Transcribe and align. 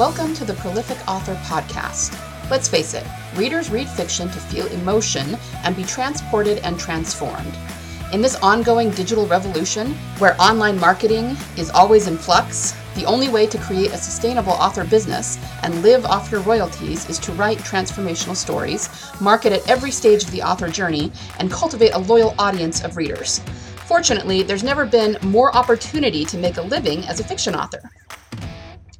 Welcome 0.00 0.32
to 0.36 0.46
the 0.46 0.54
Prolific 0.54 0.96
Author 1.06 1.34
Podcast. 1.44 2.18
Let's 2.50 2.68
face 2.68 2.94
it, 2.94 3.04
readers 3.36 3.68
read 3.68 3.86
fiction 3.86 4.30
to 4.30 4.40
feel 4.40 4.66
emotion 4.68 5.36
and 5.62 5.76
be 5.76 5.84
transported 5.84 6.56
and 6.60 6.80
transformed. 6.80 7.54
In 8.10 8.22
this 8.22 8.36
ongoing 8.36 8.92
digital 8.92 9.26
revolution, 9.26 9.92
where 10.16 10.40
online 10.40 10.80
marketing 10.80 11.36
is 11.58 11.68
always 11.68 12.06
in 12.06 12.16
flux, 12.16 12.74
the 12.94 13.04
only 13.04 13.28
way 13.28 13.46
to 13.48 13.58
create 13.58 13.92
a 13.92 13.98
sustainable 13.98 14.54
author 14.54 14.84
business 14.84 15.38
and 15.64 15.82
live 15.82 16.06
off 16.06 16.32
your 16.32 16.40
royalties 16.40 17.06
is 17.10 17.18
to 17.18 17.32
write 17.32 17.58
transformational 17.58 18.34
stories, 18.34 18.88
market 19.20 19.52
at 19.52 19.68
every 19.68 19.90
stage 19.90 20.24
of 20.24 20.30
the 20.30 20.40
author 20.40 20.70
journey, 20.70 21.12
and 21.40 21.52
cultivate 21.52 21.92
a 21.92 21.98
loyal 21.98 22.34
audience 22.38 22.82
of 22.82 22.96
readers. 22.96 23.40
Fortunately, 23.84 24.42
there's 24.42 24.64
never 24.64 24.86
been 24.86 25.18
more 25.20 25.54
opportunity 25.54 26.24
to 26.24 26.38
make 26.38 26.56
a 26.56 26.62
living 26.62 27.06
as 27.06 27.20
a 27.20 27.24
fiction 27.24 27.54
author. 27.54 27.82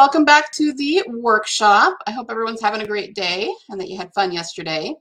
Welcome 0.00 0.24
back 0.24 0.50
to 0.50 0.72
the 0.72 1.04
workshop. 1.08 1.98
I 2.06 2.10
hope 2.12 2.30
everyone's 2.30 2.62
having 2.62 2.80
a 2.80 2.86
great 2.86 3.14
day 3.14 3.52
and 3.68 3.78
that 3.78 3.90
you 3.90 3.98
had 3.98 4.14
fun 4.14 4.32
yesterday. 4.32 4.94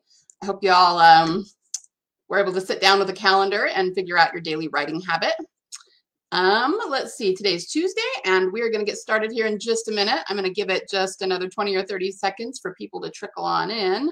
I 0.44 0.46
hope 0.46 0.62
you 0.62 0.74
all 0.74 1.00
um, 1.00 1.46
were 2.28 2.38
able 2.38 2.52
to 2.52 2.60
sit 2.60 2.82
down 2.82 3.00
with 3.00 3.10
a 3.10 3.14
calendar 3.14 3.68
and 3.68 3.96
figure 3.96 4.18
out 4.18 4.34
your 4.34 4.42
daily 4.42 4.68
writing 4.68 5.00
habit. 5.00 5.36
Um, 6.34 6.78
let's 6.90 7.14
see, 7.16 7.34
today's 7.34 7.72
Tuesday, 7.72 8.02
and 8.26 8.52
we're 8.52 8.70
going 8.70 8.86
to 8.86 8.92
get 8.92 8.98
started 8.98 9.32
here 9.32 9.48
in 9.48 9.58
just 9.58 9.88
a 9.88 9.94
minute. 9.94 10.20
I'm 10.28 10.36
going 10.36 10.44
to 10.44 10.54
give 10.54 10.70
it 10.70 10.90
just 10.90 11.22
another 11.22 11.48
20 11.48 11.74
or 11.78 11.86
30 11.86 12.12
seconds 12.12 12.60
for 12.62 12.74
people 12.74 13.00
to 13.00 13.10
trickle 13.10 13.46
on 13.46 13.72
in. 13.72 14.12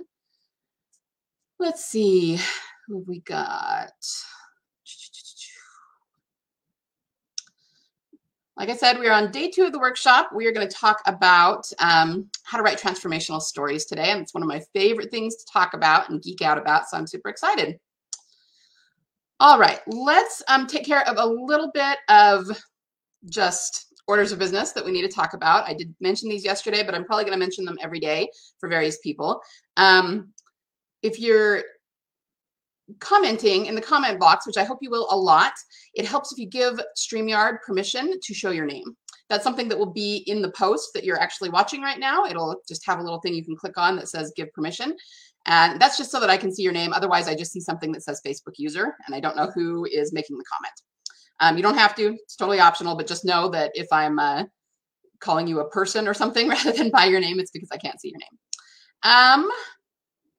Let's 1.59 1.83
see 1.83 2.39
who 2.87 2.99
we 2.99 3.19
got. 3.19 3.91
Like 8.57 8.69
I 8.69 8.75
said, 8.75 8.97
we 8.97 9.07
are 9.07 9.13
on 9.13 9.31
day 9.31 9.51
two 9.51 9.65
of 9.65 9.71
the 9.71 9.77
workshop. 9.77 10.31
We 10.33 10.47
are 10.47 10.51
going 10.51 10.67
to 10.67 10.75
talk 10.75 10.99
about 11.05 11.71
um, 11.77 12.27
how 12.41 12.57
to 12.57 12.63
write 12.63 12.79
transformational 12.79 13.39
stories 13.39 13.85
today. 13.85 14.09
And 14.09 14.19
it's 14.21 14.33
one 14.33 14.41
of 14.41 14.49
my 14.49 14.61
favorite 14.73 15.11
things 15.11 15.35
to 15.35 15.45
talk 15.45 15.75
about 15.75 16.09
and 16.09 16.23
geek 16.23 16.41
out 16.41 16.57
about. 16.57 16.89
So 16.89 16.97
I'm 16.97 17.05
super 17.05 17.29
excited. 17.29 17.79
All 19.39 19.59
right, 19.59 19.79
let's 19.85 20.41
um, 20.47 20.65
take 20.65 20.87
care 20.87 21.07
of 21.07 21.17
a 21.19 21.25
little 21.25 21.69
bit 21.71 21.99
of 22.09 22.45
just 23.29 23.93
orders 24.07 24.31
of 24.31 24.39
business 24.39 24.71
that 24.71 24.83
we 24.83 24.91
need 24.91 25.03
to 25.03 25.07
talk 25.07 25.33
about. 25.33 25.69
I 25.69 25.75
did 25.75 25.93
mention 25.99 26.27
these 26.27 26.43
yesterday, 26.43 26.81
but 26.83 26.95
I'm 26.95 27.05
probably 27.05 27.25
going 27.25 27.37
to 27.37 27.45
mention 27.45 27.63
them 27.63 27.77
every 27.79 27.99
day 27.99 28.27
for 28.59 28.67
various 28.67 28.97
people. 28.99 29.39
Um, 29.75 30.33
if 31.03 31.19
you're 31.19 31.63
commenting 32.99 33.65
in 33.65 33.75
the 33.75 33.81
comment 33.81 34.19
box, 34.19 34.47
which 34.47 34.57
I 34.57 34.63
hope 34.63 34.79
you 34.81 34.89
will 34.89 35.07
a 35.11 35.17
lot, 35.17 35.53
it 35.93 36.05
helps 36.05 36.31
if 36.31 36.37
you 36.37 36.47
give 36.47 36.79
StreamYard 36.97 37.61
permission 37.65 38.19
to 38.21 38.33
show 38.33 38.51
your 38.51 38.65
name. 38.65 38.95
That's 39.29 39.43
something 39.43 39.67
that 39.67 39.77
will 39.77 39.91
be 39.91 40.23
in 40.27 40.41
the 40.41 40.51
post 40.51 40.91
that 40.93 41.03
you're 41.03 41.19
actually 41.19 41.49
watching 41.49 41.81
right 41.81 41.99
now. 41.99 42.25
It'll 42.25 42.55
just 42.67 42.85
have 42.85 42.99
a 42.99 43.03
little 43.03 43.19
thing 43.19 43.33
you 43.33 43.43
can 43.43 43.57
click 43.57 43.77
on 43.77 43.97
that 43.97 44.07
says 44.07 44.31
give 44.35 44.51
permission. 44.53 44.95
And 45.45 45.79
that's 45.79 45.97
just 45.97 46.11
so 46.11 46.19
that 46.19 46.29
I 46.29 46.37
can 46.37 46.53
see 46.53 46.63
your 46.63 46.73
name. 46.73 46.93
Otherwise, 46.93 47.27
I 47.27 47.35
just 47.35 47.51
see 47.51 47.59
something 47.59 47.91
that 47.93 48.03
says 48.03 48.21
Facebook 48.25 48.55
user, 48.57 48.95
and 49.05 49.15
I 49.15 49.19
don't 49.19 49.35
know 49.35 49.49
who 49.53 49.85
is 49.85 50.13
making 50.13 50.37
the 50.37 50.43
comment. 50.51 50.73
Um, 51.39 51.55
you 51.55 51.63
don't 51.63 51.77
have 51.77 51.95
to, 51.95 52.13
it's 52.13 52.35
totally 52.35 52.59
optional, 52.59 52.95
but 52.95 53.07
just 53.07 53.23
know 53.23 53.49
that 53.49 53.71
if 53.73 53.87
I'm 53.91 54.19
uh, 54.19 54.43
calling 55.19 55.47
you 55.47 55.59
a 55.59 55.69
person 55.69 56.07
or 56.07 56.13
something 56.13 56.49
rather 56.49 56.71
than 56.71 56.89
by 56.89 57.05
your 57.05 57.19
name, 57.19 57.39
it's 57.39 57.51
because 57.51 57.69
I 57.71 57.77
can't 57.77 57.99
see 57.99 58.09
your 58.09 58.19
name. 58.19 58.39
Um, 59.03 59.49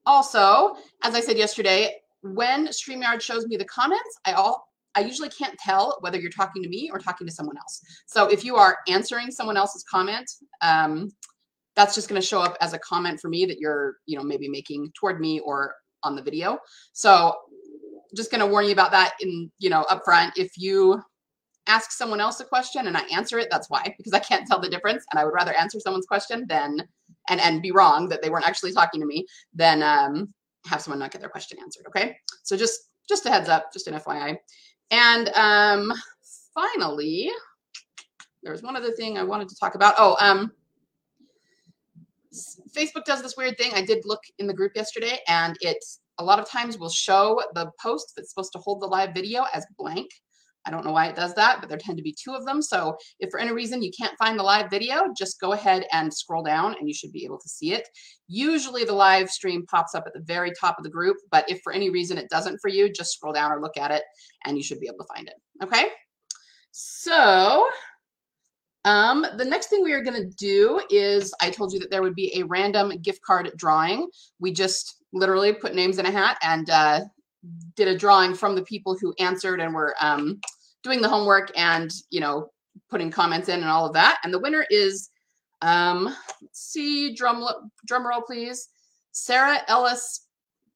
also, 0.04 0.76
as 1.03 1.15
I 1.15 1.20
said 1.20 1.38
yesterday, 1.38 1.94
when 2.23 2.69
StreamYard 2.69 3.21
shows 3.21 3.47
me 3.47 3.56
the 3.56 3.65
comments, 3.65 4.19
I 4.25 4.33
all 4.33 4.67
I 4.95 5.01
usually 5.01 5.29
can't 5.29 5.56
tell 5.59 5.97
whether 6.01 6.19
you're 6.19 6.31
talking 6.31 6.62
to 6.62 6.69
me 6.69 6.91
or 6.93 6.99
talking 6.99 7.27
to 7.27 7.33
someone 7.33 7.56
else. 7.56 7.81
So 8.06 8.27
if 8.27 8.45
you 8.45 8.56
are 8.56 8.79
answering 8.89 9.31
someone 9.31 9.56
else's 9.56 9.84
comment, 9.89 10.28
um, 10.61 11.12
that's 11.77 11.95
just 11.95 12.09
going 12.09 12.21
to 12.21 12.27
show 12.27 12.41
up 12.41 12.57
as 12.61 12.73
a 12.73 12.78
comment 12.81 13.21
for 13.21 13.28
me 13.28 13.45
that 13.47 13.61
you're, 13.61 13.99
you 14.07 14.19
know, 14.19 14.25
maybe 14.25 14.49
making 14.49 14.91
toward 14.99 15.21
me 15.21 15.39
or 15.41 15.75
on 16.03 16.17
the 16.17 16.23
video. 16.23 16.59
So 16.93 17.33
just 18.17 18.33
going 18.33 18.41
to 18.41 18.47
warn 18.47 18.65
you 18.65 18.73
about 18.73 18.91
that 18.91 19.12
in, 19.21 19.53
you 19.61 19.71
know, 19.71 19.84
upfront. 19.89 20.33
If 20.37 20.53
you 20.57 21.01
ask 21.69 21.93
someone 21.93 22.21
else 22.21 22.41
a 22.41 22.45
question 22.45 22.89
and 22.89 22.97
I 22.97 23.03
answer 23.12 23.39
it, 23.39 23.49
that's 23.51 23.71
why, 23.71 23.95
because 23.97 24.15
I 24.15 24.19
can't 24.19 24.49
tell 24.49 24.59
the 24.59 24.71
difference. 24.71 25.05
And 25.12 25.21
I 25.21 25.25
would 25.25 25.34
rather 25.34 25.53
answer 25.53 25.78
someone's 25.78 26.07
question 26.07 26.47
than, 26.49 26.83
and, 27.28 27.41
and 27.41 27.62
be 27.62 27.71
wrong 27.71 28.09
that 28.09 28.23
they 28.23 28.31
weren't 28.31 28.49
actually 28.49 28.73
talking 28.73 29.01
to 29.01 29.07
me 29.07 29.27
than, 29.55 29.83
um, 29.83 30.34
have 30.67 30.83
someone 30.83 30.99
not 30.99 31.11
get 31.11 31.21
their 31.21 31.31
question 31.31 31.59
answered. 31.61 31.87
Okay. 31.89 32.17
So 32.43 32.57
just, 32.57 32.91
just 33.09 33.27
a 33.27 33.31
heads 33.31 33.49
up, 33.49 33.73
just 33.73 33.87
an 33.87 33.95
FYI. 33.95 34.37
And 34.91 35.29
um, 35.31 35.93
finally, 36.55 37.31
there 38.43 38.53
was 38.53 38.63
one 38.63 38.77
other 38.77 38.93
thing 38.93 39.19
I 39.19 39.25
wanted 39.25 39.49
to 39.49 39.57
talk 39.57 39.75
about. 39.75 39.95
Oh, 39.99 40.17
um, 40.21 40.53
Facebook 42.77 43.05
does 43.05 43.23
this 43.23 43.37
weird 43.37 43.57
thing. 43.59 43.73
I 43.75 43.83
did 43.83 44.05
look 44.05 44.23
in 44.39 44.47
the 44.47 44.55
group 44.55 44.73
yesterday 44.75 45.19
and 45.29 45.57
it 45.61 45.83
a 46.19 46.25
lot 46.25 46.39
of 46.39 46.49
times 46.49 46.79
will 46.79 46.91
show 46.91 47.41
the 47.55 47.71
post 47.81 48.13
that's 48.17 48.31
supposed 48.31 48.53
to 48.53 48.59
hold 48.59 48.81
the 48.81 48.87
live 48.87 49.15
video 49.15 49.45
as 49.55 49.67
blank. 49.79 50.11
I 50.67 50.71
don't 50.71 50.85
know 50.85 50.93
why 50.93 51.07
it 51.07 51.17
does 51.17 51.35
that, 51.35 51.61
but 51.61 51.69
there 51.69 51.79
tend 51.79 51.97
to 51.97 52.03
be 52.03 52.15
two 52.23 52.35
of 52.35 52.45
them. 52.45 52.61
So 52.61 52.97
if 53.21 53.31
for 53.31 53.41
any 53.41 53.53
reason 53.53 53.83
you 53.83 53.91
can't 53.99 54.17
find 54.19 54.39
the 54.39 54.43
live 54.43 54.71
video, 54.71 55.07
just 55.17 55.41
go 55.41 55.53
ahead 55.53 55.87
and 55.93 56.13
scroll 56.13 56.43
down 56.43 56.75
and 56.79 56.89
you 56.89 56.95
should 56.95 57.13
be 57.13 57.25
able 57.25 57.39
to 57.39 57.49
see 57.49 57.73
it. 57.73 57.89
Usually 58.27 58.85
the 58.85 58.93
live 58.93 59.31
stream 59.31 59.65
pops 59.67 59.95
up 59.95 60.05
at 60.07 60.13
the 60.13 60.21
very 60.21 60.53
top 60.61 60.77
of 60.79 60.85
the 60.85 60.91
group, 60.91 61.17
but 61.31 61.49
if 61.49 61.61
for 61.63 61.73
any 61.73 61.91
reason 61.91 62.19
it 62.19 62.29
doesn't 62.29 62.59
for 62.61 62.69
you, 62.69 62.93
just 62.93 63.13
scroll 63.13 63.33
down 63.33 63.51
or 63.51 63.63
look 63.63 63.77
at 63.77 63.91
it 63.91 64.03
and 64.45 64.57
you 64.57 64.63
should 64.63 64.81
be 64.81 64.89
able 64.89 64.99
to 64.99 65.15
find 65.15 65.29
it. 65.29 65.35
Okay. 65.63 65.89
So 66.73 67.67
um, 68.85 69.27
the 69.37 69.45
next 69.45 69.67
thing 69.67 69.83
we 69.83 69.93
are 69.93 70.03
going 70.03 70.23
to 70.23 70.37
do 70.37 70.81
is 70.91 71.35
I 71.41 71.51
told 71.51 71.73
you 71.73 71.81
that 71.81 71.91
there 71.91 72.03
would 72.03 72.15
be 72.15 72.39
a 72.39 72.45
random 72.45 72.93
gift 73.03 73.21
card 73.23 73.51
drawing. 73.57 74.09
We 74.39 74.53
just 74.53 75.03
literally 75.13 75.53
put 75.53 75.75
names 75.75 75.99
in 75.99 76.07
a 76.07 76.11
hat 76.11 76.39
and 76.43 76.71
uh, 76.71 77.01
did 77.76 77.88
a 77.88 77.97
drawing 77.97 78.34
from 78.34 78.54
the 78.54 78.62
people 78.62 78.97
who 78.99 79.15
answered 79.19 79.60
and 79.60 79.75
were 79.75 79.94
um, 80.00 80.41
doing 80.82 81.00
the 81.00 81.09
homework 81.09 81.50
and 81.56 81.91
you 82.10 82.21
know 82.21 82.50
putting 82.91 83.10
comments 83.10 83.49
in 83.49 83.60
and 83.60 83.69
all 83.69 83.87
of 83.87 83.93
that. 83.94 84.19
And 84.25 84.32
the 84.32 84.38
winner 84.38 84.66
is 84.71 85.10
um, 85.62 86.04
let's 86.43 86.60
see 86.60 87.15
drum 87.15 87.44
drum 87.87 88.06
roll 88.06 88.22
please, 88.22 88.69
Sarah 89.12 89.60
Ellis 89.69 90.27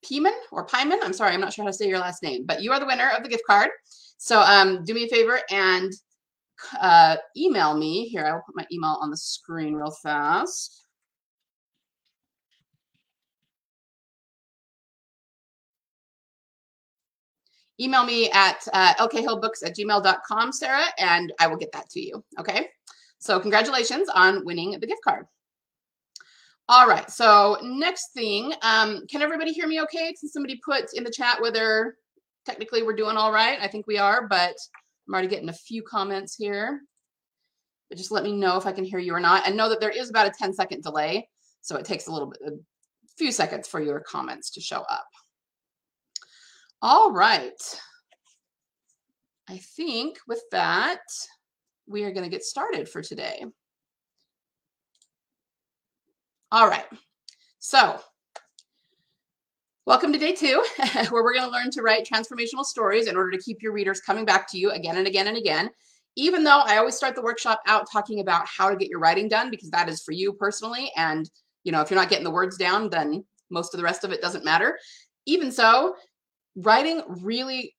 Peeman 0.04 0.36
or 0.50 0.66
Pyman. 0.66 0.98
I'm 1.02 1.12
sorry, 1.12 1.32
I'm 1.32 1.40
not 1.40 1.52
sure 1.52 1.64
how 1.64 1.70
to 1.70 1.76
say 1.76 1.88
your 1.88 1.98
last 1.98 2.22
name, 2.22 2.44
but 2.46 2.62
you 2.62 2.72
are 2.72 2.80
the 2.80 2.86
winner 2.86 3.10
of 3.16 3.22
the 3.22 3.28
gift 3.28 3.44
card. 3.46 3.70
So 4.18 4.40
um, 4.40 4.84
do 4.84 4.94
me 4.94 5.04
a 5.04 5.08
favor 5.08 5.40
and 5.50 5.92
uh, 6.80 7.16
email 7.36 7.76
me 7.76 8.08
here. 8.08 8.24
I 8.24 8.32
will 8.32 8.42
put 8.46 8.56
my 8.56 8.66
email 8.72 8.98
on 9.00 9.10
the 9.10 9.16
screen 9.16 9.74
real 9.74 9.94
fast. 10.02 10.86
Email 17.82 18.04
me 18.04 18.30
at 18.30 18.66
uh, 18.72 18.94
lkhillbooks 18.94 19.64
at 19.64 19.76
gmail.com, 19.76 20.52
Sarah, 20.52 20.84
and 20.98 21.32
I 21.40 21.46
will 21.46 21.56
get 21.56 21.72
that 21.72 21.90
to 21.90 22.00
you. 22.00 22.24
Okay. 22.38 22.68
So 23.18 23.38
congratulations 23.40 24.08
on 24.08 24.44
winning 24.44 24.72
the 24.72 24.86
gift 24.86 25.02
card. 25.04 25.26
All 26.68 26.88
right. 26.88 27.10
So 27.10 27.58
next 27.62 28.12
thing, 28.14 28.52
um, 28.62 29.06
can 29.08 29.22
everybody 29.22 29.52
hear 29.52 29.66
me 29.66 29.80
okay? 29.82 30.14
Can 30.18 30.28
somebody 30.28 30.60
put 30.64 30.92
in 30.94 31.04
the 31.04 31.10
chat 31.10 31.40
whether 31.40 31.96
technically 32.46 32.82
we're 32.82 32.96
doing 32.96 33.16
all 33.16 33.32
right? 33.32 33.58
I 33.60 33.68
think 33.68 33.86
we 33.86 33.98
are, 33.98 34.26
but 34.26 34.54
I'm 35.06 35.14
already 35.14 35.28
getting 35.28 35.48
a 35.48 35.54
few 35.54 35.82
comments 35.82 36.34
here. 36.34 36.80
But 37.88 37.98
just 37.98 38.10
let 38.10 38.24
me 38.24 38.32
know 38.32 38.56
if 38.56 38.66
I 38.66 38.72
can 38.72 38.84
hear 38.84 38.98
you 38.98 39.14
or 39.14 39.20
not. 39.20 39.46
And 39.46 39.56
know 39.56 39.68
that 39.68 39.80
there 39.80 39.90
is 39.90 40.08
about 40.08 40.28
a 40.28 40.32
10 40.38 40.54
second 40.54 40.82
delay. 40.82 41.28
So 41.60 41.76
it 41.76 41.84
takes 41.84 42.06
a 42.06 42.12
little 42.12 42.30
bit, 42.30 42.40
a 42.46 42.52
few 43.18 43.32
seconds 43.32 43.68
for 43.68 43.80
your 43.80 44.00
comments 44.00 44.50
to 44.52 44.60
show 44.60 44.80
up. 44.80 45.06
All 46.84 47.12
right. 47.12 47.80
I 49.48 49.58
think 49.58 50.18
with 50.26 50.42
that, 50.50 50.98
we 51.86 52.02
are 52.02 52.10
going 52.10 52.24
to 52.24 52.30
get 52.30 52.42
started 52.42 52.88
for 52.88 53.02
today. 53.02 53.44
All 56.50 56.68
right. 56.68 56.86
So 57.60 58.00
welcome 59.86 60.12
to 60.12 60.18
day 60.18 60.32
two, 60.32 60.64
where 61.10 61.22
we're 61.22 61.34
going 61.34 61.46
to 61.46 61.52
learn 61.52 61.70
to 61.70 61.82
write 61.82 62.04
transformational 62.04 62.64
stories 62.64 63.06
in 63.06 63.16
order 63.16 63.30
to 63.30 63.38
keep 63.38 63.62
your 63.62 63.72
readers 63.72 64.00
coming 64.00 64.24
back 64.24 64.50
to 64.50 64.58
you 64.58 64.72
again 64.72 64.96
and 64.96 65.06
again 65.06 65.28
and 65.28 65.36
again. 65.36 65.70
Even 66.16 66.42
though 66.42 66.62
I 66.66 66.78
always 66.78 66.96
start 66.96 67.14
the 67.14 67.22
workshop 67.22 67.60
out 67.68 67.86
talking 67.92 68.18
about 68.18 68.48
how 68.48 68.68
to 68.68 68.76
get 68.76 68.88
your 68.88 68.98
writing 68.98 69.28
done, 69.28 69.50
because 69.50 69.70
that 69.70 69.88
is 69.88 70.02
for 70.02 70.10
you 70.10 70.32
personally. 70.32 70.90
And, 70.96 71.30
you 71.62 71.70
know, 71.70 71.80
if 71.80 71.90
you're 71.90 72.00
not 72.00 72.08
getting 72.08 72.24
the 72.24 72.30
words 72.32 72.58
down, 72.58 72.90
then 72.90 73.24
most 73.50 73.72
of 73.72 73.78
the 73.78 73.84
rest 73.84 74.02
of 74.02 74.10
it 74.10 74.20
doesn't 74.20 74.44
matter. 74.44 74.76
Even 75.26 75.52
so, 75.52 75.94
writing 76.56 77.02
really 77.22 77.74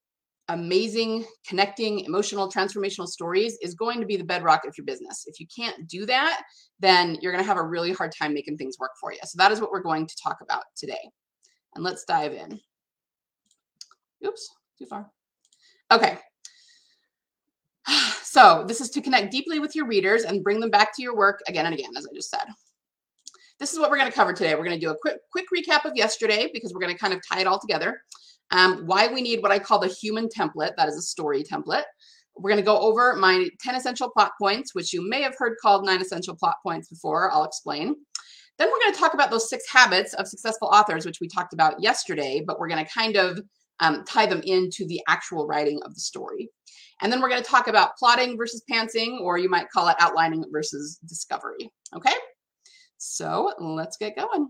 amazing, 0.49 1.25
connecting, 1.47 2.01
emotional, 2.01 2.51
transformational 2.51 3.07
stories 3.07 3.57
is 3.61 3.75
going 3.75 3.99
to 3.99 4.05
be 4.05 4.17
the 4.17 4.23
bedrock 4.23 4.65
of 4.67 4.73
your 4.77 4.85
business. 4.85 5.25
If 5.27 5.39
you 5.39 5.47
can't 5.55 5.87
do 5.87 6.05
that, 6.05 6.43
then 6.79 7.17
you're 7.21 7.31
going 7.31 7.43
to 7.43 7.47
have 7.47 7.57
a 7.57 7.63
really 7.63 7.93
hard 7.93 8.13
time 8.17 8.33
making 8.33 8.57
things 8.57 8.77
work 8.79 8.91
for 8.99 9.13
you. 9.13 9.19
So 9.23 9.37
that 9.37 9.51
is 9.51 9.61
what 9.61 9.71
we're 9.71 9.81
going 9.81 10.05
to 10.05 10.15
talk 10.21 10.37
about 10.41 10.63
today. 10.75 10.99
And 11.75 11.83
let's 11.83 12.03
dive 12.03 12.33
in. 12.33 12.59
Oops, 14.25 14.49
too 14.77 14.85
far. 14.85 15.09
Okay. 15.91 16.17
So 18.33 18.65
this 18.67 18.81
is 18.81 18.89
to 18.89 19.01
connect 19.01 19.31
deeply 19.31 19.59
with 19.59 19.75
your 19.75 19.85
readers 19.85 20.23
and 20.23 20.43
bring 20.43 20.59
them 20.59 20.71
back 20.71 20.95
to 20.95 21.03
your 21.03 21.15
work 21.15 21.43
again 21.47 21.67
and 21.67 21.75
again, 21.75 21.91
as 21.95 22.07
I 22.07 22.15
just 22.15 22.31
said. 22.31 22.47
This 23.59 23.73
is 23.73 23.79
what 23.79 23.91
we're 23.91 23.97
going 23.97 24.09
to 24.09 24.15
cover 24.15 24.33
today. 24.33 24.55
We're 24.55 24.65
going 24.65 24.79
to 24.79 24.83
do 24.83 24.89
a 24.89 24.97
quick 24.97 25.17
quick 25.31 25.45
recap 25.55 25.85
of 25.85 25.95
yesterday 25.95 26.49
because 26.51 26.73
we're 26.73 26.79
going 26.79 26.91
to 26.91 26.97
kind 26.97 27.13
of 27.13 27.21
tie 27.31 27.41
it 27.41 27.45
all 27.45 27.59
together. 27.59 28.01
Um, 28.51 28.83
why 28.85 29.07
we 29.07 29.21
need 29.21 29.41
what 29.41 29.51
I 29.51 29.59
call 29.59 29.79
the 29.79 29.87
human 29.87 30.27
template. 30.27 30.75
That 30.77 30.87
is 30.87 30.97
a 30.97 31.01
story 31.01 31.43
template. 31.43 31.83
We're 32.35 32.51
going 32.51 32.61
to 32.61 32.65
go 32.65 32.79
over 32.79 33.15
my 33.15 33.47
10 33.61 33.75
essential 33.75 34.09
plot 34.09 34.31
points, 34.39 34.73
which 34.73 34.93
you 34.93 35.07
may 35.07 35.21
have 35.21 35.35
heard 35.37 35.55
called 35.61 35.85
nine 35.85 36.01
essential 36.01 36.35
plot 36.35 36.55
points 36.63 36.89
before. 36.89 37.31
I'll 37.31 37.43
explain. 37.43 37.95
Then 38.57 38.69
we're 38.69 38.79
going 38.79 38.93
to 38.93 38.99
talk 38.99 39.13
about 39.13 39.31
those 39.31 39.49
six 39.49 39.63
habits 39.71 40.13
of 40.13 40.27
successful 40.27 40.67
authors, 40.67 41.05
which 41.05 41.19
we 41.19 41.27
talked 41.27 41.53
about 41.53 41.81
yesterday, 41.81 42.43
but 42.45 42.59
we're 42.59 42.67
going 42.67 42.83
to 42.83 42.91
kind 42.91 43.15
of 43.15 43.39
um, 43.79 44.03
tie 44.05 44.25
them 44.25 44.41
into 44.45 44.85
the 44.87 45.01
actual 45.07 45.47
writing 45.47 45.79
of 45.83 45.93
the 45.93 45.99
story. 45.99 46.49
And 47.01 47.11
then 47.11 47.21
we're 47.21 47.29
going 47.29 47.43
to 47.43 47.49
talk 47.49 47.67
about 47.67 47.97
plotting 47.97 48.37
versus 48.37 48.63
pantsing, 48.71 49.19
or 49.19 49.37
you 49.37 49.49
might 49.49 49.69
call 49.69 49.87
it 49.89 49.95
outlining 49.99 50.45
versus 50.51 50.99
discovery. 51.05 51.71
Okay, 51.95 52.13
so 52.97 53.51
let's 53.59 53.97
get 53.97 54.15
going. 54.15 54.49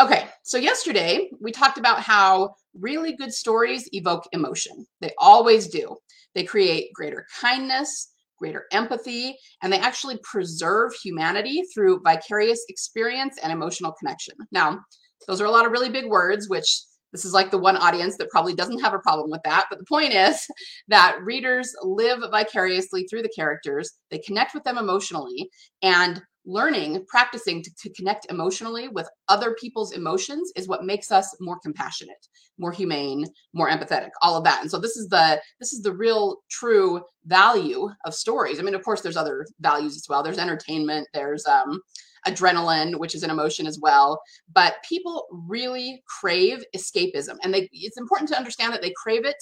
Okay, 0.00 0.26
so 0.42 0.58
yesterday 0.58 1.30
we 1.40 1.52
talked 1.52 1.78
about 1.78 2.00
how 2.00 2.56
really 2.74 3.14
good 3.14 3.32
stories 3.32 3.88
evoke 3.92 4.24
emotion. 4.32 4.84
They 5.00 5.12
always 5.18 5.68
do. 5.68 5.96
They 6.34 6.42
create 6.42 6.92
greater 6.92 7.26
kindness, 7.40 8.10
greater 8.36 8.64
empathy, 8.72 9.36
and 9.62 9.72
they 9.72 9.78
actually 9.78 10.18
preserve 10.24 10.92
humanity 10.94 11.62
through 11.72 12.02
vicarious 12.04 12.64
experience 12.68 13.38
and 13.40 13.52
emotional 13.52 13.92
connection. 13.92 14.34
Now, 14.50 14.80
those 15.28 15.40
are 15.40 15.46
a 15.46 15.50
lot 15.50 15.64
of 15.64 15.70
really 15.70 15.90
big 15.90 16.06
words, 16.06 16.48
which 16.48 16.66
this 17.12 17.24
is 17.24 17.32
like 17.32 17.52
the 17.52 17.58
one 17.58 17.76
audience 17.76 18.16
that 18.16 18.30
probably 18.30 18.54
doesn't 18.54 18.80
have 18.80 18.94
a 18.94 18.98
problem 18.98 19.30
with 19.30 19.42
that. 19.44 19.66
But 19.70 19.78
the 19.78 19.84
point 19.84 20.12
is 20.12 20.44
that 20.88 21.20
readers 21.22 21.72
live 21.82 22.18
vicariously 22.32 23.04
through 23.04 23.22
the 23.22 23.32
characters, 23.36 23.92
they 24.10 24.18
connect 24.18 24.54
with 24.54 24.64
them 24.64 24.76
emotionally, 24.76 25.48
and 25.82 26.20
learning, 26.46 27.04
practicing 27.08 27.62
to, 27.62 27.70
to, 27.76 27.90
connect 27.94 28.30
emotionally 28.30 28.88
with 28.88 29.08
other 29.28 29.54
people's 29.54 29.92
emotions 29.92 30.52
is 30.56 30.68
what 30.68 30.84
makes 30.84 31.10
us 31.10 31.34
more 31.40 31.58
compassionate, 31.60 32.28
more 32.58 32.72
humane, 32.72 33.24
more 33.52 33.70
empathetic, 33.70 34.10
all 34.22 34.36
of 34.36 34.44
that. 34.44 34.60
And 34.60 34.70
so 34.70 34.78
this 34.78 34.96
is 34.96 35.08
the 35.08 35.40
this 35.58 35.72
is 35.72 35.82
the 35.82 35.92
real 35.92 36.42
true 36.50 37.02
value 37.24 37.88
of 38.04 38.14
stories. 38.14 38.58
I 38.58 38.62
mean, 38.62 38.74
of 38.74 38.84
course, 38.84 39.00
there's 39.00 39.16
other 39.16 39.46
values 39.60 39.96
as 39.96 40.06
well. 40.08 40.22
There's 40.22 40.38
entertainment, 40.38 41.08
there's 41.14 41.46
um 41.46 41.80
adrenaline, 42.26 42.98
which 42.98 43.14
is 43.14 43.22
an 43.22 43.30
emotion 43.30 43.66
as 43.66 43.78
well. 43.80 44.20
But 44.52 44.76
people 44.88 45.26
really 45.30 46.02
crave 46.20 46.64
escapism. 46.76 47.36
And 47.42 47.52
they 47.52 47.68
it's 47.72 47.98
important 47.98 48.28
to 48.30 48.36
understand 48.36 48.72
that 48.72 48.82
they 48.82 48.92
crave 49.02 49.24
it 49.24 49.36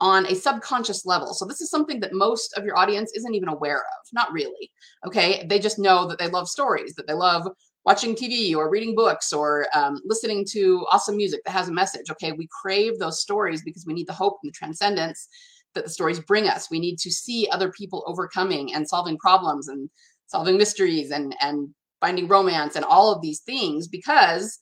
on 0.00 0.26
a 0.26 0.34
subconscious 0.34 1.04
level. 1.04 1.34
So 1.34 1.44
this 1.44 1.60
is 1.60 1.70
something 1.70 2.00
that 2.00 2.12
most 2.12 2.56
of 2.56 2.64
your 2.64 2.78
audience 2.78 3.12
isn't 3.16 3.34
even 3.34 3.48
aware 3.48 3.78
of. 3.78 4.06
Not 4.12 4.32
really. 4.32 4.70
Okay. 5.06 5.44
They 5.48 5.58
just 5.58 5.78
know 5.78 6.06
that 6.06 6.18
they 6.18 6.28
love 6.28 6.48
stories, 6.48 6.94
that 6.94 7.06
they 7.06 7.14
love 7.14 7.48
watching 7.84 8.14
TV 8.14 8.54
or 8.54 8.70
reading 8.70 8.94
books 8.94 9.32
or 9.32 9.66
um, 9.74 10.00
listening 10.04 10.44
to 10.50 10.86
awesome 10.92 11.16
music 11.16 11.40
that 11.44 11.52
has 11.52 11.68
a 11.68 11.72
message. 11.72 12.10
Okay. 12.10 12.32
We 12.32 12.48
crave 12.62 12.98
those 12.98 13.20
stories 13.20 13.62
because 13.62 13.86
we 13.86 13.94
need 13.94 14.06
the 14.06 14.12
hope 14.12 14.38
and 14.42 14.52
the 14.52 14.56
transcendence 14.56 15.28
that 15.74 15.84
the 15.84 15.90
stories 15.90 16.20
bring 16.20 16.48
us. 16.48 16.70
We 16.70 16.80
need 16.80 16.98
to 16.98 17.10
see 17.10 17.48
other 17.50 17.72
people 17.72 18.04
overcoming 18.06 18.74
and 18.74 18.88
solving 18.88 19.18
problems 19.18 19.68
and 19.68 19.90
solving 20.26 20.56
mysteries 20.58 21.10
and, 21.10 21.34
and 21.40 21.70
finding 22.00 22.28
romance 22.28 22.76
and 22.76 22.84
all 22.84 23.12
of 23.12 23.20
these 23.20 23.40
things 23.40 23.88
because 23.88 24.58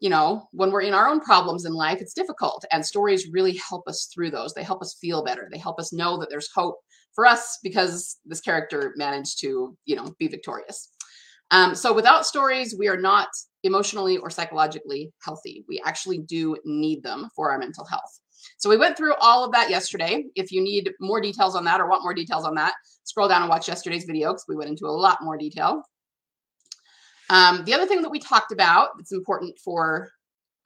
you 0.00 0.08
know, 0.08 0.48
when 0.52 0.70
we're 0.70 0.82
in 0.82 0.94
our 0.94 1.08
own 1.08 1.20
problems 1.20 1.66
in 1.66 1.74
life, 1.74 2.00
it's 2.00 2.14
difficult. 2.14 2.64
And 2.72 2.84
stories 2.84 3.28
really 3.30 3.56
help 3.56 3.86
us 3.86 4.08
through 4.12 4.30
those. 4.30 4.54
They 4.54 4.62
help 4.62 4.82
us 4.82 4.96
feel 5.00 5.22
better. 5.22 5.48
They 5.52 5.58
help 5.58 5.78
us 5.78 5.92
know 5.92 6.18
that 6.18 6.30
there's 6.30 6.50
hope 6.54 6.78
for 7.14 7.26
us 7.26 7.58
because 7.62 8.18
this 8.24 8.40
character 8.40 8.94
managed 8.96 9.40
to, 9.40 9.76
you 9.84 9.96
know, 9.96 10.14
be 10.18 10.26
victorious. 10.26 10.88
Um, 11.50 11.74
so 11.74 11.92
without 11.92 12.26
stories, 12.26 12.76
we 12.78 12.88
are 12.88 12.96
not 12.96 13.28
emotionally 13.62 14.16
or 14.16 14.30
psychologically 14.30 15.12
healthy. 15.22 15.64
We 15.68 15.82
actually 15.84 16.18
do 16.18 16.56
need 16.64 17.02
them 17.02 17.28
for 17.36 17.50
our 17.50 17.58
mental 17.58 17.84
health. 17.84 18.20
So 18.56 18.70
we 18.70 18.78
went 18.78 18.96
through 18.96 19.14
all 19.20 19.44
of 19.44 19.52
that 19.52 19.68
yesterday. 19.68 20.24
If 20.34 20.50
you 20.50 20.62
need 20.62 20.90
more 21.00 21.20
details 21.20 21.54
on 21.54 21.64
that 21.64 21.80
or 21.80 21.88
want 21.88 22.02
more 22.02 22.14
details 22.14 22.44
on 22.46 22.54
that, 22.54 22.74
scroll 23.04 23.28
down 23.28 23.42
and 23.42 23.50
watch 23.50 23.68
yesterday's 23.68 24.04
video 24.04 24.32
because 24.32 24.46
we 24.48 24.56
went 24.56 24.70
into 24.70 24.86
a 24.86 24.88
lot 24.88 25.18
more 25.22 25.36
detail. 25.36 25.82
Um, 27.30 27.64
the 27.64 27.72
other 27.72 27.86
thing 27.86 28.02
that 28.02 28.10
we 28.10 28.18
talked 28.18 28.52
about 28.52 28.90
that's 28.96 29.12
important 29.12 29.58
for 29.58 30.10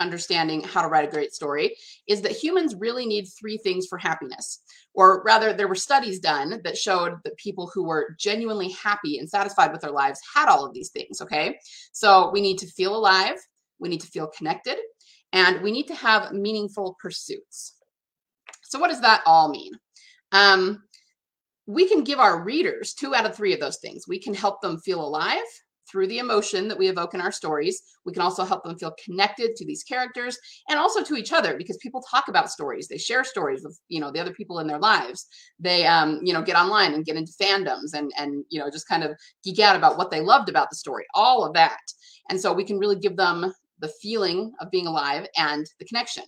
understanding 0.00 0.62
how 0.62 0.82
to 0.82 0.88
write 0.88 1.06
a 1.06 1.11
great 1.11 1.32
story 1.32 1.76
is 2.08 2.20
that 2.22 2.32
humans 2.32 2.75
really 2.75 3.06
need 3.06 3.26
three 3.26 3.58
things 3.58 3.87
for 3.87 3.99
happiness. 3.99 4.61
Or 4.94 5.22
rather, 5.25 5.52
there 5.52 5.69
were 5.69 5.75
studies 5.75 6.19
done 6.19 6.61
that 6.64 6.76
showed 6.76 7.19
that 7.25 7.37
people 7.37 7.70
who 7.72 7.84
were 7.84 8.16
genuinely 8.19 8.70
happy 8.70 9.19
and 9.19 9.28
satisfied 9.28 9.72
with 9.72 9.82
their 9.82 9.90
lives 9.90 10.20
had 10.34 10.49
all 10.49 10.64
of 10.64 10.75
these 10.75 10.90
things. 10.90 11.20
Okay. 11.20 11.58
So 11.93 12.31
we 12.32 12.40
need 12.40 12.58
to 12.58 12.67
feel 12.67 12.96
alive, 12.96 13.37
we 13.78 13.88
need 13.88 14.00
to 14.00 14.08
feel 14.08 14.26
connected, 14.26 14.78
and 15.32 15.60
we 15.62 15.70
need 15.70 15.87
to 15.88 15.94
have 15.94 16.32
meaningful 16.32 16.96
pursuits. 17.00 17.75
So, 18.62 18.79
what 18.79 18.91
does 18.91 19.03
that 19.03 19.22
all 19.27 19.48
mean? 19.48 19.72
Um, 20.32 20.82
we 21.67 21.89
can 21.89 22.05
give 22.05 22.19
our 22.19 22.43
readers 22.43 22.94
two 22.94 23.15
out 23.15 23.27
of 23.27 23.36
three 23.36 23.53
of 23.53 23.60
those 23.60 23.79
things. 23.79 24.08
We 24.08 24.19
can 24.19 24.34
help 24.34 24.60
them 24.60 24.79
feel 24.81 25.05
alive 25.05 25.44
through 25.94 26.08
the 26.08 26.19
emotion 26.19 26.67
that 26.67 26.77
we 26.77 26.89
evoke 26.89 27.15
in 27.15 27.20
our 27.20 27.31
stories. 27.31 27.81
We 28.05 28.13
can 28.13 28.20
also 28.20 28.44
help 28.44 28.65
them 28.65 28.77
feel 28.77 28.96
connected 29.05 29.55
to 29.55 29.65
these 29.65 29.84
characters 29.84 30.36
and 30.69 30.77
also 30.77 31.05
to 31.05 31.15
each 31.15 31.32
other 31.32 31.56
because 31.56 31.77
people 31.77 32.03
talk 32.10 32.27
about 32.27 32.51
stories. 32.51 32.89
They 32.89 32.98
share 32.98 33.22
stories 33.22 33.63
with, 33.63 33.79
you 33.89 34.01
know, 34.01 34.10
the 34.10 34.19
other 34.19 34.32
people 34.32 34.58
in 34.58 34.67
their 34.67 34.81
lives. 34.81 35.29
They, 35.60 35.86
um, 35.86 36.19
you 36.24 36.32
know, 36.32 36.43
get 36.43 36.56
online 36.56 36.94
and 36.94 37.05
get 37.05 37.15
into 37.15 37.32
fandoms 37.41 37.94
and, 37.94 38.10
and, 38.19 38.44
you 38.48 38.58
know, 38.58 38.69
just 38.72 38.89
kind 38.89 39.05
of 39.05 39.13
geek 39.44 39.60
out 39.60 39.77
about 39.77 39.96
what 39.96 40.10
they 40.10 40.20
loved 40.20 40.48
about 40.48 40.69
the 40.69 40.74
story, 40.74 41.05
all 41.15 41.44
of 41.44 41.55
that. 41.55 41.79
And 42.29 42.41
so 42.41 42.53
we 42.53 42.65
can 42.65 42.81
really 42.81 42.98
give 42.98 43.17
them 43.17 43.55
the 43.79 43.93
feeling 44.03 44.53
of 44.60 44.72
being 44.72 44.89
alive 44.89 45.29
and 45.36 45.65
the 45.79 45.84
connection. 45.84 46.24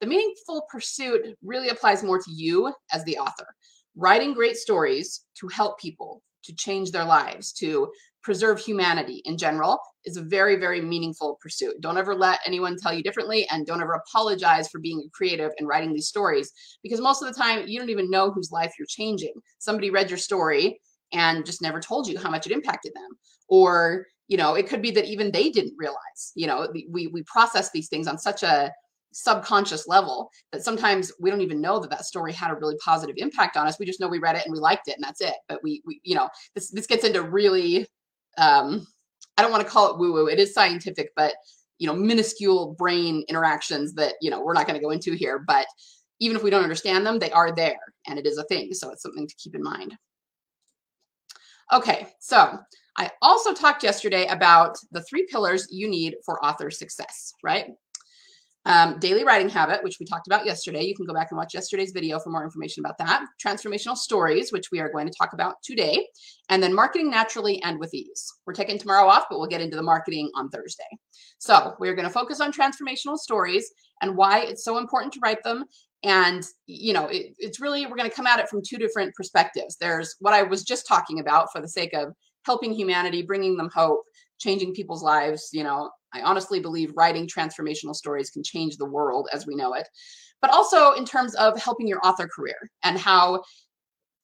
The 0.00 0.06
meaningful 0.06 0.64
pursuit 0.70 1.36
really 1.42 1.70
applies 1.70 2.04
more 2.04 2.20
to 2.20 2.30
you 2.30 2.72
as 2.92 3.02
the 3.02 3.18
author. 3.18 3.48
Writing 3.96 4.32
great 4.32 4.56
stories 4.56 5.24
to 5.40 5.48
help 5.48 5.80
people, 5.80 6.22
to 6.44 6.54
change 6.54 6.92
their 6.92 7.04
lives, 7.04 7.52
to 7.54 7.90
preserve 8.28 8.60
humanity 8.60 9.22
in 9.24 9.38
general 9.38 9.80
is 10.04 10.18
a 10.18 10.22
very, 10.22 10.56
very 10.56 10.82
meaningful 10.82 11.38
pursuit. 11.40 11.80
Don't 11.80 11.96
ever 11.96 12.14
let 12.14 12.40
anyone 12.44 12.76
tell 12.76 12.92
you 12.92 13.02
differently 13.02 13.48
and 13.50 13.66
don't 13.66 13.80
ever 13.80 13.94
apologize 13.94 14.68
for 14.68 14.80
being 14.80 15.08
creative 15.14 15.50
and 15.56 15.66
writing 15.66 15.94
these 15.94 16.08
stories 16.08 16.52
because 16.82 17.00
most 17.00 17.22
of 17.22 17.28
the 17.28 17.34
time 17.34 17.66
you 17.66 17.78
don't 17.78 17.88
even 17.88 18.10
know 18.10 18.30
whose 18.30 18.52
life 18.52 18.74
you're 18.78 18.86
changing. 18.86 19.32
Somebody 19.60 19.88
read 19.88 20.10
your 20.10 20.18
story 20.18 20.78
and 21.14 21.46
just 21.46 21.62
never 21.62 21.80
told 21.80 22.06
you 22.06 22.18
how 22.18 22.28
much 22.28 22.44
it 22.44 22.52
impacted 22.52 22.92
them. 22.94 23.08
Or, 23.48 24.04
you 24.26 24.36
know, 24.36 24.56
it 24.56 24.68
could 24.68 24.82
be 24.82 24.90
that 24.90 25.06
even 25.06 25.32
they 25.32 25.48
didn't 25.48 25.72
realize, 25.78 26.32
you 26.34 26.46
know, 26.46 26.68
we, 26.74 27.06
we 27.06 27.22
process 27.22 27.70
these 27.70 27.88
things 27.88 28.06
on 28.06 28.18
such 28.18 28.42
a 28.42 28.70
subconscious 29.14 29.88
level 29.88 30.30
that 30.52 30.62
sometimes 30.62 31.10
we 31.18 31.30
don't 31.30 31.40
even 31.40 31.62
know 31.62 31.78
that 31.78 31.88
that 31.88 32.04
story 32.04 32.30
had 32.34 32.50
a 32.50 32.56
really 32.56 32.76
positive 32.84 33.14
impact 33.16 33.56
on 33.56 33.66
us. 33.66 33.78
We 33.78 33.86
just 33.86 34.00
know 34.00 34.08
we 34.08 34.18
read 34.18 34.36
it 34.36 34.44
and 34.44 34.52
we 34.52 34.60
liked 34.60 34.86
it 34.88 34.96
and 34.96 35.02
that's 35.02 35.22
it. 35.22 35.32
But 35.48 35.60
we, 35.62 35.80
we 35.86 35.98
you 36.04 36.14
know, 36.14 36.28
this, 36.54 36.70
this 36.70 36.86
gets 36.86 37.04
into 37.04 37.22
really 37.22 37.86
um, 38.38 38.86
I 39.36 39.42
don't 39.42 39.52
want 39.52 39.64
to 39.64 39.70
call 39.70 39.90
it 39.90 39.98
woo 39.98 40.12
woo. 40.12 40.28
It 40.28 40.38
is 40.38 40.54
scientific, 40.54 41.10
but 41.16 41.34
you 41.78 41.86
know, 41.86 41.94
minuscule 41.94 42.74
brain 42.74 43.24
interactions 43.28 43.94
that 43.94 44.14
you 44.20 44.30
know 44.30 44.40
we're 44.40 44.54
not 44.54 44.66
going 44.66 44.78
to 44.78 44.84
go 44.84 44.90
into 44.90 45.12
here. 45.12 45.38
But 45.38 45.66
even 46.20 46.36
if 46.36 46.42
we 46.42 46.50
don't 46.50 46.62
understand 46.62 47.06
them, 47.06 47.18
they 47.18 47.30
are 47.30 47.54
there, 47.54 47.80
and 48.06 48.18
it 48.18 48.26
is 48.26 48.38
a 48.38 48.44
thing. 48.44 48.72
So 48.72 48.90
it's 48.90 49.02
something 49.02 49.26
to 49.26 49.34
keep 49.36 49.54
in 49.54 49.62
mind. 49.62 49.96
Okay, 51.72 52.08
so 52.18 52.58
I 52.96 53.10
also 53.20 53.52
talked 53.52 53.82
yesterday 53.82 54.26
about 54.26 54.78
the 54.90 55.02
three 55.02 55.26
pillars 55.30 55.68
you 55.70 55.88
need 55.88 56.16
for 56.24 56.44
author 56.44 56.70
success, 56.70 57.32
right? 57.44 57.66
Um, 58.68 58.98
daily 58.98 59.24
writing 59.24 59.48
habit, 59.48 59.82
which 59.82 59.96
we 59.98 60.04
talked 60.04 60.26
about 60.26 60.44
yesterday. 60.44 60.84
You 60.84 60.94
can 60.94 61.06
go 61.06 61.14
back 61.14 61.28
and 61.30 61.38
watch 61.38 61.54
yesterday's 61.54 61.92
video 61.92 62.20
for 62.20 62.28
more 62.28 62.44
information 62.44 62.84
about 62.84 62.98
that. 62.98 63.24
Transformational 63.42 63.96
stories, 63.96 64.52
which 64.52 64.70
we 64.70 64.78
are 64.78 64.92
going 64.92 65.06
to 65.06 65.14
talk 65.18 65.32
about 65.32 65.54
today. 65.64 66.06
And 66.50 66.62
then 66.62 66.74
marketing 66.74 67.10
naturally 67.10 67.62
and 67.62 67.78
with 67.78 67.94
ease. 67.94 68.30
We're 68.46 68.52
taking 68.52 68.78
tomorrow 68.78 69.08
off, 69.08 69.24
but 69.30 69.38
we'll 69.38 69.48
get 69.48 69.62
into 69.62 69.76
the 69.76 69.82
marketing 69.82 70.30
on 70.34 70.50
Thursday. 70.50 70.84
So 71.38 71.76
we're 71.80 71.94
going 71.94 72.06
to 72.06 72.12
focus 72.12 72.42
on 72.42 72.52
transformational 72.52 73.16
stories 73.16 73.72
and 74.02 74.18
why 74.18 74.40
it's 74.40 74.64
so 74.64 74.76
important 74.76 75.14
to 75.14 75.20
write 75.20 75.42
them. 75.44 75.64
And, 76.04 76.44
you 76.66 76.92
know, 76.92 77.06
it, 77.06 77.34
it's 77.38 77.60
really, 77.60 77.86
we're 77.86 77.96
going 77.96 78.10
to 78.10 78.14
come 78.14 78.26
at 78.26 78.38
it 78.38 78.50
from 78.50 78.60
two 78.62 78.76
different 78.76 79.14
perspectives. 79.14 79.78
There's 79.80 80.14
what 80.20 80.34
I 80.34 80.42
was 80.42 80.62
just 80.62 80.86
talking 80.86 81.20
about 81.20 81.50
for 81.52 81.62
the 81.62 81.68
sake 81.68 81.94
of 81.94 82.12
helping 82.44 82.74
humanity, 82.74 83.22
bringing 83.22 83.56
them 83.56 83.70
hope, 83.74 84.02
changing 84.38 84.74
people's 84.74 85.02
lives, 85.02 85.48
you 85.54 85.64
know, 85.64 85.90
I 86.12 86.22
honestly 86.22 86.60
believe 86.60 86.92
writing 86.96 87.26
transformational 87.26 87.94
stories 87.94 88.30
can 88.30 88.42
change 88.42 88.76
the 88.76 88.88
world 88.88 89.28
as 89.32 89.46
we 89.46 89.54
know 89.54 89.74
it. 89.74 89.88
But 90.40 90.50
also 90.50 90.92
in 90.92 91.04
terms 91.04 91.34
of 91.34 91.60
helping 91.60 91.88
your 91.88 92.00
author 92.06 92.28
career 92.28 92.70
and 92.84 92.98
how 92.98 93.42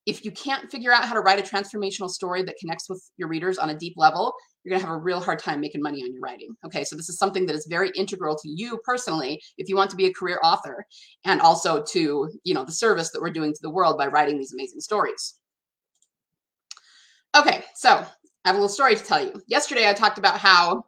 if 0.07 0.25
you 0.25 0.31
can't 0.31 0.71
figure 0.71 0.93
out 0.93 1.05
how 1.05 1.15
to 1.15 1.21
write 1.21 1.39
a 1.39 1.43
transformational 1.43 2.11
story 2.11 2.43
that 2.43 2.57
connects 2.61 2.91
with 2.91 3.03
your 3.17 3.29
readers 3.29 3.57
on 3.57 3.71
a 3.71 3.75
deep 3.75 3.95
level, 3.97 4.35
you're 4.63 4.71
going 4.71 4.81
to 4.81 4.87
have 4.87 4.95
a 4.95 4.99
real 4.99 5.21
hard 5.21 5.39
time 5.39 5.61
making 5.61 5.83
money 5.83 6.03
on 6.03 6.13
your 6.13 6.21
writing. 6.21 6.55
Okay, 6.65 6.85
so 6.85 6.95
this 6.95 7.09
is 7.09 7.19
something 7.19 7.47
that 7.47 7.57
is 7.57 7.67
very 7.69 7.91
integral 7.97 8.37
to 8.37 8.49
you 8.49 8.79
personally 8.85 9.43
if 9.57 9.69
you 9.69 9.77
want 9.77 9.91
to 9.91 9.97
be 9.97 10.07
a 10.07 10.13
career 10.13 10.39
author 10.43 10.87
and 11.25 11.41
also 11.41 11.83
to, 11.83 12.31
you 12.45 12.55
know, 12.55 12.65
the 12.65 12.73
service 12.73 13.11
that 13.11 13.21
we're 13.21 13.31
doing 13.31 13.53
to 13.53 13.63
the 13.63 13.71
world 13.71 13.97
by 13.97 14.07
writing 14.07 14.39
these 14.39 14.53
amazing 14.53 14.81
stories. 14.81 15.35
Okay, 17.37 17.65
so 17.75 17.91
I 17.91 18.49
have 18.49 18.57
a 18.57 18.59
little 18.59 18.69
story 18.69 18.97
to 18.97 19.05
tell 19.05 19.25
you. 19.25 19.43
Yesterday 19.47 19.89
I 19.89 19.95
talked 19.95 20.19
about 20.19 20.39
how 20.39 20.85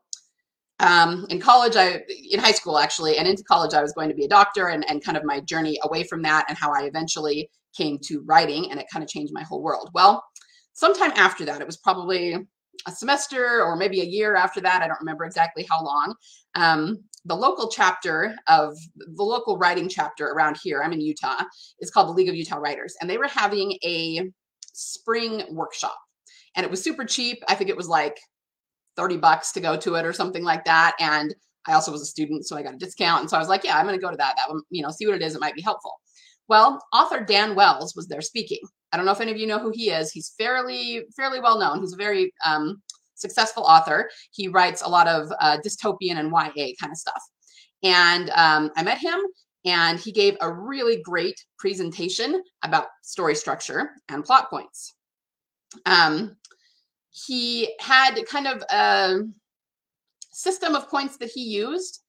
um, 0.80 1.26
in 1.30 1.40
college, 1.40 1.74
I 1.76 2.02
in 2.30 2.38
high 2.38 2.52
school 2.52 2.78
actually, 2.78 3.16
and 3.16 3.26
into 3.26 3.42
college, 3.44 3.74
I 3.74 3.82
was 3.82 3.92
going 3.92 4.08
to 4.08 4.14
be 4.14 4.24
a 4.24 4.28
doctor, 4.28 4.68
and 4.68 4.88
and 4.88 5.02
kind 5.02 5.16
of 5.16 5.24
my 5.24 5.40
journey 5.40 5.78
away 5.82 6.04
from 6.04 6.22
that, 6.22 6.46
and 6.48 6.58
how 6.58 6.72
I 6.72 6.82
eventually 6.82 7.50
came 7.76 7.98
to 8.04 8.22
writing, 8.22 8.70
and 8.70 8.80
it 8.80 8.86
kind 8.92 9.02
of 9.02 9.08
changed 9.08 9.32
my 9.32 9.42
whole 9.42 9.62
world. 9.62 9.90
Well, 9.94 10.24
sometime 10.74 11.12
after 11.16 11.44
that, 11.46 11.60
it 11.60 11.66
was 11.66 11.78
probably 11.78 12.36
a 12.86 12.92
semester 12.92 13.62
or 13.62 13.74
maybe 13.76 14.00
a 14.02 14.04
year 14.04 14.36
after 14.36 14.60
that. 14.60 14.82
I 14.82 14.86
don't 14.86 15.00
remember 15.00 15.24
exactly 15.24 15.66
how 15.68 15.82
long. 15.82 16.14
Um, 16.54 17.04
the 17.24 17.34
local 17.34 17.68
chapter 17.68 18.36
of 18.46 18.76
the 18.96 19.22
local 19.22 19.56
writing 19.56 19.88
chapter 19.88 20.26
around 20.28 20.58
here, 20.62 20.82
I'm 20.82 20.92
in 20.92 21.00
Utah, 21.00 21.42
is 21.80 21.90
called 21.90 22.08
the 22.08 22.12
League 22.12 22.28
of 22.28 22.36
Utah 22.36 22.58
Writers, 22.58 22.94
and 23.00 23.08
they 23.08 23.18
were 23.18 23.28
having 23.28 23.78
a 23.84 24.30
spring 24.74 25.42
workshop, 25.50 25.98
and 26.54 26.64
it 26.64 26.70
was 26.70 26.82
super 26.82 27.04
cheap. 27.04 27.42
I 27.48 27.54
think 27.54 27.70
it 27.70 27.76
was 27.76 27.88
like 27.88 28.18
30 28.96 29.18
bucks 29.18 29.52
to 29.52 29.60
go 29.60 29.76
to 29.76 29.94
it 29.94 30.04
or 30.04 30.12
something 30.12 30.44
like 30.44 30.64
that. 30.64 30.94
And 31.00 31.34
I 31.66 31.74
also 31.74 31.92
was 31.92 32.02
a 32.02 32.06
student, 32.06 32.46
so 32.46 32.56
I 32.56 32.62
got 32.62 32.74
a 32.74 32.78
discount. 32.78 33.22
And 33.22 33.30
so 33.30 33.36
I 33.36 33.40
was 33.40 33.48
like, 33.48 33.64
yeah, 33.64 33.76
I'm 33.76 33.86
going 33.86 33.98
to 33.98 34.04
go 34.04 34.10
to 34.10 34.16
that. 34.16 34.36
That 34.36 34.48
one, 34.48 34.62
you 34.70 34.82
know, 34.82 34.90
see 34.90 35.06
what 35.06 35.16
it 35.16 35.22
is. 35.22 35.34
It 35.34 35.40
might 35.40 35.54
be 35.54 35.62
helpful. 35.62 35.92
Well, 36.48 36.80
author 36.92 37.24
Dan 37.24 37.54
Wells 37.54 37.96
was 37.96 38.06
there 38.06 38.20
speaking. 38.20 38.60
I 38.92 38.96
don't 38.96 39.04
know 39.04 39.12
if 39.12 39.20
any 39.20 39.32
of 39.32 39.38
you 39.38 39.46
know 39.46 39.58
who 39.58 39.72
he 39.74 39.90
is. 39.90 40.12
He's 40.12 40.34
fairly 40.38 41.02
fairly 41.16 41.40
well 41.40 41.58
known. 41.58 41.80
He's 41.80 41.92
a 41.92 41.96
very 41.96 42.32
um, 42.44 42.80
successful 43.14 43.64
author. 43.64 44.08
He 44.30 44.48
writes 44.48 44.82
a 44.82 44.88
lot 44.88 45.08
of 45.08 45.30
uh, 45.40 45.58
dystopian 45.64 46.18
and 46.18 46.30
YA 46.30 46.68
kind 46.80 46.92
of 46.92 46.96
stuff. 46.96 47.22
And 47.82 48.30
um, 48.30 48.70
I 48.76 48.82
met 48.84 48.98
him, 48.98 49.20
and 49.64 49.98
he 49.98 50.12
gave 50.12 50.36
a 50.40 50.52
really 50.52 51.02
great 51.02 51.38
presentation 51.58 52.42
about 52.62 52.86
story 53.02 53.34
structure 53.34 53.90
and 54.08 54.24
plot 54.24 54.48
points. 54.48 54.94
Um, 55.84 56.36
he 57.26 57.74
had 57.80 58.14
kind 58.28 58.46
of 58.46 58.62
a 58.70 59.20
system 60.32 60.74
of 60.74 60.90
points 60.90 61.16
that 61.16 61.30
he 61.30 61.42
used 61.42 62.02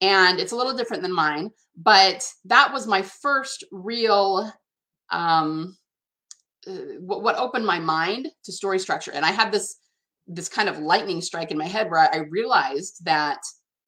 and 0.00 0.40
it's 0.40 0.52
a 0.52 0.56
little 0.56 0.74
different 0.74 1.02
than 1.02 1.12
mine 1.12 1.50
but 1.76 2.26
that 2.44 2.72
was 2.72 2.86
my 2.86 3.02
first 3.02 3.64
real 3.70 4.50
um, 5.10 5.76
uh, 6.66 6.96
what, 7.00 7.22
what 7.22 7.36
opened 7.36 7.66
my 7.66 7.78
mind 7.78 8.28
to 8.44 8.52
story 8.52 8.78
structure 8.78 9.12
and 9.12 9.24
i 9.24 9.30
had 9.30 9.52
this 9.52 9.76
this 10.26 10.48
kind 10.48 10.68
of 10.68 10.78
lightning 10.78 11.20
strike 11.20 11.50
in 11.50 11.58
my 11.58 11.66
head 11.66 11.90
where 11.90 12.00
i 12.14 12.18
realized 12.30 13.04
that 13.04 13.40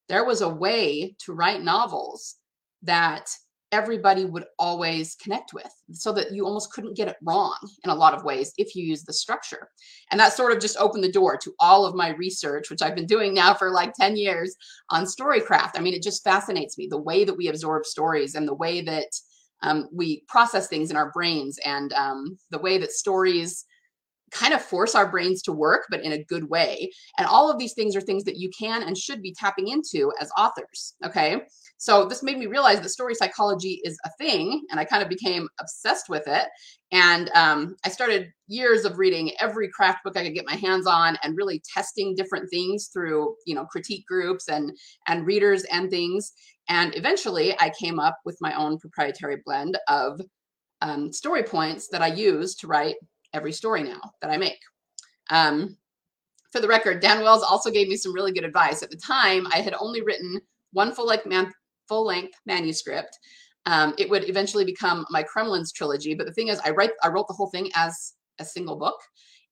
there 0.09 0.25
was 0.25 0.43
a 0.43 0.49
way 0.49 1.17
to 1.19 1.33
write 1.33 1.63
novels 1.63 2.37
that 2.83 3.31
everybody 3.73 4.25
would 4.25 4.45
always 4.59 5.17
connect 5.17 5.53
with 5.53 5.71
so 5.93 6.13
that 6.13 6.33
you 6.33 6.47
almost 6.47 6.73
couldn't 6.73 6.97
get 6.97 7.09
it 7.09 7.17
wrong 7.23 7.57
in 7.85 7.91
a 7.91 7.95
lot 7.95 8.15
of 8.15 8.25
ways 8.25 8.53
if 8.59 8.75
you 8.75 8.85
use 8.85 9.03
the 9.03 9.13
structure. 9.13 9.69
And 10.11 10.21
that 10.21 10.33
sort 10.33 10.53
of 10.53 10.61
just 10.61 10.77
opened 10.79 11.03
the 11.03 11.13
door 11.13 11.37
to 11.39 11.53
all 11.59 11.85
of 11.85 11.95
my 11.95 12.11
research, 12.11 12.71
which 12.71 12.83
I've 12.83 12.95
been 12.95 13.07
doing 13.07 13.35
now 13.35 13.55
for 13.55 13.71
like 13.71 13.93
10 13.95 14.17
years 14.17 14.55
on 14.91 15.05
storycraft. 15.05 15.73
I 15.77 15.81
mean, 15.81 15.95
it 15.95 16.03
just 16.03 16.25
fascinates 16.25 16.79
me 16.79 16.87
the 16.89 17.01
way 17.01 17.25
that 17.25 17.37
we 17.37 17.49
absorb 17.49 17.87
stories 17.87 18.35
and 18.35 18.47
the 18.47 18.55
way 18.55 18.83
that 18.83 19.09
um, 19.63 19.89
we 19.93 20.23
process 20.29 20.69
things 20.69 20.91
in 20.91 20.97
our 20.97 21.11
brains 21.13 21.59
and 21.65 21.93
um, 21.95 22.39
the 22.51 22.59
way 22.59 22.79
that 22.79 22.93
stories 22.93 23.65
kind 24.33 24.53
of 24.53 24.63
force 24.63 24.95
our 24.95 25.11
brains 25.11 25.43
to 25.43 25.53
work, 25.53 25.87
but 25.91 26.03
in 26.03 26.13
a 26.13 26.25
good 26.25 26.49
way. 26.51 26.91
And 27.19 27.27
all 27.27 27.51
of 27.51 27.59
these 27.59 27.75
things 27.75 27.95
are 27.95 28.01
things 28.01 28.25
that 28.25 28.37
you 28.37 28.51
can 28.51 28.83
and 28.83 28.97
should 28.97 29.23
be 29.23 29.33
tapping 29.33 29.69
into 29.69 30.13
as 30.21 30.31
authors. 30.37 30.95
Okay. 31.05 31.43
So 31.79 32.07
this 32.07 32.23
made 32.23 32.39
me 32.39 32.47
realize 32.47 32.81
that 32.81 32.89
story 32.89 33.15
psychology 33.15 33.81
is 33.85 33.99
a 34.05 34.11
thing, 34.19 34.65
and 34.71 34.81
I 34.81 34.85
kind 34.85 35.03
of 35.03 35.09
became 35.09 35.47
obsessed 35.61 36.09
with 36.09 36.27
it. 36.27 36.49
And 36.91 37.31
um, 37.35 37.77
I 37.85 37.91
started 37.91 38.33
years 38.49 38.85
of 38.85 38.99
reading 38.99 39.33
every 39.41 39.69
craft 39.69 40.03
book 40.03 40.17
I 40.17 40.25
could 40.25 40.35
get 40.35 40.47
my 40.47 40.55
hands 40.55 40.87
on, 40.87 41.19
and 41.23 41.37
really 41.37 41.63
testing 41.73 42.15
different 42.15 42.49
things 42.51 42.89
through, 42.93 43.37
you 43.47 43.55
know, 43.55 43.67
critique 43.67 44.07
groups 44.07 44.49
and 44.49 44.73
and 45.07 45.27
readers 45.27 45.65
and 45.65 45.91
things. 45.91 46.33
And 46.69 46.97
eventually, 46.97 47.55
I 47.61 47.71
came 47.71 48.01
up 48.01 48.17
with 48.25 48.39
my 48.41 48.55
own 48.55 48.79
proprietary 48.79 49.43
blend 49.45 49.79
of 49.89 50.21
um, 50.81 51.13
story 51.13 51.43
points 51.43 51.89
that 51.89 52.03
I 52.03 52.09
use 52.09 52.55
to 52.57 52.67
write 52.67 52.97
every 53.37 53.53
story 53.53 53.83
now 53.83 54.01
that 54.21 54.31
I 54.31 54.37
make. 54.37 54.59
Um, 55.31 55.77
for 56.51 56.61
the 56.61 56.69
record, 56.69 57.01
Dan 57.01 57.23
Wells 57.23 57.43
also 57.43 57.71
gave 57.71 57.89
me 57.89 57.97
some 57.97 58.15
really 58.15 58.33
good 58.33 58.45
advice. 58.45 58.83
At 58.83 58.91
the 58.91 58.97
time, 58.97 59.47
I 59.53 59.59
had 59.59 59.75
only 59.79 60.01
written 60.03 60.41
one 60.73 60.93
full 60.93 61.07
length 61.07 61.27
man- 61.27 61.53
full 61.89 62.07
length 62.07 62.35
manuscript. 62.47 63.19
Um, 63.67 63.95
it 63.99 64.09
would 64.09 64.29
eventually 64.29 64.65
become 64.65 65.05
my 65.11 65.23
Kremlin's 65.23 65.73
trilogy. 65.73 66.15
But 66.15 66.27
the 66.27 66.33
thing 66.33 66.49
is, 66.49 66.61
I 66.65 66.71
write 66.71 66.93
I 67.03 67.09
wrote 67.09 67.29
the 67.29 67.35
whole 67.35 67.51
thing 67.51 67.71
as 67.75 68.15
a 68.39 68.45
single 68.45 68.77
book. 68.77 68.99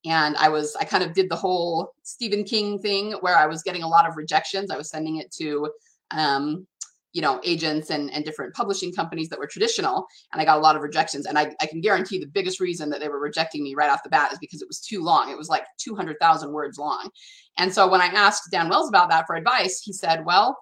And 0.07 0.37
I 0.37 0.49
was 0.49 0.77
I 0.77 0.85
kind 0.85 1.03
of 1.03 1.15
did 1.15 1.31
the 1.31 1.37
whole 1.37 1.93
Stephen 2.03 2.45
King 2.45 2.79
thing 2.79 3.13
where 3.21 3.37
I 3.37 3.47
was 3.47 3.63
getting 3.63 3.83
a 3.83 3.89
lot 3.89 4.09
of 4.09 4.17
rejections. 4.17 4.71
I 4.71 4.77
was 4.77 4.91
sending 4.91 5.17
it 5.17 5.31
to 5.33 5.71
um, 6.11 6.67
you 7.15 7.23
know 7.23 7.41
agents 7.45 7.89
and, 7.89 8.13
and 8.13 8.25
different 8.25 8.53
publishing 8.55 8.93
companies 8.93 9.31
that 9.31 9.39
were 9.39 9.47
traditional 9.47 10.07
and 10.33 10.43
i 10.43 10.45
got 10.45 10.59
a 10.59 10.61
lot 10.61 10.77
of 10.77 10.83
rejections. 10.83 11.27
And 11.27 11.39
I, 11.39 11.55
I 11.61 11.67
can 11.67 11.81
guarantee 11.81 12.19
the 12.19 12.27
biggest 12.27 12.61
reason 12.61 12.91
that 12.91 13.01
they 13.01 13.09
were 13.09 13.21
rejecting 13.21 13.63
me 13.63 13.75
right 13.75 13.91
off 13.91 14.03
the 14.03 14.11
bat 14.11 14.33
is 14.33 14.39
because 14.39 14.61
it 14.61 14.69
was 14.69 14.81
too 14.81 15.03
long. 15.03 15.31
It 15.31 15.39
was 15.39 15.49
like 15.49 15.65
200000 15.79 16.53
words 16.53 16.77
long. 16.77 17.09
And 17.57 17.73
so 17.73 17.89
when 17.89 18.01
i 18.01 18.07
asked 18.07 18.51
dan 18.51 18.69
wells 18.69 18.89
about 18.89 19.09
that 19.09 19.27
for 19.27 19.37
advice 19.37 19.81
he 19.83 19.93
said 19.93 20.25
well 20.27 20.59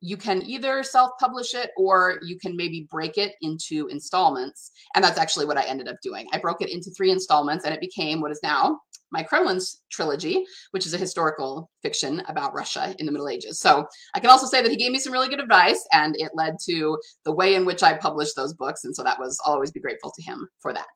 you 0.00 0.16
can 0.16 0.42
either 0.42 0.82
self-publish 0.82 1.54
it 1.54 1.70
or 1.76 2.18
you 2.22 2.38
can 2.38 2.56
maybe 2.56 2.88
break 2.90 3.18
it 3.18 3.34
into 3.42 3.86
installments. 3.88 4.70
And 4.94 5.04
that's 5.04 5.18
actually 5.18 5.44
what 5.44 5.58
i 5.58 5.64
ended 5.64 5.88
up 5.88 5.96
doing. 6.02 6.26
I 6.32 6.38
broke 6.38 6.62
it 6.62 6.70
into 6.70 6.90
three 6.90 7.10
installments 7.10 7.64
and 7.64 7.74
it 7.74 7.80
became 7.80 8.20
what 8.20 8.30
is 8.30 8.40
now 8.42 8.80
my 9.12 9.22
kremlin's 9.22 9.82
trilogy 9.90 10.44
which 10.72 10.86
is 10.86 10.94
a 10.94 10.98
historical 10.98 11.70
fiction 11.82 12.22
about 12.28 12.54
russia 12.54 12.94
in 12.98 13.06
the 13.06 13.12
middle 13.12 13.28
ages 13.28 13.60
so 13.60 13.86
i 14.14 14.20
can 14.20 14.30
also 14.30 14.46
say 14.46 14.62
that 14.62 14.70
he 14.70 14.76
gave 14.76 14.92
me 14.92 14.98
some 14.98 15.12
really 15.12 15.28
good 15.28 15.40
advice 15.40 15.86
and 15.92 16.14
it 16.18 16.30
led 16.34 16.54
to 16.64 16.98
the 17.24 17.32
way 17.32 17.54
in 17.54 17.64
which 17.64 17.82
i 17.82 17.92
published 17.92 18.36
those 18.36 18.54
books 18.54 18.84
and 18.84 18.94
so 18.94 19.02
that 19.02 19.18
was 19.18 19.38
i'll 19.44 19.54
always 19.54 19.70
be 19.70 19.80
grateful 19.80 20.12
to 20.14 20.22
him 20.22 20.48
for 20.60 20.72
that 20.72 20.88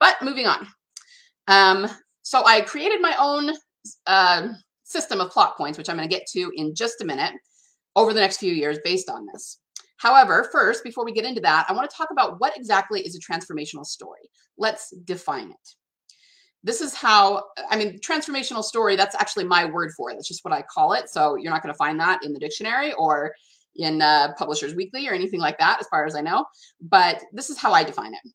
but 0.00 0.16
moving 0.22 0.46
on 0.46 0.66
um, 1.48 1.88
so 2.22 2.44
i 2.46 2.60
created 2.60 3.00
my 3.00 3.14
own 3.18 3.50
uh, 4.06 4.48
system 4.84 5.20
of 5.20 5.30
plot 5.30 5.56
points 5.56 5.78
which 5.78 5.88
i'm 5.88 5.96
going 5.96 6.08
to 6.08 6.14
get 6.14 6.26
to 6.26 6.50
in 6.56 6.74
just 6.74 7.00
a 7.00 7.04
minute 7.04 7.32
over 7.96 8.12
the 8.12 8.20
next 8.20 8.38
few 8.38 8.52
years 8.52 8.78
based 8.84 9.10
on 9.10 9.26
this. 9.32 9.58
However, 9.98 10.48
first, 10.50 10.82
before 10.82 11.04
we 11.04 11.12
get 11.12 11.24
into 11.24 11.40
that, 11.42 11.66
I 11.68 11.72
want 11.72 11.88
to 11.88 11.96
talk 11.96 12.08
about 12.10 12.40
what 12.40 12.56
exactly 12.56 13.02
is 13.02 13.14
a 13.14 13.20
transformational 13.20 13.84
story. 13.84 14.30
Let's 14.58 14.90
define 15.04 15.50
it. 15.50 15.68
This 16.64 16.80
is 16.80 16.94
how, 16.94 17.44
I 17.70 17.76
mean, 17.76 17.98
transformational 17.98 18.62
story, 18.62 18.94
that's 18.94 19.16
actually 19.16 19.44
my 19.44 19.64
word 19.64 19.92
for 19.96 20.10
it. 20.10 20.14
That's 20.14 20.28
just 20.28 20.44
what 20.44 20.54
I 20.54 20.62
call 20.62 20.92
it. 20.92 21.10
So 21.10 21.36
you're 21.36 21.52
not 21.52 21.62
going 21.62 21.74
to 21.74 21.78
find 21.78 21.98
that 22.00 22.24
in 22.24 22.32
the 22.32 22.38
dictionary 22.38 22.92
or 22.92 23.34
in 23.76 24.00
uh, 24.00 24.32
Publishers 24.38 24.74
Weekly 24.74 25.08
or 25.08 25.12
anything 25.12 25.40
like 25.40 25.58
that, 25.58 25.78
as 25.80 25.88
far 25.88 26.06
as 26.06 26.14
I 26.14 26.20
know. 26.20 26.44
But 26.80 27.22
this 27.32 27.50
is 27.50 27.58
how 27.58 27.72
I 27.72 27.82
define 27.82 28.14
it. 28.14 28.32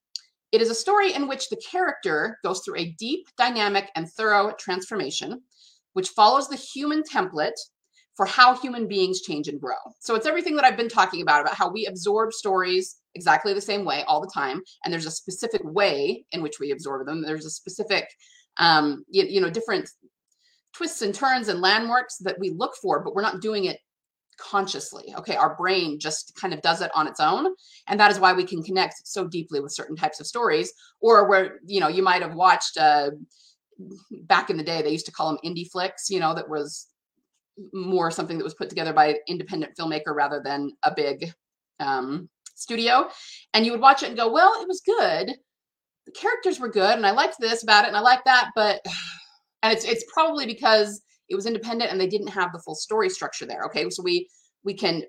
It 0.51 0.61
is 0.61 0.69
a 0.69 0.75
story 0.75 1.13
in 1.13 1.27
which 1.27 1.49
the 1.49 1.61
character 1.69 2.37
goes 2.43 2.61
through 2.61 2.77
a 2.77 2.95
deep, 2.97 3.27
dynamic, 3.37 3.89
and 3.95 4.09
thorough 4.09 4.53
transformation, 4.57 5.41
which 5.93 6.09
follows 6.09 6.47
the 6.47 6.55
human 6.55 7.03
template 7.03 7.57
for 8.15 8.25
how 8.25 8.55
human 8.55 8.87
beings 8.87 9.21
change 9.21 9.47
and 9.47 9.61
grow. 9.61 9.75
So 9.99 10.15
it's 10.15 10.25
everything 10.25 10.55
that 10.55 10.65
I've 10.65 10.77
been 10.77 10.89
talking 10.89 11.21
about 11.21 11.41
about 11.41 11.53
how 11.53 11.69
we 11.69 11.85
absorb 11.85 12.33
stories 12.33 12.95
exactly 13.17 13.53
the 13.53 13.69
same 13.71 13.83
way 13.89 13.99
all 14.07 14.21
the 14.21 14.31
time, 14.41 14.61
and 14.81 14.89
there's 14.91 15.11
a 15.11 15.19
specific 15.23 15.61
way 15.63 16.25
in 16.33 16.39
which 16.41 16.59
we 16.59 16.71
absorb 16.71 17.05
them. 17.05 17.21
There's 17.21 17.49
a 17.51 17.57
specific, 17.61 18.05
um, 18.57 18.85
you, 19.15 19.23
you 19.33 19.41
know, 19.41 19.51
different 19.57 19.85
twists 20.77 21.01
and 21.01 21.13
turns 21.13 21.47
and 21.49 21.59
landmarks 21.69 22.15
that 22.25 22.39
we 22.39 22.49
look 22.61 22.75
for, 22.81 23.03
but 23.03 23.13
we're 23.13 23.29
not 23.29 23.41
doing 23.41 23.65
it 23.65 23.79
consciously. 24.51 25.05
Okay, 25.19 25.35
our 25.35 25.55
brain 25.55 25.99
just 25.99 26.25
kind 26.39 26.53
of 26.53 26.61
does 26.61 26.81
it 26.85 26.91
on 26.93 27.07
its 27.07 27.19
own. 27.19 27.43
And 27.87 27.99
that 27.99 28.11
is 28.11 28.19
why 28.19 28.33
we 28.33 28.45
can 28.51 28.61
connect 28.61 28.95
so 29.15 29.27
deeply 29.27 29.59
with 29.59 29.77
certain 29.79 29.95
types 29.95 30.19
of 30.19 30.27
stories, 30.27 30.71
or 30.99 31.27
where, 31.27 31.45
you 31.65 31.79
know, 31.79 31.87
you 31.87 32.03
might 32.03 32.21
have 32.21 32.35
watched 32.35 32.77
uh, 32.77 33.09
back 34.33 34.49
in 34.51 34.57
the 34.57 34.69
day, 34.71 34.81
they 34.81 34.91
used 34.97 35.07
to 35.07 35.11
call 35.17 35.27
them 35.29 35.39
indie 35.43 35.69
flicks, 35.71 36.09
you 36.09 36.19
know, 36.19 36.33
that 36.35 36.49
was 36.49 36.87
more 37.73 38.11
something 38.11 38.37
that 38.37 38.43
was 38.43 38.53
put 38.53 38.69
together 38.69 38.93
by 38.93 39.07
an 39.07 39.17
independent 39.27 39.75
filmmaker 39.75 40.13
rather 40.13 40.39
than 40.43 40.71
a 40.83 40.93
big 40.93 41.33
um, 41.79 42.29
studio. 42.57 43.09
And 43.53 43.65
you 43.65 43.71
would 43.71 43.81
watch 43.81 44.03
it 44.03 44.09
and 44.09 44.17
go, 44.17 44.31
well, 44.31 44.53
it 44.61 44.67
was 44.67 44.81
good. 44.85 45.35
The 46.05 46.11
characters 46.13 46.59
were 46.59 46.69
good, 46.69 46.95
and 46.95 47.05
I 47.05 47.11
liked 47.11 47.35
this 47.39 47.63
about 47.63 47.83
it, 47.83 47.89
and 47.89 47.97
I 47.97 48.01
liked 48.01 48.25
that, 48.25 48.51
but 48.55 48.81
and 49.63 49.73
it's 49.73 49.85
it's 49.85 50.05
probably 50.11 50.45
because 50.45 51.01
it 51.29 51.35
was 51.35 51.45
independent 51.45 51.91
and 51.91 51.99
they 51.99 52.07
didn't 52.07 52.27
have 52.27 52.53
the 52.53 52.59
full 52.59 52.75
story 52.75 53.09
structure 53.09 53.45
there. 53.45 53.65
Okay, 53.65 53.89
so 53.89 54.01
we 54.03 54.29
we 54.63 54.73
can 54.73 55.03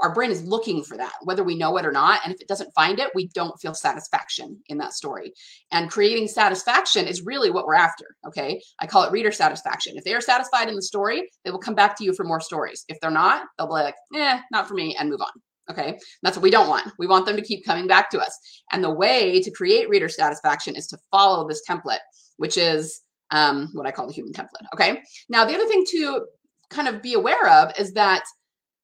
our 0.00 0.14
brain 0.14 0.30
is 0.30 0.44
looking 0.44 0.84
for 0.84 0.96
that 0.96 1.12
whether 1.22 1.42
we 1.42 1.56
know 1.56 1.76
it 1.78 1.84
or 1.84 1.90
not 1.90 2.20
and 2.24 2.32
if 2.32 2.40
it 2.40 2.46
doesn't 2.46 2.72
find 2.74 3.00
it 3.00 3.10
we 3.14 3.26
don't 3.28 3.58
feel 3.60 3.74
satisfaction 3.74 4.56
in 4.68 4.78
that 4.78 4.92
story 4.92 5.32
and 5.72 5.90
creating 5.90 6.28
satisfaction 6.28 7.06
is 7.06 7.22
really 7.22 7.50
what 7.50 7.66
we're 7.66 7.74
after 7.74 8.16
okay 8.26 8.60
i 8.80 8.86
call 8.86 9.02
it 9.02 9.10
reader 9.10 9.32
satisfaction 9.32 9.96
if 9.96 10.04
they 10.04 10.14
are 10.14 10.20
satisfied 10.20 10.68
in 10.68 10.76
the 10.76 10.82
story 10.82 11.28
they 11.44 11.50
will 11.50 11.58
come 11.58 11.74
back 11.74 11.96
to 11.96 12.04
you 12.04 12.14
for 12.14 12.24
more 12.24 12.40
stories 12.40 12.84
if 12.88 13.00
they're 13.00 13.10
not 13.10 13.46
they'll 13.58 13.66
be 13.66 13.72
like 13.72 13.96
eh 14.14 14.40
not 14.52 14.68
for 14.68 14.74
me 14.74 14.94
and 14.96 15.10
move 15.10 15.20
on 15.20 15.32
okay 15.70 15.98
that's 16.22 16.36
what 16.36 16.42
we 16.42 16.50
don't 16.50 16.68
want 16.68 16.92
we 16.98 17.06
want 17.06 17.26
them 17.26 17.36
to 17.36 17.42
keep 17.42 17.64
coming 17.64 17.86
back 17.86 18.10
to 18.10 18.18
us 18.18 18.62
and 18.72 18.82
the 18.82 18.90
way 18.90 19.40
to 19.40 19.50
create 19.50 19.88
reader 19.88 20.08
satisfaction 20.08 20.74
is 20.74 20.86
to 20.86 20.98
follow 21.10 21.46
this 21.46 21.62
template 21.68 21.98
which 22.38 22.56
is 22.56 23.02
um, 23.30 23.70
what 23.72 23.86
I 23.86 23.90
call 23.90 24.06
the 24.06 24.12
human 24.12 24.32
template. 24.32 24.66
Okay. 24.74 25.02
Now, 25.28 25.44
the 25.44 25.54
other 25.54 25.66
thing 25.66 25.84
to 25.90 26.26
kind 26.70 26.88
of 26.88 27.02
be 27.02 27.14
aware 27.14 27.48
of 27.48 27.72
is 27.78 27.92
that 27.92 28.22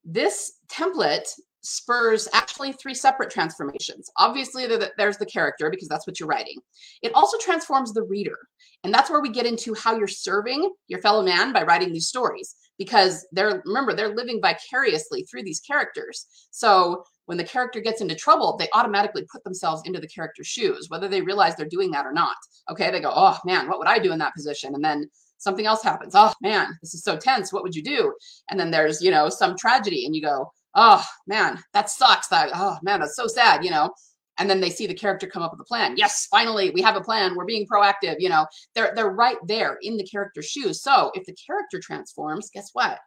this 0.05 0.55
template 0.69 1.29
spurs 1.63 2.29
actually 2.35 2.73
three 2.73 2.95
separate 2.95 3.31
transformations. 3.31 4.11
Obviously, 4.19 4.67
there's 4.99 5.17
the 5.17 5.27
character 5.27 5.71
because 5.71 5.89
that's 5.89 6.07
what 6.07 6.21
you're 6.21 6.29
writing. 6.29 6.59
It 7.03 7.15
also 7.15 7.39
transforms 7.39 7.95
the 7.95 8.03
reader. 8.03 8.37
And 8.83 8.93
that's 8.93 9.11
where 9.11 9.23
we 9.23 9.31
get 9.31 9.47
into 9.47 9.73
how 9.75 9.97
you're 9.97 10.07
serving 10.07 10.71
your 10.89 11.01
fellow 11.01 11.23
man 11.23 11.55
by 11.55 11.63
writing 11.63 11.91
these 11.91 12.09
stories 12.09 12.55
because 12.79 13.27
they're, 13.33 13.63
remember, 13.65 13.95
they're 13.95 14.15
living 14.15 14.41
vicariously 14.41 15.23
through 15.25 15.43
these 15.43 15.61
characters. 15.61 16.27
So 16.51 17.05
when 17.27 17.39
the 17.39 17.45
character 17.45 17.81
gets 17.81 18.01
into 18.01 18.15
trouble, 18.15 18.57
they 18.57 18.69
automatically 18.75 19.25
put 19.31 19.45
themselves 19.45 19.83
into 19.85 20.01
the 20.01 20.09
character's 20.09 20.47
shoes, 20.47 20.87
whether 20.89 21.09
they 21.09 21.23
realize 21.23 21.57
they're 21.57 21.67
doing 21.67 21.91
that 21.93 22.07
or 22.07 22.13
not. 22.13 22.37
Okay, 22.71 22.91
they 22.91 23.01
go, 23.01 23.13
oh 23.15 23.39
man, 23.45 23.69
what 23.69 23.79
would 23.79 23.89
I 23.89 23.99
do 23.99 24.13
in 24.13 24.19
that 24.19 24.35
position? 24.35 24.75
And 24.75 24.85
then 24.85 25.09
something 25.39 25.67
else 25.67 25.83
happens. 25.83 26.15
Oh 26.15 26.33
man, 26.43 26.77
this 26.83 26.95
is 26.95 27.05
so 27.05 27.17
tense. 27.17 27.53
What 27.53 27.63
would 27.63 27.75
you 27.75 27.83
do? 27.83 28.15
And 28.51 28.59
then 28.59 28.71
there's, 28.71 29.03
you 29.03 29.11
know, 29.11 29.29
some 29.29 29.57
tragedy, 29.57 30.07
and 30.07 30.15
you 30.15 30.23
go, 30.23 30.51
oh 30.75 31.05
man, 31.27 31.63
that 31.73 31.91
sucks. 31.91 32.29
That, 32.29 32.51
oh 32.55 32.79
man, 32.83 33.01
that's 33.01 33.17
so 33.17 33.27
sad, 33.27 33.65
you 33.65 33.71
know. 33.71 33.91
And 34.39 34.51
then 34.51 34.61
they 34.61 34.71
see 34.71 34.89
the 34.89 34.95
character 34.95 35.29
come 35.29 35.43
up 35.43 35.53
with 35.53 35.61
a 35.61 35.65
plan. 35.65 35.97
Yes, 35.97 36.27
finally, 36.29 36.71
we 36.71 36.83
have 36.83 36.97
a 36.97 37.01
plan. 37.01 37.37
We're 37.37 37.45
being 37.45 37.67
proactive. 37.67 38.17
You 38.19 38.31
know, 38.31 38.47
they're 38.75 38.93
they're 38.97 39.11
right 39.11 39.37
there 39.47 39.79
in 39.83 39.97
the 39.97 40.07
character's 40.07 40.47
shoes. 40.47 40.83
So 40.83 41.13
if 41.15 41.25
the 41.25 41.37
character 41.47 41.79
transforms, 41.81 42.51
guess 42.53 42.71
what? 42.73 42.99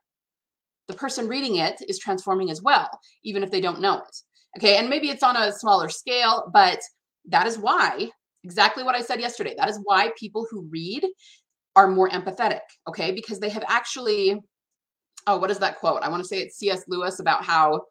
the 0.87 0.93
person 0.93 1.27
reading 1.27 1.57
it 1.57 1.81
is 1.87 1.99
transforming 1.99 2.49
as 2.49 2.61
well, 2.61 2.89
even 3.23 3.43
if 3.43 3.51
they 3.51 3.61
don't 3.61 3.81
know 3.81 3.97
it. 3.97 4.17
Okay, 4.57 4.77
and 4.77 4.89
maybe 4.89 5.09
it's 5.09 5.23
on 5.23 5.35
a 5.35 5.51
smaller 5.51 5.89
scale, 5.89 6.49
but 6.53 6.79
that 7.25 7.45
is 7.45 7.57
why, 7.57 8.09
exactly 8.43 8.83
what 8.83 8.95
I 8.95 9.01
said 9.01 9.19
yesterday, 9.19 9.53
that 9.57 9.69
is 9.69 9.79
why 9.83 10.11
people 10.17 10.47
who 10.49 10.67
read 10.71 11.05
are 11.75 11.87
more 11.87 12.09
empathetic, 12.09 12.61
okay, 12.87 13.11
because 13.11 13.39
they 13.39 13.49
have 13.49 13.65
actually, 13.67 14.39
oh, 15.27 15.37
what 15.37 15.51
is 15.51 15.59
that 15.59 15.77
quote? 15.77 16.01
I 16.01 16.09
want 16.09 16.23
to 16.23 16.27
say 16.27 16.39
it's 16.39 16.57
C.S. 16.57 16.85
Lewis 16.87 17.19
about 17.19 17.43
how 17.43 17.81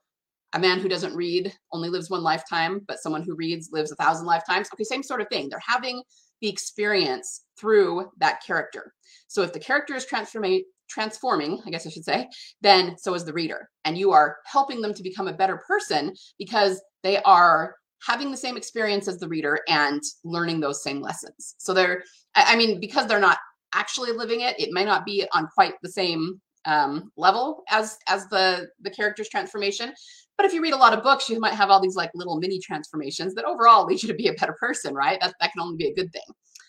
a 0.56 0.58
man 0.58 0.80
who 0.80 0.88
doesn't 0.88 1.14
read 1.14 1.52
only 1.70 1.90
lives 1.90 2.08
one 2.08 2.22
lifetime, 2.22 2.80
but 2.88 2.98
someone 2.98 3.22
who 3.22 3.34
reads 3.34 3.68
lives 3.72 3.92
a 3.92 3.96
thousand 3.96 4.24
lifetimes. 4.24 4.68
Okay, 4.72 4.84
same 4.84 5.02
sort 5.02 5.20
of 5.20 5.28
thing. 5.28 5.50
They're 5.50 5.60
having 5.64 6.02
the 6.40 6.48
experience 6.48 7.44
through 7.60 8.10
that 8.16 8.42
character. 8.42 8.94
So 9.28 9.42
if 9.42 9.52
the 9.52 9.60
character 9.60 9.94
is 9.94 10.06
transforming 10.06 10.64
transforming, 10.88 11.60
I 11.66 11.70
guess 11.70 11.86
I 11.86 11.90
should 11.90 12.04
say, 12.04 12.28
then 12.62 12.96
so 12.96 13.12
is 13.14 13.24
the 13.24 13.32
reader. 13.32 13.68
And 13.84 13.98
you 13.98 14.12
are 14.12 14.36
helping 14.46 14.80
them 14.80 14.94
to 14.94 15.02
become 15.02 15.28
a 15.28 15.32
better 15.32 15.60
person 15.66 16.14
because 16.38 16.80
they 17.02 17.20
are 17.22 17.74
having 18.06 18.30
the 18.30 18.36
same 18.36 18.56
experience 18.56 19.08
as 19.08 19.18
the 19.18 19.28
reader 19.28 19.60
and 19.68 20.00
learning 20.24 20.60
those 20.60 20.84
same 20.84 21.02
lessons. 21.02 21.56
So 21.58 21.74
they're, 21.74 22.04
I 22.36 22.56
mean, 22.56 22.78
because 22.78 23.08
they're 23.08 23.18
not 23.18 23.38
actually 23.74 24.12
living 24.12 24.42
it, 24.42 24.58
it 24.60 24.72
may 24.72 24.84
not 24.84 25.04
be 25.04 25.26
on 25.34 25.48
quite 25.54 25.74
the 25.82 25.90
same 25.90 26.40
um, 26.66 27.12
level 27.16 27.62
as 27.70 27.96
as 28.08 28.28
the 28.28 28.68
the 28.80 28.90
character's 28.90 29.28
transformation. 29.28 29.94
But 30.36 30.46
if 30.46 30.52
you 30.52 30.62
read 30.62 30.74
a 30.74 30.78
lot 30.78 30.92
of 30.92 31.02
books, 31.02 31.28
you 31.28 31.40
might 31.40 31.54
have 31.54 31.70
all 31.70 31.80
these 31.80 31.96
like 31.96 32.10
little 32.14 32.38
mini 32.38 32.58
transformations 32.58 33.34
that 33.34 33.44
overall 33.44 33.86
lead 33.86 34.02
you 34.02 34.08
to 34.08 34.14
be 34.14 34.28
a 34.28 34.34
better 34.34 34.56
person, 34.60 34.94
right? 34.94 35.18
That 35.20 35.34
that 35.40 35.52
can 35.52 35.62
only 35.62 35.76
be 35.76 35.88
a 35.88 35.94
good 35.94 36.12
thing. 36.12 36.22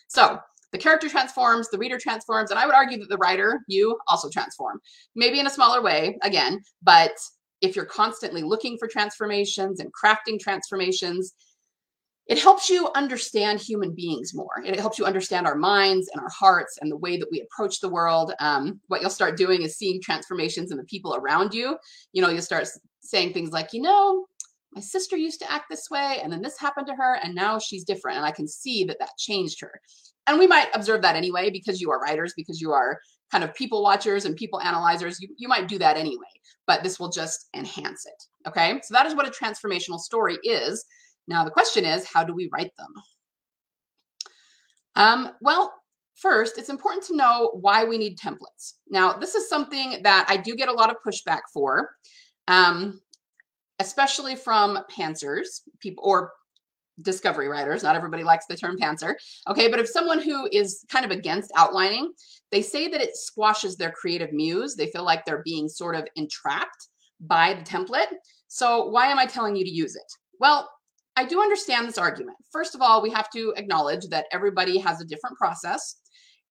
So 0.08 0.38
the 0.72 0.78
character 0.78 1.08
transforms, 1.08 1.70
the 1.70 1.78
reader 1.78 1.98
transforms, 1.98 2.50
and 2.50 2.58
I 2.58 2.66
would 2.66 2.74
argue 2.74 2.98
that 2.98 3.08
the 3.08 3.16
writer, 3.16 3.60
you, 3.68 3.98
also 4.06 4.28
transform. 4.28 4.80
Maybe 5.14 5.40
in 5.40 5.46
a 5.46 5.50
smaller 5.50 5.82
way, 5.82 6.18
again, 6.22 6.62
but 6.82 7.12
if 7.60 7.74
you're 7.74 7.86
constantly 7.86 8.42
looking 8.42 8.76
for 8.78 8.86
transformations 8.86 9.80
and 9.80 9.90
crafting 9.92 10.38
transformations, 10.38 11.34
it 12.26 12.38
helps 12.38 12.68
you 12.68 12.90
understand 12.94 13.58
human 13.58 13.94
beings 13.94 14.34
more. 14.34 14.62
It 14.62 14.78
helps 14.78 14.98
you 14.98 15.06
understand 15.06 15.46
our 15.46 15.54
minds 15.54 16.10
and 16.12 16.20
our 16.20 16.28
hearts 16.28 16.78
and 16.80 16.92
the 16.92 16.96
way 16.96 17.16
that 17.16 17.28
we 17.32 17.40
approach 17.40 17.80
the 17.80 17.88
world. 17.88 18.34
Um, 18.38 18.80
what 18.88 19.00
you'll 19.00 19.08
start 19.08 19.38
doing 19.38 19.62
is 19.62 19.78
seeing 19.78 20.00
transformations 20.02 20.70
in 20.70 20.76
the 20.76 20.84
people 20.84 21.16
around 21.16 21.54
you. 21.54 21.78
You 22.12 22.20
know, 22.20 22.28
you'll 22.28 22.42
start 22.42 22.68
saying 23.08 23.32
things 23.32 23.50
like, 23.50 23.72
you 23.72 23.82
know, 23.82 24.26
my 24.72 24.80
sister 24.80 25.16
used 25.16 25.40
to 25.40 25.50
act 25.50 25.66
this 25.70 25.88
way, 25.90 26.20
and 26.22 26.32
then 26.32 26.42
this 26.42 26.58
happened 26.58 26.86
to 26.88 26.94
her, 26.94 27.18
and 27.22 27.34
now 27.34 27.58
she's 27.58 27.84
different. 27.84 28.18
And 28.18 28.26
I 28.26 28.30
can 28.30 28.46
see 28.46 28.84
that 28.84 28.98
that 28.98 29.16
changed 29.18 29.60
her. 29.62 29.80
And 30.26 30.38
we 30.38 30.46
might 30.46 30.68
observe 30.74 31.00
that 31.02 31.16
anyway 31.16 31.48
because 31.50 31.80
you 31.80 31.90
are 31.90 32.00
writers 32.00 32.34
because 32.36 32.60
you 32.60 32.70
are 32.72 32.98
kind 33.30 33.44
of 33.44 33.54
people 33.54 33.82
watchers 33.82 34.24
and 34.24 34.36
people 34.36 34.60
analyzers 34.60 35.20
you, 35.20 35.28
you 35.36 35.48
might 35.48 35.68
do 35.68 35.78
that 35.78 35.96
anyway 35.96 36.24
but 36.66 36.82
this 36.82 36.98
will 36.98 37.10
just 37.10 37.48
enhance 37.54 38.06
it 38.06 38.48
okay? 38.48 38.80
So 38.82 38.94
that 38.94 39.06
is 39.06 39.14
what 39.14 39.26
a 39.26 39.30
transformational 39.30 39.98
story 39.98 40.38
is. 40.42 40.84
Now 41.26 41.44
the 41.44 41.50
question 41.50 41.84
is 41.84 42.06
how 42.06 42.24
do 42.24 42.34
we 42.34 42.48
write 42.52 42.72
them? 42.78 42.92
Um, 44.96 45.32
well 45.40 45.72
first 46.16 46.58
it's 46.58 46.70
important 46.70 47.04
to 47.04 47.16
know 47.16 47.50
why 47.60 47.84
we 47.84 47.98
need 47.98 48.18
templates. 48.18 48.74
Now 48.88 49.12
this 49.12 49.34
is 49.34 49.48
something 49.48 50.02
that 50.02 50.26
i 50.28 50.36
do 50.36 50.56
get 50.56 50.68
a 50.68 50.72
lot 50.72 50.90
of 50.90 50.96
pushback 51.06 51.42
for 51.52 51.90
um, 52.48 53.00
especially 53.78 54.34
from 54.34 54.80
pantsers 54.90 55.60
people 55.78 56.02
or 56.04 56.32
discovery 57.02 57.46
writers. 57.46 57.84
Not 57.84 57.94
everybody 57.94 58.24
likes 58.24 58.46
the 58.46 58.56
term 58.56 58.76
pantser. 58.76 59.14
Okay, 59.48 59.68
but 59.68 59.78
if 59.78 59.88
someone 59.88 60.20
who 60.20 60.48
is 60.50 60.84
kind 60.90 61.04
of 61.04 61.12
against 61.12 61.52
outlining, 61.56 62.12
they 62.50 62.62
say 62.62 62.88
that 62.88 63.00
it 63.00 63.16
squashes 63.16 63.76
their 63.76 63.92
creative 63.92 64.32
muse. 64.32 64.74
They 64.74 64.90
feel 64.90 65.04
like 65.04 65.24
they're 65.24 65.42
being 65.44 65.68
sort 65.68 65.94
of 65.94 66.08
entrapped 66.16 66.88
by 67.20 67.54
the 67.54 67.62
template. 67.62 68.12
So 68.48 68.88
why 68.88 69.06
am 69.06 69.18
I 69.18 69.26
telling 69.26 69.54
you 69.54 69.64
to 69.64 69.70
use 69.70 69.94
it? 69.94 70.12
Well, 70.40 70.68
I 71.16 71.24
do 71.24 71.40
understand 71.40 71.86
this 71.86 71.98
argument. 71.98 72.38
First 72.50 72.74
of 72.74 72.80
all, 72.80 73.02
we 73.02 73.10
have 73.10 73.30
to 73.30 73.52
acknowledge 73.56 74.06
that 74.08 74.26
everybody 74.32 74.78
has 74.78 75.00
a 75.00 75.04
different 75.04 75.36
process, 75.36 75.96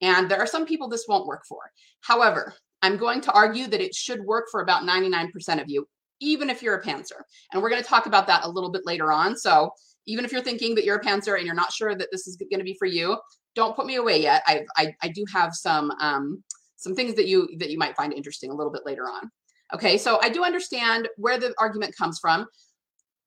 and 0.01 0.29
there 0.29 0.39
are 0.39 0.47
some 0.47 0.65
people 0.65 0.88
this 0.88 1.05
won't 1.07 1.25
work 1.25 1.43
for. 1.47 1.60
However, 2.01 2.53
I'm 2.81 2.97
going 2.97 3.21
to 3.21 3.31
argue 3.31 3.67
that 3.67 3.81
it 3.81 3.95
should 3.95 4.21
work 4.21 4.47
for 4.51 4.61
about 4.61 4.83
99% 4.83 5.61
of 5.61 5.69
you, 5.69 5.87
even 6.19 6.49
if 6.49 6.61
you're 6.61 6.77
a 6.77 6.83
pantser. 6.83 7.21
And 7.51 7.61
we're 7.61 7.69
going 7.69 7.81
to 7.81 7.87
talk 7.87 8.05
about 8.05 8.27
that 8.27 8.43
a 8.43 8.49
little 8.49 8.71
bit 8.71 8.85
later 8.85 9.11
on. 9.11 9.35
So 9.35 9.71
even 10.05 10.25
if 10.25 10.31
you're 10.31 10.41
thinking 10.41 10.75
that 10.75 10.85
you're 10.85 10.97
a 10.97 11.03
pantser 11.03 11.37
and 11.37 11.45
you're 11.45 11.55
not 11.55 11.73
sure 11.73 11.95
that 11.95 12.09
this 12.11 12.27
is 12.27 12.35
going 12.37 12.59
to 12.59 12.63
be 12.63 12.75
for 12.79 12.85
you, 12.85 13.17
don't 13.55 13.75
put 13.75 13.85
me 13.85 13.95
away 13.95 14.21
yet. 14.21 14.43
I, 14.45 14.65
I, 14.77 14.95
I 15.01 15.07
do 15.09 15.25
have 15.33 15.53
some 15.53 15.91
um, 15.99 16.43
some 16.77 16.95
things 16.95 17.15
that 17.15 17.27
you 17.27 17.49
that 17.57 17.71
you 17.71 17.77
might 17.77 17.95
find 17.95 18.13
interesting 18.13 18.51
a 18.51 18.55
little 18.55 18.71
bit 18.71 18.85
later 18.85 19.09
on. 19.09 19.29
Okay, 19.73 19.97
so 19.97 20.19
I 20.21 20.29
do 20.29 20.45
understand 20.45 21.09
where 21.17 21.37
the 21.37 21.53
argument 21.59 21.95
comes 21.97 22.19
from. 22.19 22.45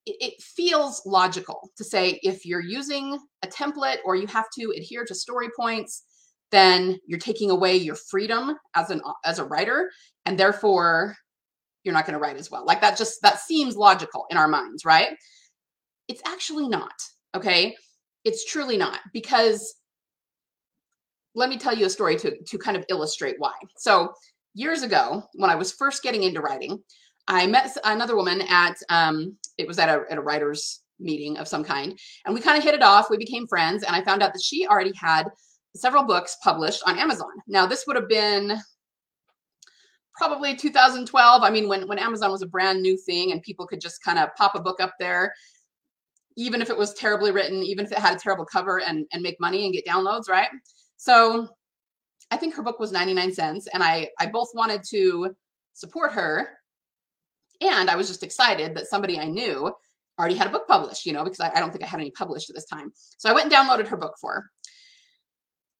It, 0.06 0.16
it 0.20 0.42
feels 0.42 1.02
logical 1.04 1.70
to 1.76 1.84
say 1.84 2.18
if 2.22 2.46
you're 2.46 2.62
using 2.62 3.18
a 3.42 3.48
template 3.48 3.98
or 4.04 4.16
you 4.16 4.26
have 4.28 4.46
to 4.58 4.72
adhere 4.74 5.04
to 5.04 5.14
story 5.14 5.48
points, 5.54 6.04
then 6.50 6.98
you're 7.06 7.18
taking 7.18 7.50
away 7.50 7.76
your 7.76 7.94
freedom 7.94 8.56
as 8.74 8.90
an 8.90 9.00
as 9.24 9.38
a 9.38 9.44
writer, 9.44 9.90
and 10.26 10.38
therefore 10.38 11.16
you're 11.84 11.94
not 11.94 12.06
going 12.06 12.14
to 12.14 12.20
write 12.20 12.36
as 12.36 12.50
well. 12.50 12.64
Like 12.64 12.80
that 12.80 12.96
just 12.96 13.22
that 13.22 13.40
seems 13.40 13.76
logical 13.76 14.26
in 14.30 14.36
our 14.36 14.48
minds, 14.48 14.84
right? 14.84 15.10
It's 16.08 16.22
actually 16.26 16.68
not. 16.68 16.94
Okay. 17.34 17.76
It's 18.24 18.44
truly 18.44 18.76
not 18.76 18.98
because 19.12 19.76
let 21.34 21.48
me 21.48 21.56
tell 21.56 21.74
you 21.74 21.86
a 21.86 21.90
story 21.90 22.16
to, 22.16 22.36
to 22.42 22.58
kind 22.58 22.76
of 22.76 22.84
illustrate 22.88 23.36
why. 23.38 23.52
So, 23.76 24.12
years 24.54 24.82
ago, 24.82 25.22
when 25.34 25.50
I 25.50 25.54
was 25.54 25.72
first 25.72 26.02
getting 26.02 26.24
into 26.24 26.40
writing, 26.40 26.82
I 27.28 27.46
met 27.46 27.76
another 27.84 28.16
woman 28.16 28.42
at, 28.42 28.76
um, 28.88 29.36
it 29.56 29.68
was 29.68 29.78
at 29.78 29.88
a, 29.88 30.02
at 30.10 30.18
a 30.18 30.22
writer's 30.22 30.82
meeting 30.98 31.38
of 31.38 31.46
some 31.46 31.62
kind, 31.62 31.96
and 32.26 32.34
we 32.34 32.40
kind 32.40 32.58
of 32.58 32.64
hit 32.64 32.74
it 32.74 32.82
off. 32.82 33.10
We 33.10 33.16
became 33.16 33.46
friends, 33.46 33.84
and 33.84 33.94
I 33.94 34.02
found 34.02 34.22
out 34.22 34.32
that 34.32 34.42
she 34.42 34.66
already 34.66 34.92
had 35.00 35.28
several 35.76 36.04
books 36.04 36.36
published 36.42 36.82
on 36.86 36.98
Amazon. 36.98 37.30
Now, 37.46 37.66
this 37.66 37.84
would 37.86 37.96
have 37.96 38.08
been 38.08 38.58
probably 40.16 40.54
2012. 40.54 41.42
I 41.42 41.50
mean, 41.50 41.68
when, 41.68 41.86
when 41.88 41.98
Amazon 41.98 42.30
was 42.30 42.42
a 42.42 42.46
brand 42.46 42.82
new 42.82 42.96
thing 42.96 43.32
and 43.32 43.42
people 43.42 43.66
could 43.66 43.80
just 43.80 44.02
kind 44.02 44.18
of 44.18 44.34
pop 44.36 44.54
a 44.54 44.60
book 44.60 44.80
up 44.80 44.94
there, 44.98 45.32
even 46.36 46.60
if 46.60 46.70
it 46.70 46.76
was 46.76 46.94
terribly 46.94 47.32
written, 47.32 47.62
even 47.62 47.84
if 47.84 47.92
it 47.92 47.98
had 47.98 48.16
a 48.16 48.18
terrible 48.18 48.44
cover 48.44 48.80
and, 48.80 49.06
and 49.12 49.22
make 49.22 49.40
money 49.40 49.64
and 49.64 49.74
get 49.74 49.86
downloads, 49.86 50.28
right? 50.28 50.48
So 50.96 51.48
I 52.30 52.36
think 52.36 52.54
her 52.54 52.62
book 52.62 52.78
was 52.78 52.92
99 52.92 53.32
cents. 53.32 53.68
And 53.72 53.82
I, 53.82 54.08
I 54.18 54.26
both 54.26 54.48
wanted 54.54 54.82
to 54.90 55.34
support 55.74 56.12
her 56.12 56.50
and 57.60 57.90
I 57.90 57.96
was 57.96 58.08
just 58.08 58.22
excited 58.22 58.74
that 58.74 58.86
somebody 58.86 59.18
I 59.18 59.26
knew 59.26 59.72
already 60.18 60.34
had 60.34 60.46
a 60.46 60.50
book 60.50 60.66
published, 60.68 61.06
you 61.06 61.12
know, 61.12 61.24
because 61.24 61.40
I, 61.40 61.50
I 61.54 61.60
don't 61.60 61.70
think 61.70 61.84
I 61.84 61.86
had 61.86 62.00
any 62.00 62.10
published 62.10 62.50
at 62.50 62.56
this 62.56 62.66
time. 62.66 62.92
So 63.18 63.28
I 63.28 63.32
went 63.32 63.52
and 63.52 63.52
downloaded 63.52 63.88
her 63.88 63.96
book 63.96 64.14
for 64.20 64.32
her. 64.34 64.50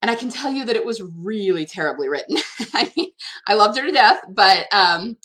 And 0.02 0.10
I 0.10 0.14
can 0.14 0.30
tell 0.30 0.50
you 0.50 0.64
that 0.64 0.76
it 0.76 0.84
was 0.84 1.02
really 1.02 1.66
terribly 1.66 2.08
written. 2.08 2.38
I 2.74 2.90
mean, 2.96 3.10
I 3.46 3.54
loved 3.54 3.78
her 3.78 3.84
to 3.84 3.92
death, 3.92 4.22
but 4.30 4.66
um, 4.72 5.16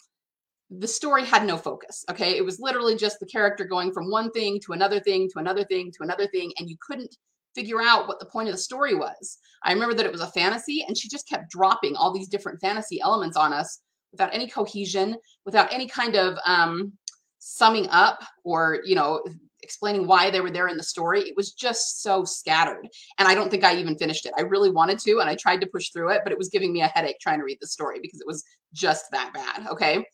the 0.70 0.88
story 0.88 1.24
had 1.24 1.46
no 1.46 1.58
focus. 1.58 2.04
Okay. 2.10 2.38
It 2.38 2.44
was 2.44 2.60
literally 2.60 2.96
just 2.96 3.20
the 3.20 3.26
character 3.26 3.66
going 3.66 3.94
from 3.94 4.12
one 4.12 4.32
thing 4.32 4.60
to 4.66 4.74
another 4.74 5.00
thing 5.00 5.30
to 5.32 5.40
another 5.40 5.64
thing 5.64 5.92
to 5.92 6.04
another 6.04 6.28
thing. 6.28 6.52
And 6.58 6.70
you 6.70 6.76
couldn't 6.86 7.16
figure 7.54 7.82
out 7.82 8.08
what 8.08 8.20
the 8.20 8.26
point 8.26 8.50
of 8.50 8.54
the 8.54 8.62
story 8.62 8.96
was. 8.96 9.38
I 9.64 9.72
remember 9.72 9.96
that 9.96 10.06
it 10.06 10.12
was 10.12 10.22
a 10.22 10.28
fantasy 10.28 10.84
and 10.88 10.98
she 10.98 11.08
just 11.08 11.28
kept 11.28 11.50
dropping 11.50 11.96
all 11.96 12.14
these 12.14 12.28
different 12.28 12.60
fantasy 12.60 13.00
elements 13.02 13.38
on 13.38 13.54
us 13.54 13.80
without 14.12 14.34
any 14.34 14.48
cohesion, 14.48 15.16
without 15.46 15.72
any 15.74 15.88
kind 15.88 16.16
of 16.16 16.38
um, 16.46 16.92
summing 17.40 17.88
up 17.90 18.20
or, 18.44 18.80
you 18.86 18.96
know, 18.96 19.24
explaining 19.66 20.08
why 20.08 20.30
they 20.30 20.40
were 20.40 20.52
there 20.52 20.70
in 20.70 20.78
the 20.78 20.84
story. 20.84 21.22
It 21.22 21.36
was 21.36 21.52
just 21.54 22.02
so 22.02 22.24
scattered. 22.24 22.88
And 23.18 23.28
I 23.28 23.36
don't 23.36 23.50
think 23.52 23.64
I 23.64 23.76
even 23.76 23.98
finished 23.98 24.26
it. 24.26 24.34
I 24.38 24.44
really 24.44 24.72
wanted 24.72 25.00
to, 25.00 25.20
and 25.20 25.30
I 25.30 25.36
tried 25.36 25.60
to 25.62 25.68
push 25.68 25.90
through 25.90 26.12
it, 26.12 26.22
but 26.24 26.32
it 26.32 26.38
was 26.38 26.50
giving 26.50 26.72
me 26.72 26.82
a 26.82 26.88
headache 26.88 27.20
trying 27.20 27.40
to 27.40 27.46
read 27.46 27.58
the 27.60 27.68
story 27.68 28.00
because 28.02 28.22
it 28.22 28.28
was 28.28 28.44
just 28.74 29.12
that 29.12 29.34
bad. 29.34 29.68
Okay. 29.68 30.06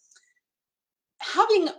Having 1.19 1.69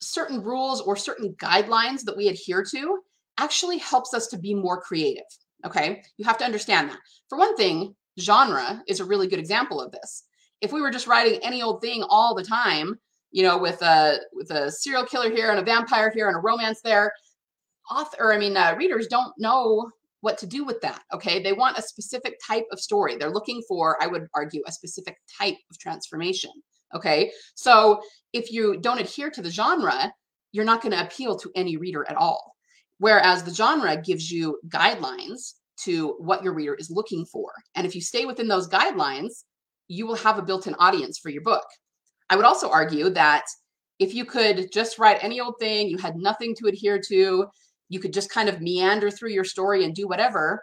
certain 0.00 0.42
rules 0.42 0.80
or 0.80 0.96
certain 0.96 1.34
guidelines 1.34 2.02
that 2.04 2.16
we 2.16 2.28
adhere 2.28 2.64
to 2.72 2.98
actually 3.38 3.78
helps 3.78 4.14
us 4.14 4.26
to 4.28 4.38
be 4.38 4.54
more 4.54 4.80
creative. 4.80 5.24
Okay. 5.64 6.02
You 6.16 6.24
have 6.24 6.38
to 6.38 6.44
understand 6.44 6.90
that. 6.90 6.98
For 7.28 7.38
one 7.38 7.56
thing, 7.56 7.94
genre 8.18 8.82
is 8.86 9.00
a 9.00 9.04
really 9.04 9.26
good 9.26 9.38
example 9.38 9.80
of 9.80 9.92
this. 9.92 10.24
If 10.60 10.72
we 10.72 10.80
were 10.80 10.90
just 10.90 11.06
writing 11.06 11.40
any 11.42 11.62
old 11.62 11.80
thing 11.80 12.04
all 12.08 12.34
the 12.34 12.44
time, 12.44 12.98
you 13.34 13.42
know, 13.42 13.58
with 13.58 13.82
a 13.82 14.20
with 14.32 14.52
a 14.52 14.70
serial 14.70 15.04
killer 15.04 15.28
here 15.28 15.50
and 15.50 15.58
a 15.58 15.64
vampire 15.64 16.08
here 16.14 16.28
and 16.28 16.36
a 16.36 16.40
romance 16.40 16.80
there. 16.82 17.12
Author, 17.90 18.32
I 18.32 18.38
mean, 18.38 18.56
uh, 18.56 18.76
readers 18.78 19.08
don't 19.08 19.34
know 19.38 19.90
what 20.20 20.38
to 20.38 20.46
do 20.46 20.64
with 20.64 20.80
that. 20.82 21.02
Okay, 21.12 21.42
they 21.42 21.52
want 21.52 21.76
a 21.76 21.82
specific 21.82 22.38
type 22.46 22.64
of 22.70 22.78
story. 22.78 23.16
They're 23.16 23.32
looking 23.32 23.60
for, 23.68 24.00
I 24.00 24.06
would 24.06 24.28
argue, 24.34 24.62
a 24.66 24.72
specific 24.72 25.16
type 25.36 25.56
of 25.68 25.78
transformation. 25.80 26.52
Okay, 26.94 27.32
so 27.56 28.00
if 28.32 28.52
you 28.52 28.78
don't 28.80 29.00
adhere 29.00 29.30
to 29.30 29.42
the 29.42 29.50
genre, 29.50 30.12
you're 30.52 30.64
not 30.64 30.80
going 30.80 30.92
to 30.92 31.04
appeal 31.04 31.36
to 31.38 31.50
any 31.56 31.76
reader 31.76 32.06
at 32.08 32.16
all. 32.16 32.54
Whereas 32.98 33.42
the 33.42 33.52
genre 33.52 34.00
gives 34.00 34.30
you 34.30 34.60
guidelines 34.68 35.54
to 35.78 36.14
what 36.18 36.44
your 36.44 36.54
reader 36.54 36.76
is 36.76 36.88
looking 36.88 37.26
for. 37.26 37.50
And 37.74 37.84
if 37.84 37.96
you 37.96 38.00
stay 38.00 38.26
within 38.26 38.46
those 38.46 38.68
guidelines, 38.68 39.42
you 39.88 40.06
will 40.06 40.14
have 40.14 40.38
a 40.38 40.42
built 40.42 40.68
in 40.68 40.74
audience 40.76 41.18
for 41.18 41.30
your 41.30 41.42
book. 41.42 41.66
I 42.30 42.36
would 42.36 42.44
also 42.44 42.70
argue 42.70 43.10
that 43.10 43.44
if 43.98 44.14
you 44.14 44.24
could 44.24 44.72
just 44.72 44.98
write 44.98 45.22
any 45.22 45.40
old 45.40 45.54
thing, 45.58 45.88
you 45.88 45.98
had 45.98 46.16
nothing 46.16 46.54
to 46.56 46.66
adhere 46.66 47.00
to, 47.08 47.46
you 47.88 48.00
could 48.00 48.12
just 48.12 48.30
kind 48.30 48.48
of 48.48 48.60
meander 48.60 49.10
through 49.10 49.30
your 49.30 49.44
story 49.44 49.84
and 49.84 49.94
do 49.94 50.08
whatever, 50.08 50.62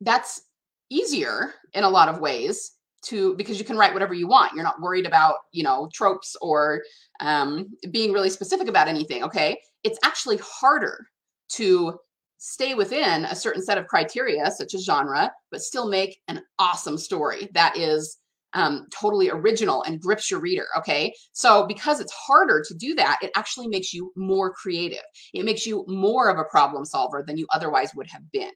that's 0.00 0.42
easier 0.88 1.54
in 1.72 1.84
a 1.84 1.88
lot 1.88 2.08
of 2.08 2.20
ways 2.20 2.72
to 3.02 3.34
because 3.36 3.58
you 3.58 3.64
can 3.64 3.76
write 3.76 3.92
whatever 3.92 4.14
you 4.14 4.26
want. 4.26 4.54
You're 4.54 4.64
not 4.64 4.80
worried 4.80 5.06
about 5.06 5.36
you 5.52 5.62
know 5.62 5.88
tropes 5.92 6.36
or 6.40 6.82
um, 7.20 7.68
being 7.90 8.12
really 8.12 8.30
specific 8.30 8.68
about 8.68 8.88
anything 8.88 9.22
okay? 9.24 9.58
It's 9.84 9.98
actually 10.04 10.38
harder 10.42 11.06
to 11.50 11.98
stay 12.38 12.74
within 12.74 13.26
a 13.26 13.36
certain 13.36 13.62
set 13.62 13.78
of 13.78 13.86
criteria 13.86 14.50
such 14.50 14.74
as 14.74 14.84
genre 14.84 15.30
but 15.50 15.60
still 15.60 15.88
make 15.88 16.18
an 16.28 16.40
awesome 16.58 16.96
story 16.96 17.48
that 17.52 17.76
is 17.76 18.16
um, 18.54 18.86
totally 18.90 19.30
original 19.30 19.82
and 19.84 20.00
grips 20.00 20.30
your 20.30 20.40
reader. 20.40 20.66
Okay. 20.76 21.14
So 21.32 21.66
because 21.66 22.00
it's 22.00 22.12
harder 22.12 22.64
to 22.66 22.74
do 22.74 22.94
that, 22.96 23.18
it 23.22 23.30
actually 23.36 23.68
makes 23.68 23.92
you 23.92 24.12
more 24.16 24.52
creative. 24.52 25.04
It 25.32 25.44
makes 25.44 25.66
you 25.66 25.84
more 25.86 26.28
of 26.28 26.38
a 26.38 26.44
problem 26.44 26.84
solver 26.84 27.22
than 27.26 27.36
you 27.36 27.46
otherwise 27.54 27.94
would 27.94 28.08
have 28.08 28.22
been. 28.32 28.50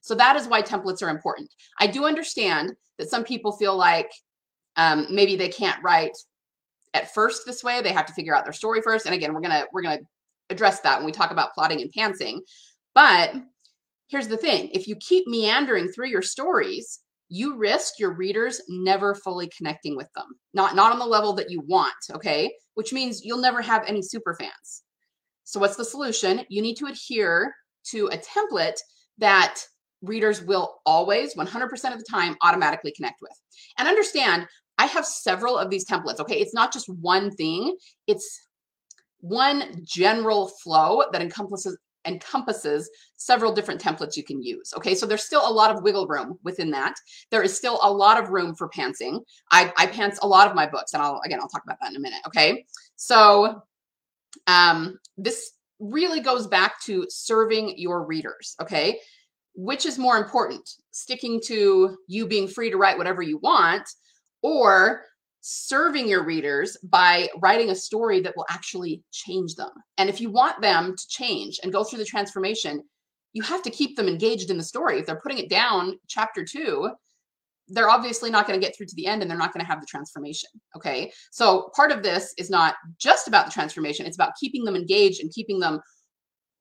So 0.00 0.14
that 0.14 0.36
is 0.36 0.46
why 0.46 0.62
templates 0.62 1.02
are 1.02 1.08
important. 1.08 1.50
I 1.80 1.86
do 1.86 2.04
understand 2.04 2.72
that 2.98 3.08
some 3.08 3.24
people 3.24 3.52
feel 3.52 3.76
like 3.76 4.10
um, 4.76 5.06
maybe 5.10 5.36
they 5.36 5.48
can't 5.48 5.82
write 5.82 6.16
at 6.92 7.12
first 7.12 7.42
this 7.46 7.64
way. 7.64 7.80
They 7.80 7.92
have 7.92 8.06
to 8.06 8.12
figure 8.12 8.34
out 8.34 8.44
their 8.44 8.52
story 8.52 8.80
first. 8.82 9.06
And 9.06 9.14
again, 9.14 9.32
we're 9.32 9.40
gonna 9.40 9.64
we're 9.72 9.82
gonna 9.82 10.00
address 10.50 10.80
that 10.80 10.98
when 10.98 11.06
we 11.06 11.12
talk 11.12 11.30
about 11.30 11.54
plotting 11.54 11.80
and 11.80 11.92
pantsing. 11.92 12.40
But 12.94 13.34
here's 14.08 14.28
the 14.28 14.36
thing: 14.36 14.70
if 14.72 14.86
you 14.86 14.96
keep 14.96 15.26
meandering 15.26 15.88
through 15.88 16.08
your 16.08 16.22
stories, 16.22 17.00
you 17.34 17.56
risk 17.56 17.98
your 17.98 18.12
readers 18.12 18.60
never 18.68 19.12
fully 19.12 19.50
connecting 19.56 19.96
with 19.96 20.06
them. 20.14 20.26
Not 20.52 20.76
not 20.76 20.92
on 20.92 21.00
the 21.00 21.04
level 21.04 21.32
that 21.32 21.50
you 21.50 21.60
want, 21.66 21.92
okay? 22.12 22.54
Which 22.74 22.92
means 22.92 23.24
you'll 23.24 23.40
never 23.40 23.60
have 23.60 23.82
any 23.88 24.02
super 24.02 24.34
fans. 24.34 24.84
So 25.42 25.58
what's 25.58 25.74
the 25.74 25.84
solution? 25.84 26.42
You 26.48 26.62
need 26.62 26.76
to 26.76 26.86
adhere 26.86 27.52
to 27.90 28.06
a 28.06 28.18
template 28.18 28.78
that 29.18 29.56
readers 30.00 30.42
will 30.44 30.76
always 30.86 31.34
100% 31.34 31.72
of 31.92 31.98
the 31.98 32.06
time 32.08 32.36
automatically 32.40 32.92
connect 32.92 33.20
with. 33.20 33.32
And 33.78 33.88
understand, 33.88 34.46
I 34.78 34.86
have 34.86 35.04
several 35.04 35.58
of 35.58 35.70
these 35.70 35.86
templates, 35.86 36.20
okay? 36.20 36.38
It's 36.38 36.54
not 36.54 36.72
just 36.72 36.88
one 36.88 37.32
thing. 37.32 37.76
It's 38.06 38.46
one 39.18 39.82
general 39.82 40.52
flow 40.62 41.02
that 41.10 41.20
encompasses 41.20 41.76
encompasses 42.06 42.90
several 43.16 43.52
different 43.52 43.80
templates 43.80 44.16
you 44.16 44.22
can 44.22 44.42
use. 44.42 44.72
Okay, 44.76 44.94
so 44.94 45.06
there's 45.06 45.24
still 45.24 45.48
a 45.48 45.50
lot 45.52 45.74
of 45.74 45.82
wiggle 45.82 46.06
room 46.06 46.38
within 46.42 46.70
that. 46.70 46.94
There 47.30 47.42
is 47.42 47.56
still 47.56 47.78
a 47.82 47.90
lot 47.90 48.22
of 48.22 48.30
room 48.30 48.54
for 48.54 48.68
pantsing. 48.68 49.20
I, 49.50 49.72
I 49.76 49.86
pants 49.86 50.18
a 50.22 50.28
lot 50.28 50.48
of 50.48 50.54
my 50.54 50.66
books, 50.66 50.94
and 50.94 51.02
I'll 51.02 51.20
again 51.24 51.40
I'll 51.40 51.48
talk 51.48 51.64
about 51.64 51.78
that 51.80 51.90
in 51.90 51.96
a 51.96 52.00
minute. 52.00 52.20
Okay, 52.26 52.66
so 52.96 53.62
um, 54.46 54.98
this 55.16 55.52
really 55.80 56.20
goes 56.20 56.46
back 56.46 56.80
to 56.84 57.06
serving 57.08 57.78
your 57.78 58.04
readers. 58.04 58.56
Okay, 58.60 58.98
which 59.54 59.86
is 59.86 59.98
more 59.98 60.16
important, 60.16 60.68
sticking 60.90 61.40
to 61.46 61.96
you 62.08 62.26
being 62.26 62.48
free 62.48 62.70
to 62.70 62.76
write 62.76 62.98
whatever 62.98 63.22
you 63.22 63.38
want, 63.38 63.88
or 64.42 65.04
serving 65.46 66.08
your 66.08 66.24
readers 66.24 66.74
by 66.84 67.28
writing 67.42 67.68
a 67.68 67.74
story 67.74 68.18
that 68.18 68.34
will 68.34 68.46
actually 68.48 69.02
change 69.12 69.54
them. 69.56 69.68
And 69.98 70.08
if 70.08 70.18
you 70.18 70.30
want 70.30 70.62
them 70.62 70.96
to 70.96 71.08
change 71.08 71.60
and 71.62 71.70
go 71.70 71.84
through 71.84 71.98
the 71.98 72.04
transformation, 72.06 72.82
you 73.34 73.42
have 73.42 73.62
to 73.64 73.70
keep 73.70 73.94
them 73.94 74.08
engaged 74.08 74.50
in 74.50 74.56
the 74.56 74.64
story. 74.64 74.98
If 74.98 75.04
they're 75.04 75.20
putting 75.20 75.36
it 75.36 75.50
down, 75.50 75.98
chapter 76.08 76.46
two, 76.46 76.88
they're 77.68 77.90
obviously 77.90 78.30
not 78.30 78.46
going 78.46 78.58
to 78.58 78.66
get 78.66 78.74
through 78.74 78.86
to 78.86 78.96
the 78.96 79.06
end 79.06 79.20
and 79.20 79.30
they're 79.30 79.36
not 79.36 79.52
going 79.52 79.62
to 79.62 79.70
have 79.70 79.82
the 79.82 79.86
transformation. 79.86 80.48
Okay. 80.76 81.12
So 81.30 81.70
part 81.76 81.92
of 81.92 82.02
this 82.02 82.32
is 82.38 82.48
not 82.48 82.76
just 82.98 83.28
about 83.28 83.44
the 83.44 83.52
transformation, 83.52 84.06
it's 84.06 84.16
about 84.16 84.32
keeping 84.40 84.64
them 84.64 84.76
engaged 84.76 85.20
and 85.20 85.30
keeping 85.30 85.60
them 85.60 85.78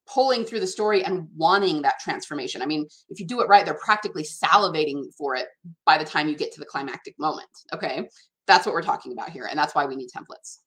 pulling 0.09 0.43
through 0.43 0.59
the 0.59 0.67
story 0.67 1.05
and 1.05 1.29
wanting 1.37 1.81
that 1.83 1.99
transformation. 2.01 2.61
I 2.61 2.65
mean, 2.65 2.85
if 3.07 3.17
you 3.17 3.25
do 3.25 3.39
it 3.39 3.47
right, 3.47 3.63
they're 3.63 3.75
practically 3.75 4.23
salivating 4.23 5.03
for 5.17 5.37
it 5.37 5.47
by 5.85 5.97
the 5.97 6.03
time 6.03 6.27
you 6.27 6.35
get 6.35 6.51
to 6.51 6.59
the 6.59 6.65
climactic 6.65 7.17
moment. 7.17 7.47
Okay. 7.73 8.09
That's 8.47 8.65
what 8.65 8.73
we're 8.73 8.81
talking 8.81 9.11
about 9.13 9.29
here. 9.29 9.47
And 9.49 9.57
that's 9.57 9.75
why 9.75 9.85
we 9.85 9.95
need 9.95 10.09
templates. 10.09 10.59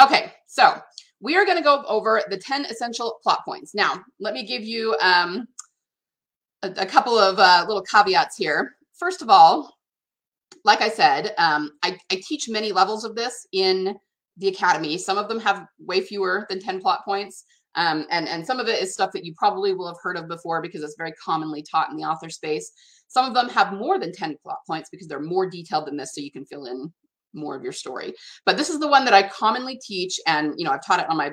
Okay, 0.00 0.32
so 0.46 0.80
we 1.20 1.36
are 1.36 1.44
going 1.44 1.58
to 1.58 1.64
go 1.64 1.84
over 1.86 2.22
the 2.30 2.38
10 2.38 2.66
essential 2.66 3.18
plot 3.22 3.40
points. 3.44 3.74
Now, 3.74 4.02
let 4.18 4.32
me 4.32 4.46
give 4.46 4.62
you 4.62 4.96
um, 5.02 5.46
a, 6.62 6.70
a, 6.78 6.86
couple 6.86 7.18
of 7.18 7.38
uh, 7.38 7.64
little 7.66 7.82
caveats 7.82 8.36
here. 8.36 8.76
First 8.94 9.20
of 9.20 9.28
all, 9.28 9.76
like 10.64 10.80
I 10.80 10.88
said, 10.88 11.34
um, 11.38 11.72
I, 11.82 11.98
I 12.10 12.22
teach 12.26 12.48
many 12.48 12.72
levels 12.72 13.04
of 13.04 13.14
this 13.14 13.46
in 13.52 13.94
the 14.36 14.48
academy. 14.48 14.96
Some 14.96 15.18
of 15.18 15.28
them 15.28 15.40
have 15.40 15.66
way 15.78 16.00
fewer 16.00 16.46
than 16.48 16.60
10 16.60 16.80
plot 16.80 17.00
points. 17.04 17.44
Um, 17.76 18.06
and, 18.10 18.28
and 18.28 18.44
some 18.44 18.58
of 18.58 18.68
it 18.68 18.82
is 18.82 18.92
stuff 18.92 19.12
that 19.12 19.24
you 19.24 19.34
probably 19.36 19.74
will 19.74 19.86
have 19.86 20.00
heard 20.02 20.16
of 20.16 20.28
before 20.28 20.60
because 20.60 20.82
it's 20.82 20.96
very 20.98 21.12
commonly 21.12 21.62
taught 21.62 21.90
in 21.90 21.96
the 21.96 22.04
author 22.04 22.28
space. 22.28 22.72
Some 23.10 23.26
of 23.26 23.34
them 23.34 23.48
have 23.48 23.72
more 23.72 23.98
than 23.98 24.12
10 24.12 24.36
plot 24.40 24.58
points 24.66 24.88
because 24.88 25.08
they're 25.08 25.20
more 25.20 25.50
detailed 25.50 25.86
than 25.86 25.96
this, 25.96 26.14
so 26.14 26.20
you 26.20 26.30
can 26.30 26.46
fill 26.46 26.66
in 26.66 26.92
more 27.34 27.56
of 27.56 27.62
your 27.62 27.72
story. 27.72 28.14
But 28.46 28.56
this 28.56 28.70
is 28.70 28.78
the 28.78 28.88
one 28.88 29.04
that 29.04 29.14
I 29.14 29.28
commonly 29.28 29.80
teach, 29.84 30.18
and 30.26 30.54
you 30.56 30.64
know 30.64 30.70
I've 30.70 30.84
taught 30.84 31.00
it 31.00 31.10
on 31.10 31.16
my 31.16 31.32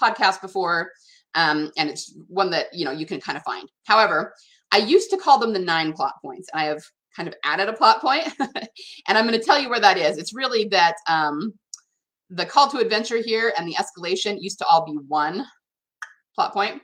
podcast 0.00 0.40
before, 0.40 0.90
um, 1.34 1.72
and 1.76 1.90
it's 1.90 2.16
one 2.28 2.50
that 2.50 2.66
you 2.72 2.84
know 2.84 2.92
you 2.92 3.06
can 3.06 3.20
kind 3.20 3.36
of 3.36 3.42
find. 3.42 3.68
However, 3.86 4.34
I 4.70 4.78
used 4.78 5.10
to 5.10 5.16
call 5.16 5.38
them 5.38 5.52
the 5.52 5.58
nine 5.58 5.92
plot 5.92 6.14
points, 6.22 6.48
and 6.52 6.60
I 6.60 6.66
have 6.66 6.82
kind 7.16 7.28
of 7.28 7.34
added 7.44 7.68
a 7.68 7.72
plot 7.72 8.00
point, 8.00 8.28
and 8.40 9.18
I'm 9.18 9.26
going 9.26 9.38
to 9.38 9.44
tell 9.44 9.60
you 9.60 9.68
where 9.68 9.80
that 9.80 9.98
is. 9.98 10.18
It's 10.18 10.32
really 10.34 10.68
that 10.68 10.94
um, 11.08 11.54
the 12.30 12.46
call 12.46 12.68
to 12.70 12.78
adventure 12.78 13.18
here 13.18 13.52
and 13.58 13.66
the 13.66 13.74
escalation 13.74 14.40
used 14.40 14.58
to 14.58 14.66
all 14.66 14.84
be 14.84 14.98
one 15.08 15.44
plot 16.36 16.52
point. 16.52 16.82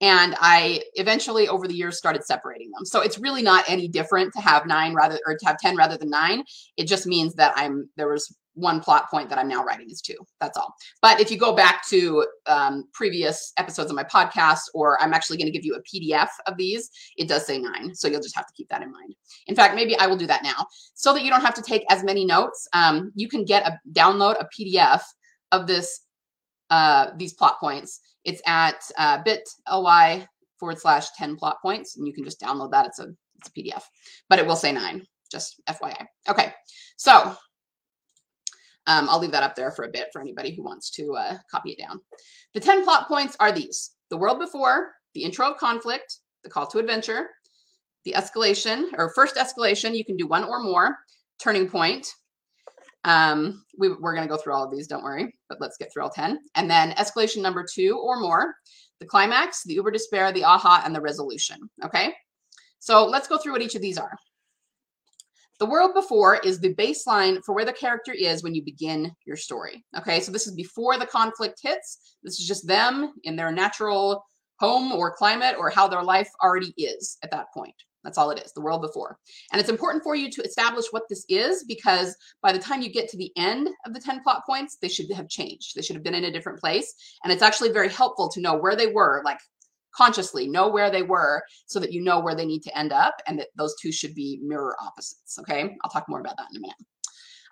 And 0.00 0.34
I 0.40 0.82
eventually, 0.94 1.48
over 1.48 1.68
the 1.68 1.74
years, 1.74 1.98
started 1.98 2.24
separating 2.24 2.70
them. 2.70 2.86
So 2.86 3.00
it's 3.00 3.18
really 3.18 3.42
not 3.42 3.64
any 3.68 3.86
different 3.86 4.32
to 4.34 4.40
have 4.40 4.66
nine 4.66 4.94
rather 4.94 5.18
or 5.26 5.36
to 5.36 5.46
have 5.46 5.58
10 5.58 5.76
rather 5.76 5.98
than 5.98 6.08
nine. 6.08 6.42
It 6.76 6.84
just 6.84 7.06
means 7.06 7.34
that 7.34 7.52
I'm 7.56 7.88
there 7.96 8.08
was 8.08 8.34
one 8.54 8.80
plot 8.80 9.10
point 9.10 9.28
that 9.28 9.38
I'm 9.38 9.48
now 9.48 9.64
writing 9.64 9.88
is 9.90 10.00
two. 10.00 10.16
That's 10.40 10.56
all. 10.56 10.74
But 11.02 11.20
if 11.20 11.30
you 11.30 11.38
go 11.38 11.54
back 11.54 11.86
to 11.88 12.26
um, 12.46 12.84
previous 12.92 13.52
episodes 13.56 13.90
of 13.90 13.96
my 13.96 14.04
podcast, 14.04 14.60
or 14.74 15.00
I'm 15.02 15.14
actually 15.14 15.38
going 15.38 15.46
to 15.46 15.52
give 15.52 15.64
you 15.64 15.74
a 15.74 15.82
PDF 15.82 16.28
of 16.46 16.56
these, 16.56 16.90
it 17.16 17.28
does 17.28 17.46
say 17.46 17.58
nine. 17.58 17.94
So 17.94 18.08
you'll 18.08 18.20
just 18.20 18.36
have 18.36 18.46
to 18.46 18.52
keep 18.54 18.68
that 18.68 18.82
in 18.82 18.90
mind. 18.90 19.14
In 19.46 19.54
fact, 19.54 19.74
maybe 19.74 19.96
I 19.96 20.06
will 20.06 20.16
do 20.16 20.26
that 20.26 20.42
now 20.42 20.66
so 20.94 21.12
that 21.12 21.22
you 21.22 21.30
don't 21.30 21.42
have 21.42 21.54
to 21.54 21.62
take 21.62 21.84
as 21.90 22.04
many 22.04 22.24
notes. 22.24 22.68
Um, 22.72 23.12
you 23.14 23.28
can 23.28 23.44
get 23.44 23.66
a 23.66 23.78
download 23.92 24.36
a 24.40 24.48
PDF 24.56 25.02
of 25.52 25.66
this 25.66 26.00
uh, 26.70 27.10
these 27.16 27.34
plot 27.34 27.58
points. 27.58 28.00
It's 28.24 28.42
at 28.46 28.80
uh, 28.98 29.18
bit.ly 29.24 30.26
forward 30.58 30.78
slash 30.78 31.08
10 31.16 31.36
plot 31.36 31.56
points, 31.62 31.96
and 31.96 32.06
you 32.06 32.12
can 32.12 32.24
just 32.24 32.40
download 32.40 32.70
that. 32.72 32.86
It's 32.86 32.98
a, 32.98 33.08
it's 33.38 33.48
a 33.48 33.52
PDF, 33.52 33.82
but 34.28 34.38
it 34.38 34.46
will 34.46 34.56
say 34.56 34.72
nine, 34.72 35.02
just 35.30 35.60
FYI. 35.68 36.06
Okay, 36.28 36.52
so 36.96 37.34
um, 38.86 39.08
I'll 39.08 39.18
leave 39.18 39.32
that 39.32 39.42
up 39.42 39.54
there 39.54 39.70
for 39.70 39.84
a 39.84 39.90
bit 39.90 40.08
for 40.12 40.20
anybody 40.20 40.54
who 40.54 40.62
wants 40.62 40.90
to 40.92 41.14
uh, 41.14 41.38
copy 41.50 41.70
it 41.72 41.78
down. 41.78 42.00
The 42.54 42.60
10 42.60 42.84
plot 42.84 43.08
points 43.08 43.36
are 43.40 43.52
these 43.52 43.92
the 44.10 44.16
world 44.16 44.40
before, 44.40 44.90
the 45.14 45.22
intro 45.22 45.50
of 45.50 45.56
conflict, 45.56 46.18
the 46.42 46.50
call 46.50 46.66
to 46.66 46.78
adventure, 46.78 47.28
the 48.04 48.12
escalation 48.16 48.86
or 48.96 49.12
first 49.14 49.36
escalation. 49.36 49.96
You 49.96 50.04
can 50.04 50.16
do 50.16 50.26
one 50.26 50.44
or 50.44 50.60
more, 50.60 50.96
turning 51.40 51.68
point. 51.68 52.06
Um, 53.04 53.64
we, 53.78 53.88
we're 53.88 54.14
going 54.14 54.28
to 54.28 54.34
go 54.34 54.40
through 54.40 54.54
all 54.54 54.64
of 54.64 54.70
these, 54.70 54.86
don't 54.86 55.02
worry, 55.02 55.34
but 55.48 55.60
let's 55.60 55.76
get 55.76 55.92
through 55.92 56.02
all 56.02 56.10
10. 56.10 56.38
And 56.54 56.70
then 56.70 56.92
escalation 56.92 57.42
number 57.42 57.64
two 57.70 57.98
or 57.98 58.20
more, 58.20 58.54
the 58.98 59.06
climax, 59.06 59.62
the 59.64 59.74
uber 59.74 59.90
despair, 59.90 60.32
the 60.32 60.44
aha, 60.44 60.82
and 60.84 60.94
the 60.94 61.00
resolution. 61.00 61.58
Okay. 61.84 62.12
So 62.78 63.06
let's 63.06 63.28
go 63.28 63.38
through 63.38 63.52
what 63.52 63.62
each 63.62 63.74
of 63.74 63.82
these 63.82 63.98
are. 63.98 64.16
The 65.60 65.66
world 65.66 65.92
before 65.92 66.36
is 66.36 66.58
the 66.58 66.74
baseline 66.74 67.44
for 67.44 67.54
where 67.54 67.66
the 67.66 67.72
character 67.72 68.12
is 68.12 68.42
when 68.42 68.54
you 68.54 68.62
begin 68.62 69.12
your 69.26 69.36
story. 69.36 69.84
Okay, 69.96 70.20
so 70.20 70.32
this 70.32 70.46
is 70.46 70.54
before 70.54 70.96
the 70.96 71.04
conflict 71.04 71.60
hits. 71.62 72.16
This 72.22 72.40
is 72.40 72.48
just 72.48 72.66
them 72.66 73.12
in 73.24 73.36
their 73.36 73.52
natural 73.52 74.24
home 74.58 74.90
or 74.92 75.14
climate 75.14 75.56
or 75.58 75.68
how 75.68 75.86
their 75.86 76.02
life 76.02 76.30
already 76.42 76.72
is 76.78 77.18
at 77.22 77.30
that 77.32 77.52
point. 77.52 77.74
That's 78.04 78.18
all 78.18 78.30
it 78.30 78.42
is, 78.44 78.52
the 78.52 78.60
world 78.60 78.82
before. 78.82 79.18
And 79.52 79.60
it's 79.60 79.68
important 79.68 80.02
for 80.02 80.14
you 80.14 80.30
to 80.30 80.42
establish 80.42 80.86
what 80.90 81.02
this 81.08 81.24
is 81.28 81.64
because 81.64 82.16
by 82.42 82.52
the 82.52 82.58
time 82.58 82.80
you 82.80 82.90
get 82.90 83.08
to 83.10 83.16
the 83.16 83.32
end 83.36 83.68
of 83.86 83.92
the 83.92 84.00
10 84.00 84.22
plot 84.22 84.42
points, 84.46 84.78
they 84.80 84.88
should 84.88 85.12
have 85.12 85.28
changed. 85.28 85.74
They 85.74 85.82
should 85.82 85.96
have 85.96 86.04
been 86.04 86.14
in 86.14 86.24
a 86.24 86.32
different 86.32 86.60
place. 86.60 86.94
And 87.24 87.32
it's 87.32 87.42
actually 87.42 87.72
very 87.72 87.88
helpful 87.88 88.28
to 88.30 88.40
know 88.40 88.56
where 88.56 88.76
they 88.76 88.86
were, 88.86 89.22
like 89.24 89.38
consciously 89.94 90.46
know 90.46 90.68
where 90.68 90.90
they 90.90 91.02
were 91.02 91.42
so 91.66 91.80
that 91.80 91.92
you 91.92 92.02
know 92.02 92.20
where 92.20 92.34
they 92.34 92.46
need 92.46 92.62
to 92.62 92.78
end 92.78 92.92
up 92.92 93.16
and 93.26 93.38
that 93.38 93.48
those 93.56 93.74
two 93.80 93.92
should 93.92 94.14
be 94.14 94.38
mirror 94.42 94.76
opposites. 94.80 95.38
Okay, 95.40 95.76
I'll 95.82 95.90
talk 95.90 96.08
more 96.08 96.20
about 96.20 96.36
that 96.36 96.46
in 96.50 96.56
a 96.56 96.60
minute. 96.60 96.76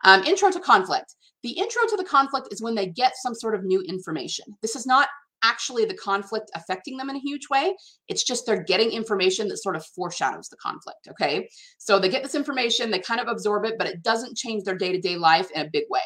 Um, 0.04 0.22
intro 0.24 0.50
to 0.50 0.61
conflict. 0.61 1.14
The 1.42 1.50
intro 1.50 1.82
to 1.88 1.96
the 1.96 2.04
conflict 2.04 2.48
is 2.50 2.62
when 2.62 2.74
they 2.74 2.87
get 2.87 3.16
some 3.16 3.34
sort 3.34 3.54
of 3.54 3.64
new 3.64 3.80
information. 3.82 4.46
This 4.62 4.76
is 4.76 4.87
not 4.87 5.08
actually 5.42 5.85
the 5.85 5.94
conflict 5.94 6.51
affecting 6.55 6.96
them 6.96 7.11
in 7.11 7.16
a 7.16 7.20
huge 7.20 7.48
way. 7.51 7.74
It's 8.09 8.24
just 8.24 8.46
they're 8.46 8.62
getting 8.62 8.90
information 8.90 9.48
that 9.48 9.59
sort 9.59 9.77
of 9.77 9.85
foreshadows 9.87 10.48
the 10.48 10.57
conflict. 10.57 11.09
Okay. 11.11 11.48
So 11.79 11.98
they 11.98 12.09
get 12.09 12.22
this 12.22 12.35
information, 12.35 12.90
they 12.90 12.98
kind 12.98 13.20
of 13.20 13.29
absorb 13.29 13.64
it, 13.64 13.77
but 13.79 13.87
it 13.87 14.03
doesn't 14.03 14.37
change 14.37 14.64
their 14.64 14.77
day 14.77 14.92
to 14.92 15.01
day 15.01 15.16
life 15.16 15.51
in 15.55 15.66
a 15.66 15.70
big 15.70 15.85
way. 15.90 16.01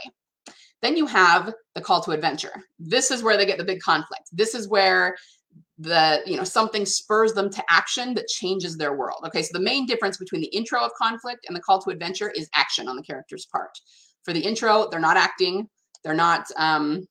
Then 0.80 0.96
you 0.96 1.06
have 1.06 1.54
the 1.74 1.80
call 1.80 2.02
to 2.02 2.10
adventure. 2.10 2.64
This 2.78 3.10
is 3.10 3.22
where 3.22 3.36
they 3.36 3.46
get 3.46 3.58
the 3.58 3.64
big 3.64 3.80
conflict. 3.80 4.28
This 4.32 4.54
is 4.54 4.68
where 4.68 5.16
the 5.78 6.20
you 6.26 6.36
know 6.36 6.44
something 6.44 6.84
spurs 6.84 7.32
them 7.32 7.50
to 7.50 7.62
action 7.68 8.14
that 8.14 8.28
changes 8.28 8.76
their 8.76 8.94
world 8.94 9.20
okay 9.24 9.42
so 9.42 9.48
the 9.52 9.64
main 9.64 9.86
difference 9.86 10.16
between 10.16 10.40
the 10.40 10.48
intro 10.48 10.80
of 10.80 10.92
conflict 11.00 11.44
and 11.48 11.56
the 11.56 11.60
call 11.60 11.80
to 11.80 11.90
adventure 11.90 12.30
is 12.30 12.48
action 12.54 12.88
on 12.88 12.96
the 12.96 13.02
character's 13.02 13.46
part 13.46 13.70
for 14.22 14.32
the 14.32 14.40
intro 14.40 14.86
they're 14.90 15.00
not 15.00 15.16
acting 15.16 15.68
they're 16.04 16.14
not 16.14 16.46
um, 16.56 17.06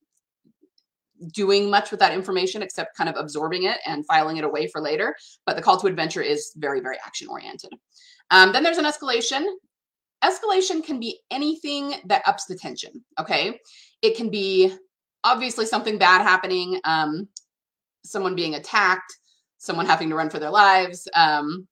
doing 1.33 1.69
much 1.69 1.91
with 1.91 1.99
that 1.99 2.13
information 2.13 2.61
except 2.61 2.95
kind 2.97 3.09
of 3.09 3.15
absorbing 3.17 3.63
it 3.63 3.77
and 3.85 4.05
filing 4.05 4.37
it 4.37 4.43
away 4.43 4.67
for 4.67 4.81
later 4.81 5.15
but 5.45 5.55
the 5.55 5.61
call 5.61 5.77
to 5.77 5.87
adventure 5.87 6.21
is 6.21 6.51
very 6.57 6.79
very 6.79 6.97
action 7.05 7.27
oriented. 7.27 7.73
Um, 8.29 8.53
then 8.53 8.63
there's 8.63 8.77
an 8.77 8.85
escalation. 8.85 9.45
Escalation 10.23 10.83
can 10.83 10.99
be 10.99 11.19
anything 11.31 11.95
that 12.05 12.23
ups 12.25 12.45
the 12.45 12.55
tension 12.55 13.03
okay? 13.19 13.59
It 14.01 14.15
can 14.15 14.29
be 14.29 14.73
obviously 15.23 15.65
something 15.65 15.97
bad 15.97 16.21
happening 16.21 16.79
um, 16.83 17.27
someone 18.03 18.35
being 18.35 18.55
attacked, 18.55 19.17
someone 19.57 19.85
having 19.85 20.09
to 20.09 20.15
run 20.15 20.29
for 20.29 20.39
their 20.39 20.49
lives, 20.49 21.07
um, 21.13 21.67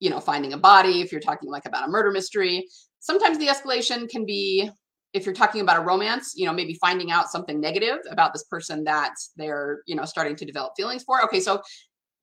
you 0.00 0.10
know, 0.10 0.20
finding 0.20 0.52
a 0.52 0.58
body, 0.58 1.00
if 1.00 1.10
you're 1.12 1.20
talking 1.20 1.50
like 1.50 1.66
about 1.66 1.88
a 1.88 1.90
murder 1.90 2.10
mystery. 2.10 2.66
Sometimes 3.00 3.38
the 3.38 3.46
escalation 3.46 4.08
can 4.08 4.26
be, 4.26 4.70
if 5.14 5.24
you're 5.24 5.34
talking 5.34 5.60
about 5.60 5.78
a 5.78 5.80
romance, 5.80 6.34
you 6.36 6.44
know, 6.44 6.52
maybe 6.52 6.74
finding 6.74 7.12
out 7.12 7.30
something 7.30 7.60
negative 7.60 7.98
about 8.10 8.32
this 8.32 8.44
person 8.44 8.82
that 8.84 9.14
they're, 9.36 9.82
you 9.86 9.94
know, 9.94 10.04
starting 10.04 10.34
to 10.36 10.44
develop 10.44 10.72
feelings 10.76 11.04
for. 11.04 11.22
Okay, 11.24 11.40
so 11.40 11.62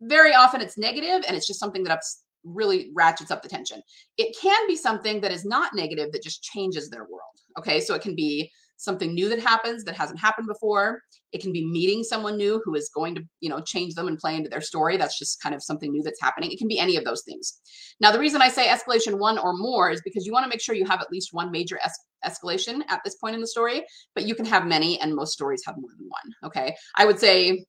very 0.02 0.34
often 0.34 0.60
it's 0.62 0.78
negative 0.78 1.24
and 1.28 1.36
it's 1.36 1.48
just 1.48 1.60
something 1.60 1.84
that 1.84 1.94
ups, 1.94 2.24
really 2.44 2.92
ratchets 2.94 3.32
up 3.32 3.42
the 3.42 3.50
tension. 3.50 3.82
It 4.18 4.36
can 4.40 4.68
be 4.68 4.76
something 4.76 5.22
that 5.22 5.32
is 5.32 5.46
not 5.46 5.74
negative 5.74 6.12
that 6.12 6.22
just 6.22 6.44
changes 6.44 6.90
their 6.90 7.04
world. 7.04 7.22
Okay, 7.58 7.80
so 7.80 7.96
it 7.96 8.02
can 8.02 8.16
be 8.16 8.52
something 8.82 9.14
new 9.14 9.30
that 9.30 9.40
happens 9.40 9.84
that 9.84 9.96
hasn't 9.96 10.20
happened 10.20 10.48
before. 10.48 11.02
It 11.32 11.42
can 11.42 11.54
be 11.54 11.66
meeting 11.66 12.04
someone 12.04 12.36
new 12.36 12.62
who 12.66 12.74
is 12.74 12.90
going 12.90 13.14
to, 13.16 13.24
you 13.40 13.50
know, 13.50 13.62
change 13.62 13.94
them 13.94 14.08
and 14.08 14.18
play 14.18 14.36
into 14.36 14.50
their 14.50 14.60
story. 14.60 14.98
That's 14.98 15.20
just 15.20 15.42
kind 15.42 15.54
of 15.54 15.62
something 15.62 15.92
new 15.92 16.02
that's 16.02 16.20
happening. 16.20 16.52
It 16.52 16.58
can 16.58 16.68
be 16.68 16.80
any 16.80 16.98
of 16.98 17.06
those 17.06 17.22
things. 17.22 17.60
Now, 18.00 18.12
the 18.12 18.20
reason 18.20 18.42
I 18.42 18.50
say 18.50 18.68
escalation 18.68 19.20
one 19.20 19.38
or 19.38 19.54
more 19.56 19.92
is 19.92 20.02
because 20.02 20.26
you 20.26 20.34
want 20.34 20.46
to 20.46 20.50
make 20.50 20.62
sure 20.62 20.74
you 20.74 20.86
have 20.86 21.00
at 21.00 21.12
least 21.12 21.30
one 21.32 21.52
major 21.52 21.80
es 21.84 21.98
escalation 22.26 22.82
at 22.88 23.02
this 23.04 23.16
point 23.16 23.36
in 23.36 23.42
the 23.42 23.48
story, 23.48 23.84
but 24.16 24.26
you 24.26 24.36
can 24.36 24.46
have 24.46 24.66
many, 24.66 25.00
and 25.00 25.16
most 25.16 25.34
stories 25.34 25.64
have 25.66 25.76
more 25.78 25.90
than 25.98 26.08
one. 26.08 26.50
Okay. 26.50 26.76
I 26.98 27.06
would 27.06 27.20
say 27.20 27.66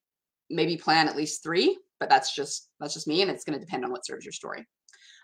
maybe 0.50 0.76
plan 0.76 1.08
at 1.08 1.16
least 1.16 1.42
three, 1.42 1.78
but 2.00 2.08
that's 2.08 2.34
just 2.34 2.70
that's 2.80 2.94
just 2.94 3.06
me, 3.06 3.22
and 3.22 3.30
it's 3.30 3.44
going 3.44 3.58
to 3.58 3.64
depend 3.64 3.84
on 3.84 3.90
what 3.90 4.06
serves 4.06 4.24
your 4.24 4.32
story. 4.32 4.66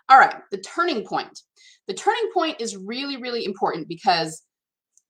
All 0.09 0.17
right, 0.17 0.35
the 0.51 0.57
turning 0.57 1.05
point. 1.05 1.39
The 1.87 1.93
turning 1.93 2.31
point 2.33 2.59
is 2.59 2.75
really, 2.75 3.17
really 3.17 3.45
important 3.45 3.87
because 3.87 4.41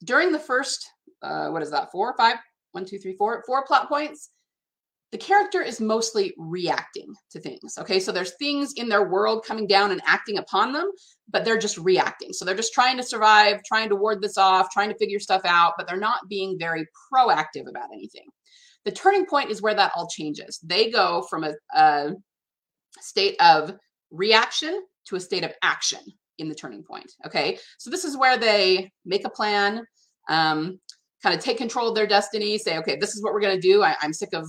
during 0.03 0.31
the 0.31 0.39
first, 0.39 0.89
uh, 1.21 1.49
what 1.49 1.61
is 1.61 1.71
that, 1.71 1.91
four, 1.91 2.15
five, 2.17 2.37
one, 2.71 2.85
two, 2.85 2.99
three, 2.99 3.15
four, 3.15 3.43
four 3.45 3.65
plot 3.65 3.89
points, 3.89 4.29
the 5.11 5.17
character 5.17 5.61
is 5.61 5.81
mostly 5.81 6.33
reacting 6.37 7.11
to 7.31 7.39
things. 7.39 7.77
Okay, 7.79 7.99
so 7.99 8.11
there's 8.11 8.35
things 8.37 8.73
in 8.73 8.87
their 8.87 9.09
world 9.09 9.43
coming 9.43 9.65
down 9.65 9.91
and 9.91 10.01
acting 10.05 10.37
upon 10.37 10.71
them, 10.71 10.89
but 11.27 11.43
they're 11.43 11.57
just 11.57 11.79
reacting. 11.79 12.31
So 12.31 12.45
they're 12.45 12.55
just 12.55 12.73
trying 12.73 12.95
to 12.97 13.03
survive, 13.03 13.59
trying 13.67 13.89
to 13.89 13.95
ward 13.95 14.21
this 14.21 14.37
off, 14.37 14.71
trying 14.71 14.89
to 14.89 14.97
figure 14.97 15.19
stuff 15.19 15.41
out, 15.45 15.73
but 15.77 15.87
they're 15.87 15.97
not 15.97 16.29
being 16.29 16.59
very 16.59 16.85
proactive 17.11 17.67
about 17.67 17.89
anything. 17.91 18.27
The 18.85 18.91
turning 18.91 19.25
point 19.25 19.49
is 19.49 19.61
where 19.61 19.73
that 19.73 19.91
all 19.95 20.07
changes. 20.07 20.59
They 20.63 20.91
go 20.91 21.25
from 21.27 21.43
a, 21.43 21.53
a 21.73 22.13
state 22.99 23.35
of 23.41 23.75
reaction 24.11 24.83
to 25.07 25.15
a 25.15 25.19
state 25.19 25.43
of 25.43 25.53
action 25.63 26.01
in 26.39 26.49
the 26.49 26.55
turning 26.55 26.83
point. 26.83 27.11
Okay, 27.25 27.57
so 27.77 27.89
this 27.89 28.05
is 28.05 28.17
where 28.17 28.37
they 28.37 28.91
make 29.05 29.25
a 29.25 29.29
plan, 29.29 29.85
um, 30.29 30.79
kind 31.21 31.35
of 31.35 31.43
take 31.43 31.57
control 31.57 31.89
of 31.89 31.95
their 31.95 32.07
destiny, 32.07 32.57
say, 32.57 32.77
okay, 32.77 32.95
this 32.95 33.15
is 33.15 33.23
what 33.23 33.33
we're 33.33 33.41
going 33.41 33.59
to 33.59 33.67
do. 33.67 33.83
I, 33.83 33.95
I'm 34.01 34.13
sick 34.13 34.33
of 34.33 34.47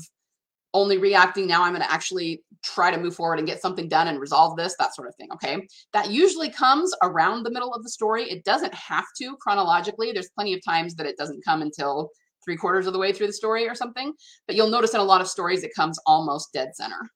only 0.72 0.98
reacting. 0.98 1.46
Now 1.46 1.64
I'm 1.64 1.72
going 1.72 1.82
to 1.82 1.92
actually 1.92 2.42
try 2.62 2.90
to 2.90 2.98
move 2.98 3.14
forward 3.14 3.38
and 3.38 3.48
get 3.48 3.60
something 3.60 3.88
done 3.88 4.08
and 4.08 4.20
resolve 4.20 4.56
this, 4.56 4.76
that 4.78 4.94
sort 4.94 5.08
of 5.08 5.16
thing. 5.16 5.28
Okay, 5.32 5.66
that 5.92 6.10
usually 6.10 6.50
comes 6.50 6.94
around 7.02 7.42
the 7.42 7.50
middle 7.50 7.74
of 7.74 7.82
the 7.82 7.90
story. 7.90 8.30
It 8.30 8.44
doesn't 8.44 8.74
have 8.74 9.06
to 9.20 9.36
chronologically. 9.40 10.12
There's 10.12 10.30
plenty 10.30 10.54
of 10.54 10.64
times 10.64 10.94
that 10.94 11.06
it 11.06 11.16
doesn't 11.16 11.44
come 11.44 11.62
until 11.62 12.10
three 12.44 12.56
quarters 12.56 12.86
of 12.86 12.92
the 12.92 12.98
way 12.98 13.12
through 13.12 13.26
the 13.26 13.32
story 13.32 13.68
or 13.68 13.74
something. 13.74 14.12
But 14.46 14.56
you'll 14.56 14.70
notice 14.70 14.94
in 14.94 15.00
a 15.00 15.04
lot 15.04 15.20
of 15.20 15.28
stories 15.28 15.62
it 15.62 15.74
comes 15.74 15.98
almost 16.06 16.52
dead 16.52 16.70
center. 16.74 17.10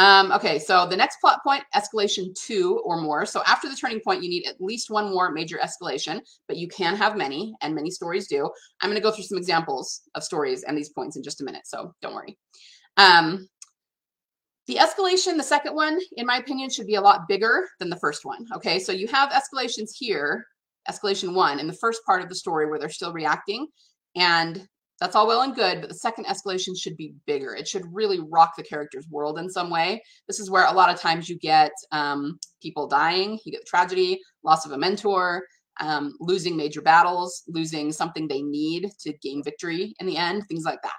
Um, 0.00 0.32
okay, 0.32 0.58
so 0.58 0.86
the 0.86 0.96
next 0.96 1.20
plot 1.20 1.40
point, 1.44 1.62
escalation 1.76 2.34
two 2.34 2.80
or 2.86 3.02
more. 3.02 3.26
So 3.26 3.42
after 3.46 3.68
the 3.68 3.76
turning 3.76 4.00
point, 4.00 4.22
you 4.22 4.30
need 4.30 4.46
at 4.46 4.58
least 4.58 4.88
one 4.88 5.10
more 5.10 5.30
major 5.30 5.58
escalation, 5.58 6.22
but 6.48 6.56
you 6.56 6.68
can 6.68 6.96
have 6.96 7.18
many, 7.18 7.52
and 7.60 7.74
many 7.74 7.90
stories 7.90 8.26
do. 8.26 8.48
I'm 8.80 8.88
going 8.88 8.96
to 8.96 9.02
go 9.02 9.10
through 9.10 9.24
some 9.24 9.36
examples 9.36 10.00
of 10.14 10.24
stories 10.24 10.62
and 10.62 10.74
these 10.74 10.88
points 10.88 11.16
in 11.18 11.22
just 11.22 11.42
a 11.42 11.44
minute, 11.44 11.66
so 11.66 11.92
don't 12.00 12.14
worry. 12.14 12.38
Um, 12.96 13.46
the 14.68 14.76
escalation, 14.76 15.36
the 15.36 15.42
second 15.42 15.74
one, 15.74 16.00
in 16.16 16.24
my 16.24 16.38
opinion, 16.38 16.70
should 16.70 16.86
be 16.86 16.94
a 16.94 17.02
lot 17.02 17.28
bigger 17.28 17.68
than 17.78 17.90
the 17.90 17.96
first 17.96 18.24
one. 18.24 18.46
Okay, 18.54 18.78
so 18.78 18.92
you 18.92 19.06
have 19.08 19.30
escalations 19.32 19.90
here, 19.94 20.46
escalation 20.90 21.34
one, 21.34 21.60
in 21.60 21.66
the 21.66 21.74
first 21.74 22.00
part 22.06 22.22
of 22.22 22.30
the 22.30 22.34
story 22.34 22.70
where 22.70 22.78
they're 22.78 22.88
still 22.88 23.12
reacting, 23.12 23.66
and 24.16 24.66
that's 25.00 25.16
all 25.16 25.26
well 25.26 25.42
and 25.42 25.54
good, 25.54 25.80
but 25.80 25.88
the 25.88 25.94
second 25.94 26.26
escalation 26.26 26.78
should 26.78 26.96
be 26.96 27.14
bigger. 27.26 27.54
It 27.54 27.66
should 27.66 27.84
really 27.92 28.20
rock 28.20 28.52
the 28.56 28.62
character's 28.62 29.08
world 29.08 29.38
in 29.38 29.48
some 29.48 29.70
way. 29.70 30.02
This 30.28 30.38
is 30.38 30.50
where 30.50 30.66
a 30.66 30.72
lot 30.72 30.92
of 30.92 31.00
times 31.00 31.28
you 31.28 31.38
get 31.38 31.72
um, 31.90 32.38
people 32.62 32.86
dying, 32.86 33.38
you 33.44 33.52
get 33.52 33.66
tragedy, 33.66 34.20
loss 34.44 34.66
of 34.66 34.72
a 34.72 34.78
mentor, 34.78 35.42
um, 35.80 36.14
losing 36.20 36.54
major 36.54 36.82
battles, 36.82 37.42
losing 37.48 37.90
something 37.90 38.28
they 38.28 38.42
need 38.42 38.90
to 39.00 39.14
gain 39.22 39.42
victory 39.42 39.94
in 40.00 40.06
the 40.06 40.18
end, 40.18 40.46
things 40.48 40.64
like 40.64 40.82
that. 40.82 40.92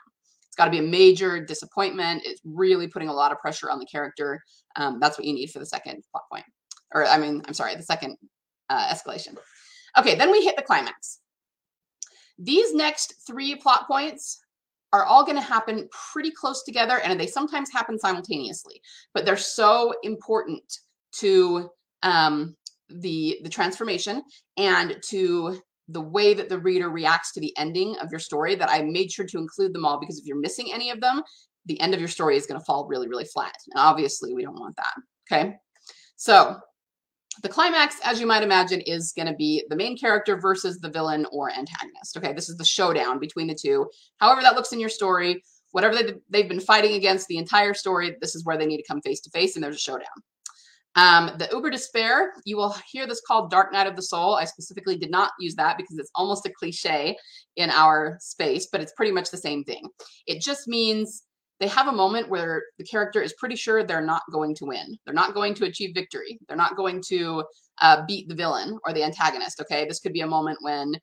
It's 0.47 0.55
got 0.55 0.65
to 0.65 0.71
be 0.71 0.79
a 0.79 0.83
major 0.83 1.39
disappointment. 1.39 2.23
It's 2.25 2.41
really 2.43 2.87
putting 2.87 3.07
a 3.07 3.13
lot 3.13 3.31
of 3.31 3.39
pressure 3.39 3.69
on 3.69 3.79
the 3.79 3.85
character. 3.85 4.43
Um, 4.75 4.99
that's 4.99 5.17
what 5.17 5.25
you 5.25 5.33
need 5.33 5.51
for 5.51 5.59
the 5.59 5.65
second 5.65 6.03
plot 6.11 6.23
point. 6.29 6.45
Or, 6.93 7.05
I 7.05 7.17
mean, 7.17 7.41
I'm 7.47 7.53
sorry, 7.53 7.75
the 7.75 7.83
second 7.83 8.17
uh, 8.69 8.93
escalation. 8.93 9.37
Okay, 9.97 10.15
then 10.15 10.31
we 10.31 10.43
hit 10.43 10.57
the 10.57 10.61
climax. 10.61 11.20
These 12.39 12.73
next 12.73 13.15
three 13.27 13.55
plot 13.55 13.87
points 13.87 14.39
are 14.93 15.05
all 15.05 15.23
going 15.23 15.37
to 15.37 15.41
happen 15.41 15.87
pretty 16.11 16.31
close 16.31 16.63
together 16.63 16.99
and 16.99 17.19
they 17.19 17.27
sometimes 17.27 17.71
happen 17.71 17.97
simultaneously, 17.97 18.81
but 19.13 19.25
they're 19.25 19.37
so 19.37 19.93
important 20.03 20.63
to 21.13 21.69
um, 22.03 22.55
the, 22.89 23.39
the 23.43 23.49
transformation 23.49 24.21
and 24.57 24.97
to 25.09 25.59
the 25.87 26.01
way 26.01 26.33
that 26.33 26.49
the 26.49 26.59
reader 26.59 26.89
reacts 26.89 27.33
to 27.33 27.39
the 27.39 27.55
ending 27.57 27.95
of 28.01 28.09
your 28.11 28.19
story 28.19 28.55
that 28.55 28.69
I 28.69 28.81
made 28.81 29.11
sure 29.11 29.25
to 29.25 29.37
include 29.37 29.73
them 29.73 29.85
all 29.85 29.99
because 29.99 30.19
if 30.19 30.25
you're 30.25 30.39
missing 30.39 30.71
any 30.73 30.89
of 30.89 31.01
them, 31.01 31.21
the 31.65 31.79
end 31.79 31.93
of 31.93 31.99
your 31.99 32.09
story 32.09 32.37
is 32.37 32.45
going 32.45 32.59
to 32.59 32.65
fall 32.65 32.87
really, 32.87 33.07
really 33.07 33.25
flat. 33.25 33.53
And 33.71 33.79
obviously, 33.79 34.33
we 34.33 34.43
don't 34.43 34.59
want 34.59 34.75
that. 34.77 34.93
Okay. 35.31 35.55
So 36.15 36.57
the 37.43 37.49
climax, 37.49 37.95
as 38.03 38.19
you 38.19 38.27
might 38.27 38.43
imagine, 38.43 38.81
is 38.81 39.13
going 39.13 39.27
to 39.27 39.33
be 39.33 39.63
the 39.69 39.75
main 39.75 39.97
character 39.97 40.37
versus 40.37 40.79
the 40.79 40.89
villain 40.89 41.25
or 41.31 41.49
antagonist. 41.49 42.17
Okay, 42.17 42.33
this 42.33 42.49
is 42.49 42.57
the 42.57 42.65
showdown 42.65 43.19
between 43.19 43.47
the 43.47 43.55
two. 43.55 43.89
However, 44.17 44.41
that 44.41 44.55
looks 44.55 44.73
in 44.73 44.79
your 44.79 44.89
story, 44.89 45.41
whatever 45.71 45.95
they, 45.95 46.13
they've 46.29 46.49
been 46.49 46.59
fighting 46.59 46.93
against 46.93 47.27
the 47.27 47.37
entire 47.37 47.73
story, 47.73 48.15
this 48.19 48.35
is 48.35 48.43
where 48.43 48.57
they 48.57 48.65
need 48.65 48.77
to 48.77 48.87
come 48.87 49.01
face 49.01 49.21
to 49.21 49.29
face, 49.29 49.55
and 49.55 49.63
there's 49.63 49.77
a 49.77 49.79
showdown. 49.79 50.07
Um, 50.95 51.31
the 51.37 51.47
Uber 51.53 51.69
Despair, 51.69 52.33
you 52.43 52.57
will 52.57 52.75
hear 52.91 53.07
this 53.07 53.21
called 53.25 53.49
Dark 53.49 53.71
Night 53.71 53.87
of 53.87 53.95
the 53.95 54.01
Soul. 54.01 54.35
I 54.35 54.43
specifically 54.43 54.97
did 54.97 55.09
not 55.09 55.31
use 55.39 55.55
that 55.55 55.77
because 55.77 55.97
it's 55.97 56.11
almost 56.15 56.45
a 56.45 56.51
cliche 56.51 57.15
in 57.55 57.69
our 57.69 58.17
space, 58.19 58.67
but 58.69 58.81
it's 58.81 58.91
pretty 58.91 59.13
much 59.13 59.31
the 59.31 59.37
same 59.37 59.63
thing. 59.63 59.87
It 60.27 60.41
just 60.41 60.67
means 60.67 61.23
they 61.61 61.67
have 61.67 61.87
a 61.87 61.91
moment 61.91 62.27
where 62.27 62.63
the 62.79 62.83
character 62.83 63.21
is 63.21 63.33
pretty 63.33 63.55
sure 63.55 63.83
they're 63.83 64.01
not 64.01 64.23
going 64.31 64.55
to 64.55 64.65
win. 64.65 64.97
They're 65.05 65.13
not 65.13 65.35
going 65.35 65.53
to 65.53 65.65
achieve 65.65 65.93
victory. 65.93 66.39
They're 66.47 66.57
not 66.57 66.75
going 66.75 67.03
to 67.09 67.45
uh, 67.79 68.03
beat 68.07 68.27
the 68.27 68.35
villain 68.35 68.77
or 68.83 68.93
the 68.93 69.03
antagonist. 69.03 69.61
Okay, 69.61 69.85
this 69.85 69.99
could 69.99 70.11
be 70.11 70.21
a 70.21 70.27
moment 70.27 70.57
when 70.61 70.95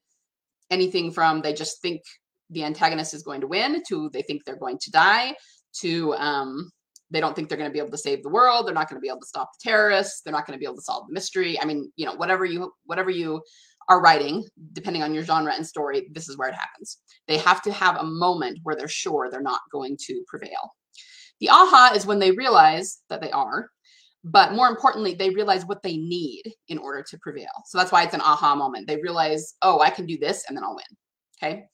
anything 0.70 1.12
from 1.12 1.40
they 1.40 1.52
just 1.52 1.80
think 1.80 2.02
the 2.50 2.64
antagonist 2.64 3.14
is 3.14 3.22
going 3.22 3.40
to 3.40 3.46
win 3.46 3.82
to 3.88 4.10
they 4.12 4.22
think 4.22 4.44
they're 4.44 4.56
going 4.56 4.78
to 4.80 4.90
die 4.90 5.34
to 5.80 6.14
um, 6.14 6.70
they 7.10 7.20
don't 7.20 7.34
think 7.34 7.48
they're 7.48 7.58
going 7.58 7.70
to 7.70 7.72
be 7.72 7.78
able 7.78 7.90
to 7.90 7.98
save 7.98 8.22
the 8.22 8.28
world 8.28 8.66
they're 8.66 8.74
not 8.74 8.88
going 8.88 9.00
to 9.00 9.02
be 9.02 9.08
able 9.08 9.20
to 9.20 9.26
stop 9.26 9.50
the 9.52 9.70
terrorists 9.70 10.20
they're 10.22 10.32
not 10.32 10.46
going 10.46 10.56
to 10.56 10.60
be 10.60 10.66
able 10.66 10.76
to 10.76 10.82
solve 10.82 11.06
the 11.06 11.12
mystery 11.12 11.60
i 11.60 11.64
mean 11.64 11.90
you 11.96 12.04
know 12.04 12.14
whatever 12.14 12.44
you 12.44 12.72
whatever 12.84 13.10
you 13.10 13.40
are 13.88 14.00
writing 14.00 14.44
depending 14.72 15.02
on 15.02 15.14
your 15.14 15.24
genre 15.24 15.52
and 15.54 15.66
story 15.66 16.08
this 16.12 16.28
is 16.28 16.36
where 16.36 16.48
it 16.48 16.54
happens. 16.54 16.98
They 17.26 17.38
have 17.38 17.62
to 17.62 17.72
have 17.72 17.96
a 17.96 18.04
moment 18.04 18.60
where 18.62 18.76
they're 18.76 18.88
sure 18.88 19.28
they're 19.30 19.40
not 19.42 19.60
going 19.72 19.96
to 20.06 20.22
prevail. 20.26 20.74
The 21.40 21.50
aha 21.50 21.92
is 21.94 22.06
when 22.06 22.18
they 22.18 22.32
realize 22.32 22.98
that 23.08 23.20
they 23.20 23.30
are 23.30 23.70
but 24.24 24.52
more 24.52 24.68
importantly 24.68 25.14
they 25.14 25.30
realize 25.30 25.64
what 25.64 25.82
they 25.82 25.96
need 25.96 26.42
in 26.68 26.78
order 26.78 27.04
to 27.08 27.18
prevail. 27.18 27.46
So 27.66 27.78
that's 27.78 27.92
why 27.92 28.02
it's 28.02 28.14
an 28.14 28.20
aha 28.20 28.54
moment. 28.54 28.86
They 28.86 28.96
realize 28.96 29.54
oh 29.62 29.80
i 29.80 29.90
can 29.90 30.06
do 30.06 30.18
this 30.18 30.44
and 30.48 30.56
then 30.56 30.64
i'll 30.64 30.76
win. 30.76 30.96
Okay 31.42 31.68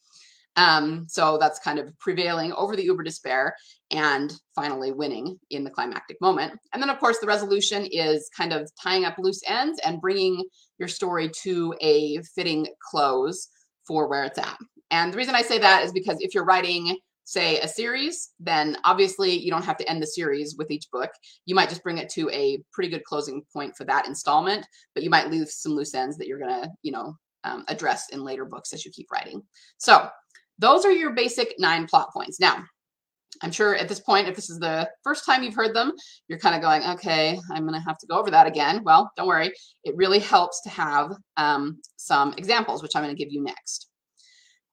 um, 0.56 1.06
so 1.08 1.36
that's 1.38 1.58
kind 1.58 1.78
of 1.78 1.96
prevailing 1.98 2.52
over 2.52 2.76
the 2.76 2.84
uber 2.84 3.02
despair 3.02 3.54
and 3.90 4.32
finally 4.54 4.92
winning 4.92 5.38
in 5.50 5.64
the 5.64 5.70
climactic 5.70 6.20
moment. 6.20 6.52
And 6.72 6.82
then, 6.82 6.90
of 6.90 6.98
course, 6.98 7.18
the 7.18 7.26
resolution 7.26 7.86
is 7.86 8.30
kind 8.36 8.52
of 8.52 8.70
tying 8.80 9.04
up 9.04 9.16
loose 9.18 9.42
ends 9.46 9.80
and 9.84 10.00
bringing 10.00 10.42
your 10.78 10.88
story 10.88 11.30
to 11.42 11.74
a 11.80 12.18
fitting 12.34 12.66
close 12.90 13.48
for 13.86 14.08
where 14.08 14.24
it's 14.24 14.38
at. 14.38 14.56
And 14.90 15.12
the 15.12 15.16
reason 15.16 15.34
I 15.34 15.42
say 15.42 15.58
that 15.58 15.84
is 15.84 15.92
because 15.92 16.18
if 16.20 16.34
you're 16.34 16.44
writing, 16.44 16.96
say, 17.24 17.58
a 17.60 17.68
series, 17.68 18.30
then 18.38 18.76
obviously 18.84 19.36
you 19.36 19.50
don't 19.50 19.64
have 19.64 19.78
to 19.78 19.88
end 19.88 20.02
the 20.02 20.06
series 20.06 20.56
with 20.56 20.70
each 20.70 20.90
book. 20.92 21.10
You 21.46 21.54
might 21.54 21.68
just 21.68 21.82
bring 21.82 21.98
it 21.98 22.08
to 22.10 22.30
a 22.30 22.62
pretty 22.72 22.90
good 22.90 23.04
closing 23.04 23.42
point 23.52 23.76
for 23.76 23.84
that 23.84 24.06
installment, 24.06 24.66
but 24.94 25.02
you 25.02 25.10
might 25.10 25.30
leave 25.30 25.48
some 25.48 25.72
loose 25.72 25.94
ends 25.94 26.16
that 26.18 26.28
you're 26.28 26.38
going 26.38 26.62
to, 26.62 26.70
you 26.82 26.92
know, 26.92 27.16
um, 27.44 27.64
address 27.68 28.08
in 28.10 28.24
later 28.24 28.44
books 28.44 28.72
as 28.72 28.84
you 28.84 28.90
keep 28.90 29.10
writing. 29.12 29.42
So 29.78 30.08
those 30.58 30.84
are 30.84 30.92
your 30.92 31.12
basic 31.12 31.54
nine 31.58 31.86
plot 31.86 32.10
points. 32.12 32.40
Now, 32.40 32.64
I'm 33.42 33.50
sure 33.50 33.74
at 33.74 33.88
this 33.88 34.00
point, 34.00 34.28
if 34.28 34.36
this 34.36 34.48
is 34.48 34.58
the 34.58 34.88
first 35.02 35.26
time 35.26 35.42
you've 35.42 35.54
heard 35.54 35.74
them, 35.74 35.92
you're 36.28 36.38
kind 36.38 36.54
of 36.54 36.62
going, 36.62 36.82
okay, 36.94 37.38
I'm 37.50 37.66
going 37.66 37.78
to 37.78 37.86
have 37.86 37.98
to 37.98 38.06
go 38.06 38.18
over 38.18 38.30
that 38.30 38.46
again. 38.46 38.82
Well, 38.84 39.10
don't 39.16 39.26
worry. 39.26 39.52
It 39.82 39.96
really 39.96 40.20
helps 40.20 40.62
to 40.62 40.70
have 40.70 41.12
um, 41.36 41.80
some 41.96 42.34
examples, 42.38 42.82
which 42.82 42.94
I'm 42.94 43.02
going 43.02 43.14
to 43.14 43.22
give 43.22 43.32
you 43.32 43.42
next. 43.42 43.88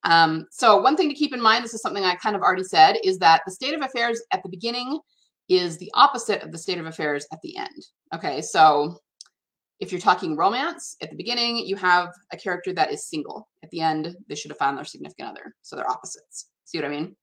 Um, 0.03 0.45
so 0.51 0.81
one 0.81 0.95
thing 0.95 1.09
to 1.09 1.15
keep 1.15 1.33
in 1.33 1.41
mind, 1.41 1.63
this 1.63 1.73
is 1.73 1.81
something 1.81 2.03
I 2.03 2.15
kind 2.15 2.35
of 2.35 2.41
already 2.41 2.63
said, 2.63 2.97
is 3.03 3.19
that 3.19 3.41
the 3.45 3.51
state 3.51 3.73
of 3.73 3.81
affairs 3.81 4.21
at 4.31 4.41
the 4.43 4.49
beginning 4.49 4.99
is 5.49 5.77
the 5.77 5.91
opposite 5.93 6.41
of 6.43 6.51
the 6.51 6.57
state 6.57 6.79
of 6.79 6.85
affairs 6.85 7.27
at 7.31 7.39
the 7.41 7.57
end. 7.57 7.85
Okay, 8.13 8.41
so 8.41 8.97
if 9.81 9.91
you're 9.91 9.99
talking 9.99 10.37
romance, 10.37 10.95
at 11.01 11.09
the 11.09 11.15
beginning, 11.15 11.57
you 11.57 11.75
have 11.75 12.09
a 12.31 12.37
character 12.37 12.71
that 12.73 12.91
is 12.91 13.09
single. 13.09 13.49
At 13.63 13.71
the 13.71 13.81
end, 13.81 14.15
they 14.29 14.35
should 14.35 14.51
have 14.51 14.59
found 14.59 14.77
their 14.77 14.85
significant 14.85 15.29
other. 15.29 15.55
So 15.63 15.75
they're 15.75 15.89
opposites. 15.89 16.49
See 16.65 16.77
what 16.77 16.85
I 16.85 16.89
mean? 16.89 17.15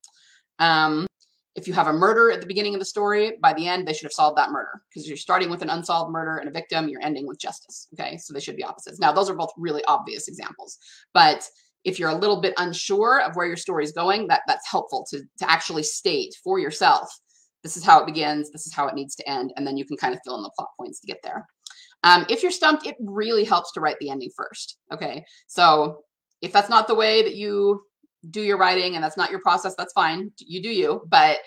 Um, 0.59 1.07
if 1.55 1.67
you 1.67 1.73
have 1.73 1.87
a 1.87 1.93
murder 1.93 2.31
at 2.31 2.41
the 2.41 2.47
beginning 2.47 2.75
of 2.75 2.81
the 2.81 2.85
story, 2.85 3.33
by 3.41 3.53
the 3.53 3.67
end, 3.67 3.87
they 3.87 3.93
should 3.93 4.05
have 4.05 4.13
solved 4.13 4.37
that 4.39 4.51
murder 4.51 4.83
because 4.89 5.09
you're 5.09 5.17
starting 5.17 5.51
with 5.51 5.63
an 5.63 5.71
unsolved 5.71 6.13
murder 6.13 6.39
and 6.39 6.49
a 6.49 6.53
victim, 6.53 6.89
you're 6.89 7.03
ending 7.03 7.27
with 7.27 7.41
justice. 7.41 7.89
Okay, 7.95 8.17
so 8.17 8.35
they 8.35 8.41
should 8.41 8.57
be 8.57 8.65
opposites. 8.65 8.99
Now, 8.99 9.13
those 9.13 9.31
are 9.31 9.35
both 9.35 9.53
really 9.57 9.83
obvious 9.87 10.29
examples, 10.29 10.79
but 11.15 11.49
if 11.85 11.99
you're 11.99 12.11
a 12.11 12.15
little 12.15 12.41
bit 12.41 12.55
unsure 12.59 13.21
of 13.23 13.35
where 13.35 13.47
your 13.47 13.57
story 13.57 13.85
is 13.85 13.93
going, 13.93 14.27
that 14.29 14.43
that's 14.47 14.69
helpful 14.71 15.07
to 15.11 15.21
to 15.21 15.51
actually 15.51 15.85
state 15.85 16.35
for 16.43 16.59
yourself. 16.59 17.09
This 17.63 17.77
is 17.77 17.85
how 17.85 18.01
it 18.01 18.07
begins. 18.07 18.51
This 18.51 18.67
is 18.67 18.75
how 18.75 18.87
it 18.87 18.95
needs 18.95 19.15
to 19.17 19.29
end, 19.29 19.53
and 19.57 19.67
then 19.67 19.77
you 19.77 19.85
can 19.85 19.97
kind 19.97 20.15
of 20.15 20.21
fill 20.25 20.37
in 20.37 20.43
the 20.43 20.51
plot 20.57 20.69
points 20.79 21.01
to 21.01 21.07
get 21.07 21.19
there. 21.23 21.45
Um, 22.05 22.27
if 22.29 22.43
you're 22.43 22.53
stumped, 22.53 22.87
it 22.87 22.97
really 23.01 23.45
helps 23.45 23.73
to 23.73 23.81
write 23.81 23.97
the 24.01 24.11
ending 24.11 24.31
first. 24.37 24.79
Okay, 24.93 25.25
so 25.47 26.05
if 26.41 26.53
that's 26.53 26.69
not 26.69 26.87
the 26.87 26.95
way 26.95 27.23
that 27.23 27.35
you 27.35 27.83
do 28.31 28.43
your 28.43 28.59
writing 28.59 28.95
and 28.95 29.03
that's 29.03 29.17
not 29.17 29.31
your 29.31 29.41
process, 29.41 29.75
that's 29.77 29.93
fine. 29.93 30.31
You 30.39 30.63
do 30.63 30.71
you. 30.71 31.03
But 31.09 31.39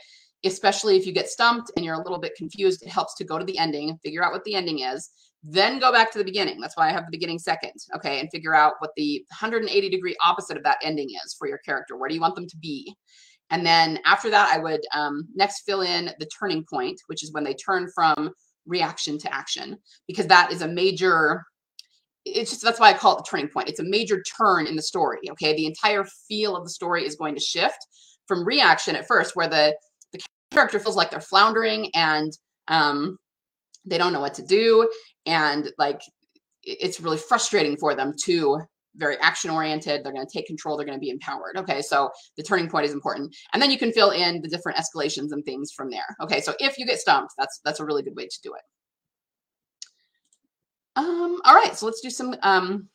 especially 0.43 0.97
if 0.97 1.05
you 1.05 1.11
get 1.11 1.29
stumped 1.29 1.71
and 1.75 1.85
you're 1.85 1.95
a 1.95 2.03
little 2.03 2.19
bit 2.19 2.35
confused, 2.35 2.83
it 2.83 2.89
helps 2.89 3.15
to 3.15 3.23
go 3.23 3.37
to 3.37 3.45
the 3.45 3.57
ending 3.57 3.97
figure 4.03 4.23
out 4.23 4.31
what 4.31 4.43
the 4.43 4.55
ending 4.55 4.79
is. 4.79 5.09
Then 5.43 5.79
go 5.79 5.91
back 5.91 6.11
to 6.11 6.17
the 6.17 6.23
beginning. 6.23 6.59
That's 6.59 6.77
why 6.77 6.87
I 6.87 6.91
have 6.91 7.05
the 7.05 7.11
beginning 7.11 7.39
second. 7.39 7.73
Okay. 7.95 8.19
And 8.19 8.29
figure 8.31 8.55
out 8.55 8.73
what 8.79 8.91
the 8.95 9.25
180 9.29 9.89
degree 9.89 10.15
opposite 10.23 10.57
of 10.57 10.63
that 10.63 10.77
ending 10.83 11.09
is 11.25 11.35
for 11.37 11.47
your 11.47 11.57
character. 11.59 11.97
Where 11.97 12.09
do 12.09 12.15
you 12.15 12.21
want 12.21 12.35
them 12.35 12.47
to 12.47 12.57
be? 12.57 12.95
And 13.49 13.65
then 13.65 13.99
after 14.05 14.29
that, 14.29 14.49
I 14.51 14.59
would 14.59 14.81
um, 14.93 15.27
next 15.35 15.61
fill 15.61 15.81
in 15.81 16.11
the 16.19 16.27
turning 16.27 16.63
point, 16.63 17.01
which 17.07 17.23
is 17.23 17.33
when 17.33 17.43
they 17.43 17.53
turn 17.53 17.89
from 17.93 18.31
reaction 18.65 19.17
to 19.19 19.34
action, 19.34 19.78
because 20.08 20.28
that 20.28 20.52
is 20.52 20.62
a 20.62 20.67
major 20.67 21.43
it's 22.26 22.52
just 22.52 22.63
that's 22.63 22.80
why 22.80 22.89
I 22.89 22.93
call 22.93 23.15
it 23.15 23.17
the 23.17 23.30
turning 23.30 23.50
point. 23.50 23.69
It's 23.69 23.80
a 23.80 23.84
major 23.84 24.21
turn 24.38 24.67
in 24.67 24.76
the 24.76 24.82
story. 24.82 25.19
Okay, 25.32 25.56
the 25.56 25.65
entire 25.65 26.06
feel 26.28 26.56
of 26.56 26.63
the 26.63 26.69
story 26.69 27.06
is 27.06 27.15
going 27.15 27.36
to 27.36 27.41
shift 27.41 27.80
from 28.28 28.45
reaction 28.45 28.95
at 28.95 29.08
first, 29.08 29.36
where 29.36 29.47
the 29.47 29.76
the 30.13 30.19
character 30.52 30.80
feels 30.80 30.95
like 30.95 31.10
they're 31.10 31.19
floundering 31.19 31.89
and 31.95 32.32
um, 32.67 33.17
they 33.86 33.97
don't 33.97 34.13
know 34.13 34.19
what 34.19 34.36
to 34.36 34.45
do, 34.45 34.89
and 35.26 35.71
like 35.78 36.02
it's 36.63 37.02
really 37.02 37.17
frustrating 37.17 37.76
for 37.76 37.95
them 37.95 38.13
to 38.26 38.62
very 38.95 39.17
action 39.21 39.49
oriented. 39.49 40.04
They're 40.04 40.13
going 40.13 40.25
to 40.25 40.32
take 40.32 40.47
control. 40.47 40.77
They're 40.77 40.86
going 40.86 40.97
to 40.97 41.01
be 41.01 41.10
empowered. 41.10 41.58
Okay, 41.58 41.82
so 41.82 42.10
the 42.38 42.43
turning 42.43 42.69
point 42.69 42.86
is 42.86 42.93
important, 42.93 43.36
and 43.54 43.62
then 43.62 43.71
you 43.71 43.77
can 43.77 43.91
fill 43.91 44.12
in 44.12 44.41
the 44.41 44.49
different 44.49 44.77
escalations 44.77 45.32
and 45.32 45.43
things 45.45 45.71
from 45.71 45.89
there. 45.89 46.15
Okay, 46.21 46.41
so 46.41 46.54
if 46.60 46.77
you 46.77 46.86
get 46.86 46.99
stumped, 46.99 47.34
that's 47.38 47.60
that's 47.63 47.80
a 47.80 47.86
really 47.86 48.04
good 48.04 48.15
way 48.15 48.27
to 48.27 48.41
do 48.43 48.54
it. 48.54 48.62
Um, 50.95 51.39
all 51.45 51.56
right, 51.56 51.75
so 51.75 51.86
let's 51.86 52.01
do 52.01 52.10
some 52.10 52.36
um, 52.43 52.89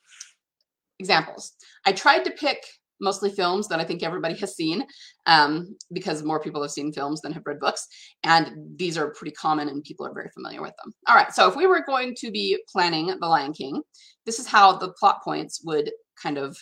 examples. 0.98 1.52
I 1.86 1.92
tried 1.92 2.24
to 2.24 2.30
pick 2.30 2.58
mostly 3.00 3.30
films 3.30 3.68
that 3.68 3.80
I 3.80 3.84
think 3.84 4.02
everybody 4.02 4.34
has 4.36 4.56
seen 4.56 4.86
um, 5.26 5.76
because 5.92 6.22
more 6.22 6.40
people 6.40 6.62
have 6.62 6.70
seen 6.70 6.92
films 6.92 7.20
than 7.20 7.32
have 7.32 7.46
read 7.46 7.60
books. 7.60 7.86
And 8.24 8.52
these 8.76 8.96
are 8.96 9.10
pretty 9.10 9.34
common 9.34 9.68
and 9.68 9.84
people 9.84 10.06
are 10.06 10.14
very 10.14 10.30
familiar 10.30 10.62
with 10.62 10.74
them. 10.82 10.92
All 11.08 11.16
right, 11.16 11.32
so 11.32 11.48
if 11.48 11.56
we 11.56 11.66
were 11.66 11.84
going 11.84 12.14
to 12.18 12.30
be 12.30 12.58
planning 12.70 13.06
The 13.06 13.26
Lion 13.26 13.52
King, 13.52 13.82
this 14.24 14.38
is 14.38 14.46
how 14.46 14.76
the 14.76 14.92
plot 14.92 15.22
points 15.22 15.62
would 15.64 15.90
kind 16.20 16.38
of 16.38 16.56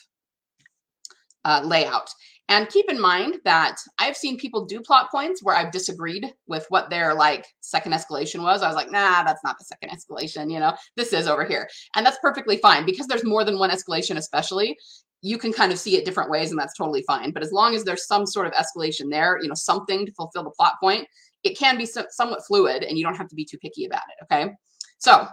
uh, 1.45 1.63
lay 1.65 1.87
out. 1.87 2.11
And 2.49 2.69
keep 2.69 2.91
in 2.91 3.01
mind 3.01 3.37
that 3.45 3.77
I've 3.99 4.17
seen 4.17 4.39
people 4.39 4.67
do 4.67 4.81
plot 4.81 5.11
points 5.11 5.43
where 5.43 5.57
I've 5.57 5.73
disagreed 5.73 6.31
with 6.47 6.67
what 6.69 6.91
their 6.91 7.15
like 7.15 7.47
second 7.61 7.93
escalation 7.93 8.43
was. 8.43 8.63
I 8.63 8.67
was 8.67 8.77
like, 8.77 8.91
nah, 8.91 9.23
that's 9.23 9.43
not 9.43 9.57
the 9.59 9.65
second 9.65 9.91
escalation, 9.91 10.53
you 10.53 10.61
know, 10.61 10.75
this 10.97 11.13
is 11.13 11.27
over 11.27 11.45
here. 11.45 11.69
And 11.97 12.05
that's 12.05 12.19
perfectly 12.21 12.59
fine 12.59 12.85
because 12.85 13.07
there's 13.07 13.25
more 13.25 13.45
than 13.45 13.59
one 13.59 13.71
escalation, 13.71 14.17
especially. 14.17 14.77
You 15.23 15.39
can 15.39 15.55
kind 15.55 15.73
of 15.73 15.79
see 15.79 15.97
it 15.97 16.05
different 16.05 16.31
ways, 16.31 16.51
and 16.51 16.61
that's 16.61 16.77
totally 16.77 17.03
fine. 17.07 17.31
But 17.31 17.43
as 17.43 17.51
long 17.51 17.75
as 17.75 17.83
there's 17.83 18.07
some 18.07 18.27
sort 18.27 18.47
of 18.47 18.53
escalation 18.53 19.11
there, 19.11 19.39
you 19.41 19.49
know, 19.49 19.55
something 19.55 20.05
to 20.05 20.13
fulfill 20.13 20.45
the 20.45 20.51
plot 20.51 20.75
point, 20.81 21.09
it 21.45 21.59
can 21.59 21.79
be 21.79 21.87
so, 21.87 22.05
somewhat 22.11 22.45
fluid 22.47 22.83
and 22.83 22.99
you 22.99 23.05
don't 23.05 23.17
have 23.17 23.29
to 23.29 23.35
be 23.35 23.45
too 23.45 23.59
picky 23.59 23.87
about 23.87 24.03
it. 24.19 24.25
Okay. 24.25 24.53
So, 24.99 25.27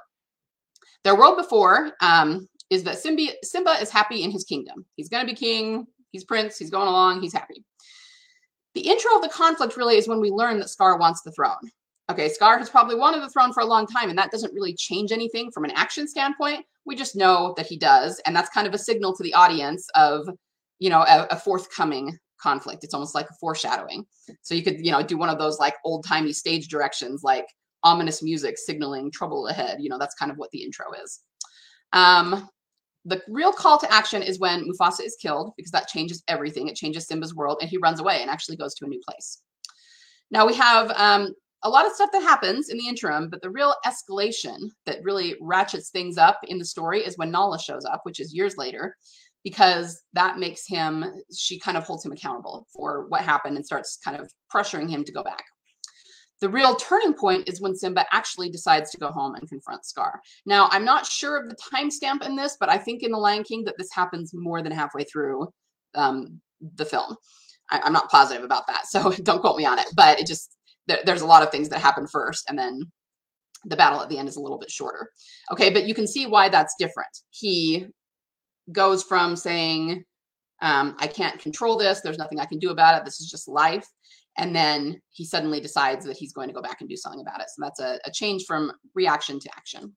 their 1.03 1.17
world 1.17 1.37
before 1.37 1.91
um, 2.01 2.47
is 2.69 2.83
that 2.83 2.99
Simba, 2.99 3.27
Simba 3.43 3.71
is 3.81 3.89
happy 3.89 4.23
in 4.23 4.31
his 4.31 4.45
kingdom. 4.45 4.85
He's 4.95 5.09
going 5.09 5.25
to 5.25 5.31
be 5.31 5.37
king. 5.37 5.87
He's 6.11 6.23
Prince. 6.23 6.57
He's 6.57 6.69
going 6.69 6.87
along. 6.87 7.21
He's 7.21 7.33
happy. 7.33 7.63
The 8.73 8.81
intro 8.81 9.15
of 9.15 9.21
the 9.21 9.29
conflict 9.29 9.75
really 9.75 9.97
is 9.97 10.07
when 10.07 10.21
we 10.21 10.29
learn 10.29 10.59
that 10.59 10.69
Scar 10.69 10.97
wants 10.97 11.21
the 11.21 11.31
throne. 11.31 11.71
Okay, 12.09 12.29
Scar 12.29 12.57
has 12.57 12.69
probably 12.69 12.95
wanted 12.95 13.21
the 13.21 13.29
throne 13.29 13.53
for 13.53 13.61
a 13.61 13.65
long 13.65 13.87
time, 13.87 14.09
and 14.09 14.17
that 14.17 14.31
doesn't 14.31 14.53
really 14.53 14.73
change 14.73 15.11
anything 15.11 15.51
from 15.51 15.65
an 15.65 15.71
action 15.71 16.07
standpoint. 16.07 16.65
We 16.85 16.95
just 16.95 17.15
know 17.15 17.53
that 17.57 17.67
he 17.67 17.77
does, 17.77 18.21
and 18.25 18.35
that's 18.35 18.49
kind 18.49 18.67
of 18.67 18.73
a 18.73 18.77
signal 18.77 19.15
to 19.15 19.23
the 19.23 19.33
audience 19.33 19.87
of, 19.95 20.27
you 20.79 20.89
know, 20.89 21.01
a, 21.01 21.27
a 21.31 21.35
forthcoming 21.37 22.17
conflict. 22.41 22.83
It's 22.83 22.93
almost 22.93 23.15
like 23.15 23.29
a 23.29 23.35
foreshadowing. 23.39 24.05
So 24.41 24.55
you 24.55 24.63
could, 24.63 24.83
you 24.85 24.91
know, 24.91 25.03
do 25.03 25.17
one 25.17 25.29
of 25.29 25.37
those 25.37 25.59
like 25.59 25.75
old 25.85 26.05
timey 26.05 26.33
stage 26.33 26.67
directions, 26.67 27.23
like 27.23 27.45
ominous 27.83 28.21
music 28.21 28.57
signaling 28.57 29.11
trouble 29.11 29.47
ahead. 29.47 29.77
You 29.79 29.89
know, 29.89 29.99
that's 29.99 30.15
kind 30.15 30.31
of 30.31 30.37
what 30.37 30.51
the 30.51 30.63
intro 30.63 30.87
is. 31.03 31.19
Um, 31.93 32.49
the 33.05 33.21
real 33.27 33.51
call 33.51 33.77
to 33.79 33.91
action 33.91 34.21
is 34.21 34.39
when 34.39 34.67
Mufasa 34.69 35.01
is 35.01 35.17
killed 35.21 35.53
because 35.57 35.71
that 35.71 35.87
changes 35.87 36.23
everything. 36.27 36.67
It 36.67 36.75
changes 36.75 37.07
Simba's 37.07 37.35
world 37.35 37.57
and 37.61 37.69
he 37.69 37.77
runs 37.77 37.99
away 37.99 38.21
and 38.21 38.29
actually 38.29 38.57
goes 38.57 38.75
to 38.75 38.85
a 38.85 38.87
new 38.87 39.01
place. 39.07 39.41
Now 40.29 40.45
we 40.45 40.53
have 40.55 40.91
um, 40.91 41.33
a 41.63 41.69
lot 41.69 41.85
of 41.85 41.93
stuff 41.93 42.11
that 42.13 42.21
happens 42.21 42.69
in 42.69 42.77
the 42.77 42.87
interim, 42.87 43.29
but 43.29 43.41
the 43.41 43.49
real 43.49 43.75
escalation 43.85 44.57
that 44.85 45.03
really 45.03 45.35
ratchets 45.41 45.89
things 45.89 46.17
up 46.17 46.39
in 46.43 46.57
the 46.57 46.65
story 46.65 47.01
is 47.01 47.17
when 47.17 47.31
Nala 47.31 47.59
shows 47.59 47.85
up, 47.85 48.01
which 48.03 48.19
is 48.19 48.33
years 48.33 48.55
later, 48.57 48.95
because 49.43 50.01
that 50.13 50.37
makes 50.37 50.67
him, 50.67 51.03
she 51.35 51.59
kind 51.59 51.77
of 51.77 51.83
holds 51.83 52.05
him 52.05 52.11
accountable 52.11 52.67
for 52.73 53.07
what 53.09 53.21
happened 53.21 53.55
and 53.55 53.65
starts 53.65 53.97
kind 54.03 54.19
of 54.19 54.31
pressuring 54.53 54.89
him 54.89 55.03
to 55.03 55.11
go 55.11 55.23
back. 55.23 55.43
The 56.41 56.49
real 56.49 56.75
turning 56.75 57.13
point 57.13 57.47
is 57.47 57.61
when 57.61 57.75
Simba 57.75 58.05
actually 58.11 58.49
decides 58.49 58.89
to 58.91 58.97
go 58.97 59.11
home 59.11 59.35
and 59.35 59.47
confront 59.47 59.85
Scar. 59.85 60.19
Now, 60.47 60.67
I'm 60.71 60.83
not 60.83 61.05
sure 61.05 61.37
of 61.37 61.47
the 61.47 61.55
timestamp 61.55 62.25
in 62.25 62.35
this, 62.35 62.57
but 62.59 62.67
I 62.67 62.79
think 62.79 63.03
in 63.03 63.11
The 63.11 63.17
Lion 63.17 63.43
King 63.43 63.63
that 63.65 63.77
this 63.77 63.93
happens 63.93 64.31
more 64.33 64.63
than 64.63 64.71
halfway 64.71 65.03
through 65.03 65.47
um, 65.93 66.41
the 66.75 66.85
film. 66.85 67.15
I, 67.69 67.85
am 67.85 67.93
not 67.93 68.09
positive 68.09 68.43
about 68.43 68.65
that, 68.67 68.85
so 68.89 69.11
don't 69.11 69.39
quote 69.39 69.57
me 69.57 69.65
on 69.65 69.79
it. 69.79 69.85
But 69.95 70.19
it 70.19 70.25
just 70.25 70.57
there, 70.87 70.99
there's 71.05 71.21
a 71.21 71.27
lot 71.27 71.43
of 71.43 71.51
things 71.51 71.69
that 71.69 71.79
happen 71.79 72.07
first, 72.07 72.49
and 72.49 72.57
then 72.57 72.91
the 73.65 73.77
battle 73.77 74.01
at 74.01 74.09
the 74.09 74.17
end 74.17 74.27
is 74.27 74.37
a 74.37 74.41
little 74.41 74.57
bit 74.57 74.71
shorter. 74.71 75.11
Okay, 75.51 75.69
but 75.69 75.85
you 75.85 75.93
can 75.93 76.07
see 76.07 76.25
why 76.25 76.49
that's 76.49 76.75
different. 76.79 77.11
He 77.29 77.85
goes 78.71 79.03
from 79.03 79.35
saying, 79.35 80.03
um, 80.63 80.95
"I 80.99 81.05
can't 81.05 81.39
control 81.39 81.77
this. 81.77 82.01
There's 82.01 82.17
nothing 82.17 82.39
I 82.39 82.45
can 82.45 82.57
do 82.57 82.71
about 82.71 82.97
it. 82.97 83.05
This 83.05 83.21
is 83.21 83.29
just 83.29 83.47
life," 83.47 83.87
and 84.41 84.55
then 84.55 84.99
he 85.11 85.23
suddenly 85.23 85.61
decides 85.61 86.03
that 86.05 86.17
he's 86.17 86.33
going 86.33 86.47
to 86.47 86.53
go 86.53 86.63
back 86.63 86.81
and 86.81 86.89
do 86.89 86.97
something 86.97 87.21
about 87.21 87.41
it. 87.41 87.47
So 87.49 87.61
that's 87.61 87.79
a, 87.79 87.99
a 88.05 88.11
change 88.11 88.45
from 88.45 88.71
reaction 88.95 89.39
to 89.39 89.49
action. 89.55 89.95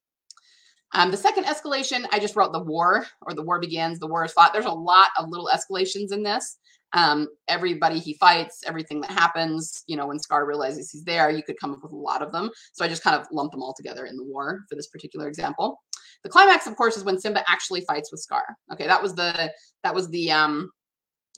Um, 0.93 1.11
the 1.11 1.17
second 1.17 1.45
escalation, 1.45 2.05
I 2.13 2.19
just 2.19 2.37
wrote 2.37 2.53
the 2.53 2.63
war 2.63 3.07
or 3.23 3.33
the 3.33 3.43
war 3.43 3.59
begins, 3.59 3.99
the 3.99 4.07
war 4.07 4.23
is 4.23 4.33
fought. 4.33 4.53
There's 4.53 4.67
a 4.67 4.71
lot 4.71 5.09
of 5.19 5.31
little 5.31 5.49
escalations 5.53 6.13
in 6.13 6.23
this. 6.23 6.59
Um, 6.93 7.27
everybody 7.49 7.99
he 7.99 8.15
fights, 8.15 8.61
everything 8.67 9.01
that 9.01 9.11
happens, 9.11 9.83
you 9.87 9.97
know, 9.97 10.07
when 10.07 10.21
Scar 10.21 10.47
realizes 10.47 10.91
he's 10.91 11.05
there, 11.05 11.31
you 11.31 11.43
could 11.43 11.59
come 11.59 11.73
up 11.73 11.83
with 11.83 11.93
a 11.93 11.97
lot 11.97 12.21
of 12.21 12.31
them. 12.31 12.51
So 12.75 12.85
I 12.85 12.89
just 12.89 13.03
kind 13.03 13.19
of 13.19 13.27
lumped 13.33 13.53
them 13.53 13.63
all 13.63 13.75
together 13.75 14.05
in 14.05 14.17
the 14.17 14.25
war 14.25 14.61
for 14.69 14.77
this 14.77 14.89
particular 14.89 15.27
example. 15.27 15.81
The 16.23 16.29
climax, 16.29 16.67
of 16.67 16.77
course, 16.77 16.99
is 16.99 17.03
when 17.03 17.19
Simba 17.19 17.43
actually 17.51 17.81
fights 17.81 18.13
with 18.13 18.21
Scar. 18.21 18.45
Okay, 18.73 18.87
that 18.87 19.03
was 19.03 19.15
the 19.15 19.51
that 19.83 19.95
was 19.95 20.09
the 20.11 20.31
um 20.31 20.71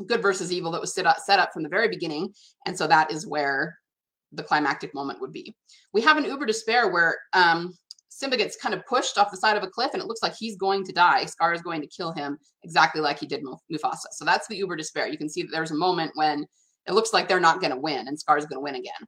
good 0.05 0.22
versus 0.22 0.53
evil 0.53 0.70
that 0.72 0.80
was 0.80 0.94
set 0.94 1.07
up, 1.07 1.18
set 1.18 1.38
up 1.38 1.53
from 1.53 1.62
the 1.62 1.68
very 1.68 1.88
beginning. 1.88 2.32
And 2.66 2.76
so 2.76 2.86
that 2.86 3.11
is 3.11 3.26
where 3.26 3.78
the 4.32 4.42
climactic 4.42 4.94
moment 4.94 5.20
would 5.20 5.32
be. 5.32 5.55
We 5.92 6.03
have 6.03 6.16
an 6.16 6.24
uber 6.24 6.47
despair 6.47 6.92
where 6.92 7.16
um, 7.32 7.74
Simba 8.09 8.36
gets 8.36 8.57
kind 8.57 8.74
of 8.74 8.84
pushed 8.86 9.18
off 9.18 9.30
the 9.30 9.36
side 9.36 9.57
of 9.57 9.62
a 9.62 9.68
cliff 9.68 9.90
and 9.92 10.03
it 10.03 10.07
looks 10.07 10.22
like 10.22 10.34
he's 10.38 10.57
going 10.57 10.84
to 10.84 10.92
die. 10.92 11.24
Scar 11.24 11.53
is 11.53 11.62
going 11.62 11.80
to 11.80 11.86
kill 11.86 12.12
him 12.12 12.38
exactly 12.62 13.01
like 13.01 13.18
he 13.18 13.26
did 13.26 13.42
Mufasa. 13.42 14.09
So 14.12 14.24
that's 14.24 14.47
the 14.49 14.57
uber 14.57 14.76
despair. 14.76 15.07
You 15.09 15.18
can 15.18 15.28
see 15.28 15.42
that 15.42 15.51
there's 15.53 15.70
a 15.70 15.76
moment 15.76 16.12
when 16.14 16.47
it 16.86 16.92
looks 16.92 17.12
like 17.12 17.28
they're 17.28 17.40
not 17.40 17.61
going 17.61 17.72
to 17.72 17.80
win 17.80 18.09
and 18.09 18.18
Scar 18.18 18.38
is 18.38 18.47
going 18.47 18.59
to 18.59 18.64
win 18.64 18.76
again. 18.76 19.07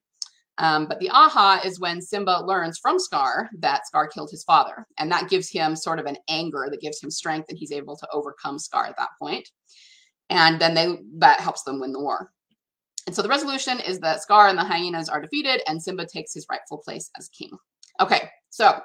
Um, 0.59 0.86
but 0.86 0.99
the 0.99 1.11
aha 1.11 1.61
is 1.64 1.78
when 1.78 2.03
Simba 2.03 2.43
learns 2.45 2.78
from 2.78 2.99
Scar 2.99 3.49
that 3.61 3.86
Scar 3.86 4.09
killed 4.09 4.30
his 4.30 4.43
father. 4.43 4.86
And 4.99 5.11
that 5.12 5.30
gives 5.30 5.49
him 5.49 5.76
sort 5.76 6.01
of 6.01 6.07
an 6.07 6.16
anger 6.28 6.66
that 6.70 6.80
gives 6.80 7.03
him 7.03 7.11
strength 7.11 7.49
and 7.49 7.57
he's 7.57 7.72
able 7.72 7.97
to 7.97 8.09
overcome 8.12 8.59
Scar 8.59 8.86
at 8.86 8.97
that 8.97 9.11
point 9.20 9.49
and 10.31 10.61
then 10.61 10.74
they 10.74 10.99
that 11.18 11.41
helps 11.41 11.62
them 11.62 11.81
win 11.81 11.93
the 11.93 12.01
war. 12.01 12.33
And 13.07 13.14
so 13.14 13.22
the 13.22 13.29
resolution 13.29 13.81
is 13.81 14.01
that 14.01 14.22
Scar 14.22 14.49
and 14.49 14.59
the 14.59 14.64
hyenas 14.64 15.09
are 15.09 15.20
defeated, 15.20 15.62
and 15.66 15.83
Simba 15.83 16.07
takes 16.07 16.35
his 16.35 16.47
rightful 16.51 16.79
place 16.79 17.11
as 17.18 17.29
king. 17.29 17.51
Okay, 18.01 18.29
so 18.51 18.81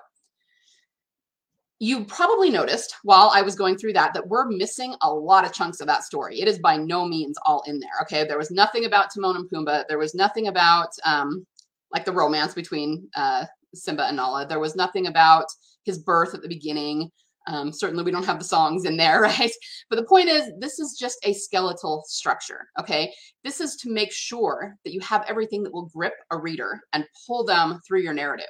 you 1.80 2.06
probably 2.06 2.50
noticed 2.50 2.96
while 3.04 3.30
I 3.34 3.42
was 3.42 3.56
going 3.56 3.78
through 3.78 3.92
that 3.94 4.14
that 4.14 4.26
we're 4.26 4.48
missing 4.48 4.96
a 5.02 5.14
lot 5.14 5.44
of 5.44 5.52
chunks 5.52 5.82
of 5.82 5.88
that 5.88 6.06
story. 6.06 6.40
It 6.40 6.48
is 6.48 6.58
by 6.60 6.78
no 6.78 7.06
means 7.06 7.38
all 7.46 7.62
in 7.68 7.80
there. 7.80 7.90
Okay, 8.04 8.26
there 8.26 8.38
was 8.38 8.52
nothing 8.52 8.86
about 8.86 9.14
Timon 9.14 9.36
and 9.36 9.50
Pumbaa. 9.50 9.84
There 9.90 9.98
was 9.98 10.16
nothing 10.16 10.48
about 10.48 10.88
um, 11.04 11.46
like 11.92 12.06
the 12.06 12.14
romance 12.14 12.54
between 12.54 13.10
uh, 13.18 13.46
Simba 13.76 14.06
and 14.06 14.16
Nala. 14.16 14.48
There 14.48 14.62
was 14.62 14.78
nothing 14.78 15.08
about 15.08 15.48
his 15.84 16.00
birth 16.00 16.34
at 16.34 16.42
the 16.42 16.48
beginning. 16.48 17.12
Um, 17.48 17.72
certainly, 17.72 18.04
we 18.04 18.12
don't 18.12 18.26
have 18.26 18.40
the 18.40 18.46
songs 18.46 18.86
in 18.86 18.98
there, 18.98 19.22
right? 19.22 19.52
But 19.90 19.98
the 19.98 20.06
point 20.06 20.30
is, 20.30 20.52
this 20.60 20.80
is 20.80 20.98
just 21.00 21.18
a 21.24 21.34
skeletal 21.34 22.04
structure, 22.08 22.68
okay? 22.80 23.14
This 23.44 23.60
is 23.60 23.76
to 23.78 23.92
make 23.92 24.12
sure 24.12 24.76
that 24.84 24.94
you 24.94 25.00
have 25.02 25.26
everything 25.28 25.64
that 25.64 25.74
will 25.74 25.90
grip 25.94 26.14
a 26.32 26.38
reader 26.38 26.80
and 26.94 27.06
pull 27.28 27.44
them 27.44 27.80
through 27.86 28.02
your 28.02 28.14
narrative. 28.14 28.46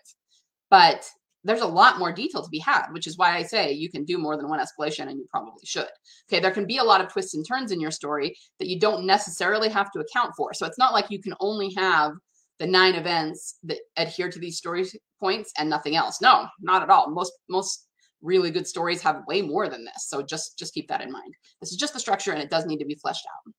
But 0.70 1.08
there's 1.44 1.62
a 1.62 1.68
lot 1.68 2.00
more 2.00 2.14
detail 2.14 2.42
to 2.42 2.50
be 2.50 2.60
had, 2.60 2.88
which 2.92 3.06
is 3.06 3.18
why 3.18 3.36
I 3.36 3.44
say 3.44 3.72
you 3.72 3.90
can 3.90 4.06
do 4.06 4.18
more 4.18 4.38
than 4.38 4.48
one 4.48 4.60
escalation 4.60 5.10
and 5.10 5.18
you 5.18 5.28
probably 5.30 5.66
should. 5.66 5.90
Okay, 6.30 6.40
there 6.40 6.52
can 6.52 6.66
be 6.66 6.78
a 6.78 6.84
lot 6.84 7.02
of 7.02 7.12
twists 7.12 7.34
and 7.36 7.46
turns 7.46 7.72
in 7.72 7.82
your 7.82 7.92
story 7.92 8.36
that 8.60 8.70
you 8.70 8.80
don't 8.80 9.06
necessarily 9.06 9.70
have 9.70 9.92
to 9.92 10.00
account 10.00 10.34
for. 10.38 10.54
So 10.54 10.66
it's 10.66 10.78
not 10.78 10.94
like 10.94 11.12
you 11.12 11.22
can 11.22 11.34
only 11.42 11.74
have 11.76 12.14
the 12.60 12.68
nine 12.68 12.96
events 12.96 13.58
that 13.64 13.80
adhere 13.98 14.30
to 14.30 14.40
these 14.40 14.58
story 14.58 14.86
points 15.20 15.52
and 15.58 15.70
nothing 15.70 15.96
else. 15.96 16.22
No, 16.22 16.48
not 16.62 16.82
at 16.82 16.90
all. 16.90 17.10
Most 17.10 17.34
most 17.50 17.88
really 18.24 18.50
good 18.50 18.68
stories 18.68 19.02
have 19.02 19.28
way 19.28 19.42
more 19.42 19.70
than 19.70 19.86
this. 19.86 20.08
So 20.08 20.24
just, 20.24 20.58
just 20.58 20.74
keep 20.74 20.88
that 20.88 21.02
in 21.02 21.12
mind. 21.12 21.34
This 21.62 21.72
is 21.72 21.78
just 21.78 21.94
the 21.94 22.00
structure 22.00 22.32
and 22.32 22.42
it 22.42 22.50
does 22.50 22.66
need 22.66 22.80
to 22.80 22.86
be 22.86 22.96
fleshed 22.96 23.26
out. 23.28 23.54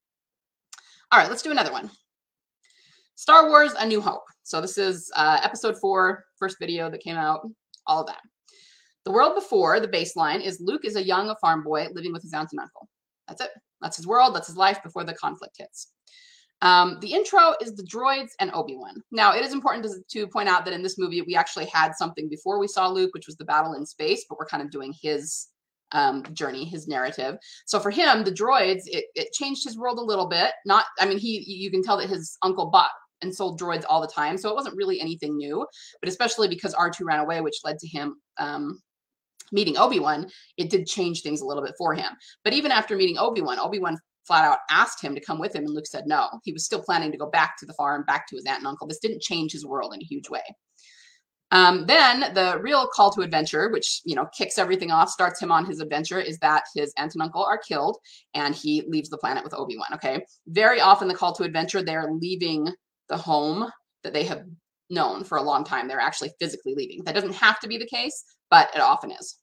All 1.12 1.20
right, 1.20 1.30
let's 1.30 1.42
do 1.42 1.52
another 1.52 1.70
one. 1.70 1.90
Star 3.14 3.48
Wars 3.48 3.72
A 3.78 3.86
New 3.86 4.00
Hope. 4.00 4.24
So 4.42 4.60
this 4.60 4.76
is 4.78 5.12
uh, 5.14 5.38
episode 5.42 5.76
four, 5.78 6.24
first 6.36 6.56
video 6.58 6.90
that 6.90 7.02
came 7.02 7.16
out, 7.16 7.48
all 7.86 8.00
of 8.00 8.08
that. 8.08 8.20
The 9.04 9.12
world 9.12 9.34
before 9.34 9.80
the 9.80 9.88
baseline 9.88 10.42
is 10.42 10.60
Luke 10.60 10.84
is 10.84 10.96
a 10.96 11.02
young 11.02 11.32
farm 11.40 11.62
boy 11.62 11.88
living 11.92 12.12
with 12.12 12.22
his 12.22 12.32
aunt 12.32 12.48
and 12.52 12.60
uncle. 12.60 12.88
That's 13.28 13.42
it. 13.42 13.50
That's 13.80 13.96
his 13.96 14.06
world. 14.06 14.34
That's 14.34 14.46
his 14.46 14.56
life 14.56 14.82
before 14.82 15.04
the 15.04 15.14
conflict 15.14 15.56
hits. 15.58 15.92
Um, 16.64 16.98
the 17.00 17.12
intro 17.12 17.54
is 17.60 17.76
the 17.76 17.82
droids 17.82 18.30
and 18.40 18.50
Obi-Wan. 18.54 19.02
Now, 19.12 19.34
it 19.34 19.44
is 19.44 19.52
important 19.52 19.84
to, 19.84 20.02
to, 20.18 20.26
point 20.26 20.48
out 20.48 20.64
that 20.64 20.72
in 20.72 20.82
this 20.82 20.98
movie, 20.98 21.20
we 21.20 21.36
actually 21.36 21.66
had 21.66 21.92
something 21.92 22.26
before 22.26 22.58
we 22.58 22.66
saw 22.66 22.88
Luke, 22.88 23.10
which 23.12 23.26
was 23.26 23.36
the 23.36 23.44
battle 23.44 23.74
in 23.74 23.84
space, 23.84 24.24
but 24.26 24.38
we're 24.38 24.46
kind 24.46 24.62
of 24.62 24.70
doing 24.70 24.94
his 25.00 25.48
um, 25.92 26.24
journey, 26.32 26.64
his 26.64 26.88
narrative. 26.88 27.36
So 27.66 27.78
for 27.78 27.90
him, 27.90 28.24
the 28.24 28.32
droids, 28.32 28.84
it, 28.86 29.04
it 29.14 29.32
changed 29.34 29.62
his 29.62 29.76
world 29.76 29.98
a 29.98 30.02
little 30.02 30.26
bit. 30.26 30.52
Not, 30.64 30.86
I 30.98 31.04
mean, 31.04 31.18
he 31.18 31.44
you 31.46 31.70
can 31.70 31.82
tell 31.82 31.98
that 31.98 32.08
his 32.08 32.38
uncle 32.42 32.70
bought 32.70 32.90
and 33.20 33.32
sold 33.32 33.60
droids 33.60 33.84
all 33.86 34.00
the 34.00 34.08
time, 34.08 34.38
so 34.38 34.48
it 34.48 34.54
wasn't 34.54 34.76
really 34.76 35.00
anything 35.02 35.36
new. 35.36 35.66
But 36.00 36.08
especially 36.08 36.48
because 36.48 36.74
R2 36.74 37.00
ran 37.02 37.20
away, 37.20 37.42
which 37.42 37.60
led 37.62 37.78
to 37.78 37.86
him 37.86 38.16
um, 38.38 38.80
meeting 39.52 39.76
Obi-Wan, 39.76 40.28
it 40.56 40.70
did 40.70 40.86
change 40.86 41.20
things 41.20 41.42
a 41.42 41.46
little 41.46 41.62
bit 41.62 41.74
for 41.76 41.94
him. 41.94 42.12
But 42.42 42.54
even 42.54 42.72
after 42.72 42.96
meeting 42.96 43.18
Obi-Wan, 43.18 43.58
Obi-Wan 43.58 43.98
flat 44.26 44.44
out 44.44 44.58
asked 44.70 45.02
him 45.02 45.14
to 45.14 45.20
come 45.20 45.38
with 45.38 45.54
him, 45.54 45.64
and 45.64 45.74
Luke 45.74 45.86
said 45.86 46.04
no. 46.06 46.28
He 46.44 46.52
was 46.52 46.64
still 46.64 46.82
planning 46.82 47.12
to 47.12 47.18
go 47.18 47.28
back 47.30 47.58
to 47.58 47.66
the 47.66 47.74
farm, 47.74 48.04
back 48.06 48.26
to 48.28 48.36
his 48.36 48.44
aunt 48.46 48.58
and 48.58 48.66
uncle. 48.66 48.86
This 48.86 48.98
didn't 48.98 49.22
change 49.22 49.52
his 49.52 49.66
world 49.66 49.94
in 49.94 50.00
a 50.00 50.04
huge 50.04 50.28
way. 50.28 50.42
Um, 51.50 51.86
then 51.86 52.32
the 52.34 52.58
real 52.60 52.88
call 52.88 53.12
to 53.12 53.20
adventure, 53.20 53.70
which 53.70 54.00
you 54.04 54.14
know 54.14 54.26
kicks 54.36 54.58
everything 54.58 54.90
off, 54.90 55.08
starts 55.08 55.40
him 55.40 55.52
on 55.52 55.64
his 55.64 55.80
adventure, 55.80 56.18
is 56.18 56.38
that 56.38 56.64
his 56.74 56.92
aunt 56.98 57.14
and 57.14 57.22
uncle 57.22 57.44
are 57.44 57.58
killed, 57.58 57.98
and 58.34 58.54
he 58.54 58.82
leaves 58.88 59.08
the 59.08 59.18
planet 59.18 59.44
with 59.44 59.54
Obi 59.54 59.76
Wan. 59.76 59.94
Okay, 59.94 60.24
very 60.48 60.80
often 60.80 61.06
the 61.06 61.14
call 61.14 61.32
to 61.34 61.44
adventure, 61.44 61.82
they're 61.82 62.10
leaving 62.10 62.68
the 63.08 63.16
home 63.16 63.70
that 64.02 64.12
they 64.12 64.24
have 64.24 64.44
known 64.90 65.24
for 65.24 65.38
a 65.38 65.42
long 65.42 65.64
time. 65.64 65.86
They're 65.86 66.00
actually 66.00 66.32
physically 66.40 66.74
leaving. 66.74 67.04
That 67.04 67.14
doesn't 67.14 67.34
have 67.34 67.60
to 67.60 67.68
be 67.68 67.78
the 67.78 67.86
case, 67.86 68.24
but 68.50 68.70
it 68.74 68.80
often 68.80 69.10
is. 69.12 69.38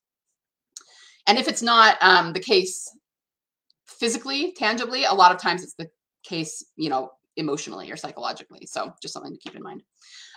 And 1.28 1.38
if 1.38 1.48
it's 1.48 1.62
not 1.62 1.98
um, 2.02 2.34
the 2.34 2.40
case 2.40 2.90
physically, 4.02 4.52
tangibly, 4.54 5.04
a 5.04 5.14
lot 5.14 5.32
of 5.32 5.40
times 5.40 5.62
it's 5.64 5.76
the 5.76 5.88
case, 6.24 6.66
you 6.76 6.90
know, 6.90 7.12
emotionally 7.38 7.92
or 7.92 7.96
psychologically. 7.96 8.66
So 8.66 8.92
just 9.00 9.14
something 9.14 9.32
to 9.32 9.40
keep 9.40 9.56
in 9.56 9.62
mind. 9.62 9.84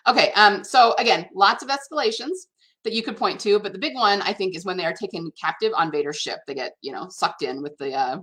Okay, 0.06 0.32
um, 0.32 0.62
so 0.62 0.94
again, 0.98 1.26
lots 1.34 1.64
of 1.64 1.70
escalations 1.70 2.36
that 2.84 2.92
you 2.92 3.02
could 3.02 3.16
point 3.16 3.40
to, 3.40 3.58
but 3.58 3.72
the 3.72 3.78
big 3.78 3.94
one 3.94 4.20
I 4.20 4.34
think 4.34 4.54
is 4.54 4.66
when 4.66 4.76
they 4.76 4.84
are 4.84 4.92
taken 4.92 5.32
captive 5.40 5.72
on 5.74 5.90
Vader's 5.90 6.18
ship. 6.18 6.40
They 6.46 6.54
get, 6.54 6.74
you 6.82 6.92
know, 6.92 7.08
sucked 7.08 7.40
in 7.40 7.62
with 7.62 7.74
the 7.78 7.94
uh, 7.94 8.18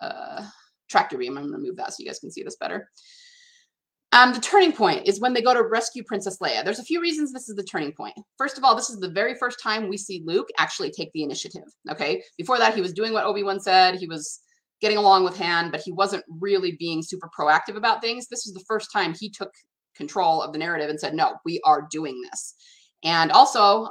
uh, 0.00 0.46
tractor 0.88 1.18
beam. 1.18 1.36
I'm 1.36 1.48
going 1.48 1.60
to 1.60 1.66
move 1.66 1.76
that 1.78 1.92
so 1.92 1.96
you 1.98 2.06
guys 2.06 2.20
can 2.20 2.30
see 2.30 2.44
this 2.44 2.56
better. 2.56 2.88
Um, 4.12 4.32
the 4.32 4.40
turning 4.40 4.72
point 4.72 5.06
is 5.06 5.20
when 5.20 5.34
they 5.34 5.42
go 5.42 5.52
to 5.52 5.62
rescue 5.62 6.02
Princess 6.02 6.38
Leia. 6.38 6.64
There's 6.64 6.78
a 6.78 6.84
few 6.84 7.00
reasons 7.00 7.30
this 7.30 7.48
is 7.48 7.56
the 7.56 7.62
turning 7.62 7.92
point. 7.92 8.14
First 8.38 8.56
of 8.56 8.64
all, 8.64 8.74
this 8.74 8.88
is 8.88 8.98
the 8.98 9.10
very 9.10 9.34
first 9.34 9.62
time 9.62 9.88
we 9.88 9.98
see 9.98 10.22
Luke 10.24 10.48
actually 10.58 10.90
take 10.90 11.12
the 11.12 11.22
initiative. 11.22 11.64
Okay. 11.90 12.22
Before 12.38 12.58
that, 12.58 12.74
he 12.74 12.80
was 12.80 12.94
doing 12.94 13.12
what 13.12 13.24
Obi 13.24 13.42
Wan 13.42 13.60
said. 13.60 13.96
He 13.96 14.06
was 14.06 14.40
getting 14.80 14.96
along 14.96 15.24
with 15.24 15.36
Han, 15.36 15.70
but 15.70 15.82
he 15.84 15.92
wasn't 15.92 16.24
really 16.40 16.76
being 16.78 17.02
super 17.02 17.28
proactive 17.38 17.76
about 17.76 18.00
things. 18.00 18.28
This 18.28 18.46
is 18.46 18.54
the 18.54 18.64
first 18.66 18.90
time 18.92 19.14
he 19.18 19.28
took 19.28 19.52
control 19.96 20.40
of 20.40 20.52
the 20.52 20.58
narrative 20.58 20.88
and 20.88 20.98
said, 20.98 21.14
no, 21.14 21.34
we 21.44 21.60
are 21.64 21.86
doing 21.90 22.20
this. 22.22 22.54
And 23.04 23.30
also, 23.30 23.88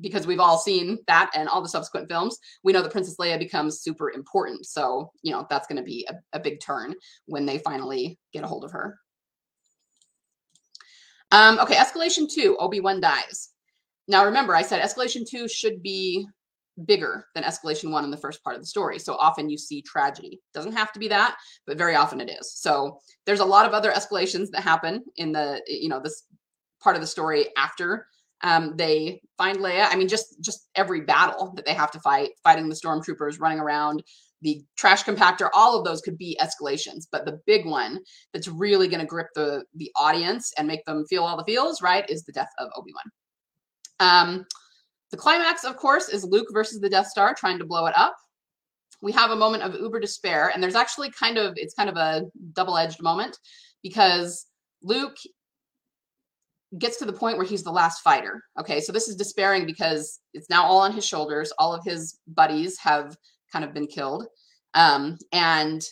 because 0.00 0.26
we've 0.26 0.40
all 0.40 0.58
seen 0.58 0.98
that 1.06 1.30
and 1.34 1.48
all 1.48 1.62
the 1.62 1.68
subsequent 1.68 2.08
films, 2.08 2.38
we 2.62 2.72
know 2.72 2.82
that 2.82 2.92
Princess 2.92 3.16
Leia 3.20 3.38
becomes 3.38 3.80
super 3.80 4.10
important. 4.12 4.66
So, 4.66 5.10
you 5.22 5.32
know, 5.32 5.46
that's 5.50 5.66
going 5.66 5.76
to 5.76 5.82
be 5.82 6.06
a, 6.08 6.14
a, 6.36 6.40
big 6.40 6.60
turn 6.60 6.94
when 7.26 7.46
they 7.46 7.58
finally 7.58 8.18
get 8.32 8.44
a 8.44 8.46
hold 8.46 8.64
of 8.64 8.72
her. 8.72 8.98
Um, 11.30 11.58
okay, 11.58 11.74
escalation 11.74 12.30
two, 12.30 12.56
Obi-Wan 12.58 13.00
dies. 13.00 13.50
Now 14.06 14.24
remember, 14.24 14.54
I 14.54 14.62
said 14.62 14.82
escalation 14.82 15.28
two 15.28 15.48
should 15.48 15.82
be 15.82 16.26
bigger 16.86 17.26
than 17.34 17.44
escalation 17.44 17.90
one 17.90 18.04
in 18.04 18.10
the 18.10 18.16
first 18.16 18.42
part 18.42 18.56
of 18.56 18.62
the 18.62 18.66
story. 18.66 18.98
So 18.98 19.14
often 19.16 19.50
you 19.50 19.58
see 19.58 19.82
tragedy. 19.82 20.40
Doesn't 20.54 20.72
have 20.72 20.92
to 20.92 20.98
be 20.98 21.08
that, 21.08 21.36
but 21.66 21.76
very 21.76 21.96
often 21.96 22.20
it 22.20 22.30
is. 22.30 22.54
So 22.54 23.00
there's 23.26 23.40
a 23.40 23.44
lot 23.44 23.66
of 23.66 23.72
other 23.72 23.90
escalations 23.90 24.50
that 24.50 24.62
happen 24.62 25.04
in 25.16 25.32
the, 25.32 25.60
you 25.66 25.88
know, 25.88 26.00
this 26.00 26.24
part 26.80 26.96
of 26.96 27.02
the 27.02 27.06
story 27.06 27.48
after 27.56 28.06
um, 28.42 28.76
they 28.76 29.20
find 29.36 29.58
Leia. 29.58 29.88
I 29.90 29.96
mean, 29.96 30.08
just 30.08 30.40
just 30.40 30.68
every 30.76 31.00
battle 31.00 31.52
that 31.56 31.64
they 31.66 31.74
have 31.74 31.90
to 31.90 32.00
fight, 32.00 32.30
fighting 32.44 32.68
the 32.68 32.74
stormtroopers, 32.74 33.40
running 33.40 33.58
around, 33.58 34.02
the 34.42 34.62
trash 34.76 35.04
compactor, 35.04 35.48
all 35.54 35.78
of 35.78 35.84
those 35.84 36.00
could 36.00 36.16
be 36.16 36.38
escalations. 36.40 37.06
But 37.10 37.24
the 37.24 37.40
big 37.46 37.66
one 37.66 38.00
that's 38.32 38.48
really 38.48 38.88
going 38.88 39.00
to 39.00 39.06
grip 39.06 39.28
the 39.34 39.64
the 39.74 39.90
audience 39.96 40.52
and 40.56 40.68
make 40.68 40.84
them 40.84 41.04
feel 41.06 41.24
all 41.24 41.36
the 41.36 41.44
feels, 41.44 41.82
right, 41.82 42.08
is 42.08 42.24
the 42.24 42.32
death 42.32 42.50
of 42.58 42.68
Obi 42.76 42.92
Wan. 42.94 43.10
Um, 44.00 44.46
the 45.10 45.16
climax, 45.16 45.64
of 45.64 45.76
course, 45.76 46.08
is 46.08 46.24
Luke 46.24 46.48
versus 46.52 46.80
the 46.80 46.90
Death 46.90 47.08
Star 47.08 47.34
trying 47.34 47.58
to 47.58 47.64
blow 47.64 47.86
it 47.86 47.94
up. 47.96 48.16
We 49.00 49.12
have 49.12 49.30
a 49.30 49.36
moment 49.36 49.62
of 49.62 49.74
uber 49.74 50.00
despair, 50.00 50.50
and 50.52 50.62
there's 50.62 50.74
actually 50.74 51.10
kind 51.10 51.38
of 51.38 51.54
it's 51.56 51.74
kind 51.74 51.88
of 51.88 51.96
a 51.96 52.24
double-edged 52.52 53.02
moment 53.02 53.38
because 53.82 54.46
Luke 54.82 55.16
gets 56.78 56.98
to 56.98 57.06
the 57.06 57.12
point 57.12 57.38
where 57.38 57.46
he's 57.46 57.62
the 57.62 57.72
last 57.72 58.00
fighter. 58.02 58.42
Okay, 58.60 58.80
so 58.80 58.92
this 58.92 59.08
is 59.08 59.16
despairing 59.16 59.64
because 59.64 60.20
it's 60.34 60.50
now 60.50 60.64
all 60.64 60.78
on 60.78 60.92
his 60.92 61.06
shoulders. 61.06 61.52
All 61.58 61.72
of 61.72 61.82
his 61.84 62.18
buddies 62.26 62.78
have 62.78 63.16
kind 63.52 63.64
of 63.64 63.74
been 63.74 63.86
killed. 63.86 64.26
Um, 64.74 65.18
and, 65.32 65.82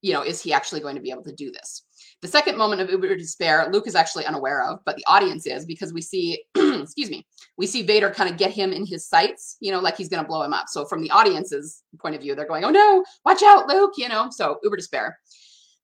you 0.00 0.12
know, 0.12 0.22
is 0.22 0.40
he 0.40 0.52
actually 0.52 0.80
going 0.80 0.96
to 0.96 1.02
be 1.02 1.10
able 1.10 1.24
to 1.24 1.34
do 1.34 1.50
this? 1.50 1.84
The 2.22 2.28
second 2.28 2.56
moment 2.56 2.80
of 2.80 2.90
uber 2.90 3.16
despair, 3.16 3.68
Luke 3.72 3.86
is 3.86 3.94
actually 3.94 4.26
unaware 4.26 4.62
of, 4.64 4.78
but 4.84 4.96
the 4.96 5.04
audience 5.06 5.46
is 5.46 5.66
because 5.66 5.92
we 5.92 6.00
see, 6.00 6.44
excuse 6.54 7.10
me, 7.10 7.26
we 7.56 7.66
see 7.66 7.82
Vader 7.82 8.10
kind 8.10 8.30
of 8.30 8.36
get 8.36 8.52
him 8.52 8.72
in 8.72 8.86
his 8.86 9.08
sights, 9.08 9.56
you 9.60 9.72
know, 9.72 9.80
like 9.80 9.96
he's 9.96 10.08
going 10.08 10.22
to 10.22 10.28
blow 10.28 10.42
him 10.42 10.52
up. 10.52 10.66
So 10.68 10.84
from 10.84 11.02
the 11.02 11.10
audience's 11.10 11.82
point 12.00 12.14
of 12.14 12.20
view, 12.20 12.34
they're 12.34 12.46
going, 12.46 12.64
oh 12.64 12.70
no, 12.70 13.04
watch 13.24 13.42
out, 13.42 13.66
Luke, 13.68 13.94
you 13.96 14.08
know, 14.08 14.28
so 14.30 14.58
uber 14.62 14.76
despair. 14.76 15.18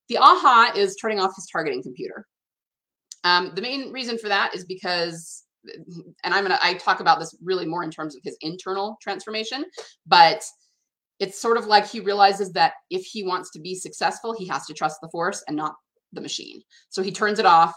The 0.08 0.18
aha 0.18 0.72
is 0.76 0.96
turning 0.96 1.20
off 1.20 1.34
his 1.36 1.46
targeting 1.46 1.82
computer. 1.82 2.26
Um, 3.24 3.52
the 3.54 3.62
main 3.62 3.92
reason 3.92 4.16
for 4.16 4.28
that 4.28 4.54
is 4.54 4.64
because, 4.64 5.44
and 6.24 6.32
I'm 6.34 6.44
going 6.44 6.56
to, 6.56 6.64
I 6.64 6.74
talk 6.74 7.00
about 7.00 7.18
this 7.18 7.36
really 7.42 7.66
more 7.66 7.82
in 7.82 7.90
terms 7.90 8.14
of 8.14 8.22
his 8.22 8.36
internal 8.40 8.96
transformation, 9.02 9.64
but 10.06 10.42
it's 11.20 11.40
sort 11.40 11.56
of 11.56 11.66
like 11.66 11.86
he 11.86 12.00
realizes 12.00 12.52
that 12.52 12.74
if 12.90 13.04
he 13.04 13.22
wants 13.22 13.50
to 13.50 13.60
be 13.60 13.74
successful, 13.74 14.34
he 14.36 14.46
has 14.46 14.66
to 14.66 14.74
trust 14.74 15.00
the 15.00 15.08
force 15.08 15.42
and 15.48 15.56
not 15.56 15.74
the 16.12 16.20
machine. 16.20 16.62
So 16.90 17.02
he 17.02 17.12
turns 17.12 17.38
it 17.38 17.46
off. 17.46 17.74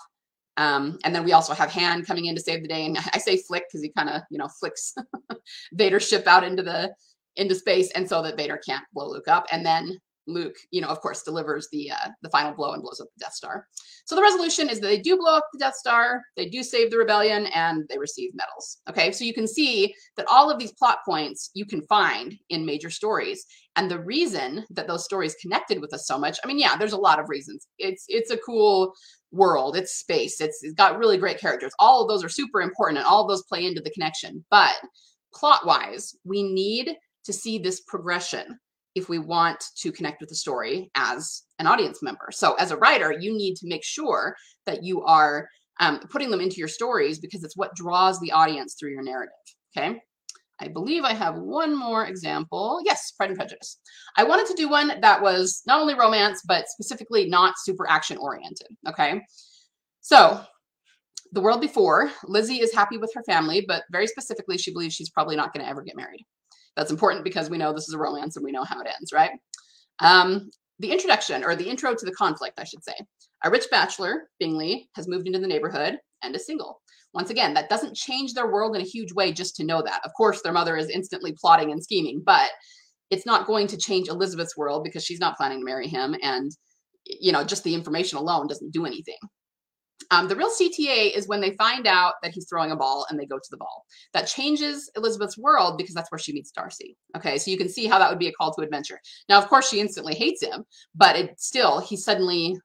Um, 0.58 1.00
and 1.04 1.16
then 1.16 1.24
we 1.24 1.34
also 1.34 1.54
have 1.54 1.72
Han 1.72 2.04
coming 2.04 2.26
in 2.26 2.36
to 2.36 2.42
save 2.42 2.62
the 2.62 2.68
day. 2.68 2.86
And 2.86 2.98
I 3.14 3.18
say 3.18 3.38
flick 3.38 3.64
because 3.70 3.82
he 3.82 3.92
kind 3.98 4.10
of, 4.10 4.22
you 4.30 4.38
know, 4.38 4.48
flicks 4.60 4.94
Vader's 5.74 6.08
ship 6.08 6.28
out 6.28 6.44
into 6.44 6.64
the 6.64 6.94
into 7.38 7.56
space, 7.56 7.90
and 7.92 8.08
so 8.08 8.22
that 8.22 8.36
Vader 8.36 8.58
can't 8.58 8.84
blow 8.94 9.10
Luke 9.10 9.30
up. 9.30 9.48
And 9.52 9.66
then 9.66 9.98
Luke, 10.28 10.56
you 10.72 10.82
know, 10.82 10.88
of 10.88 11.02
course, 11.02 11.24
delivers 11.24 11.68
the 11.72 11.92
uh, 11.92 12.10
the 12.22 12.30
final 12.30 12.54
blow 12.54 12.74
and 12.74 12.82
blows 12.82 13.00
up 13.00 13.08
the 13.16 13.26
Death 13.26 13.34
Star. 13.34 13.68
So 14.06 14.16
the 14.16 14.22
resolution 14.22 14.70
is 14.70 14.80
that 14.80 14.88
they 14.88 15.00
do 15.00 15.18
blow 15.18 15.36
up 15.36 15.48
the 15.52 15.60
Death 15.60 15.76
Star, 15.76 16.22
they 16.36 16.48
do 16.48 16.64
save 16.64 16.92
the 16.92 16.98
rebellion, 16.98 17.48
and 17.48 17.88
they 17.90 17.98
receive 17.98 18.32
medals. 18.34 18.78
Okay, 18.90 19.12
so 19.12 19.24
you 19.24 19.34
can 19.34 19.48
see 19.48 19.94
that 20.18 20.28
all 20.30 20.50
of 20.50 20.60
these 20.60 20.74
plot 20.74 21.00
points 21.06 21.52
you 21.54 21.66
can 21.66 21.82
find 21.84 22.38
in 22.50 22.66
major 22.66 22.90
stories, 22.90 23.46
and 23.76 23.90
the 23.90 24.00
reason 24.00 24.66
that 24.70 24.88
those 24.88 25.06
stories 25.06 25.36
connected 25.42 25.82
with 25.82 25.94
us 25.94 26.08
so 26.08 26.18
much. 26.18 26.40
I 26.44 26.48
mean, 26.48 26.60
yeah, 26.60 26.76
there's 26.76 26.94
a 26.94 26.98
lot 26.98 27.20
of 27.20 27.30
reasons. 27.30 27.68
It's 27.78 28.06
it's 28.08 28.32
a 28.32 28.38
cool 28.38 28.94
world, 29.32 29.78
it's 29.78 29.94
space, 29.94 30.42
it's, 30.42 30.62
it's 30.62 30.74
got 30.74 30.98
really 30.98 31.18
great 31.18 31.40
characters. 31.40 31.72
All 31.80 32.02
of 32.02 32.10
those 32.10 32.24
are 32.24 32.30
super 32.30 32.62
important, 32.62 33.00
and 33.00 33.08
all 33.08 33.24
of 33.24 33.30
those 33.30 33.44
play 33.44 33.66
into 33.66 33.82
the 33.82 33.92
connection. 33.92 34.44
But 34.50 34.76
plot 35.34 35.66
wise, 35.66 36.16
we 36.26 36.44
need 36.44 36.96
to 37.24 37.34
see 37.34 37.58
this 37.58 37.82
progression 37.82 38.60
if 38.96 39.10
we 39.10 39.20
want 39.20 39.64
to 39.78 39.92
connect 39.92 40.20
with 40.20 40.30
the 40.30 40.36
story 40.36 40.92
as 40.96 41.44
an 41.60 41.68
audience 41.68 42.02
member. 42.02 42.30
So 42.32 42.56
as 42.56 42.72
a 42.72 42.78
writer, 42.78 43.14
you 43.18 43.36
need 43.36 43.56
to 43.56 43.68
make 43.68 43.84
sure 43.84 44.36
that 44.66 44.84
you 44.84 45.02
are 45.04 45.48
um, 45.80 46.00
putting 46.10 46.30
them 46.30 46.42
into 46.42 46.58
your 46.58 46.68
stories 46.68 47.20
because 47.20 47.44
it's 47.44 47.58
what 47.58 47.76
draws 47.76 48.20
the 48.20 48.32
audience 48.32 48.76
through 48.80 48.92
your 48.92 49.04
narrative. 49.04 49.34
Okay. 49.76 50.00
I 50.60 50.68
believe 50.68 51.04
I 51.04 51.14
have 51.14 51.40
one 51.40 51.76
more 51.76 52.06
example. 52.06 52.80
Yes, 52.86 53.12
Pride 53.18 53.32
and 53.32 53.38
Prejudice. 53.38 53.80
I 54.16 54.24
wanted 54.24 54.46
to 54.48 54.54
do 54.54 54.70
one 54.70 55.00
that 55.02 55.22
was 55.22 55.64
not 55.66 55.82
only 55.82 55.96
romance, 55.96 56.44
but 56.48 56.68
specifically 56.68 57.28
not 57.28 57.56
super 57.58 57.90
action 57.90 58.18
oriented. 58.18 58.68
Okay. 58.88 59.22
So 60.02 60.42
the 61.32 61.42
world 61.42 61.62
before, 61.62 62.12
Lizzie 62.26 62.62
is 62.62 62.74
happy 62.74 62.98
with 62.98 63.12
her 63.16 63.24
family, 63.24 63.66
but 63.68 63.84
very 63.92 64.06
specifically, 64.06 64.58
she 64.58 64.72
believes 64.72 64.94
she's 64.94 65.10
probably 65.10 65.36
not 65.36 65.52
going 65.52 65.66
to 65.66 65.70
ever 65.70 65.82
get 65.82 65.96
married. 65.96 66.26
That's 66.76 66.92
important 66.92 67.24
because 67.24 67.50
we 67.50 67.58
know 67.58 67.74
this 67.74 67.88
is 67.88 67.94
a 67.94 68.00
romance 68.00 68.36
and 68.36 68.46
we 68.46 68.52
know 68.52 68.64
how 68.64 68.80
it 68.80 68.88
ends, 68.88 69.12
right? 69.14 69.32
Um, 70.00 70.50
the 70.80 70.92
introduction 70.92 71.44
or 71.44 71.56
the 71.56 71.70
intro 71.70 71.94
to 71.94 72.06
the 72.06 72.14
conflict, 72.14 72.60
I 72.60 72.64
should 72.64 72.84
say. 72.84 72.96
A 73.44 73.50
rich 73.50 73.66
bachelor, 73.72 74.30
Bingley, 74.40 74.90
has 74.96 75.08
moved 75.08 75.28
into 75.28 75.40
the 75.40 75.48
neighborhood 75.48 75.98
and 76.24 76.36
is 76.36 76.46
single. 76.46 76.82
Once 77.14 77.30
again, 77.30 77.54
that 77.54 77.70
doesn't 77.70 77.96
change 77.96 78.34
their 78.34 78.52
world 78.52 78.76
in 78.76 78.82
a 78.82 78.86
huge 78.86 79.12
way 79.14 79.32
just 79.32 79.56
to 79.58 79.66
know 79.66 79.82
that. 79.82 80.02
Of 80.06 80.12
course, 80.16 80.42
their 80.42 80.54
mother 80.54 80.78
is 80.78 80.90
instantly 80.90 81.36
plotting 81.40 81.72
and 81.72 81.84
scheming, 81.84 82.24
but 82.26 82.50
it's 83.10 83.26
not 83.26 83.48
going 83.48 83.68
to 83.68 83.78
change 83.78 84.08
Elizabeth's 84.08 84.56
world 84.56 84.84
because 84.84 85.04
she's 85.04 85.20
not 85.20 85.36
planning 85.36 85.60
to 85.60 85.66
marry 85.66 85.88
him. 85.88 86.16
And, 86.22 86.52
you 87.06 87.34
know, 87.34 87.44
just 87.44 87.64
the 87.64 87.76
information 87.76 88.18
alone 88.18 88.48
doesn't 88.48 88.72
do 88.72 88.86
anything. 88.86 89.18
Um, 90.12 90.28
the 90.28 90.36
real 90.36 90.52
CTA 90.52 91.16
is 91.16 91.28
when 91.28 91.40
they 91.40 91.56
find 91.56 91.88
out 91.88 92.16
that 92.22 92.34
he's 92.34 92.48
throwing 92.48 92.72
a 92.72 92.76
ball 92.76 93.06
and 93.10 93.20
they 93.20 93.26
go 93.26 93.38
to 93.38 93.48
the 93.50 93.58
ball. 93.58 93.86
That 94.14 94.28
changes 94.28 94.92
Elizabeth's 94.96 95.38
world 95.38 95.78
because 95.78 95.96
that's 95.96 96.12
where 96.12 96.20
she 96.20 96.34
meets 96.34 96.52
Darcy. 96.52 96.98
Okay, 97.16 97.38
so 97.38 97.50
you 97.50 97.58
can 97.58 97.70
see 97.70 97.88
how 97.88 97.98
that 97.98 98.10
would 98.10 98.20
be 98.20 98.28
a 98.28 98.34
call 98.34 98.54
to 98.54 98.62
adventure. 98.62 99.00
Now, 99.30 99.40
of 99.40 99.48
course, 99.48 99.70
she 99.70 99.80
instantly 99.80 100.14
hates 100.14 100.44
him, 100.44 100.66
but 100.94 101.16
it 101.16 101.40
still, 101.40 101.80
he's 101.80 102.04
suddenly 102.04 102.60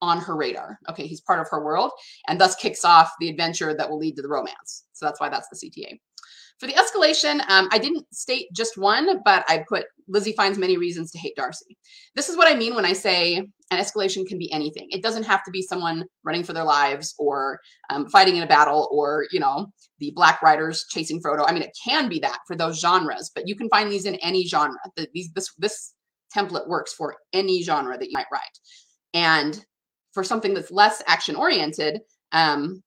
on 0.00 0.18
her 0.18 0.34
radar. 0.34 0.80
Okay, 0.90 1.06
he's 1.06 1.20
part 1.20 1.38
of 1.38 1.48
her 1.50 1.64
world 1.64 1.92
and 2.26 2.40
thus 2.40 2.56
kicks 2.56 2.84
off 2.84 3.12
the 3.20 3.28
adventure 3.28 3.72
that 3.74 3.88
will 3.88 3.98
lead 3.98 4.16
to 4.16 4.22
the 4.22 4.28
romance. 4.28 4.84
So 4.92 5.06
that's 5.06 5.20
why 5.20 5.28
that's 5.28 5.48
the 5.48 5.70
CTA. 5.70 5.98
For 6.62 6.68
the 6.68 6.74
escalation, 6.74 7.40
um, 7.50 7.68
I 7.72 7.78
didn't 7.78 8.06
state 8.14 8.46
just 8.54 8.78
one, 8.78 9.20
but 9.24 9.44
I 9.48 9.64
put 9.68 9.86
Lizzie 10.06 10.32
finds 10.34 10.58
many 10.58 10.76
reasons 10.76 11.10
to 11.10 11.18
hate 11.18 11.34
Darcy. 11.34 11.76
This 12.14 12.28
is 12.28 12.36
what 12.36 12.46
I 12.46 12.54
mean 12.54 12.76
when 12.76 12.84
I 12.84 12.92
say 12.92 13.38
an 13.38 13.48
escalation 13.72 14.24
can 14.24 14.38
be 14.38 14.52
anything. 14.52 14.86
It 14.92 15.02
doesn't 15.02 15.24
have 15.24 15.42
to 15.42 15.50
be 15.50 15.60
someone 15.60 16.04
running 16.22 16.44
for 16.44 16.52
their 16.52 16.62
lives 16.62 17.16
or 17.18 17.58
um, 17.90 18.08
fighting 18.10 18.36
in 18.36 18.44
a 18.44 18.46
battle 18.46 18.88
or, 18.92 19.26
you 19.32 19.40
know, 19.40 19.72
the 19.98 20.12
Black 20.14 20.40
Riders 20.40 20.86
chasing 20.88 21.20
Frodo. 21.20 21.44
I 21.44 21.52
mean, 21.52 21.64
it 21.64 21.76
can 21.84 22.08
be 22.08 22.20
that 22.20 22.38
for 22.46 22.54
those 22.54 22.78
genres, 22.78 23.32
but 23.34 23.48
you 23.48 23.56
can 23.56 23.68
find 23.68 23.90
these 23.90 24.06
in 24.06 24.14
any 24.16 24.46
genre. 24.46 24.78
The, 24.96 25.08
these, 25.12 25.32
this, 25.32 25.52
this 25.58 25.94
template 26.32 26.68
works 26.68 26.92
for 26.92 27.16
any 27.32 27.64
genre 27.64 27.98
that 27.98 28.06
you 28.06 28.14
might 28.14 28.26
write. 28.32 28.42
And 29.14 29.66
for 30.12 30.22
something 30.22 30.54
that's 30.54 30.70
less 30.70 31.02
action 31.08 31.34
oriented, 31.34 32.02
um, 32.30 32.84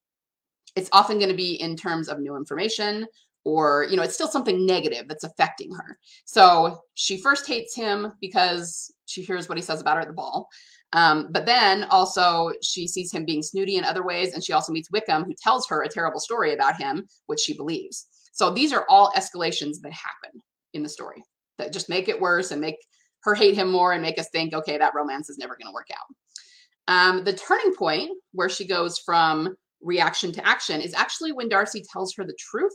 it's 0.77 0.89
often 0.93 1.17
going 1.17 1.29
to 1.31 1.35
be 1.35 1.55
in 1.55 1.75
terms 1.75 2.07
of 2.07 2.19
new 2.19 2.37
information 2.37 3.05
or 3.45 3.85
you 3.89 3.95
know 3.95 4.03
it's 4.03 4.15
still 4.15 4.27
something 4.27 4.65
negative 4.65 5.07
that's 5.07 5.23
affecting 5.23 5.73
her. 5.73 5.97
So 6.25 6.81
she 6.95 7.21
first 7.21 7.47
hates 7.47 7.73
him 7.73 8.11
because 8.19 8.91
she 9.05 9.21
hears 9.21 9.47
what 9.47 9.57
he 9.57 9.61
says 9.61 9.79
about 9.79 9.95
her 9.95 10.01
at 10.01 10.07
the 10.07 10.13
ball. 10.13 10.49
Um, 10.93 11.27
but 11.31 11.45
then 11.45 11.83
also 11.85 12.51
she 12.61 12.87
sees 12.87 13.11
him 13.11 13.25
being 13.25 13.43
snooty 13.43 13.77
in 13.77 13.83
other 13.83 14.03
ways 14.03 14.33
and 14.33 14.43
she 14.43 14.53
also 14.53 14.73
meets 14.73 14.91
wickham 14.91 15.23
who 15.23 15.33
tells 15.41 15.67
her 15.67 15.83
a 15.83 15.89
terrible 15.89 16.19
story 16.19 16.53
about 16.53 16.77
him 16.77 17.07
which 17.27 17.39
she 17.39 17.53
believes. 17.53 18.07
So 18.33 18.51
these 18.51 18.73
are 18.73 18.85
all 18.89 19.11
escalations 19.11 19.79
that 19.81 19.93
happen 19.93 20.41
in 20.73 20.83
the 20.83 20.89
story 20.89 21.23
that 21.57 21.71
just 21.71 21.89
make 21.89 22.09
it 22.09 22.19
worse 22.19 22.51
and 22.51 22.59
make 22.59 22.77
her 23.23 23.33
hate 23.33 23.55
him 23.55 23.71
more 23.71 23.93
and 23.93 24.01
make 24.01 24.19
us 24.19 24.29
think 24.29 24.53
okay 24.53 24.77
that 24.77 24.93
romance 24.95 25.29
is 25.29 25.37
never 25.37 25.55
going 25.55 25.67
to 25.67 25.73
work 25.73 25.87
out. 25.91 26.15
Um, 26.87 27.23
the 27.23 27.33
turning 27.33 27.73
point 27.75 28.11
where 28.33 28.49
she 28.49 28.65
goes 28.65 28.99
from 28.99 29.55
reaction 29.81 30.31
to 30.33 30.47
action 30.47 30.81
is 30.81 30.93
actually 30.93 31.31
when 31.31 31.49
darcy 31.49 31.83
tells 31.91 32.13
her 32.15 32.23
the 32.23 32.37
truth 32.39 32.73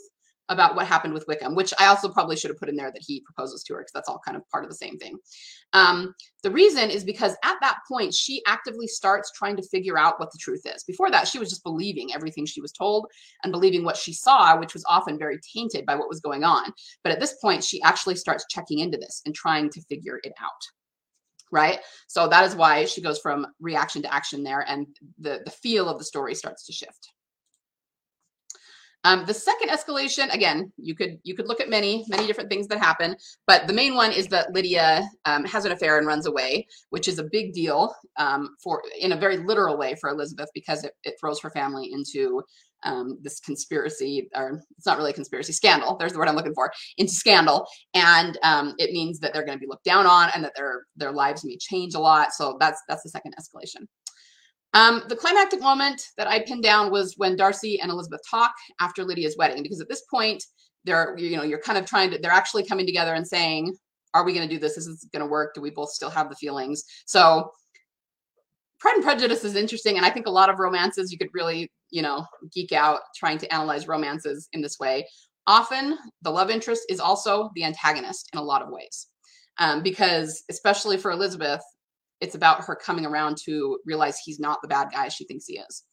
about 0.50 0.76
what 0.76 0.86
happened 0.86 1.14
with 1.14 1.24
Wickham, 1.26 1.54
which 1.54 1.72
I 1.78 1.86
also 1.86 2.10
probably 2.10 2.36
should 2.36 2.50
have 2.50 2.58
put 2.58 2.68
in 2.68 2.76
there 2.76 2.92
that 2.92 3.04
he 3.06 3.22
proposes 3.22 3.62
to 3.64 3.74
her 3.74 3.80
because 3.80 3.92
that's 3.92 4.08
all 4.08 4.20
kind 4.24 4.36
of 4.36 4.46
part 4.50 4.64
of 4.64 4.70
the 4.70 4.76
same 4.76 4.98
thing. 4.98 5.16
Um, 5.72 6.14
the 6.42 6.50
reason 6.50 6.90
is 6.90 7.04
because 7.04 7.32
at 7.44 7.56
that 7.62 7.78
point, 7.88 8.12
she 8.12 8.42
actively 8.46 8.86
starts 8.88 9.32
trying 9.32 9.56
to 9.56 9.68
figure 9.68 9.98
out 9.98 10.20
what 10.20 10.32
the 10.32 10.38
truth 10.38 10.62
is. 10.66 10.84
Before 10.84 11.10
that, 11.10 11.28
she 11.28 11.38
was 11.38 11.48
just 11.50 11.64
believing 11.64 12.12
everything 12.12 12.46
she 12.46 12.60
was 12.60 12.72
told 12.72 13.06
and 13.42 13.52
believing 13.52 13.84
what 13.84 13.96
she 13.96 14.12
saw, 14.12 14.58
which 14.58 14.74
was 14.74 14.84
often 14.88 15.18
very 15.18 15.38
tainted 15.54 15.86
by 15.86 15.94
what 15.94 16.08
was 16.08 16.20
going 16.20 16.44
on. 16.44 16.72
But 17.04 17.12
at 17.12 17.20
this 17.20 17.34
point, 17.40 17.64
she 17.64 17.80
actually 17.82 18.16
starts 18.16 18.46
checking 18.50 18.80
into 18.80 18.98
this 18.98 19.22
and 19.24 19.34
trying 19.34 19.70
to 19.70 19.82
figure 19.82 20.20
it 20.24 20.32
out. 20.42 20.62
right? 21.52 21.80
So 22.08 22.28
that 22.28 22.44
is 22.44 22.56
why 22.56 22.84
she 22.84 23.02
goes 23.02 23.18
from 23.20 23.46
reaction 23.60 24.02
to 24.02 24.14
action 24.14 24.42
there, 24.42 24.64
and 24.68 24.86
the 25.18 25.40
the 25.44 25.50
feel 25.50 25.88
of 25.88 25.98
the 25.98 26.04
story 26.04 26.34
starts 26.34 26.66
to 26.66 26.72
shift. 26.72 27.10
Um, 29.04 29.24
the 29.24 29.32
second 29.34 29.70
escalation, 29.70 30.32
again, 30.32 30.70
you 30.76 30.94
could 30.94 31.18
you 31.22 31.34
could 31.34 31.48
look 31.48 31.60
at 31.60 31.70
many 31.70 32.04
many 32.08 32.26
different 32.26 32.50
things 32.50 32.68
that 32.68 32.78
happen, 32.78 33.16
but 33.46 33.66
the 33.66 33.72
main 33.72 33.94
one 33.94 34.12
is 34.12 34.26
that 34.28 34.52
Lydia 34.52 35.08
um, 35.24 35.44
has 35.44 35.64
an 35.64 35.72
affair 35.72 35.98
and 35.98 36.06
runs 36.06 36.26
away, 36.26 36.66
which 36.90 37.08
is 37.08 37.18
a 37.18 37.24
big 37.24 37.52
deal 37.54 37.94
um, 38.18 38.56
for 38.62 38.82
in 39.00 39.12
a 39.12 39.16
very 39.16 39.38
literal 39.38 39.78
way 39.78 39.94
for 39.94 40.10
Elizabeth 40.10 40.50
because 40.52 40.84
it, 40.84 40.92
it 41.04 41.14
throws 41.18 41.40
her 41.40 41.50
family 41.50 41.92
into 41.92 42.42
um, 42.82 43.18
this 43.22 43.40
conspiracy, 43.40 44.28
or 44.34 44.60
it's 44.76 44.86
not 44.86 44.98
really 44.98 45.10
a 45.10 45.14
conspiracy, 45.14 45.52
scandal. 45.52 45.96
There's 45.96 46.12
the 46.12 46.18
word 46.18 46.28
I'm 46.28 46.36
looking 46.36 46.54
for, 46.54 46.72
into 46.98 47.12
scandal, 47.12 47.66
and 47.94 48.38
um, 48.42 48.74
it 48.78 48.92
means 48.92 49.18
that 49.20 49.32
they're 49.32 49.44
going 49.44 49.58
to 49.58 49.60
be 49.60 49.68
looked 49.68 49.84
down 49.84 50.06
on, 50.06 50.30
and 50.34 50.44
that 50.44 50.52
their 50.56 50.86
their 50.96 51.12
lives 51.12 51.44
may 51.44 51.56
change 51.56 51.94
a 51.94 52.00
lot. 52.00 52.32
So 52.32 52.56
that's 52.60 52.82
that's 52.88 53.02
the 53.02 53.10
second 53.10 53.34
escalation. 53.40 53.86
Um, 54.72 55.02
the 55.08 55.16
climactic 55.16 55.60
moment 55.60 56.02
that 56.16 56.28
I 56.28 56.40
pinned 56.40 56.62
down 56.62 56.90
was 56.92 57.14
when 57.16 57.36
Darcy 57.36 57.80
and 57.80 57.90
Elizabeth 57.90 58.20
talk 58.28 58.52
after 58.80 59.04
Lydia's 59.04 59.36
wedding, 59.36 59.62
because 59.62 59.80
at 59.80 59.88
this 59.88 60.02
point, 60.10 60.44
they're 60.84 61.16
you 61.18 61.36
know 61.36 61.42
you're 61.42 61.60
kind 61.60 61.76
of 61.78 61.84
trying 61.84 62.10
to 62.10 62.18
they're 62.18 62.30
actually 62.30 62.64
coming 62.64 62.86
together 62.86 63.14
and 63.14 63.26
saying, 63.26 63.76
"Are 64.14 64.24
we 64.24 64.32
going 64.32 64.48
to 64.48 64.54
do 64.54 64.60
this? 64.60 64.76
Is 64.76 64.86
this 64.86 65.04
going 65.12 65.24
to 65.24 65.30
work? 65.30 65.54
Do 65.54 65.60
we 65.60 65.70
both 65.70 65.90
still 65.90 66.10
have 66.10 66.28
the 66.28 66.36
feelings?" 66.36 66.84
So. 67.06 67.52
Pride 68.78 68.94
and 68.94 69.04
Prejudice 69.04 69.44
is 69.44 69.56
interesting, 69.56 69.98
and 69.98 70.06
I 70.06 70.10
think 70.10 70.26
a 70.26 70.30
lot 70.30 70.48
of 70.48 70.58
romances 70.58 71.12
you 71.12 71.18
could 71.18 71.28
really, 71.34 71.70
you 71.90 72.00
know, 72.00 72.24
geek 72.50 72.72
out 72.72 73.00
trying 73.14 73.36
to 73.36 73.52
analyze 73.52 73.86
romances 73.86 74.48
in 74.54 74.62
this 74.62 74.78
way. 74.78 75.06
Often, 75.46 75.98
the 76.22 76.30
love 76.30 76.48
interest 76.48 76.84
is 76.88 76.98
also 76.98 77.50
the 77.54 77.64
antagonist 77.64 78.30
in 78.32 78.38
a 78.38 78.42
lot 78.42 78.62
of 78.62 78.70
ways, 78.70 79.08
um, 79.58 79.82
because 79.82 80.44
especially 80.48 80.96
for 80.96 81.10
Elizabeth, 81.10 81.60
it's 82.20 82.34
about 82.34 82.64
her 82.64 82.76
coming 82.76 83.06
around 83.06 83.36
to 83.44 83.78
realize 83.84 84.18
he's 84.18 84.40
not 84.40 84.60
the 84.62 84.68
bad 84.68 84.88
guy 84.92 85.08
she 85.08 85.24
thinks 85.24 85.46
he 85.46 85.58
is. 85.58 85.84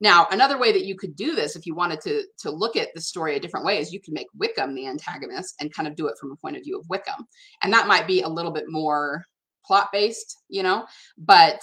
Now, 0.00 0.26
another 0.32 0.58
way 0.58 0.72
that 0.72 0.84
you 0.84 0.96
could 0.96 1.14
do 1.14 1.36
this, 1.36 1.54
if 1.54 1.64
you 1.64 1.76
wanted 1.76 2.00
to 2.02 2.24
to 2.38 2.50
look 2.50 2.76
at 2.76 2.88
the 2.92 3.00
story 3.00 3.36
a 3.36 3.40
different 3.40 3.64
way, 3.64 3.78
is 3.78 3.92
you 3.92 4.00
can 4.00 4.14
make 4.14 4.26
Wickham 4.36 4.74
the 4.74 4.88
antagonist 4.88 5.54
and 5.60 5.72
kind 5.72 5.86
of 5.86 5.94
do 5.94 6.08
it 6.08 6.18
from 6.18 6.32
a 6.32 6.36
point 6.36 6.56
of 6.56 6.64
view 6.64 6.76
of 6.78 6.88
Wickham, 6.88 7.26
and 7.62 7.72
that 7.72 7.86
might 7.86 8.08
be 8.08 8.22
a 8.22 8.28
little 8.28 8.50
bit 8.50 8.64
more 8.68 9.24
plot 9.64 9.90
based, 9.92 10.38
you 10.48 10.64
know. 10.64 10.86
But 11.16 11.62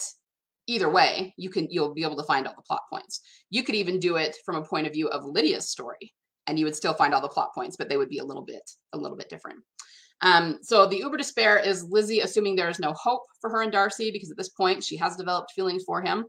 either 0.68 0.90
way, 0.90 1.34
you 1.38 1.50
can 1.50 1.68
you'll 1.70 1.94
be 1.94 2.04
able 2.04 2.16
to 2.16 2.24
find 2.24 2.48
all 2.48 2.56
the 2.56 2.62
plot 2.62 2.84
points. 2.90 3.20
You 3.50 3.64
could 3.64 3.76
even 3.76 4.00
do 4.00 4.16
it 4.16 4.38
from 4.46 4.56
a 4.56 4.64
point 4.64 4.88
of 4.88 4.94
view 4.94 5.10
of 5.10 5.26
Lydia's 5.26 5.70
story, 5.70 6.14
and 6.48 6.58
you 6.58 6.64
would 6.64 6.78
still 6.78 6.94
find 6.94 7.14
all 7.14 7.22
the 7.22 7.28
plot 7.28 7.54
points, 7.54 7.76
but 7.76 7.90
they 7.90 7.98
would 7.98 8.10
be 8.10 8.20
a 8.20 8.26
little 8.26 8.46
bit 8.46 8.72
a 8.94 8.98
little 8.98 9.18
bit 9.18 9.30
different. 9.30 9.60
Um, 10.22 10.60
so 10.62 10.86
the 10.86 10.98
uber 10.98 11.18
despair 11.18 11.58
is 11.58 11.86
Lizzie 11.90 12.20
assuming 12.20 12.56
there 12.56 12.70
is 12.70 12.80
no 12.80 12.94
hope 12.94 13.24
for 13.40 13.50
her 13.50 13.62
and 13.62 13.72
Darcy 13.72 14.12
because 14.12 14.30
at 14.30 14.38
this 14.38 14.50
point 14.50 14.84
she 14.84 14.98
has 14.98 15.16
developed 15.16 15.54
feelings 15.54 15.84
for 15.86 16.02
him. 16.02 16.26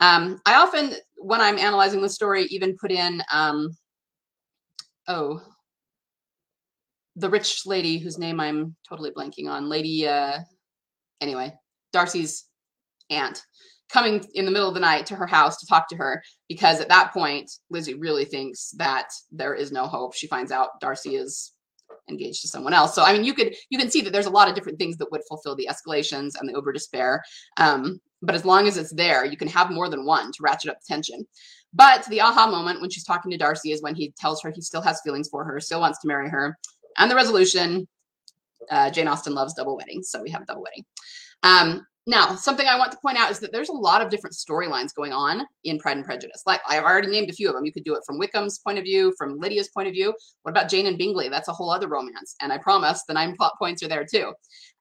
Um, 0.00 0.40
I 0.46 0.54
often, 0.54 0.94
when 1.16 1.40
I'm 1.40 1.58
analyzing 1.58 2.00
the 2.00 2.08
story, 2.08 2.44
even 2.44 2.76
put 2.80 2.92
in, 2.92 3.22
um, 3.32 3.70
oh, 5.08 5.40
the 7.16 7.30
rich 7.30 7.66
lady 7.66 7.98
whose 7.98 8.18
name 8.18 8.38
I'm 8.38 8.76
totally 8.88 9.10
blanking 9.10 9.48
on, 9.48 9.68
Lady, 9.68 10.06
uh, 10.06 10.38
anyway, 11.20 11.52
Darcy's 11.92 12.44
aunt 13.10 13.42
coming 13.88 14.24
in 14.34 14.44
the 14.44 14.50
middle 14.50 14.68
of 14.68 14.74
the 14.74 14.80
night 14.80 15.06
to 15.06 15.16
her 15.16 15.26
house 15.26 15.58
to 15.58 15.66
talk 15.66 15.88
to 15.88 15.96
her 15.96 16.22
because 16.48 16.80
at 16.80 16.88
that 16.88 17.12
point 17.12 17.50
Lizzie 17.70 17.94
really 17.94 18.24
thinks 18.24 18.70
that 18.76 19.08
there 19.32 19.54
is 19.54 19.72
no 19.72 19.86
hope. 19.86 20.14
She 20.14 20.26
finds 20.26 20.52
out 20.52 20.80
Darcy 20.80 21.16
is 21.16 21.52
engaged 22.08 22.42
to 22.42 22.48
someone 22.48 22.72
else. 22.72 22.94
So 22.94 23.02
I 23.02 23.12
mean, 23.12 23.24
you 23.24 23.34
could 23.34 23.54
you 23.70 23.78
can 23.78 23.90
see 23.90 24.00
that 24.02 24.12
there's 24.12 24.26
a 24.26 24.30
lot 24.30 24.48
of 24.48 24.54
different 24.54 24.78
things 24.78 24.96
that 24.98 25.10
would 25.10 25.22
fulfill 25.28 25.54
the 25.54 25.68
escalations 25.70 26.38
and 26.38 26.48
the 26.48 26.54
uber 26.54 26.72
despair. 26.72 27.22
Um, 27.56 28.00
but 28.22 28.34
as 28.34 28.44
long 28.44 28.66
as 28.66 28.76
it's 28.76 28.92
there, 28.92 29.24
you 29.24 29.36
can 29.36 29.48
have 29.48 29.70
more 29.70 29.88
than 29.88 30.04
one 30.04 30.32
to 30.32 30.42
ratchet 30.42 30.70
up 30.70 30.80
the 30.80 30.86
tension. 30.92 31.26
But 31.72 32.04
the 32.06 32.20
aha 32.20 32.50
moment 32.50 32.80
when 32.80 32.90
she's 32.90 33.04
talking 33.04 33.30
to 33.30 33.36
Darcy 33.36 33.72
is 33.72 33.82
when 33.82 33.94
he 33.94 34.12
tells 34.18 34.42
her 34.42 34.50
he 34.50 34.60
still 34.60 34.82
has 34.82 35.00
feelings 35.02 35.28
for 35.28 35.44
her, 35.44 35.60
still 35.60 35.80
wants 35.80 36.00
to 36.00 36.08
marry 36.08 36.28
her, 36.28 36.58
and 36.96 37.10
the 37.10 37.16
resolution. 37.16 37.86
Uh, 38.70 38.90
Jane 38.90 39.08
Austen 39.08 39.34
loves 39.34 39.54
double 39.54 39.76
weddings, 39.76 40.10
so 40.10 40.20
we 40.20 40.30
have 40.30 40.42
a 40.42 40.44
double 40.44 40.62
wedding. 40.62 40.84
Um, 41.42 41.86
now, 42.08 42.34
something 42.36 42.66
I 42.66 42.78
want 42.78 42.90
to 42.92 42.98
point 43.02 43.18
out 43.18 43.30
is 43.30 43.38
that 43.40 43.52
there's 43.52 43.68
a 43.68 43.72
lot 43.72 44.00
of 44.00 44.08
different 44.08 44.34
storylines 44.34 44.94
going 44.94 45.12
on 45.12 45.44
in 45.64 45.78
Pride 45.78 45.98
and 45.98 46.06
Prejudice. 46.06 46.42
Like 46.46 46.62
I've 46.66 46.82
already 46.82 47.08
named 47.08 47.28
a 47.28 47.34
few 47.34 47.48
of 47.48 47.54
them. 47.54 47.66
You 47.66 47.72
could 47.72 47.84
do 47.84 47.94
it 47.94 48.02
from 48.06 48.18
Wickham's 48.18 48.60
point 48.60 48.78
of 48.78 48.84
view, 48.84 49.12
from 49.18 49.38
Lydia's 49.38 49.68
point 49.68 49.88
of 49.88 49.92
view. 49.92 50.14
What 50.40 50.52
about 50.52 50.70
Jane 50.70 50.86
and 50.86 50.96
Bingley? 50.96 51.28
That's 51.28 51.48
a 51.48 51.52
whole 51.52 51.70
other 51.70 51.86
romance. 51.86 52.34
And 52.40 52.50
I 52.50 52.56
promise 52.56 53.02
the 53.06 53.12
nine 53.12 53.36
plot 53.36 53.52
points 53.58 53.82
are 53.82 53.88
there 53.88 54.06
too. 54.10 54.32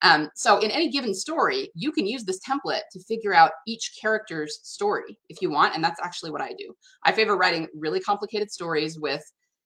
Um, 0.04 0.30
so 0.36 0.60
in 0.60 0.72
any 0.72 0.90
given 0.90 1.14
story, 1.14 1.70
you 1.76 1.92
can 1.92 2.08
use 2.08 2.24
this 2.24 2.40
template 2.48 2.84
to 2.94 3.04
figure 3.04 3.34
out 3.34 3.52
each 3.68 3.92
character's 4.00 4.60
story 4.64 5.20
if 5.28 5.42
you 5.42 5.50
want. 5.50 5.76
And 5.76 5.84
that's 5.84 6.00
actually 6.02 6.32
what 6.32 6.42
I 6.42 6.54
do. 6.58 6.74
I 7.04 7.12
favor 7.12 7.36
writing 7.36 7.68
really 7.76 8.00
complicated 8.00 8.52
stories 8.52 8.98
with 8.98 9.24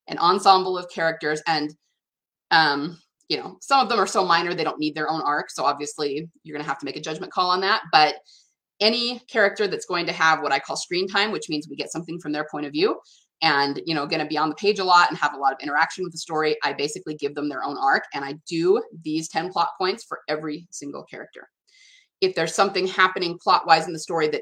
an 0.07 0.17
ensemble 0.17 0.79
of 0.79 0.89
characters 0.89 1.43
and 1.45 1.75
um, 2.49 2.97
you 3.31 3.37
know, 3.37 3.55
some 3.61 3.79
of 3.79 3.87
them 3.87 3.97
are 3.97 4.05
so 4.05 4.25
minor 4.25 4.53
they 4.53 4.65
don't 4.65 4.77
need 4.77 4.93
their 4.93 5.09
own 5.09 5.21
arc. 5.21 5.49
So 5.49 5.63
obviously 5.63 6.29
you're 6.43 6.53
going 6.53 6.65
to 6.65 6.67
have 6.67 6.79
to 6.79 6.85
make 6.85 6.97
a 6.97 7.01
judgment 7.01 7.31
call 7.31 7.49
on 7.49 7.61
that. 7.61 7.83
But 7.89 8.15
any 8.81 9.19
character 9.19 9.69
that's 9.69 9.85
going 9.85 10.05
to 10.07 10.11
have 10.11 10.41
what 10.41 10.51
I 10.51 10.59
call 10.59 10.75
screen 10.75 11.07
time, 11.07 11.31
which 11.31 11.47
means 11.47 11.65
we 11.69 11.77
get 11.77 11.93
something 11.93 12.19
from 12.19 12.33
their 12.33 12.45
point 12.51 12.65
of 12.65 12.73
view 12.73 12.99
and, 13.41 13.81
you 13.85 13.95
know, 13.95 14.05
going 14.05 14.21
to 14.21 14.27
be 14.27 14.37
on 14.37 14.49
the 14.49 14.55
page 14.55 14.79
a 14.79 14.83
lot 14.83 15.09
and 15.09 15.17
have 15.17 15.33
a 15.33 15.37
lot 15.37 15.53
of 15.53 15.59
interaction 15.61 16.03
with 16.03 16.11
the 16.11 16.19
story, 16.19 16.57
I 16.61 16.73
basically 16.73 17.15
give 17.15 17.33
them 17.33 17.47
their 17.47 17.63
own 17.63 17.77
arc 17.77 18.03
and 18.13 18.25
I 18.25 18.33
do 18.49 18.83
these 19.01 19.29
10 19.29 19.49
plot 19.53 19.69
points 19.77 20.03
for 20.03 20.19
every 20.27 20.67
single 20.69 21.03
character. 21.03 21.47
If 22.19 22.35
there's 22.35 22.53
something 22.53 22.85
happening 22.85 23.39
plot 23.41 23.65
wise 23.65 23.87
in 23.87 23.93
the 23.93 23.99
story 23.99 24.27
that 24.27 24.41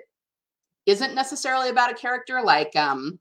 isn't 0.87 1.13
necessarily 1.13 1.69
about 1.69 1.91
a 1.91 1.95
character, 1.95 2.41
like, 2.41 2.75
um, 2.75 3.19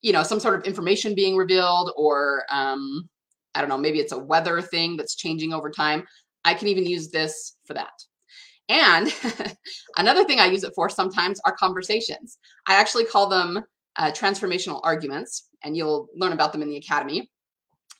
you 0.00 0.14
know, 0.14 0.22
some 0.22 0.40
sort 0.40 0.58
of 0.58 0.64
information 0.64 1.14
being 1.14 1.36
revealed 1.36 1.92
or, 1.98 2.44
um, 2.48 3.10
I 3.56 3.60
don't 3.60 3.70
know, 3.70 3.78
maybe 3.78 3.98
it's 3.98 4.12
a 4.12 4.18
weather 4.18 4.60
thing 4.60 4.96
that's 4.96 5.16
changing 5.16 5.52
over 5.52 5.70
time. 5.70 6.04
I 6.44 6.54
can 6.54 6.68
even 6.68 6.86
use 6.86 7.10
this 7.10 7.56
for 7.64 7.74
that. 7.74 7.92
And 8.68 9.12
another 9.96 10.24
thing 10.24 10.40
I 10.40 10.46
use 10.46 10.64
it 10.64 10.72
for 10.74 10.88
sometimes 10.88 11.40
are 11.44 11.56
conversations. 11.56 12.38
I 12.66 12.74
actually 12.74 13.04
call 13.04 13.28
them 13.28 13.64
uh, 13.96 14.10
transformational 14.10 14.80
arguments, 14.82 15.48
and 15.62 15.76
you'll 15.76 16.08
learn 16.14 16.32
about 16.32 16.52
them 16.52 16.62
in 16.62 16.68
the 16.68 16.76
academy. 16.76 17.30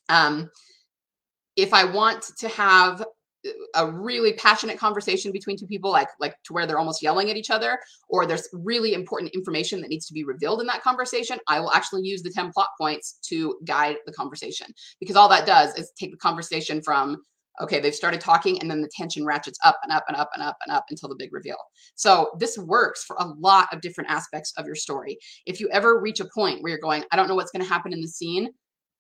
Um, 0.09 0.51
if 1.57 1.73
I 1.73 1.85
want 1.85 2.23
to 2.39 2.49
have 2.49 3.05
a 3.75 3.91
really 3.91 4.33
passionate 4.35 4.79
conversation 4.79 5.33
between 5.33 5.57
two 5.57 5.67
people 5.67 5.91
like 5.91 6.09
like 6.21 6.35
to 6.45 6.53
where 6.53 6.67
they're 6.67 6.79
almost 6.79 7.03
yelling 7.03 7.31
at 7.31 7.37
each 7.37 7.51
other 7.51 7.79
or 8.09 8.27
there's 8.27 8.49
really 8.53 8.95
important 8.95 9.33
information 9.35 9.81
that 9.81 9.89
needs 9.89 10.07
to 10.07 10.13
be 10.13 10.25
revealed 10.25 10.61
in 10.61 10.67
that 10.67 10.83
conversation 10.83 11.39
i 11.49 11.61
will 11.61 11.73
actually 11.73 12.03
use 12.03 12.23
the 12.23 12.31
10 12.31 12.53
plot 12.53 12.69
points 12.79 13.19
to 13.23 13.57
guide 13.65 13.97
the 14.07 14.13
conversation. 14.13 14.67
Because 15.01 15.17
all 15.17 15.29
that 15.29 15.47
does 15.47 15.77
is 15.77 15.93
take 15.99 16.11
the 16.11 16.17
conversation 16.17 16.83
from 16.83 17.23
okay 17.59 17.81
they've 17.81 17.95
started 17.95 18.21
talking 18.21 18.61
and 18.61 18.71
then 18.71 18.83
the 18.83 18.91
tension 18.95 19.25
ratchets 19.25 19.59
up 19.65 19.79
and 19.83 19.91
up 19.91 20.05
and 20.09 20.17
up 20.17 20.29
and 20.35 20.43
up 20.43 20.59
and 20.67 20.77
up 20.77 20.85
until 20.91 21.09
the 21.09 21.17
big 21.19 21.33
reveal. 21.33 21.57
So 21.95 22.31
this 22.39 22.59
works 22.59 23.05
for 23.05 23.17
a 23.19 23.27
lot 23.27 23.73
of 23.73 23.81
different 23.81 24.11
aspects 24.11 24.53
of 24.59 24.67
your 24.67 24.75
story. 24.75 25.19
If 25.47 25.61
you 25.61 25.69
ever 25.71 26.01
reach 26.01 26.21
a 26.21 26.29
point 26.35 26.63
where 26.63 26.71
you're 26.71 26.81
going 26.81 27.05
i 27.11 27.17
don't 27.17 27.29
know 27.29 27.35
what's 27.35 27.53
going 27.53 27.65
to 27.65 27.69
happen 27.69 27.93
in 27.93 28.01
the 28.01 28.09
scene 28.09 28.51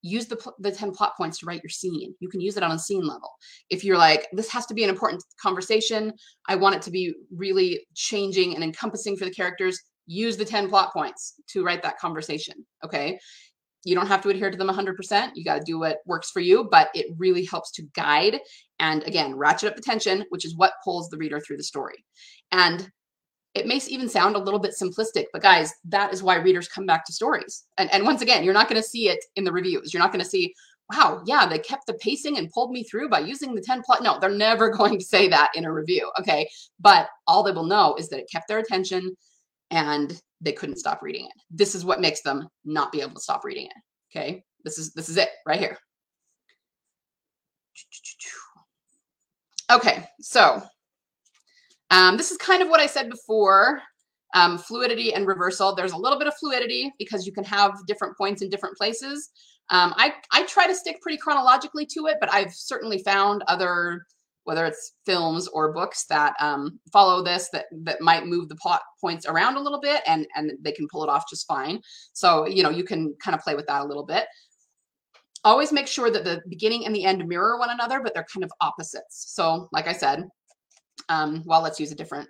use 0.06 0.26
the, 0.26 0.52
the 0.58 0.70
10 0.70 0.92
plot 0.92 1.12
points 1.16 1.38
to 1.38 1.46
write 1.46 1.62
your 1.62 1.70
scene. 1.70 2.14
You 2.20 2.28
can 2.28 2.40
use 2.40 2.56
it 2.56 2.62
on 2.62 2.72
a 2.72 2.78
scene 2.78 3.06
level. 3.06 3.30
If 3.70 3.84
you're 3.84 3.98
like, 3.98 4.28
this 4.32 4.50
has 4.50 4.66
to 4.66 4.74
be 4.74 4.84
an 4.84 4.90
important 4.90 5.22
conversation, 5.40 6.12
I 6.48 6.56
want 6.56 6.76
it 6.76 6.82
to 6.82 6.90
be 6.90 7.14
really 7.34 7.86
changing 7.94 8.54
and 8.54 8.62
encompassing 8.62 9.16
for 9.16 9.24
the 9.24 9.30
characters, 9.30 9.78
use 10.06 10.36
the 10.36 10.44
10 10.44 10.68
plot 10.68 10.92
points 10.92 11.34
to 11.48 11.64
write 11.64 11.82
that 11.82 11.98
conversation. 11.98 12.64
Okay. 12.84 13.18
You 13.84 13.94
don't 13.94 14.08
have 14.08 14.22
to 14.22 14.30
adhere 14.30 14.50
to 14.50 14.56
them 14.56 14.68
100%. 14.68 15.30
You 15.34 15.44
got 15.44 15.58
to 15.58 15.64
do 15.64 15.78
what 15.78 15.98
works 16.06 16.30
for 16.30 16.40
you, 16.40 16.68
but 16.70 16.88
it 16.94 17.06
really 17.18 17.44
helps 17.44 17.70
to 17.72 17.82
guide 17.94 18.40
and 18.78 19.02
again, 19.04 19.34
ratchet 19.34 19.70
up 19.70 19.76
the 19.76 19.82
tension, 19.82 20.24
which 20.30 20.44
is 20.44 20.56
what 20.56 20.72
pulls 20.84 21.08
the 21.08 21.16
reader 21.16 21.40
through 21.40 21.56
the 21.56 21.62
story. 21.62 22.04
And 22.52 22.90
it 23.56 23.66
may 23.66 23.80
even 23.88 24.08
sound 24.08 24.36
a 24.36 24.40
little 24.40 24.60
bit 24.60 24.74
simplistic, 24.80 25.26
but 25.32 25.42
guys, 25.42 25.72
that 25.86 26.12
is 26.12 26.22
why 26.22 26.36
readers 26.36 26.68
come 26.68 26.84
back 26.84 27.04
to 27.06 27.12
stories. 27.12 27.64
And, 27.78 27.92
and 27.92 28.04
once 28.04 28.20
again, 28.20 28.44
you're 28.44 28.54
not 28.54 28.68
going 28.68 28.80
to 28.80 28.86
see 28.86 29.08
it 29.08 29.24
in 29.36 29.44
the 29.44 29.52
reviews. 29.52 29.94
You're 29.94 30.02
not 30.02 30.12
going 30.12 30.22
to 30.22 30.28
see, 30.28 30.54
wow, 30.92 31.22
yeah, 31.24 31.46
they 31.46 31.58
kept 31.58 31.86
the 31.86 31.94
pacing 31.94 32.36
and 32.36 32.50
pulled 32.50 32.70
me 32.70 32.84
through 32.84 33.08
by 33.08 33.20
using 33.20 33.54
the 33.54 33.62
10 33.62 33.82
plot. 33.82 34.02
No, 34.02 34.18
they're 34.20 34.30
never 34.30 34.68
going 34.76 34.98
to 34.98 35.04
say 35.04 35.26
that 35.28 35.52
in 35.54 35.64
a 35.64 35.72
review. 35.72 36.10
Okay. 36.20 36.48
But 36.78 37.08
all 37.26 37.42
they 37.42 37.52
will 37.52 37.64
know 37.64 37.96
is 37.98 38.08
that 38.10 38.20
it 38.20 38.30
kept 38.30 38.46
their 38.46 38.58
attention 38.58 39.16
and 39.70 40.20
they 40.40 40.52
couldn't 40.52 40.76
stop 40.76 41.00
reading 41.02 41.24
it. 41.24 41.32
This 41.50 41.74
is 41.74 41.84
what 41.84 42.00
makes 42.00 42.20
them 42.20 42.48
not 42.64 42.92
be 42.92 43.00
able 43.00 43.14
to 43.14 43.20
stop 43.20 43.42
reading 43.42 43.66
it. 43.66 44.16
Okay. 44.16 44.44
This 44.64 44.78
is 44.78 44.92
this 44.92 45.08
is 45.08 45.16
it 45.16 45.30
right 45.46 45.58
here. 45.58 45.78
Okay, 49.68 50.06
so 50.20 50.62
um, 51.90 52.16
this 52.16 52.30
is 52.30 52.38
kind 52.38 52.62
of 52.62 52.68
what 52.68 52.80
I 52.80 52.86
said 52.86 53.10
before, 53.10 53.80
um, 54.34 54.58
fluidity 54.58 55.14
and 55.14 55.26
reversal. 55.26 55.74
There's 55.74 55.92
a 55.92 55.96
little 55.96 56.18
bit 56.18 56.28
of 56.28 56.34
fluidity 56.36 56.92
because 56.98 57.26
you 57.26 57.32
can 57.32 57.44
have 57.44 57.74
different 57.86 58.16
points 58.16 58.42
in 58.42 58.50
different 58.50 58.76
places. 58.76 59.30
Um, 59.70 59.94
I, 59.96 60.14
I 60.32 60.44
try 60.46 60.66
to 60.66 60.74
stick 60.74 61.00
pretty 61.00 61.18
chronologically 61.18 61.86
to 61.86 62.06
it, 62.06 62.18
but 62.20 62.32
I've 62.32 62.52
certainly 62.52 62.98
found 62.98 63.42
other 63.48 64.02
whether 64.46 64.64
it's 64.64 64.92
films 65.04 65.48
or 65.48 65.72
books 65.72 66.06
that 66.06 66.32
um, 66.40 66.78
follow 66.92 67.22
this 67.22 67.48
that 67.50 67.66
that 67.82 68.00
might 68.00 68.26
move 68.26 68.48
the 68.48 68.54
plot 68.56 68.80
points 69.00 69.26
around 69.26 69.56
a 69.56 69.60
little 69.60 69.80
bit 69.80 70.02
and 70.06 70.26
and 70.36 70.52
they 70.62 70.70
can 70.70 70.86
pull 70.88 71.02
it 71.02 71.10
off 71.10 71.28
just 71.28 71.46
fine 71.48 71.80
so 72.12 72.46
you 72.46 72.62
know 72.62 72.70
you 72.70 72.84
can 72.84 73.14
kind 73.20 73.34
of 73.34 73.40
play 73.42 73.56
with 73.56 73.66
that 73.66 73.82
a 73.82 73.84
little 73.84 74.06
bit 74.06 74.26
always 75.44 75.72
make 75.72 75.88
sure 75.88 76.10
that 76.10 76.24
the 76.24 76.40
beginning 76.48 76.86
and 76.86 76.94
the 76.94 77.04
end 77.04 77.26
mirror 77.26 77.58
one 77.58 77.70
another 77.70 78.00
but 78.00 78.14
they're 78.14 78.26
kind 78.32 78.44
of 78.44 78.52
opposites 78.60 79.32
so 79.34 79.68
like 79.72 79.88
i 79.88 79.92
said 79.92 80.24
um, 81.08 81.42
well 81.44 81.62
let's 81.62 81.80
use 81.80 81.92
a 81.92 81.96
different. 81.96 82.28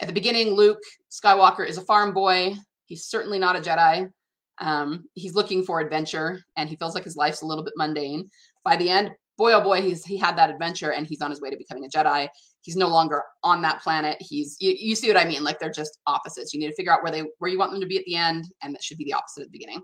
At 0.00 0.08
the 0.08 0.14
beginning 0.14 0.50
luke 0.50 0.82
skywalker 1.10 1.66
is 1.66 1.78
a 1.78 1.82
farm 1.82 2.12
boy. 2.12 2.54
He's 2.86 3.06
certainly 3.06 3.38
not 3.38 3.56
a 3.56 3.60
jedi. 3.60 4.10
Um, 4.58 5.04
he's 5.14 5.34
looking 5.34 5.64
for 5.64 5.80
adventure 5.80 6.42
and 6.56 6.68
he 6.68 6.76
feels 6.76 6.94
like 6.94 7.04
his 7.04 7.16
life's 7.16 7.42
a 7.42 7.46
little 7.46 7.64
bit 7.64 7.74
mundane. 7.76 8.30
By 8.64 8.76
the 8.76 8.90
end 8.90 9.10
boy 9.38 9.52
oh 9.52 9.60
boy 9.60 9.82
he's 9.82 10.04
he 10.04 10.16
had 10.16 10.36
that 10.38 10.48
adventure 10.48 10.92
and 10.92 11.06
he's 11.06 11.20
on 11.20 11.30
his 11.30 11.40
way 11.40 11.50
to 11.50 11.56
becoming 11.56 11.84
a 11.84 11.88
jedi. 11.88 12.28
He's 12.62 12.76
no 12.76 12.88
longer 12.88 13.22
on 13.42 13.62
that 13.62 13.82
planet. 13.82 14.16
He's 14.20 14.56
you, 14.60 14.74
you 14.78 14.96
see 14.96 15.08
what 15.08 15.16
i 15.16 15.24
mean? 15.24 15.44
Like 15.44 15.58
they're 15.58 15.70
just 15.70 15.98
opposites. 16.06 16.52
You 16.52 16.60
need 16.60 16.68
to 16.68 16.74
figure 16.74 16.92
out 16.92 17.02
where 17.02 17.12
they 17.12 17.24
where 17.38 17.50
you 17.50 17.58
want 17.58 17.72
them 17.72 17.80
to 17.80 17.86
be 17.86 17.98
at 17.98 18.04
the 18.04 18.16
end 18.16 18.46
and 18.62 18.74
that 18.74 18.82
should 18.82 18.98
be 18.98 19.04
the 19.04 19.12
opposite 19.12 19.42
at 19.42 19.46
the 19.48 19.58
beginning 19.58 19.82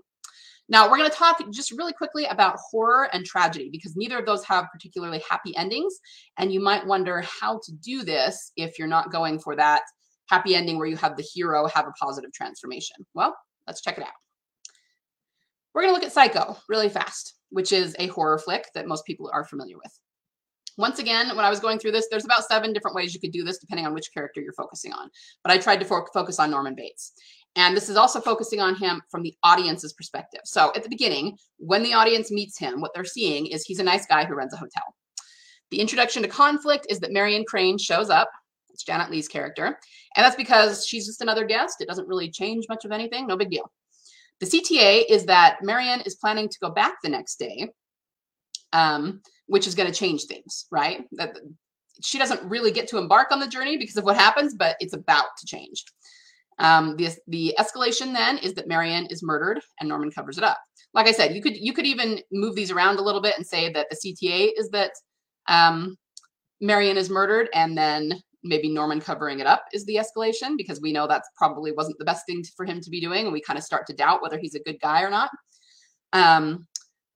now 0.69 0.89
we're 0.89 0.97
going 0.97 1.09
to 1.09 1.15
talk 1.15 1.37
just 1.51 1.71
really 1.71 1.93
quickly 1.93 2.25
about 2.25 2.57
horror 2.71 3.09
and 3.13 3.25
tragedy 3.25 3.69
because 3.71 3.95
neither 3.95 4.17
of 4.17 4.25
those 4.25 4.43
have 4.45 4.65
particularly 4.71 5.21
happy 5.29 5.55
endings 5.57 5.99
and 6.37 6.53
you 6.53 6.61
might 6.61 6.85
wonder 6.85 7.21
how 7.21 7.59
to 7.63 7.71
do 7.83 8.03
this 8.03 8.51
if 8.55 8.77
you're 8.77 8.87
not 8.87 9.11
going 9.11 9.39
for 9.39 9.55
that 9.55 9.81
happy 10.29 10.55
ending 10.55 10.77
where 10.77 10.87
you 10.87 10.97
have 10.97 11.17
the 11.17 11.23
hero 11.23 11.67
have 11.67 11.87
a 11.87 11.91
positive 11.91 12.31
transformation 12.33 12.95
well 13.13 13.35
let's 13.67 13.81
check 13.81 13.97
it 13.97 14.03
out 14.03 14.09
we're 15.73 15.81
going 15.81 15.93
to 15.93 15.95
look 15.95 16.05
at 16.05 16.13
psycho 16.13 16.57
really 16.69 16.89
fast 16.89 17.35
which 17.53 17.71
is 17.71 17.95
a 17.99 18.07
horror 18.07 18.39
flick 18.39 18.65
that 18.73 18.87
most 18.87 19.05
people 19.05 19.29
are 19.31 19.45
familiar 19.45 19.77
with. 19.77 19.99
Once 20.77 20.99
again, 20.99 21.35
when 21.35 21.45
I 21.45 21.49
was 21.49 21.59
going 21.59 21.79
through 21.79 21.91
this, 21.91 22.07
there's 22.09 22.25
about 22.25 22.45
seven 22.45 22.73
different 22.73 22.95
ways 22.95 23.13
you 23.13 23.19
could 23.19 23.31
do 23.31 23.43
this 23.43 23.59
depending 23.59 23.85
on 23.85 23.93
which 23.93 24.13
character 24.13 24.41
you're 24.41 24.53
focusing 24.53 24.91
on. 24.91 25.09
But 25.43 25.51
I 25.51 25.57
tried 25.57 25.79
to 25.79 25.85
fo 25.85 26.05
focus 26.13 26.39
on 26.39 26.51
Norman 26.51 26.75
Bates. 26.75 27.13
And 27.55 27.77
this 27.77 27.89
is 27.89 27.97
also 27.97 28.19
focusing 28.19 28.59
on 28.59 28.75
him 28.75 29.01
from 29.11 29.21
the 29.21 29.35
audience's 29.43 29.93
perspective. 29.93 30.41
So 30.45 30.71
at 30.75 30.81
the 30.81 30.89
beginning, 30.89 31.37
when 31.57 31.83
the 31.83 31.93
audience 31.93 32.31
meets 32.31 32.57
him, 32.57 32.81
what 32.81 32.91
they're 32.95 33.05
seeing 33.05 33.45
is 33.45 33.63
he's 33.63 33.79
a 33.79 33.83
nice 33.83 34.07
guy 34.07 34.25
who 34.25 34.33
runs 34.33 34.53
a 34.53 34.57
hotel. 34.57 34.83
The 35.69 35.79
introduction 35.79 36.23
to 36.23 36.29
conflict 36.29 36.87
is 36.89 36.99
that 36.99 37.11
Marion 37.11 37.45
Crane 37.47 37.77
shows 37.77 38.09
up. 38.09 38.29
It's 38.69 38.83
Janet 38.83 39.11
Leigh's 39.11 39.27
character. 39.27 39.65
And 40.15 40.25
that's 40.25 40.35
because 40.35 40.85
she's 40.87 41.05
just 41.05 41.21
another 41.21 41.45
guest. 41.45 41.79
It 41.79 41.87
doesn't 41.87 42.07
really 42.07 42.31
change 42.31 42.65
much 42.69 42.85
of 42.85 42.91
anything. 42.91 43.27
No 43.27 43.37
big 43.37 43.51
deal. 43.51 43.71
The 44.39 44.47
CTA 44.47 45.03
is 45.09 45.25
that 45.25 45.59
Marion 45.61 46.01
is 46.01 46.15
planning 46.15 46.49
to 46.49 46.59
go 46.59 46.69
back 46.69 46.95
the 47.01 47.09
next 47.09 47.37
day, 47.37 47.69
um, 48.73 49.21
which 49.47 49.67
is 49.67 49.75
going 49.75 49.91
to 49.91 49.97
change 49.97 50.25
things, 50.25 50.65
right? 50.71 51.05
That 51.13 51.37
she 52.01 52.17
doesn't 52.17 52.43
really 52.43 52.71
get 52.71 52.87
to 52.89 52.97
embark 52.97 53.31
on 53.31 53.39
the 53.39 53.47
journey 53.47 53.77
because 53.77 53.97
of 53.97 54.03
what 54.03 54.15
happens, 54.15 54.55
but 54.55 54.75
it's 54.79 54.93
about 54.93 55.25
to 55.39 55.45
change. 55.45 55.83
Um, 56.59 56.95
the, 56.97 57.09
the 57.27 57.55
escalation 57.59 58.13
then 58.13 58.37
is 58.37 58.53
that 58.55 58.67
Marion 58.67 59.07
is 59.07 59.23
murdered 59.23 59.59
and 59.79 59.89
Norman 59.89 60.11
covers 60.11 60.37
it 60.37 60.43
up. 60.43 60.57
Like 60.93 61.07
I 61.07 61.11
said, 61.11 61.33
you 61.35 61.41
could 61.41 61.57
you 61.57 61.73
could 61.73 61.87
even 61.87 62.19
move 62.31 62.55
these 62.55 62.69
around 62.69 62.99
a 62.99 63.01
little 63.01 63.21
bit 63.21 63.35
and 63.35 63.45
say 63.45 63.71
that 63.71 63.87
the 63.89 63.95
CTA 63.95 64.51
is 64.55 64.69
that 64.69 64.91
um, 65.47 65.97
Marion 66.61 66.97
is 66.97 67.09
murdered 67.09 67.49
and 67.55 67.75
then 67.75 68.21
maybe 68.43 68.69
Norman 68.69 68.99
covering 68.99 69.39
it 69.39 69.47
up 69.47 69.65
is 69.73 69.85
the 69.85 69.95
escalation 69.95 70.57
because 70.57 70.81
we 70.81 70.91
know 70.91 71.07
that 71.07 71.23
probably 71.35 71.71
wasn't 71.71 71.97
the 71.97 72.05
best 72.05 72.25
thing 72.25 72.43
for 72.55 72.65
him 72.65 72.79
to 72.81 72.89
be 72.89 73.01
doing. 73.01 73.25
And 73.25 73.33
we 73.33 73.41
kind 73.41 73.57
of 73.57 73.63
start 73.63 73.87
to 73.87 73.93
doubt 73.93 74.21
whether 74.21 74.37
he's 74.37 74.55
a 74.55 74.59
good 74.59 74.79
guy 74.81 75.01
or 75.01 75.09
not. 75.09 75.31
Um, 76.11 76.67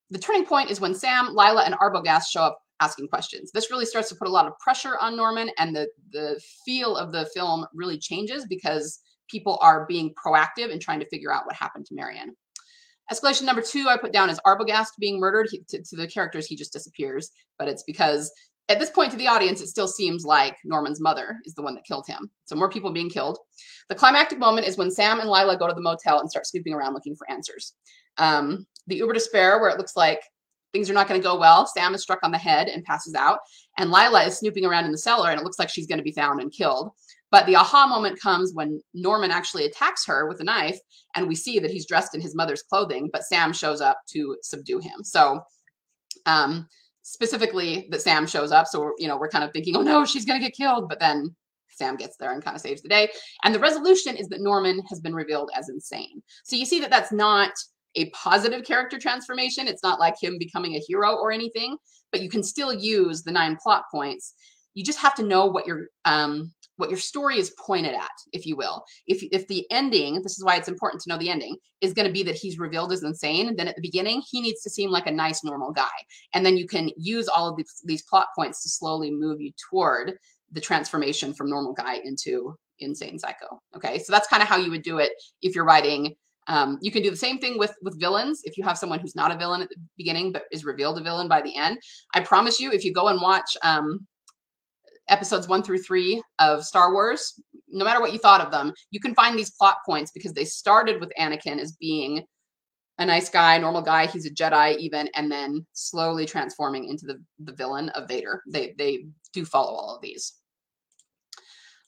the 0.09 0.19
turning 0.19 0.45
point 0.45 0.71
is 0.71 0.79
when 0.79 0.95
Sam, 0.95 1.35
Lila, 1.35 1.63
and 1.63 1.75
Arbogast 1.75 2.25
show 2.29 2.41
up 2.41 2.59
asking 2.79 3.07
questions. 3.07 3.51
This 3.51 3.71
really 3.71 3.85
starts 3.85 4.09
to 4.09 4.15
put 4.15 4.27
a 4.27 4.31
lot 4.31 4.45
of 4.45 4.57
pressure 4.59 4.97
on 5.01 5.17
Norman, 5.17 5.49
and 5.57 5.75
the, 5.75 5.87
the 6.11 6.39
feel 6.65 6.95
of 6.95 7.11
the 7.11 7.25
film 7.33 7.65
really 7.73 7.97
changes 7.97 8.45
because 8.47 8.99
people 9.29 9.57
are 9.61 9.85
being 9.87 10.13
proactive 10.13 10.71
and 10.71 10.81
trying 10.81 10.99
to 10.99 11.09
figure 11.09 11.33
out 11.33 11.45
what 11.45 11.55
happened 11.55 11.85
to 11.87 11.95
Marion. 11.95 12.35
Escalation 13.11 13.43
number 13.43 13.61
two, 13.61 13.87
I 13.87 13.97
put 13.97 14.11
down 14.11 14.29
is 14.29 14.39
Arbogast 14.45 14.89
being 14.99 15.19
murdered. 15.19 15.47
He, 15.49 15.63
to, 15.69 15.81
to, 15.81 15.95
the 15.95 16.07
characters, 16.07 16.45
he 16.45 16.55
just 16.55 16.73
disappears, 16.73 17.31
but 17.57 17.67
it's 17.67 17.83
because 17.83 18.31
at 18.69 18.79
this 18.79 18.89
point 18.89 19.11
to 19.11 19.17
the 19.17 19.27
audience, 19.27 19.61
it 19.61 19.67
still 19.67 19.87
seems 19.87 20.25
like 20.25 20.57
Norman's 20.65 20.99
mother 20.99 21.37
is 21.45 21.53
the 21.53 21.61
one 21.61 21.73
that 21.75 21.85
killed 21.85 22.05
him. 22.05 22.29
So 22.45 22.55
more 22.55 22.69
people 22.69 22.91
being 22.91 23.09
killed. 23.09 23.39
The 23.87 23.95
climactic 23.95 24.39
moment 24.39 24.67
is 24.67 24.77
when 24.77 24.91
Sam 24.91 25.21
and 25.21 25.29
Lila 25.29 25.57
go 25.57 25.67
to 25.67 25.73
the 25.73 25.81
motel 25.81 26.19
and 26.19 26.29
start 26.29 26.47
snooping 26.47 26.73
around 26.73 26.93
looking 26.93 27.15
for 27.15 27.29
answers. 27.31 27.73
Um, 28.17 28.67
the 28.87 28.95
Uber 28.95 29.13
despair, 29.13 29.59
where 29.59 29.69
it 29.69 29.77
looks 29.77 29.95
like 29.95 30.21
things 30.73 30.89
are 30.89 30.93
not 30.93 31.07
going 31.07 31.19
to 31.19 31.25
go 31.25 31.37
well. 31.37 31.65
Sam 31.67 31.95
is 31.95 32.01
struck 32.01 32.19
on 32.23 32.31
the 32.31 32.37
head 32.37 32.67
and 32.67 32.83
passes 32.83 33.15
out, 33.15 33.39
and 33.77 33.91
Lila 33.91 34.23
is 34.23 34.37
snooping 34.37 34.65
around 34.65 34.85
in 34.85 34.91
the 34.91 34.97
cellar, 34.97 35.29
and 35.29 35.39
it 35.39 35.43
looks 35.43 35.59
like 35.59 35.69
she's 35.69 35.87
going 35.87 35.99
to 35.99 36.03
be 36.03 36.11
found 36.11 36.41
and 36.41 36.51
killed. 36.51 36.91
But 37.29 37.45
the 37.45 37.57
aha 37.57 37.87
moment 37.87 38.21
comes 38.21 38.53
when 38.53 38.81
Norman 38.93 39.31
actually 39.31 39.65
attacks 39.65 40.05
her 40.05 40.27
with 40.27 40.39
a 40.39 40.45
knife, 40.45 40.79
and 41.15 41.27
we 41.27 41.35
see 41.35 41.59
that 41.59 41.71
he's 41.71 41.85
dressed 41.85 42.15
in 42.15 42.21
his 42.21 42.35
mother's 42.35 42.63
clothing, 42.63 43.09
but 43.11 43.23
Sam 43.23 43.51
shows 43.51 43.81
up 43.81 43.99
to 44.13 44.37
subdue 44.41 44.79
him. 44.79 45.03
So, 45.03 45.41
um, 46.25 46.67
specifically 47.07 47.87
that 47.89 48.01
Sam 48.01 48.27
shows 48.27 48.51
up. 48.51 48.67
So, 48.67 48.91
you 48.97 49.07
know, 49.07 49.17
we're 49.17 49.29
kind 49.29 49.43
of 49.43 49.51
thinking, 49.51 49.75
oh 49.77 49.81
no, 49.81 50.05
she's 50.05 50.25
going 50.25 50.39
to 50.39 50.45
get 50.45 50.55
killed. 50.55 50.89
But 50.89 50.99
then 50.99 51.33
Sam 51.69 51.95
gets 51.95 52.17
there 52.17 52.33
and 52.33 52.43
kind 52.43 52.55
of 52.55 52.61
saves 52.61 52.81
the 52.81 52.89
day. 52.89 53.09
And 53.43 53.55
the 53.55 53.59
resolution 53.59 54.17
is 54.17 54.27
that 54.29 54.41
Norman 54.41 54.81
has 54.89 54.99
been 54.99 55.15
revealed 55.15 55.49
as 55.55 55.69
insane. 55.69 56.21
So 56.43 56.55
you 56.55 56.65
see 56.65 56.81
that 56.81 56.89
that's 56.89 57.13
not 57.13 57.51
a 57.95 58.09
positive 58.11 58.63
character 58.63 58.99
transformation. 58.99 59.67
It's 59.67 59.83
not 59.83 59.99
like 59.99 60.15
him 60.21 60.37
becoming 60.37 60.75
a 60.75 60.79
hero 60.79 61.15
or 61.15 61.31
anything, 61.31 61.77
but 62.11 62.21
you 62.21 62.29
can 62.29 62.43
still 62.43 62.73
use 62.73 63.23
the 63.23 63.31
nine 63.31 63.57
plot 63.61 63.83
points. 63.91 64.33
You 64.73 64.83
just 64.83 64.99
have 64.99 65.15
to 65.15 65.23
know 65.23 65.45
what 65.45 65.65
your 65.65 65.87
um, 66.05 66.53
what 66.75 66.91
your 66.91 66.99
story 66.99 67.39
is 67.39 67.55
pointed 67.59 67.95
at, 67.95 68.11
if 68.33 68.45
you 68.45 68.55
will. 68.55 68.83
If 69.07 69.23
if 69.31 69.47
the 69.47 69.65
ending, 69.71 70.21
this 70.21 70.37
is 70.37 70.43
why 70.43 70.57
it's 70.57 70.67
important 70.67 71.01
to 71.01 71.09
know 71.09 71.17
the 71.17 71.29
ending, 71.29 71.55
is 71.81 71.93
going 71.93 72.05
to 72.07 72.13
be 72.13 72.23
that 72.23 72.35
he's 72.35 72.59
revealed 72.59 72.91
as 72.91 73.03
insane, 73.03 73.55
then 73.55 73.67
at 73.67 73.75
the 73.75 73.81
beginning 73.81 74.21
he 74.29 74.41
needs 74.41 74.61
to 74.61 74.69
seem 74.69 74.91
like 74.91 75.07
a 75.07 75.11
nice 75.11 75.43
normal 75.43 75.71
guy, 75.71 75.97
and 76.33 76.45
then 76.45 76.55
you 76.55 76.67
can 76.67 76.91
use 76.95 77.27
all 77.27 77.49
of 77.49 77.57
these, 77.57 77.81
these 77.85 78.03
plot 78.03 78.27
points 78.35 78.61
to 78.63 78.69
slowly 78.69 79.09
move 79.09 79.41
you 79.41 79.51
toward 79.69 80.13
the 80.51 80.61
transformation 80.61 81.33
from 81.33 81.49
normal 81.49 81.73
guy 81.73 81.95
into 82.03 82.55
insane 82.79 83.17
psycho. 83.17 83.59
Okay, 83.75 83.99
so 83.99 84.13
that's 84.13 84.27
kind 84.27 84.43
of 84.43 84.47
how 84.47 84.57
you 84.57 84.69
would 84.69 84.83
do 84.83 84.99
it 84.99 85.11
if 85.41 85.55
you're 85.55 85.65
writing. 85.65 86.15
Um, 86.47 86.77
you 86.81 86.91
can 86.91 87.03
do 87.03 87.11
the 87.11 87.17
same 87.17 87.39
thing 87.39 87.57
with 87.57 87.73
with 87.81 87.99
villains. 87.99 88.41
If 88.43 88.57
you 88.57 88.63
have 88.63 88.77
someone 88.77 88.99
who's 88.99 89.15
not 89.15 89.31
a 89.31 89.37
villain 89.37 89.61
at 89.61 89.69
the 89.69 89.75
beginning 89.97 90.31
but 90.31 90.43
is 90.51 90.65
revealed 90.65 90.97
a 90.97 91.03
villain 91.03 91.27
by 91.27 91.41
the 91.41 91.55
end, 91.55 91.79
I 92.13 92.21
promise 92.21 92.59
you, 92.59 92.71
if 92.71 92.83
you 92.85 92.93
go 92.93 93.09
and 93.09 93.21
watch 93.21 93.57
um, 93.63 94.07
episodes 95.09 95.47
one 95.47 95.63
through 95.63 95.79
three 95.79 96.21
of 96.39 96.63
Star 96.63 96.93
Wars, 96.93 97.39
no 97.69 97.85
matter 97.85 97.99
what 97.99 98.13
you 98.13 98.19
thought 98.19 98.41
of 98.41 98.51
them, 98.51 98.73
you 98.91 98.99
can 98.99 99.13
find 99.15 99.37
these 99.37 99.51
plot 99.51 99.77
points 99.85 100.11
because 100.11 100.33
they 100.33 100.45
started 100.45 100.99
with 100.99 101.11
Anakin 101.19 101.59
as 101.59 101.73
being 101.73 102.23
a 102.99 103.05
nice 103.05 103.29
guy, 103.29 103.57
normal 103.57 103.81
guy. 103.81 104.07
He's 104.07 104.25
a 104.25 104.33
Jedi 104.33 104.77
even, 104.77 105.09
and 105.15 105.31
then 105.31 105.65
slowly 105.73 106.25
transforming 106.25 106.89
into 106.89 107.05
the, 107.05 107.21
the 107.43 107.53
villain 107.53 107.89
of 107.89 108.07
Vader. 108.07 108.41
They 108.47 108.73
they 108.77 109.05
do 109.33 109.45
follow 109.45 109.73
all 109.73 109.95
of 109.95 110.01
these. 110.01 110.33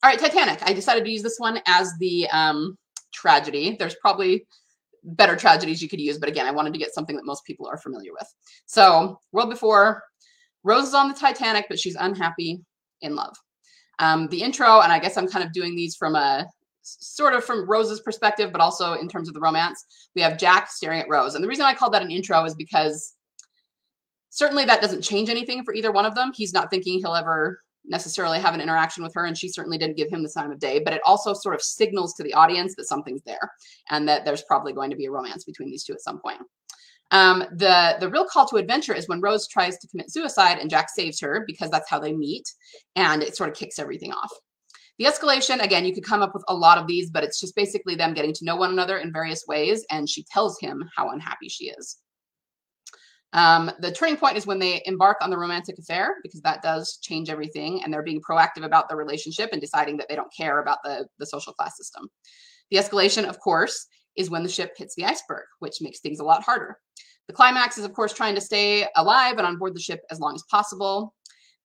All 0.01 0.09
right, 0.09 0.19
Titanic. 0.19 0.59
I 0.63 0.73
decided 0.73 1.03
to 1.03 1.11
use 1.11 1.23
this 1.23 1.39
one 1.39 1.59
as 1.65 1.91
the 1.99 2.27
um, 2.29 2.77
tragedy. 3.11 3.75
There's 3.77 3.95
probably 3.95 4.45
better 5.03 5.35
tragedies 5.35 5.81
you 5.81 5.89
could 5.89 6.01
use, 6.01 6.17
but 6.17 6.29
again, 6.29 6.45
I 6.45 6.51
wanted 6.51 6.73
to 6.73 6.79
get 6.79 6.93
something 6.93 7.15
that 7.15 7.25
most 7.25 7.45
people 7.45 7.67
are 7.67 7.77
familiar 7.77 8.11
with. 8.11 8.27
So, 8.65 9.19
world 9.31 9.49
before, 9.49 10.03
Rose 10.63 10.87
is 10.87 10.93
on 10.93 11.07
the 11.07 11.15
Titanic, 11.15 11.67
but 11.69 11.79
she's 11.79 11.95
unhappy 11.95 12.61
in 13.01 13.15
love. 13.15 13.35
Um, 13.99 14.27
the 14.27 14.41
intro, 14.41 14.81
and 14.81 14.91
I 14.91 14.99
guess 14.99 15.17
I'm 15.17 15.27
kind 15.27 15.45
of 15.45 15.53
doing 15.53 15.75
these 15.75 15.95
from 15.95 16.15
a 16.15 16.47
sort 16.81 17.33
of 17.33 17.43
from 17.43 17.69
Rose's 17.69 17.99
perspective, 17.99 18.51
but 18.51 18.61
also 18.61 18.93
in 18.93 19.07
terms 19.07 19.27
of 19.27 19.33
the 19.33 19.39
romance. 19.39 19.85
We 20.15 20.21
have 20.21 20.37
Jack 20.37 20.71
staring 20.71 20.99
at 20.99 21.09
Rose. 21.09 21.35
And 21.35 21.43
the 21.43 21.47
reason 21.47 21.65
I 21.65 21.73
called 21.73 21.93
that 21.93 22.01
an 22.01 22.11
intro 22.11 22.43
is 22.45 22.55
because 22.55 23.15
certainly 24.29 24.65
that 24.65 24.81
doesn't 24.81 25.01
change 25.01 25.29
anything 25.29 25.63
for 25.63 25.73
either 25.73 25.91
one 25.91 26.05
of 26.05 26.15
them. 26.15 26.31
He's 26.33 26.53
not 26.53 26.69
thinking 26.69 26.99
he'll 26.99 27.15
ever 27.15 27.61
necessarily 27.85 28.39
have 28.39 28.53
an 28.53 28.61
interaction 28.61 29.03
with 29.03 29.13
her, 29.15 29.25
and 29.25 29.37
she 29.37 29.49
certainly 29.49 29.77
didn't 29.77 29.97
give 29.97 30.09
him 30.09 30.23
the 30.23 30.29
time 30.29 30.51
of 30.51 30.59
day, 30.59 30.79
but 30.79 30.93
it 30.93 31.01
also 31.05 31.33
sort 31.33 31.55
of 31.55 31.61
signals 31.61 32.13
to 32.13 32.23
the 32.23 32.33
audience 32.33 32.75
that 32.75 32.87
something's 32.87 33.21
there 33.23 33.51
and 33.89 34.07
that 34.07 34.25
there's 34.25 34.43
probably 34.43 34.73
going 34.73 34.89
to 34.89 34.95
be 34.95 35.05
a 35.05 35.11
romance 35.11 35.43
between 35.43 35.69
these 35.69 35.83
two 35.83 35.93
at 35.93 36.01
some 36.01 36.19
point. 36.19 36.39
Um, 37.11 37.43
the, 37.51 37.97
the 37.99 38.09
real 38.09 38.25
call 38.25 38.47
to 38.49 38.57
adventure 38.57 38.93
is 38.93 39.07
when 39.07 39.21
Rose 39.21 39.47
tries 39.47 39.77
to 39.79 39.87
commit 39.87 40.11
suicide 40.11 40.59
and 40.59 40.69
Jack 40.69 40.89
saves 40.89 41.19
her 41.21 41.43
because 41.47 41.71
that's 41.71 41.89
how 41.89 41.99
they 41.99 42.13
meet 42.13 42.47
and 42.95 43.23
it 43.23 43.35
sort 43.35 43.49
of 43.49 43.55
kicks 43.55 43.79
everything 43.79 44.11
off. 44.11 44.31
The 44.99 45.05
escalation, 45.05 45.63
again, 45.63 45.85
you 45.85 45.93
could 45.93 46.03
come 46.03 46.21
up 46.21 46.33
with 46.33 46.43
a 46.49 46.53
lot 46.53 46.77
of 46.77 46.85
these, 46.85 47.09
but 47.09 47.23
it's 47.23 47.39
just 47.39 47.55
basically 47.55 47.95
them 47.95 48.13
getting 48.13 48.33
to 48.33 48.45
know 48.45 48.57
one 48.57 48.71
another 48.71 48.97
in 48.97 49.13
various 49.13 49.45
ways 49.47 49.85
and 49.89 50.07
she 50.07 50.23
tells 50.23 50.59
him 50.59 50.87
how 50.95 51.09
unhappy 51.09 51.49
she 51.49 51.69
is. 51.69 51.97
Um, 53.33 53.71
the 53.79 53.91
turning 53.91 54.17
point 54.17 54.37
is 54.37 54.47
when 54.47 54.57
they 54.57 54.81
embark 54.85 55.17
on 55.21 55.29
the 55.29 55.37
romantic 55.37 55.77
affair 55.77 56.15
because 56.23 56.41
that 56.41 56.63
does 56.63 56.97
change 57.01 57.29
everything 57.29 57.83
and 57.83 57.93
they're 57.93 58.03
being 58.03 58.21
proactive 58.21 58.63
about 58.63 58.89
the 58.89 58.95
relationship 58.95 59.49
and 59.51 59.61
deciding 59.61 59.97
that 59.97 60.09
they 60.09 60.15
don't 60.15 60.33
care 60.35 60.59
about 60.59 60.79
the, 60.83 61.07
the 61.19 61.25
social 61.25 61.53
class 61.53 61.77
system. 61.77 62.09
The 62.71 62.77
escalation, 62.77 63.25
of 63.25 63.39
course, 63.39 63.87
is 64.15 64.29
when 64.29 64.43
the 64.43 64.49
ship 64.49 64.73
hits 64.75 64.95
the 64.95 65.05
iceberg, 65.05 65.45
which 65.59 65.81
makes 65.81 65.99
things 65.99 66.19
a 66.19 66.23
lot 66.23 66.43
harder. 66.43 66.77
The 67.27 67.33
climax 67.33 67.77
is, 67.77 67.85
of 67.85 67.93
course, 67.93 68.13
trying 68.13 68.35
to 68.35 68.41
stay 68.41 68.87
alive 68.95 69.37
and 69.37 69.45
on 69.45 69.57
board 69.57 69.75
the 69.75 69.79
ship 69.79 70.01
as 70.09 70.19
long 70.19 70.33
as 70.33 70.43
possible. 70.49 71.13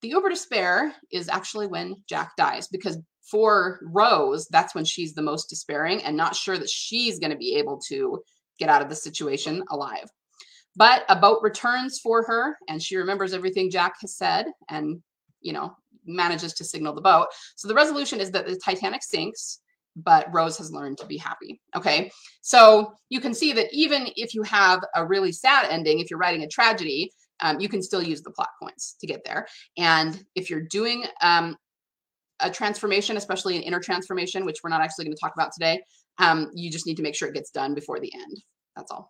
The 0.01 0.09
uber 0.09 0.29
despair 0.29 0.93
is 1.11 1.29
actually 1.29 1.65
when 1.65 1.95
Jack 2.07 2.33
dies 2.37 2.67
because 2.67 2.99
for 3.23 3.79
Rose, 3.81 4.47
that's 4.51 4.75
when 4.75 4.85
she's 4.85 5.15
the 5.15 5.23
most 5.23 5.49
despairing 5.49 6.03
and 6.03 6.15
not 6.15 6.35
sure 6.35 6.59
that 6.59 6.69
she's 6.69 7.17
going 7.17 7.31
to 7.31 7.37
be 7.37 7.55
able 7.55 7.79
to 7.87 8.21
get 8.59 8.69
out 8.69 8.83
of 8.83 8.89
the 8.89 8.95
situation 8.95 9.63
alive. 9.71 10.07
But 10.75 11.05
a 11.09 11.15
boat 11.15 11.39
returns 11.41 11.99
for 11.99 12.23
her 12.23 12.57
and 12.67 12.81
she 12.81 12.97
remembers 12.97 13.33
everything 13.33 13.71
Jack 13.71 13.95
has 14.01 14.17
said 14.17 14.47
and, 14.69 15.01
you 15.41 15.53
know, 15.53 15.75
manages 16.05 16.53
to 16.53 16.63
signal 16.63 16.93
the 16.93 17.01
boat. 17.01 17.27
So 17.55 17.67
the 17.67 17.75
resolution 17.75 18.19
is 18.19 18.31
that 18.31 18.45
the 18.45 18.59
Titanic 18.63 19.03
sinks, 19.03 19.61
but 19.95 20.27
Rose 20.33 20.57
has 20.57 20.71
learned 20.71 20.97
to 20.99 21.05
be 21.05 21.17
happy. 21.17 21.61
Okay. 21.75 22.11
So 22.41 22.93
you 23.09 23.21
can 23.21 23.33
see 23.33 23.53
that 23.53 23.67
even 23.71 24.09
if 24.15 24.33
you 24.33 24.43
have 24.43 24.81
a 24.95 25.05
really 25.05 25.31
sad 25.31 25.67
ending, 25.69 25.99
if 25.99 26.09
you're 26.09 26.19
writing 26.19 26.43
a 26.43 26.47
tragedy, 26.47 27.11
um, 27.41 27.59
you 27.59 27.69
can 27.69 27.81
still 27.81 28.03
use 28.03 28.21
the 28.21 28.31
plot 28.31 28.49
points 28.61 28.95
to 28.99 29.07
get 29.07 29.21
there. 29.25 29.47
And 29.77 30.23
if 30.35 30.49
you're 30.49 30.61
doing 30.61 31.05
um, 31.21 31.57
a 32.39 32.49
transformation, 32.49 33.17
especially 33.17 33.57
an 33.57 33.63
inner 33.63 33.79
transformation, 33.79 34.45
which 34.45 34.59
we're 34.63 34.69
not 34.69 34.81
actually 34.81 35.05
going 35.05 35.15
to 35.15 35.21
talk 35.21 35.33
about 35.35 35.51
today, 35.53 35.81
um, 36.17 36.49
you 36.53 36.71
just 36.71 36.85
need 36.85 36.95
to 36.97 37.03
make 37.03 37.15
sure 37.15 37.27
it 37.27 37.33
gets 37.33 37.51
done 37.51 37.73
before 37.73 37.99
the 37.99 38.13
end. 38.13 38.41
That's 38.75 38.91
all. 38.91 39.09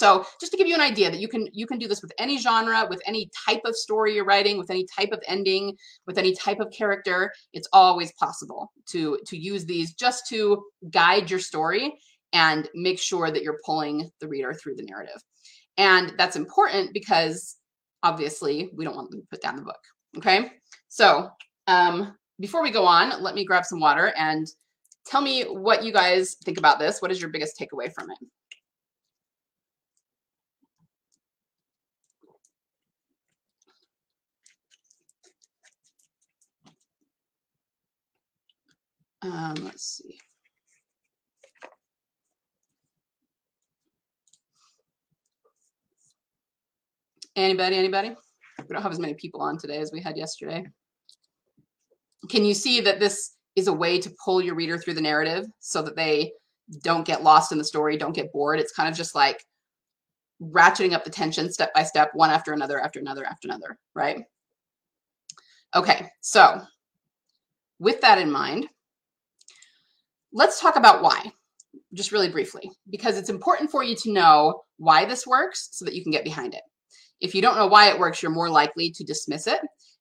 So 0.00 0.24
just 0.40 0.50
to 0.52 0.56
give 0.56 0.66
you 0.66 0.74
an 0.74 0.80
idea 0.80 1.10
that 1.10 1.20
you 1.20 1.28
can 1.28 1.46
you 1.52 1.66
can 1.66 1.78
do 1.78 1.86
this 1.86 2.00
with 2.00 2.12
any 2.18 2.38
genre, 2.38 2.86
with 2.88 3.02
any 3.06 3.30
type 3.46 3.60
of 3.66 3.76
story 3.76 4.14
you're 4.14 4.24
writing, 4.24 4.56
with 4.56 4.70
any 4.70 4.86
type 4.86 5.10
of 5.12 5.22
ending, 5.28 5.76
with 6.06 6.16
any 6.16 6.34
type 6.34 6.58
of 6.58 6.70
character, 6.70 7.30
it's 7.52 7.68
always 7.74 8.10
possible 8.12 8.72
to 8.92 9.18
to 9.26 9.36
use 9.36 9.66
these 9.66 9.92
just 9.92 10.26
to 10.28 10.64
guide 10.90 11.30
your 11.30 11.38
story 11.38 11.92
and 12.32 12.70
make 12.74 12.98
sure 12.98 13.30
that 13.30 13.42
you're 13.42 13.60
pulling 13.62 14.10
the 14.20 14.28
reader 14.28 14.54
through 14.54 14.76
the 14.76 14.84
narrative. 14.84 15.20
And 15.76 16.14
that's 16.16 16.36
important 16.36 16.94
because 16.94 17.56
obviously 18.02 18.70
we 18.74 18.86
don't 18.86 18.96
want 18.96 19.10
them 19.10 19.20
to 19.20 19.26
put 19.26 19.42
down 19.42 19.56
the 19.56 19.62
book. 19.62 19.82
Okay. 20.16 20.52
So 20.88 21.28
um, 21.66 22.16
before 22.38 22.62
we 22.62 22.70
go 22.70 22.86
on, 22.86 23.22
let 23.22 23.34
me 23.34 23.44
grab 23.44 23.66
some 23.66 23.80
water 23.80 24.14
and 24.16 24.46
tell 25.04 25.20
me 25.20 25.42
what 25.42 25.84
you 25.84 25.92
guys 25.92 26.36
think 26.42 26.56
about 26.56 26.78
this. 26.78 27.02
What 27.02 27.10
is 27.10 27.20
your 27.20 27.28
biggest 27.28 27.60
takeaway 27.60 27.92
from 27.92 28.10
it? 28.10 28.18
Um, 39.22 39.54
let's 39.62 39.98
see. 39.98 40.18
Anybody, 47.36 47.76
anybody? 47.76 48.16
We 48.58 48.74
don't 48.74 48.82
have 48.82 48.92
as 48.92 48.98
many 48.98 49.14
people 49.14 49.40
on 49.40 49.58
today 49.58 49.78
as 49.78 49.92
we 49.92 50.00
had 50.00 50.16
yesterday. 50.16 50.64
Can 52.28 52.44
you 52.44 52.54
see 52.54 52.80
that 52.80 53.00
this 53.00 53.36
is 53.56 53.68
a 53.68 53.72
way 53.72 54.00
to 54.00 54.12
pull 54.22 54.40
your 54.40 54.54
reader 54.54 54.78
through 54.78 54.94
the 54.94 55.00
narrative 55.00 55.46
so 55.58 55.82
that 55.82 55.96
they 55.96 56.32
don't 56.82 57.06
get 57.06 57.22
lost 57.22 57.52
in 57.52 57.58
the 57.58 57.64
story, 57.64 57.96
don't 57.96 58.14
get 58.14 58.32
bored? 58.32 58.60
It's 58.60 58.72
kind 58.72 58.88
of 58.88 58.94
just 58.94 59.14
like 59.14 59.44
ratcheting 60.42 60.92
up 60.92 61.04
the 61.04 61.10
tension 61.10 61.52
step 61.52 61.72
by 61.74 61.82
step, 61.82 62.10
one 62.14 62.30
after 62.30 62.52
another, 62.52 62.80
after 62.80 62.98
another, 62.98 63.24
after 63.24 63.48
another, 63.48 63.78
right? 63.94 64.24
Okay, 65.74 66.08
so 66.20 66.60
with 67.78 68.00
that 68.00 68.18
in 68.18 68.30
mind, 68.30 68.68
let's 70.32 70.60
talk 70.60 70.76
about 70.76 71.02
why, 71.02 71.32
just 71.94 72.12
really 72.12 72.28
briefly, 72.28 72.70
because 72.90 73.16
it's 73.16 73.30
important 73.30 73.70
for 73.70 73.82
you 73.82 73.96
to 73.96 74.12
know 74.12 74.62
why 74.78 75.04
this 75.04 75.26
works 75.26 75.68
so 75.72 75.84
that 75.84 75.94
you 75.94 76.02
can 76.02 76.12
get 76.12 76.24
behind 76.24 76.54
it. 76.54 76.62
If 77.20 77.34
you 77.34 77.42
don't 77.42 77.56
know 77.56 77.66
why 77.66 77.90
it 77.90 77.98
works, 77.98 78.22
you're 78.22 78.32
more 78.32 78.48
likely 78.48 78.90
to 78.92 79.04
dismiss 79.04 79.46
it. 79.46 79.60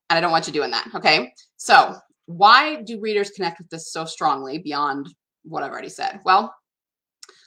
And 0.09 0.17
I 0.17 0.21
don't 0.21 0.31
want 0.31 0.47
you 0.47 0.53
doing 0.53 0.71
that. 0.71 0.87
Okay. 0.95 1.33
So, 1.57 1.95
why 2.25 2.81
do 2.83 2.99
readers 2.99 3.31
connect 3.31 3.59
with 3.59 3.69
this 3.69 3.91
so 3.91 4.05
strongly 4.05 4.59
beyond 4.59 5.07
what 5.43 5.63
I've 5.63 5.71
already 5.71 5.89
said? 5.89 6.19
Well, 6.23 6.53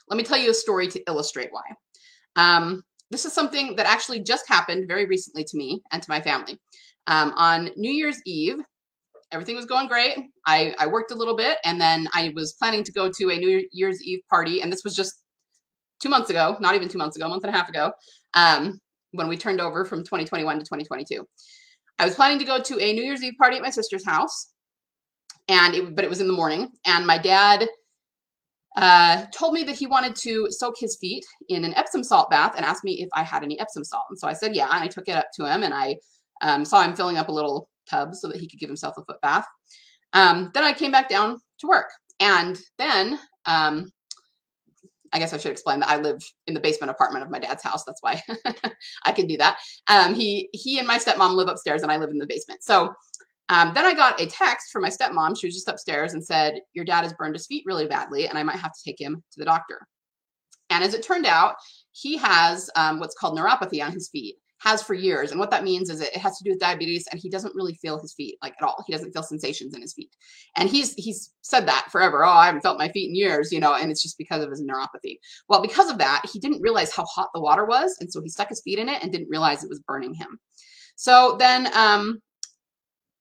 let 0.09 0.17
me 0.17 0.23
tell 0.23 0.37
you 0.37 0.51
a 0.51 0.53
story 0.53 0.87
to 0.89 1.03
illustrate 1.07 1.49
why. 1.51 1.61
Um, 2.35 2.83
this 3.09 3.25
is 3.25 3.33
something 3.33 3.75
that 3.75 3.85
actually 3.85 4.21
just 4.21 4.47
happened 4.47 4.87
very 4.87 5.05
recently 5.05 5.43
to 5.45 5.57
me 5.57 5.81
and 5.91 6.01
to 6.01 6.09
my 6.09 6.19
family. 6.19 6.59
Um, 7.07 7.33
on 7.35 7.69
New 7.75 7.91
Year's 7.91 8.19
Eve, 8.25 8.57
everything 9.33 9.55
was 9.55 9.65
going 9.65 9.87
great. 9.87 10.17
I, 10.45 10.73
I 10.79 10.87
worked 10.87 11.11
a 11.11 11.15
little 11.15 11.35
bit 11.35 11.57
and 11.65 11.81
then 11.81 12.07
I 12.13 12.31
was 12.35 12.53
planning 12.53 12.83
to 12.83 12.91
go 12.91 13.11
to 13.11 13.31
a 13.31 13.37
New 13.37 13.67
Year's 13.71 14.01
Eve 14.03 14.21
party. 14.29 14.61
And 14.61 14.71
this 14.71 14.83
was 14.83 14.95
just 14.95 15.15
two 16.01 16.09
months 16.09 16.29
ago, 16.29 16.55
not 16.59 16.75
even 16.75 16.87
two 16.87 16.99
months 16.99 17.17
ago, 17.17 17.25
a 17.25 17.29
month 17.29 17.43
and 17.43 17.53
a 17.53 17.57
half 17.57 17.67
ago, 17.67 17.91
um, 18.35 18.79
when 19.11 19.27
we 19.27 19.35
turned 19.35 19.59
over 19.59 19.85
from 19.85 19.99
2021 19.99 20.59
to 20.59 20.61
2022. 20.61 21.25
I 21.99 22.05
was 22.05 22.15
planning 22.15 22.39
to 22.39 22.45
go 22.45 22.61
to 22.61 22.79
a 22.79 22.93
New 22.93 23.03
Year's 23.03 23.23
Eve 23.23 23.33
party 23.37 23.57
at 23.57 23.63
my 23.63 23.69
sister's 23.69 24.05
house. 24.05 24.51
And 25.47 25.75
it, 25.75 25.95
but 25.95 26.05
it 26.05 26.09
was 26.09 26.21
in 26.21 26.27
the 26.27 26.33
morning. 26.33 26.69
And 26.85 27.05
my 27.05 27.17
dad 27.17 27.67
uh, 28.77 29.25
told 29.33 29.53
me 29.53 29.63
that 29.63 29.75
he 29.75 29.87
wanted 29.87 30.15
to 30.15 30.47
soak 30.51 30.75
his 30.79 30.97
feet 31.01 31.25
in 31.49 31.65
an 31.65 31.73
Epsom 31.75 32.03
salt 32.03 32.29
bath 32.29 32.53
and 32.55 32.65
asked 32.65 32.83
me 32.83 33.01
if 33.01 33.09
I 33.13 33.23
had 33.23 33.43
any 33.43 33.59
Epsom 33.59 33.83
salt. 33.83 34.05
And 34.09 34.17
so 34.17 34.27
I 34.27 34.33
said, 34.33 34.55
yeah. 34.55 34.69
And 34.71 34.83
I 34.83 34.87
took 34.87 35.07
it 35.07 35.15
up 35.15 35.27
to 35.35 35.45
him 35.45 35.63
and 35.63 35.73
I 35.73 35.97
um, 36.41 36.65
saw 36.65 36.81
him 36.81 36.95
filling 36.95 37.17
up 37.17 37.27
a 37.27 37.31
little 37.31 37.69
tub 37.89 38.15
so 38.15 38.27
that 38.27 38.39
he 38.39 38.47
could 38.47 38.59
give 38.59 38.69
himself 38.69 38.97
a 38.97 39.03
foot 39.03 39.21
bath. 39.21 39.47
Um, 40.13 40.51
then 40.53 40.63
I 40.63 40.73
came 40.73 40.91
back 40.91 41.09
down 41.09 41.39
to 41.59 41.67
work. 41.67 41.89
And 42.19 42.59
then 42.77 43.19
um, 43.45 43.91
I 45.13 45.19
guess 45.19 45.33
I 45.33 45.37
should 45.37 45.51
explain 45.51 45.79
that 45.79 45.89
I 45.89 45.97
live 45.97 46.21
in 46.47 46.53
the 46.53 46.59
basement 46.59 46.89
apartment 46.89 47.23
of 47.23 47.31
my 47.31 47.39
dad's 47.39 47.63
house. 47.63 47.83
That's 47.83 48.01
why 48.01 48.21
I 49.05 49.11
can 49.11 49.27
do 49.27 49.37
that. 49.37 49.59
Um, 49.87 50.15
he 50.15 50.49
he 50.53 50.79
and 50.79 50.87
my 50.87 50.97
stepmom 50.97 51.35
live 51.35 51.47
upstairs, 51.47 51.83
and 51.83 51.91
I 51.91 51.97
live 51.97 52.09
in 52.09 52.17
the 52.17 52.25
basement. 52.25 52.63
So 52.63 52.93
um, 53.49 53.73
then 53.75 53.85
I 53.85 53.93
got 53.93 54.19
a 54.19 54.25
text 54.25 54.71
from 54.71 54.81
my 54.81 54.89
stepmom. 54.89 55.39
She 55.39 55.47
was 55.47 55.55
just 55.55 55.67
upstairs 55.67 56.13
and 56.13 56.25
said, 56.25 56.61
"Your 56.73 56.85
dad 56.85 57.03
has 57.03 57.13
burned 57.13 57.35
his 57.35 57.45
feet 57.45 57.63
really 57.65 57.87
badly, 57.87 58.27
and 58.27 58.37
I 58.37 58.43
might 58.43 58.57
have 58.57 58.73
to 58.73 58.83
take 58.83 58.99
him 58.99 59.23
to 59.31 59.39
the 59.39 59.45
doctor." 59.45 59.87
And 60.69 60.83
as 60.83 60.95
it 60.95 61.03
turned 61.03 61.27
out, 61.27 61.55
he 61.91 62.17
has 62.17 62.69
um, 62.75 62.99
what's 62.99 63.15
called 63.15 63.37
neuropathy 63.37 63.85
on 63.85 63.91
his 63.91 64.09
feet 64.09 64.37
has 64.63 64.81
for 64.81 64.93
years. 64.93 65.31
And 65.31 65.39
what 65.39 65.51
that 65.51 65.65
means 65.65 65.89
is 65.89 65.99
it 65.99 66.15
has 66.15 66.37
to 66.37 66.43
do 66.43 66.51
with 66.51 66.59
diabetes 66.59 67.05
and 67.11 67.19
he 67.19 67.29
doesn't 67.29 67.53
really 67.53 67.73
feel 67.75 67.99
his 67.99 68.13
feet 68.13 68.37
like 68.41 68.53
at 68.59 68.65
all. 68.65 68.83
He 68.87 68.93
doesn't 68.93 69.11
feel 69.11 69.23
sensations 69.23 69.75
in 69.75 69.81
his 69.81 69.93
feet. 69.93 70.09
And 70.55 70.69
he's 70.69 70.93
he's 70.93 71.33
said 71.41 71.67
that 71.67 71.89
forever. 71.91 72.23
Oh, 72.23 72.29
I 72.29 72.45
haven't 72.45 72.61
felt 72.61 72.77
my 72.77 72.89
feet 72.89 73.09
in 73.09 73.15
years, 73.15 73.51
you 73.51 73.59
know, 73.59 73.75
and 73.75 73.91
it's 73.91 74.01
just 74.01 74.17
because 74.17 74.41
of 74.41 74.49
his 74.49 74.61
neuropathy. 74.61 75.17
Well, 75.49 75.61
because 75.61 75.89
of 75.89 75.97
that, 75.97 76.23
he 76.31 76.39
didn't 76.39 76.61
realize 76.61 76.95
how 76.95 77.03
hot 77.05 77.29
the 77.33 77.41
water 77.41 77.65
was. 77.65 77.97
And 77.99 78.11
so 78.11 78.21
he 78.21 78.29
stuck 78.29 78.49
his 78.49 78.61
feet 78.61 78.79
in 78.79 78.87
it 78.87 79.03
and 79.03 79.11
didn't 79.11 79.29
realize 79.29 79.63
it 79.63 79.69
was 79.69 79.81
burning 79.81 80.13
him. 80.13 80.39
So 80.95 81.35
then 81.37 81.69
um, 81.75 82.21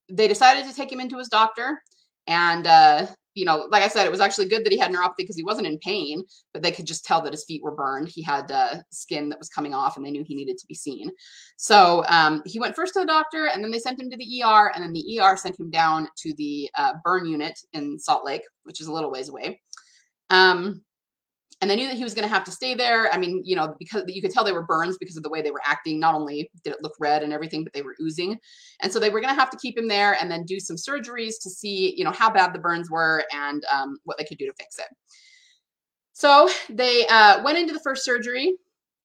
they 0.08 0.28
decided 0.28 0.68
to 0.68 0.74
take 0.74 0.92
him 0.92 1.00
into 1.00 1.18
his 1.18 1.28
doctor. 1.28 1.82
And 2.28 2.68
uh, 2.68 3.06
you 3.34 3.44
know, 3.44 3.66
like 3.70 3.82
I 3.82 3.88
said, 3.88 4.06
it 4.06 4.10
was 4.10 4.20
actually 4.20 4.48
good 4.48 4.64
that 4.64 4.72
he 4.72 4.78
had 4.78 4.92
neuropathy 4.92 5.18
because 5.18 5.36
he 5.36 5.44
wasn't 5.44 5.66
in 5.66 5.78
pain, 5.78 6.22
but 6.52 6.62
they 6.62 6.72
could 6.72 6.86
just 6.86 7.04
tell 7.04 7.20
that 7.22 7.32
his 7.32 7.44
feet 7.44 7.62
were 7.62 7.74
burned. 7.74 8.08
He 8.08 8.22
had 8.22 8.50
uh, 8.50 8.76
skin 8.90 9.28
that 9.30 9.38
was 9.38 9.48
coming 9.48 9.74
off, 9.74 9.96
and 9.96 10.04
they 10.04 10.10
knew 10.10 10.24
he 10.26 10.34
needed 10.34 10.58
to 10.58 10.66
be 10.66 10.74
seen. 10.74 11.10
So 11.56 12.04
um, 12.08 12.42
he 12.44 12.58
went 12.58 12.76
first 12.76 12.94
to 12.94 13.00
the 13.00 13.06
doctor, 13.06 13.46
and 13.46 13.62
then 13.62 13.70
they 13.70 13.78
sent 13.78 14.00
him 14.00 14.10
to 14.10 14.16
the 14.16 14.42
ER, 14.42 14.72
and 14.74 14.84
then 14.84 14.92
the 14.92 15.20
ER 15.20 15.36
sent 15.36 15.58
him 15.58 15.70
down 15.70 16.08
to 16.18 16.34
the 16.34 16.70
uh, 16.76 16.94
burn 17.04 17.26
unit 17.26 17.58
in 17.72 17.98
Salt 17.98 18.24
Lake, 18.24 18.42
which 18.64 18.80
is 18.80 18.86
a 18.86 18.92
little 18.92 19.10
ways 19.10 19.28
away. 19.28 19.60
Um, 20.30 20.82
and 21.62 21.70
they 21.70 21.76
knew 21.76 21.86
that 21.86 21.96
he 21.96 22.02
was 22.02 22.12
going 22.12 22.28
to 22.28 22.34
have 22.34 22.42
to 22.42 22.50
stay 22.50 22.74
there. 22.74 23.08
I 23.12 23.16
mean, 23.16 23.40
you 23.44 23.54
know, 23.54 23.76
because 23.78 24.02
you 24.08 24.20
could 24.20 24.32
tell 24.32 24.42
they 24.42 24.52
were 24.52 24.66
burns 24.66 24.98
because 24.98 25.16
of 25.16 25.22
the 25.22 25.30
way 25.30 25.42
they 25.42 25.52
were 25.52 25.62
acting. 25.64 26.00
Not 26.00 26.16
only 26.16 26.50
did 26.64 26.74
it 26.74 26.82
look 26.82 26.94
red 26.98 27.22
and 27.22 27.32
everything, 27.32 27.62
but 27.62 27.72
they 27.72 27.82
were 27.82 27.94
oozing. 28.02 28.36
And 28.82 28.92
so 28.92 28.98
they 28.98 29.10
were 29.10 29.20
going 29.20 29.32
to 29.32 29.40
have 29.40 29.50
to 29.50 29.56
keep 29.56 29.78
him 29.78 29.86
there 29.86 30.16
and 30.20 30.28
then 30.28 30.44
do 30.44 30.58
some 30.58 30.74
surgeries 30.74 31.34
to 31.40 31.48
see, 31.48 31.94
you 31.96 32.02
know, 32.04 32.10
how 32.10 32.30
bad 32.30 32.52
the 32.52 32.58
burns 32.58 32.90
were 32.90 33.24
and 33.32 33.64
um, 33.72 33.98
what 34.04 34.18
they 34.18 34.24
could 34.24 34.38
do 34.38 34.46
to 34.46 34.52
fix 34.54 34.80
it. 34.80 34.88
So 36.14 36.50
they 36.68 37.06
uh, 37.06 37.44
went 37.44 37.58
into 37.58 37.72
the 37.72 37.80
first 37.80 38.04
surgery 38.04 38.56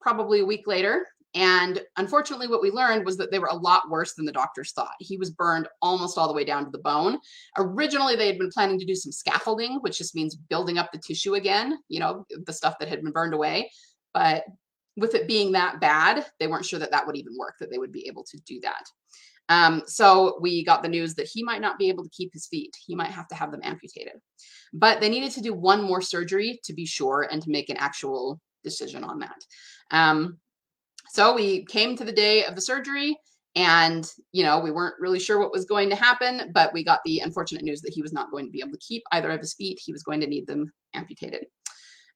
probably 0.01 0.39
a 0.39 0.45
week 0.45 0.66
later 0.66 1.05
and 1.38 1.80
unfortunately, 1.98 2.48
what 2.48 2.64
we 2.64 2.72
learned 2.72 3.06
was 3.06 3.16
that 3.18 3.30
they 3.30 3.38
were 3.38 3.50
a 3.52 3.56
lot 3.56 3.92
worse 3.92 4.16
than 4.16 4.26
the 4.26 4.32
doctors 4.32 4.72
thought. 4.72 4.96
He 5.00 5.18
was 5.18 5.30
burned 5.30 5.68
almost 5.84 6.18
all 6.18 6.28
the 6.28 6.34
way 6.34 6.44
down 6.44 6.66
to 6.66 6.72
the 6.72 6.80
bone. 6.80 7.20
Originally, 7.60 8.16
they 8.16 8.26
had 8.26 8.40
been 8.40 8.50
planning 8.50 8.80
to 8.80 8.86
do 8.88 8.96
some 8.96 9.12
scaffolding, 9.12 9.76
which 9.82 10.00
just 10.00 10.16
means 10.16 10.36
building 10.36 10.80
up 10.80 10.92
the 10.92 10.98
tissue 10.98 11.36
again, 11.36 11.78
you 11.90 12.00
know, 12.00 12.26
the 12.48 12.54
stuff 12.54 12.80
that 12.80 12.90
had 12.90 13.04
been 13.04 13.12
burned 13.12 13.36
away. 13.36 13.70
But 14.16 14.46
with 14.96 15.14
it 15.14 15.28
being 15.28 15.52
that 15.52 15.80
bad, 15.80 16.26
they 16.40 16.48
weren't 16.48 16.66
sure 16.66 16.80
that 16.80 16.90
that 16.90 17.06
would 17.06 17.16
even 17.16 17.38
work, 17.38 17.54
that 17.60 17.70
they 17.70 17.78
would 17.78 17.92
be 17.92 18.08
able 18.08 18.24
to 18.24 18.38
do 18.48 18.60
that. 18.62 18.84
Um, 19.50 19.84
so 19.86 20.40
we 20.42 20.66
got 20.66 20.82
the 20.82 20.90
news 20.90 21.14
that 21.16 21.30
he 21.32 21.44
might 21.44 21.62
not 21.62 21.78
be 21.78 21.88
able 21.90 22.04
to 22.04 22.10
keep 22.10 22.34
his 22.34 22.48
feet. 22.48 22.76
He 22.84 22.96
might 22.96 23.12
have 23.12 23.28
to 23.28 23.36
have 23.36 23.52
them 23.52 23.62
amputated. 23.64 24.16
But 24.74 25.02
they 25.02 25.10
needed 25.10 25.34
to 25.34 25.42
do 25.42 25.54
one 25.54 25.84
more 25.84 26.02
surgery 26.02 26.60
to 26.64 26.74
be 26.74 26.88
sure 26.88 27.28
and 27.32 27.44
to 27.44 27.52
make 27.52 27.70
an 27.70 27.78
actual 27.78 28.42
decision 28.64 29.04
on 29.04 29.20
that. 29.20 29.38
Um, 29.92 30.40
so 31.12 31.34
we 31.34 31.66
came 31.66 31.95
to 31.95 32.05
the 32.05 32.12
day 32.12 32.45
of 32.45 32.55
the 32.55 32.62
surgery 32.62 33.18
and, 33.55 34.08
you 34.32 34.43
know, 34.43 34.60
we 34.60 34.72
weren't 34.72 34.99
really 34.99 35.20
sure 35.20 35.39
what 35.39 35.51
was 35.51 35.66
going 35.66 35.89
to 35.89 35.95
happen, 35.95 36.51
but 36.53 36.72
we 36.74 36.84
got 36.84 36.99
the 37.05 37.20
unfortunate 37.20 37.64
news 37.64 37.82
that 37.82 37.93
he 37.93 38.01
was 38.01 38.14
not 38.14 38.30
going 38.30 38.45
to 38.45 38.51
be 38.51 38.60
able 38.60 38.72
to 38.72 38.78
keep 38.78 39.03
either 39.14 39.32
of 39.32 39.39
his 39.39 39.55
feet. 39.55 39.80
He 39.84 39.91
was 39.91 40.03
going 40.03 40.22
to 40.22 40.28
need 40.28 40.45
them 40.45 40.72
amputated. 40.93 41.45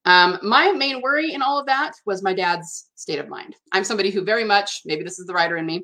Um, 0.05 0.39
my 0.41 0.71
main 0.71 1.01
worry 1.01 1.33
in 1.33 1.41
all 1.41 1.59
of 1.59 1.65
that 1.67 1.93
was 2.05 2.23
my 2.23 2.33
dad's 2.33 2.89
state 2.95 3.19
of 3.19 3.29
mind. 3.29 3.55
I'm 3.71 3.83
somebody 3.83 4.09
who 4.09 4.23
very 4.23 4.43
much, 4.43 4.81
maybe 4.85 5.03
this 5.03 5.19
is 5.19 5.25
the 5.25 5.33
writer 5.33 5.57
in 5.57 5.65
me, 5.65 5.83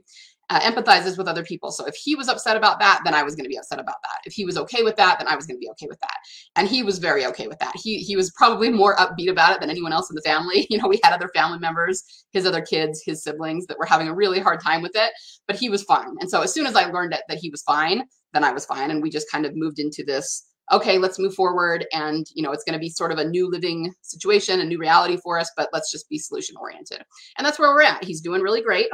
uh, 0.50 0.60
empathizes 0.62 1.18
with 1.18 1.28
other 1.28 1.43
people. 1.43 1.72
So 1.72 1.86
if 1.86 1.95
he 1.95 2.16
was 2.16 2.30
upset 2.30 2.56
about 2.56 2.80
that, 2.80 3.02
then 3.04 3.14
I 3.14 3.24
was 3.24 3.36
going 3.36 3.43
to 3.43 3.50
be 3.50 3.58
upset 3.58 3.80
about 3.80 3.98
that. 4.04 4.22
If 4.26 4.34
he 4.34 4.45
was 4.45 4.58
okay 4.58 4.84
with 4.84 4.95
that, 4.95 5.20
then 5.20 5.28
I 5.28 5.36
was 5.36 5.45
going 5.45 5.58
to 5.58 5.60
be 5.60 5.70
okay 5.72 5.88
with 5.88 6.00
that. 6.00 6.18
And 6.56 6.68
he 6.68 6.84
was 6.84 7.00
very 7.00 7.26
okay 7.28 7.48
with 7.48 7.60
that. 7.60 7.74
He 7.76 7.98
he 8.00 8.16
was 8.16 8.32
probably 8.32 8.70
more 8.70 8.95
upbeat 8.95 9.30
about 9.30 9.54
it 9.54 9.60
than 9.60 9.70
anyone 9.70 9.93
else 9.93 10.10
in 10.10 10.16
the 10.16 10.22
family. 10.22 10.66
You 10.78 10.78
know, 10.78 10.89
we 10.89 11.00
had 11.02 11.14
other 11.14 11.30
family 11.34 11.60
members, 11.60 12.04
his 12.34 12.45
other 12.45 12.62
kids, 12.62 13.02
his 13.04 13.24
siblings 13.24 13.66
that 13.68 13.80
were 13.80 13.86
having 13.86 14.10
a 14.10 14.14
really 14.14 14.39
hard 14.39 14.60
time 14.62 14.82
with 14.82 14.91
it, 14.95 15.12
but 15.48 15.56
he 15.56 15.70
was 15.70 15.84
fine. 15.84 16.14
And 16.20 16.30
so 16.30 16.41
as 16.41 16.54
soon 16.54 16.68
as 16.68 16.76
I 16.76 16.86
learned 16.86 17.14
that, 17.14 17.24
that 17.30 17.39
he 17.39 17.50
was 17.50 17.64
fine, 17.64 18.04
then 18.34 18.43
I 18.43 18.52
was 18.52 18.66
fine. 18.66 18.91
And 18.91 19.02
we 19.02 19.10
just 19.10 19.32
kind 19.32 19.45
of 19.45 19.56
moved 19.56 19.80
into 19.80 20.04
this 20.04 20.45
okay, 20.72 20.98
let's 20.98 21.20
move 21.20 21.34
forward. 21.34 21.86
And, 21.93 22.26
you 22.34 22.43
know, 22.43 22.52
it's 22.52 22.64
going 22.64 22.74
to 22.74 22.80
be 22.80 22.89
sort 22.89 23.12
of 23.12 23.20
a 23.20 23.24
new 23.24 23.50
living 23.50 23.93
situation, 24.02 24.60
a 24.60 24.66
new 24.66 24.78
reality 24.78 25.18
for 25.18 25.39
us, 25.39 25.50
but 25.56 25.70
let's 25.72 25.91
just 25.91 26.10
be 26.10 26.18
solution 26.18 26.58
oriented. 26.58 27.04
And 27.38 27.45
that's 27.45 27.58
where 27.58 27.70
we're 27.70 27.84
at. 27.84 28.04
He's 28.04 28.22
doing 28.22 28.41
really 28.41 28.62
great. 28.62 28.88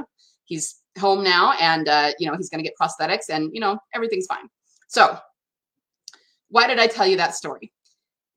He's 0.45 0.81
home 0.99 1.23
now 1.23 1.53
and, 1.59 1.87
uh, 1.87 2.11
you 2.19 2.29
know, 2.29 2.35
he's 2.37 2.49
going 2.49 2.63
to 2.63 2.69
get 2.69 2.77
prosthetics 2.79 3.29
and, 3.29 3.49
you 3.53 3.59
know, 3.59 3.77
everything's 3.93 4.27
fine. 4.27 4.47
So 4.87 5.17
why 6.49 6.67
did 6.67 6.79
I 6.79 6.87
tell 6.87 7.07
you 7.07 7.17
that 7.17 7.35
story? 7.35 7.71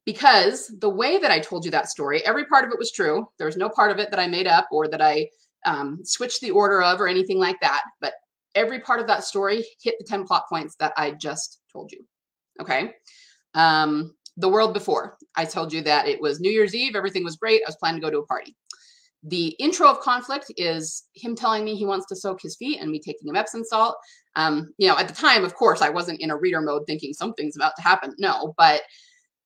Because 0.05 0.73
the 0.79 0.89
way 0.89 1.19
that 1.19 1.31
I 1.31 1.41
told 1.41 1.65
you 1.65 1.71
that 1.73 1.91
story, 1.91 2.25
every 2.25 2.47
part 2.47 2.65
of 2.65 2.71
it 2.71 2.79
was 2.79 2.93
true. 2.93 3.29
There 3.39 3.47
was 3.47 3.57
no 3.57 3.69
part 3.69 3.91
of 3.91 3.99
it 3.99 4.11
that 4.11 4.21
I 4.21 4.27
made 4.27 4.47
up 4.47 4.69
or 4.71 4.89
that 4.89 5.03
I 5.03 5.29
um, 5.67 6.01
switched 6.05 6.41
the 6.41 6.53
order 6.53 6.83
of 6.83 7.01
or 7.01 7.09
anything 7.09 7.39
like 7.39 7.61
that. 7.61 7.83
But 8.01 8.15
every 8.55 8.81
part 8.81 9.01
of 9.01 9.07
that 9.09 9.25
story 9.25 9.65
hit 9.83 9.97
the 9.99 10.05
10 10.05 10.25
plot 10.25 10.45
points 10.49 10.77
that 10.77 10.93
I 10.97 11.11
just 11.11 11.61
told 11.73 11.93
you. 11.93 12.07
Okay. 12.61 12.95
Um, 13.55 14.15
the 14.37 14.49
world 14.49 14.75
before, 14.75 15.17
I 15.35 15.45
told 15.45 15.73
you 15.73 15.83
that 15.83 16.07
it 16.07 16.21
was 16.21 16.41
New 16.41 16.51
Year's 16.51 16.75
Eve, 16.75 16.95
everything 16.95 17.25
was 17.25 17.37
great. 17.37 17.63
I 17.63 17.69
was 17.69 17.77
planning 17.77 18.01
to 18.01 18.07
go 18.07 18.11
to 18.11 18.19
a 18.19 18.27
party. 18.27 18.55
The 19.27 19.49
intro 19.59 19.91
of 19.91 20.01
conflict 20.01 20.53
is 20.57 21.05
him 21.14 21.35
telling 21.35 21.64
me 21.64 21.74
he 21.74 21.85
wants 21.85 22.07
to 22.07 22.16
soak 22.16 22.41
his 22.41 22.57
feet 22.57 22.81
and 22.81 22.91
me 22.91 23.01
taking 23.01 23.29
him 23.29 23.37
Epsom 23.37 23.64
salt. 23.64 23.97
Um, 24.37 24.72
you 24.79 24.87
know, 24.87 24.97
at 24.97 25.09
the 25.09 25.14
time, 25.14 25.45
of 25.45 25.55
course, 25.55 25.83
I 25.83 25.89
wasn't 25.89 26.20
in 26.20 26.31
a 26.31 26.37
reader 26.37 26.61
mode 26.61 26.83
thinking 26.87 27.12
something's 27.12 27.57
about 27.57 27.72
to 27.77 27.83
happen. 27.83 28.14
No, 28.18 28.55
but 28.57 28.83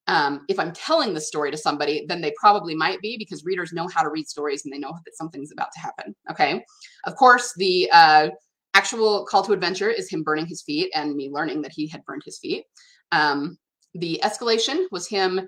um, 0.06 0.44
if 0.48 0.58
I'm 0.58 0.72
telling 0.72 1.14
the 1.14 1.20
story 1.20 1.50
to 1.50 1.56
somebody, 1.56 2.04
then 2.08 2.20
they 2.20 2.34
probably 2.38 2.74
might 2.74 3.00
be 3.00 3.16
because 3.16 3.44
readers 3.44 3.72
know 3.72 3.88
how 3.88 4.02
to 4.02 4.10
read 4.10 4.28
stories 4.28 4.64
and 4.64 4.72
they 4.72 4.78
know 4.78 4.92
that 5.04 5.16
something's 5.16 5.52
about 5.52 5.68
to 5.72 5.80
happen. 5.80 6.14
Okay. 6.30 6.64
Of 7.06 7.16
course, 7.16 7.54
the 7.56 7.88
uh, 7.92 8.28
actual 8.74 9.24
call 9.24 9.42
to 9.44 9.52
adventure 9.52 9.88
is 9.88 10.10
him 10.10 10.22
burning 10.22 10.46
his 10.46 10.62
feet 10.62 10.90
and 10.94 11.14
me 11.14 11.30
learning 11.30 11.62
that 11.62 11.72
he 11.72 11.86
had 11.86 12.04
burned 12.04 12.22
his 12.24 12.38
feet. 12.38 12.64
Um, 13.12 13.56
the 13.94 14.20
escalation 14.24 14.84
was 14.90 15.08
him 15.08 15.40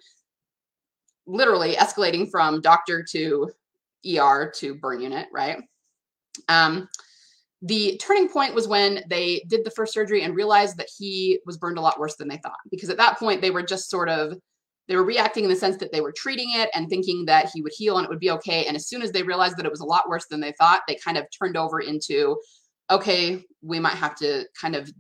literally 1.26 1.74
escalating 1.74 2.30
from 2.30 2.61
doctor 2.61 3.05
to 3.12 3.51
ER 4.07 4.53
to 4.57 4.74
burn 4.74 5.00
unit, 5.00 5.28
right? 5.32 5.62
Um, 6.48 6.88
the 7.62 7.96
turning 7.98 8.28
point 8.28 8.55
was 8.55 8.66
when 8.66 9.05
they 9.09 9.44
did 9.46 9.64
the 9.64 9.70
first 9.70 9.92
surgery 9.94 10.22
and 10.22 10.34
realized 10.34 10.76
that 10.78 10.90
he 10.96 11.38
was 11.46 11.59
burned 11.59 11.78
a 11.78 11.80
lot 11.80 12.00
worse 12.00 12.16
than 12.16 12.28
they 12.28 12.38
thought. 12.38 12.59
Because 12.70 12.90
at 12.90 12.96
that 12.96 13.18
point, 13.18 13.40
they 13.40 13.50
were 13.50 13.62
just 13.62 13.88
sort 13.88 14.09
of 14.09 14.36
they 14.88 14.96
were 14.96 15.05
reacting 15.05 15.44
in 15.44 15.50
the 15.50 15.57
sense 15.57 15.76
that 15.76 15.92
they 15.92 16.00
were 16.00 16.12
treating 16.12 16.50
it 16.55 16.68
and 16.74 16.88
thinking 16.88 17.24
that 17.26 17.50
he 17.55 17.62
would 17.62 17.72
heal 17.72 17.98
and 17.98 18.05
it 18.05 18.11
would 18.11 18.18
be 18.18 18.32
okay. 18.32 18.66
And 18.66 18.76
as 18.76 18.88
soon 18.88 19.00
as 19.00 19.12
they 19.12 19.22
realized 19.22 19.57
that 19.57 19.64
it 19.64 19.70
was 19.70 19.80
a 19.80 19.86
lot 19.86 20.09
worse 20.09 20.26
than 20.26 20.40
they 20.40 20.53
thought, 20.59 20.80
they 20.88 20.96
kind 20.96 21.16
of 21.16 21.26
turned 21.30 21.57
over 21.57 21.80
into, 21.80 22.36
okay, 22.90 23.44
we 23.62 23.78
might 23.78 23.94
have 23.94 24.16
to 24.16 24.44
kind 24.61 24.74
of 24.74 24.92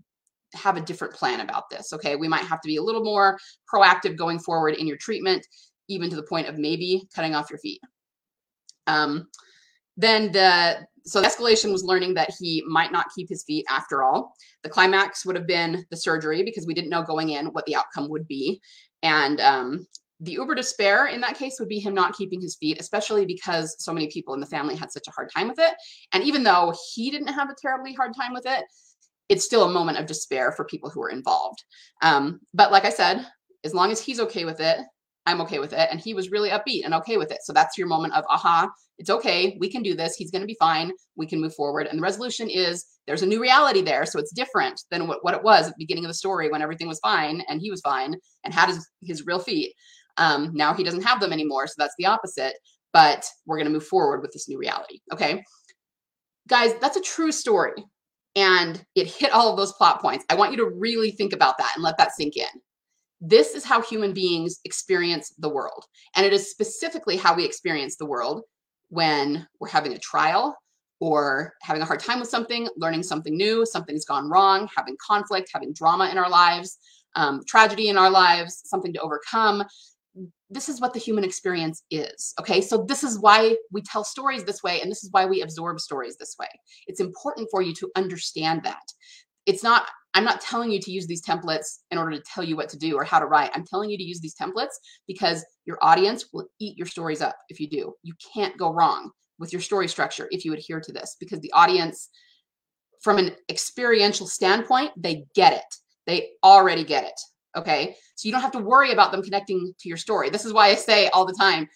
have 0.54 0.76
a 0.76 0.80
different 0.80 1.14
plan 1.14 1.40
about 1.40 1.68
this. 1.68 1.92
Okay, 1.92 2.14
we 2.14 2.28
might 2.28 2.44
have 2.44 2.60
to 2.60 2.68
be 2.68 2.76
a 2.76 2.82
little 2.82 3.02
more 3.02 3.38
proactive 3.72 4.16
going 4.16 4.38
forward 4.38 4.74
in 4.74 4.86
your 4.86 4.98
treatment, 4.98 5.46
even 5.88 6.08
to 6.10 6.16
the 6.16 6.22
point 6.22 6.46
of 6.46 6.58
maybe 6.58 7.08
cutting 7.14 7.34
off 7.34 7.50
your 7.50 7.58
feet. 7.58 7.80
Um, 8.86 9.28
then 9.96 10.32
the 10.32 10.86
so 11.04 11.20
the 11.20 11.26
escalation 11.26 11.72
was 11.72 11.82
learning 11.82 12.14
that 12.14 12.32
he 12.38 12.62
might 12.66 12.92
not 12.92 13.06
keep 13.14 13.28
his 13.28 13.42
feet 13.42 13.66
after 13.68 14.04
all. 14.04 14.34
The 14.62 14.68
climax 14.68 15.26
would 15.26 15.34
have 15.34 15.48
been 15.48 15.84
the 15.90 15.96
surgery 15.96 16.44
because 16.44 16.64
we 16.64 16.74
didn't 16.74 16.90
know 16.90 17.02
going 17.02 17.30
in 17.30 17.46
what 17.46 17.66
the 17.66 17.74
outcome 17.74 18.08
would 18.08 18.28
be, 18.28 18.60
and 19.02 19.40
um, 19.40 19.86
the 20.22 20.32
uber 20.32 20.54
despair 20.54 21.06
in 21.06 21.20
that 21.20 21.36
case 21.36 21.56
would 21.58 21.68
be 21.68 21.80
him 21.80 21.94
not 21.94 22.16
keeping 22.16 22.40
his 22.40 22.54
feet, 22.54 22.80
especially 22.80 23.26
because 23.26 23.74
so 23.80 23.92
many 23.92 24.06
people 24.06 24.34
in 24.34 24.40
the 24.40 24.46
family 24.46 24.76
had 24.76 24.92
such 24.92 25.08
a 25.08 25.10
hard 25.10 25.28
time 25.34 25.48
with 25.48 25.58
it. 25.58 25.74
And 26.12 26.22
even 26.22 26.44
though 26.44 26.72
he 26.94 27.10
didn't 27.10 27.34
have 27.34 27.50
a 27.50 27.56
terribly 27.60 27.92
hard 27.92 28.14
time 28.14 28.32
with 28.32 28.46
it, 28.46 28.64
it's 29.28 29.44
still 29.44 29.64
a 29.64 29.72
moment 29.72 29.98
of 29.98 30.06
despair 30.06 30.52
for 30.52 30.64
people 30.64 30.90
who 30.90 31.02
are 31.02 31.10
involved. 31.10 31.64
Um, 32.02 32.40
but 32.54 32.70
like 32.70 32.84
I 32.84 32.90
said, 32.90 33.26
as 33.64 33.74
long 33.74 33.90
as 33.90 34.00
he's 34.00 34.20
okay 34.20 34.44
with 34.44 34.60
it, 34.60 34.78
I'm 35.26 35.40
okay 35.42 35.58
with 35.58 35.72
it. 35.72 35.88
And 35.90 36.00
he 36.00 36.14
was 36.14 36.30
really 36.30 36.50
upbeat 36.50 36.84
and 36.84 36.94
okay 36.94 37.16
with 37.16 37.30
it. 37.30 37.38
So 37.44 37.52
that's 37.52 37.78
your 37.78 37.86
moment 37.86 38.14
of, 38.14 38.24
aha, 38.28 38.68
it's 38.98 39.10
okay. 39.10 39.56
We 39.60 39.70
can 39.70 39.82
do 39.82 39.94
this. 39.94 40.16
He's 40.16 40.30
going 40.30 40.42
to 40.42 40.46
be 40.46 40.56
fine. 40.58 40.92
We 41.16 41.26
can 41.26 41.40
move 41.40 41.54
forward. 41.54 41.86
And 41.86 41.98
the 41.98 42.02
resolution 42.02 42.50
is 42.50 42.84
there's 43.06 43.22
a 43.22 43.26
new 43.26 43.40
reality 43.40 43.82
there. 43.82 44.04
So 44.04 44.18
it's 44.18 44.32
different 44.32 44.82
than 44.90 45.06
what, 45.06 45.24
what 45.24 45.34
it 45.34 45.42
was 45.42 45.66
at 45.66 45.74
the 45.74 45.84
beginning 45.84 46.04
of 46.04 46.08
the 46.08 46.14
story 46.14 46.50
when 46.50 46.62
everything 46.62 46.88
was 46.88 47.00
fine 47.00 47.42
and 47.48 47.60
he 47.60 47.70
was 47.70 47.80
fine 47.80 48.16
and 48.44 48.52
had 48.52 48.68
his, 48.68 48.88
his 49.02 49.26
real 49.26 49.38
feet. 49.38 49.74
Um, 50.16 50.50
now 50.54 50.74
he 50.74 50.84
doesn't 50.84 51.04
have 51.04 51.20
them 51.20 51.32
anymore. 51.32 51.66
So 51.66 51.74
that's 51.78 51.94
the 51.98 52.06
opposite. 52.06 52.54
But 52.92 53.24
we're 53.46 53.56
going 53.56 53.66
to 53.68 53.72
move 53.72 53.86
forward 53.86 54.20
with 54.20 54.32
this 54.32 54.48
new 54.48 54.58
reality. 54.58 55.00
Okay. 55.12 55.42
Guys, 56.48 56.74
that's 56.80 56.96
a 56.96 57.02
true 57.02 57.32
story 57.32 57.72
and 58.34 58.84
it 58.94 59.06
hit 59.06 59.32
all 59.32 59.50
of 59.50 59.56
those 59.56 59.72
plot 59.72 60.00
points. 60.00 60.24
I 60.28 60.34
want 60.34 60.52
you 60.52 60.58
to 60.58 60.70
really 60.76 61.10
think 61.10 61.32
about 61.32 61.58
that 61.58 61.72
and 61.74 61.84
let 61.84 61.98
that 61.98 62.12
sink 62.12 62.36
in. 62.36 62.46
This 63.24 63.54
is 63.54 63.64
how 63.64 63.80
human 63.80 64.12
beings 64.12 64.58
experience 64.64 65.32
the 65.38 65.48
world. 65.48 65.84
And 66.16 66.26
it 66.26 66.32
is 66.32 66.50
specifically 66.50 67.16
how 67.16 67.36
we 67.36 67.44
experience 67.44 67.96
the 67.96 68.06
world 68.06 68.42
when 68.88 69.46
we're 69.60 69.68
having 69.68 69.92
a 69.92 69.98
trial 69.98 70.56
or 70.98 71.54
having 71.62 71.82
a 71.82 71.84
hard 71.84 72.00
time 72.00 72.18
with 72.18 72.28
something, 72.28 72.68
learning 72.76 73.04
something 73.04 73.36
new, 73.36 73.64
something's 73.64 74.04
gone 74.04 74.28
wrong, 74.28 74.68
having 74.76 74.96
conflict, 75.04 75.50
having 75.54 75.72
drama 75.72 76.08
in 76.10 76.18
our 76.18 76.28
lives, 76.28 76.78
um, 77.14 77.42
tragedy 77.46 77.88
in 77.88 77.96
our 77.96 78.10
lives, 78.10 78.62
something 78.64 78.92
to 78.92 79.00
overcome 79.00 79.62
this 80.50 80.68
is 80.68 80.80
what 80.80 80.92
the 80.92 80.98
human 80.98 81.24
experience 81.24 81.82
is. 81.90 82.34
Okay. 82.38 82.60
So 82.60 82.84
this 82.86 83.02
is 83.02 83.18
why 83.18 83.56
we 83.70 83.82
tell 83.82 84.04
stories 84.04 84.44
this 84.44 84.62
way. 84.62 84.80
And 84.80 84.90
this 84.90 85.02
is 85.02 85.10
why 85.10 85.26
we 85.26 85.42
absorb 85.42 85.80
stories 85.80 86.16
this 86.16 86.36
way. 86.38 86.48
It's 86.86 87.00
important 87.00 87.48
for 87.50 87.62
you 87.62 87.74
to 87.74 87.90
understand 87.96 88.62
that. 88.64 88.82
It's 89.46 89.62
not, 89.62 89.86
I'm 90.14 90.24
not 90.24 90.40
telling 90.40 90.70
you 90.70 90.80
to 90.80 90.90
use 90.90 91.06
these 91.06 91.24
templates 91.24 91.78
in 91.90 91.98
order 91.98 92.16
to 92.16 92.22
tell 92.22 92.44
you 92.44 92.56
what 92.56 92.68
to 92.70 92.78
do 92.78 92.96
or 92.96 93.04
how 93.04 93.18
to 93.18 93.26
write. 93.26 93.50
I'm 93.54 93.64
telling 93.64 93.90
you 93.90 93.96
to 93.96 94.02
use 94.02 94.20
these 94.20 94.34
templates 94.34 94.74
because 95.06 95.44
your 95.64 95.78
audience 95.82 96.26
will 96.32 96.46
eat 96.60 96.76
your 96.76 96.86
stories 96.86 97.22
up 97.22 97.36
if 97.48 97.58
you 97.60 97.68
do. 97.68 97.94
You 98.02 98.14
can't 98.34 98.56
go 98.56 98.72
wrong 98.72 99.10
with 99.38 99.52
your 99.52 99.62
story 99.62 99.88
structure 99.88 100.28
if 100.30 100.44
you 100.44 100.52
adhere 100.52 100.80
to 100.80 100.92
this 100.92 101.16
because 101.18 101.40
the 101.40 101.52
audience, 101.52 102.08
from 103.00 103.18
an 103.18 103.32
experiential 103.50 104.26
standpoint, 104.26 104.92
they 104.96 105.24
get 105.34 105.54
it. 105.54 105.74
They 106.06 106.30
already 106.44 106.84
get 106.84 107.04
it. 107.04 107.20
Okay. 107.56 107.96
So 108.14 108.26
you 108.26 108.32
don't 108.32 108.42
have 108.42 108.52
to 108.52 108.58
worry 108.58 108.92
about 108.92 109.12
them 109.12 109.22
connecting 109.22 109.74
to 109.80 109.88
your 109.88 109.98
story. 109.98 110.30
This 110.30 110.44
is 110.44 110.52
why 110.52 110.68
I 110.68 110.74
say 110.74 111.08
all 111.08 111.26
the 111.26 111.36
time 111.38 111.68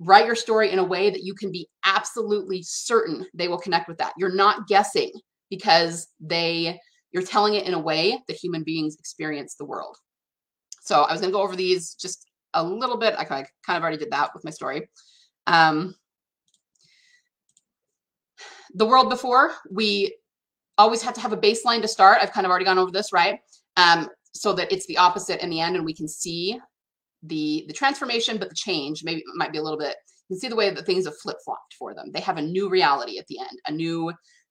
write 0.00 0.26
your 0.26 0.34
story 0.34 0.70
in 0.70 0.78
a 0.78 0.84
way 0.84 1.10
that 1.10 1.22
you 1.22 1.34
can 1.34 1.52
be 1.52 1.68
absolutely 1.84 2.62
certain 2.62 3.26
they 3.34 3.48
will 3.48 3.58
connect 3.58 3.86
with 3.86 3.98
that. 3.98 4.14
You're 4.16 4.34
not 4.34 4.66
guessing 4.66 5.12
because 5.50 6.08
they 6.20 6.80
you're 7.12 7.22
telling 7.22 7.54
it 7.54 7.66
in 7.66 7.74
a 7.74 7.78
way 7.78 8.20
that 8.26 8.36
human 8.36 8.62
beings 8.62 8.96
experience 8.98 9.54
the 9.54 9.64
world. 9.64 9.96
So 10.82 11.02
I 11.02 11.12
was 11.12 11.20
going 11.20 11.32
to 11.32 11.36
go 11.36 11.42
over 11.42 11.56
these 11.56 11.94
just 11.94 12.26
a 12.54 12.62
little 12.62 12.96
bit. 12.96 13.14
I 13.18 13.24
kind 13.24 13.46
of 13.68 13.82
already 13.82 13.98
did 13.98 14.12
that 14.12 14.30
with 14.34 14.44
my 14.44 14.50
story. 14.50 14.88
Um, 15.46 15.94
the 18.74 18.86
world 18.86 19.10
before, 19.10 19.52
we 19.70 20.16
always 20.78 21.02
have 21.02 21.14
to 21.14 21.20
have 21.20 21.32
a 21.32 21.36
baseline 21.36 21.82
to 21.82 21.88
start. 21.88 22.18
I've 22.22 22.32
kind 22.32 22.46
of 22.46 22.50
already 22.50 22.64
gone 22.64 22.78
over 22.78 22.90
this, 22.90 23.12
right? 23.12 23.40
Um, 23.76 24.08
so 24.32 24.52
that 24.54 24.72
it's 24.72 24.86
the 24.86 24.98
opposite 24.98 25.42
in 25.42 25.50
the 25.50 25.60
end 25.60 25.76
and 25.76 25.84
we 25.84 25.94
can 25.94 26.08
see 26.08 26.58
the 27.24 27.64
the 27.66 27.74
transformation 27.74 28.38
but 28.38 28.48
the 28.48 28.54
change 28.54 29.04
maybe 29.04 29.22
might 29.34 29.52
be 29.52 29.58
a 29.58 29.62
little 29.62 29.78
bit 29.78 29.96
you 30.28 30.34
can 30.34 30.40
see 30.40 30.48
the 30.48 30.56
way 30.56 30.70
that 30.70 30.86
things 30.86 31.04
have 31.04 31.18
flip-flopped 31.18 31.74
for 31.78 31.94
them 31.94 32.10
they 32.12 32.20
have 32.20 32.38
a 32.38 32.42
new 32.42 32.70
reality 32.70 33.18
at 33.18 33.26
the 33.26 33.38
end 33.38 33.58
a 33.66 33.72
new 33.72 34.10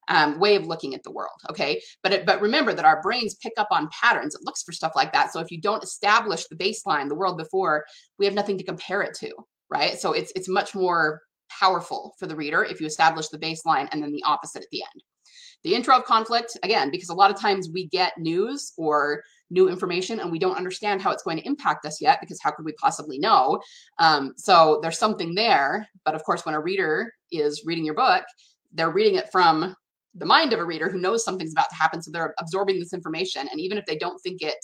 um, 0.10 0.40
way 0.40 0.56
of 0.56 0.66
looking 0.66 0.94
at 0.94 1.04
the 1.04 1.12
world 1.12 1.40
okay 1.50 1.82
but 2.04 2.12
it, 2.12 2.26
but 2.26 2.42
remember 2.42 2.74
that 2.74 2.86
our 2.86 3.02
brains 3.02 3.36
pick 3.36 3.54
up 3.58 3.68
on 3.72 3.90
patterns 3.90 4.36
it 4.36 4.42
looks 4.44 4.64
for 4.64 4.72
stuff 4.72 4.94
like 4.96 5.14
that 5.14 5.32
so 5.32 5.40
if 5.40 5.52
you 5.52 5.60
don't 5.60 5.84
establish 5.84 6.46
the 6.48 6.56
baseline 6.56 7.08
the 7.08 7.16
world 7.16 7.38
before 7.38 7.86
we 8.18 8.26
have 8.26 8.36
nothing 8.36 8.58
to 8.58 8.64
compare 8.64 9.02
it 9.02 9.14
to 9.14 9.32
right 9.70 10.00
so 10.00 10.12
it's 10.14 10.32
it's 10.36 10.50
much 10.50 10.76
more 10.76 11.22
powerful 11.50 12.14
for 12.20 12.28
the 12.28 12.36
reader 12.36 12.64
if 12.64 12.80
you 12.80 12.88
establish 12.88 13.30
the 13.30 13.40
baseline 13.40 13.88
and 13.92 14.04
then 14.04 14.12
the 14.12 14.24
opposite 14.24 14.62
at 14.62 14.70
the 14.72 14.82
end 14.82 15.04
the 15.64 15.76
intro 15.76 15.98
of 15.98 16.06
conflict 16.06 16.58
again 16.64 16.92
because 16.92 17.10
a 17.10 17.14
lot 17.14 17.32
of 17.32 17.40
times 17.40 17.70
we 17.74 17.88
get 17.88 18.18
news 18.18 18.74
or 18.78 19.24
new 19.50 19.70
information 19.70 20.20
and 20.20 20.32
we 20.32 20.40
don't 20.40 20.58
understand 20.58 21.02
how 21.02 21.12
it's 21.12 21.24
going 21.24 21.38
to 21.38 21.46
impact 21.46 21.86
us 21.86 22.02
yet 22.02 22.20
because 22.22 22.40
how 22.42 22.52
could 22.52 22.66
we 22.66 22.74
possibly 22.74 23.18
know? 23.18 23.60
Um, 23.98 24.34
so 24.38 24.80
there's 24.82 25.00
something 25.00 25.34
there. 25.34 25.88
But 26.06 26.16
of 26.16 26.24
course, 26.24 26.46
when 26.46 26.56
a 26.56 26.60
reader 26.60 27.14
is 27.32 27.64
reading 27.66 27.86
your 27.86 27.96
book, 27.96 28.24
they're 28.72 28.92
reading 28.92 29.16
it 29.16 29.32
from 29.32 29.76
the 30.16 30.26
mind 30.26 30.54
of 30.54 30.60
a 30.60 30.66
reader 30.66 30.90
who 30.90 31.00
knows 31.00 31.24
something's 31.24 31.54
about 31.54 31.70
to 31.70 31.76
happen. 31.76 32.02
So 32.02 32.12
they're 32.12 32.34
absorbing 32.40 32.80
this 32.80 32.94
information. 32.94 33.48
And 33.52 33.60
even 33.60 33.78
if 33.78 33.86
they 33.86 33.98
don't 33.98 34.20
think 34.20 34.42
it 34.42 34.58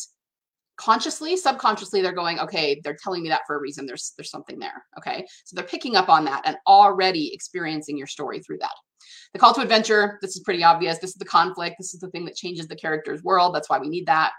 consciously, 0.78 1.38
subconsciously, 1.38 2.02
they're 2.02 2.12
going, 2.12 2.40
okay, 2.40 2.82
they're 2.84 2.98
telling 3.02 3.24
me 3.24 3.30
that 3.30 3.42
for 3.48 3.56
a 3.56 3.62
reason. 3.62 3.86
There's 3.86 4.14
there's 4.18 4.32
something 4.32 4.60
there. 4.60 4.84
Okay. 4.98 5.26
So 5.46 5.56
they're 5.56 5.66
picking 5.66 5.96
up 5.96 6.10
on 6.10 6.26
that 6.26 6.42
and 6.46 6.58
already 6.68 7.34
experiencing 7.34 7.98
your 7.98 8.08
story 8.08 8.40
through 8.40 8.58
that. 8.60 8.74
The 9.34 9.40
call 9.40 9.54
to 9.54 9.62
adventure, 9.62 10.18
this 10.22 10.36
is 10.36 10.44
pretty 10.44 10.64
obvious. 10.64 10.98
This 10.98 11.12
is 11.12 11.18
the 11.18 11.26
conflict. 11.26 11.76
This 11.78 11.94
is 11.94 12.00
the 12.00 12.10
thing 12.10 12.26
that 12.26 12.36
changes 12.36 12.68
the 12.68 12.76
character's 12.76 13.24
world. 13.24 13.54
That's 13.54 13.70
why 13.70 13.80
we 13.80 13.90
need 13.90 14.08
that. 14.08 14.32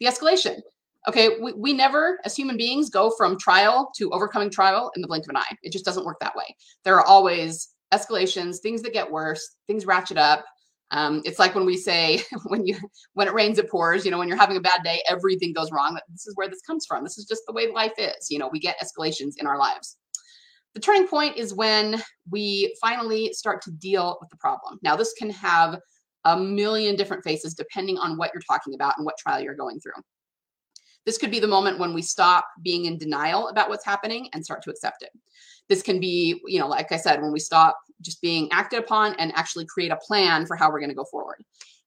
The 0.00 0.06
escalation. 0.06 0.60
Okay, 1.06 1.38
we, 1.40 1.52
we 1.52 1.72
never, 1.72 2.18
as 2.24 2.34
human 2.36 2.56
beings, 2.56 2.90
go 2.90 3.12
from 3.16 3.38
trial 3.38 3.90
to 3.96 4.10
overcoming 4.10 4.50
trial 4.50 4.90
in 4.96 5.02
the 5.02 5.08
blink 5.08 5.24
of 5.24 5.30
an 5.30 5.36
eye. 5.36 5.56
It 5.62 5.72
just 5.72 5.84
doesn't 5.84 6.04
work 6.04 6.18
that 6.20 6.34
way. 6.34 6.44
There 6.84 6.96
are 6.96 7.06
always 7.06 7.68
escalations, 7.92 8.58
things 8.58 8.82
that 8.82 8.92
get 8.92 9.10
worse, 9.10 9.56
things 9.66 9.86
ratchet 9.86 10.18
up. 10.18 10.44
Um, 10.90 11.20
it's 11.24 11.38
like 11.38 11.54
when 11.54 11.66
we 11.66 11.76
say 11.76 12.22
when 12.46 12.66
you 12.66 12.76
when 13.14 13.28
it 13.28 13.34
rains 13.34 13.58
it 13.58 13.70
pours. 13.70 14.04
You 14.04 14.10
know, 14.10 14.18
when 14.18 14.28
you're 14.28 14.36
having 14.36 14.56
a 14.56 14.60
bad 14.60 14.82
day, 14.82 15.02
everything 15.08 15.52
goes 15.52 15.70
wrong. 15.70 15.98
This 16.10 16.26
is 16.26 16.36
where 16.36 16.48
this 16.48 16.62
comes 16.62 16.86
from. 16.86 17.04
This 17.04 17.18
is 17.18 17.26
just 17.26 17.42
the 17.46 17.52
way 17.52 17.70
life 17.70 17.92
is. 17.98 18.30
You 18.30 18.38
know, 18.38 18.48
we 18.50 18.58
get 18.58 18.80
escalations 18.80 19.34
in 19.38 19.46
our 19.46 19.58
lives. 19.58 19.96
The 20.74 20.80
turning 20.80 21.08
point 21.08 21.36
is 21.36 21.54
when 21.54 22.02
we 22.30 22.76
finally 22.80 23.32
start 23.32 23.62
to 23.62 23.70
deal 23.72 24.18
with 24.20 24.30
the 24.30 24.36
problem. 24.36 24.78
Now, 24.82 24.96
this 24.96 25.12
can 25.14 25.30
have 25.30 25.78
a 26.24 26.38
million 26.38 26.94
different 26.94 27.24
faces 27.24 27.54
depending 27.54 27.96
on 27.98 28.16
what 28.16 28.30
you're 28.34 28.42
talking 28.42 28.74
about 28.74 28.94
and 28.96 29.04
what 29.04 29.16
trial 29.18 29.40
you're 29.40 29.54
going 29.54 29.80
through. 29.80 30.00
This 31.08 31.16
could 31.16 31.30
be 31.30 31.40
the 31.40 31.48
moment 31.48 31.78
when 31.78 31.94
we 31.94 32.02
stop 32.02 32.46
being 32.62 32.84
in 32.84 32.98
denial 32.98 33.48
about 33.48 33.70
what's 33.70 33.86
happening 33.86 34.28
and 34.34 34.44
start 34.44 34.60
to 34.64 34.70
accept 34.70 35.02
it. 35.02 35.08
This 35.66 35.82
can 35.82 36.00
be, 36.00 36.38
you 36.44 36.60
know, 36.60 36.68
like 36.68 36.92
I 36.92 36.98
said, 36.98 37.22
when 37.22 37.32
we 37.32 37.40
stop 37.40 37.78
just 38.02 38.20
being 38.20 38.46
acted 38.52 38.80
upon 38.80 39.14
and 39.14 39.32
actually 39.34 39.64
create 39.64 39.90
a 39.90 39.96
plan 39.96 40.44
for 40.44 40.54
how 40.54 40.70
we're 40.70 40.80
going 40.80 40.90
to 40.90 40.94
go 40.94 41.06
forward. 41.10 41.42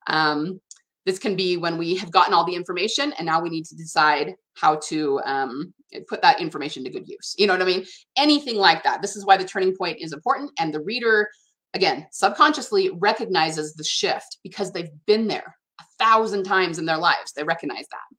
Um, 0.07 0.59
this 1.05 1.19
can 1.19 1.35
be 1.35 1.55
when 1.55 1.77
we 1.77 1.97
have 1.97 2.09
gotten 2.11 2.33
all 2.33 2.45
the 2.45 2.55
information 2.55 3.13
and 3.13 3.27
now 3.27 3.39
we 3.39 3.51
need 3.51 3.65
to 3.65 3.75
decide 3.75 4.33
how 4.55 4.77
to 4.87 5.21
um, 5.23 5.71
put 6.09 6.23
that 6.23 6.41
information 6.41 6.83
to 6.85 6.89
good 6.89 7.07
use. 7.07 7.35
You 7.37 7.45
know 7.45 7.53
what 7.53 7.61
I 7.61 7.65
mean? 7.65 7.85
Anything 8.17 8.55
like 8.55 8.81
that. 8.85 9.03
This 9.03 9.15
is 9.15 9.23
why 9.23 9.37
the 9.37 9.45
turning 9.45 9.77
point 9.77 9.99
is 10.01 10.13
important. 10.13 10.49
And 10.57 10.73
the 10.73 10.81
reader, 10.81 11.29
again, 11.75 12.07
subconsciously 12.11 12.89
recognizes 12.89 13.75
the 13.75 13.83
shift 13.83 14.39
because 14.41 14.71
they've 14.71 14.89
been 15.05 15.27
there 15.27 15.57
a 15.79 15.83
thousand 15.99 16.43
times 16.43 16.79
in 16.79 16.87
their 16.87 16.97
lives. 16.97 17.33
They 17.33 17.43
recognize 17.43 17.85
that. 17.91 18.17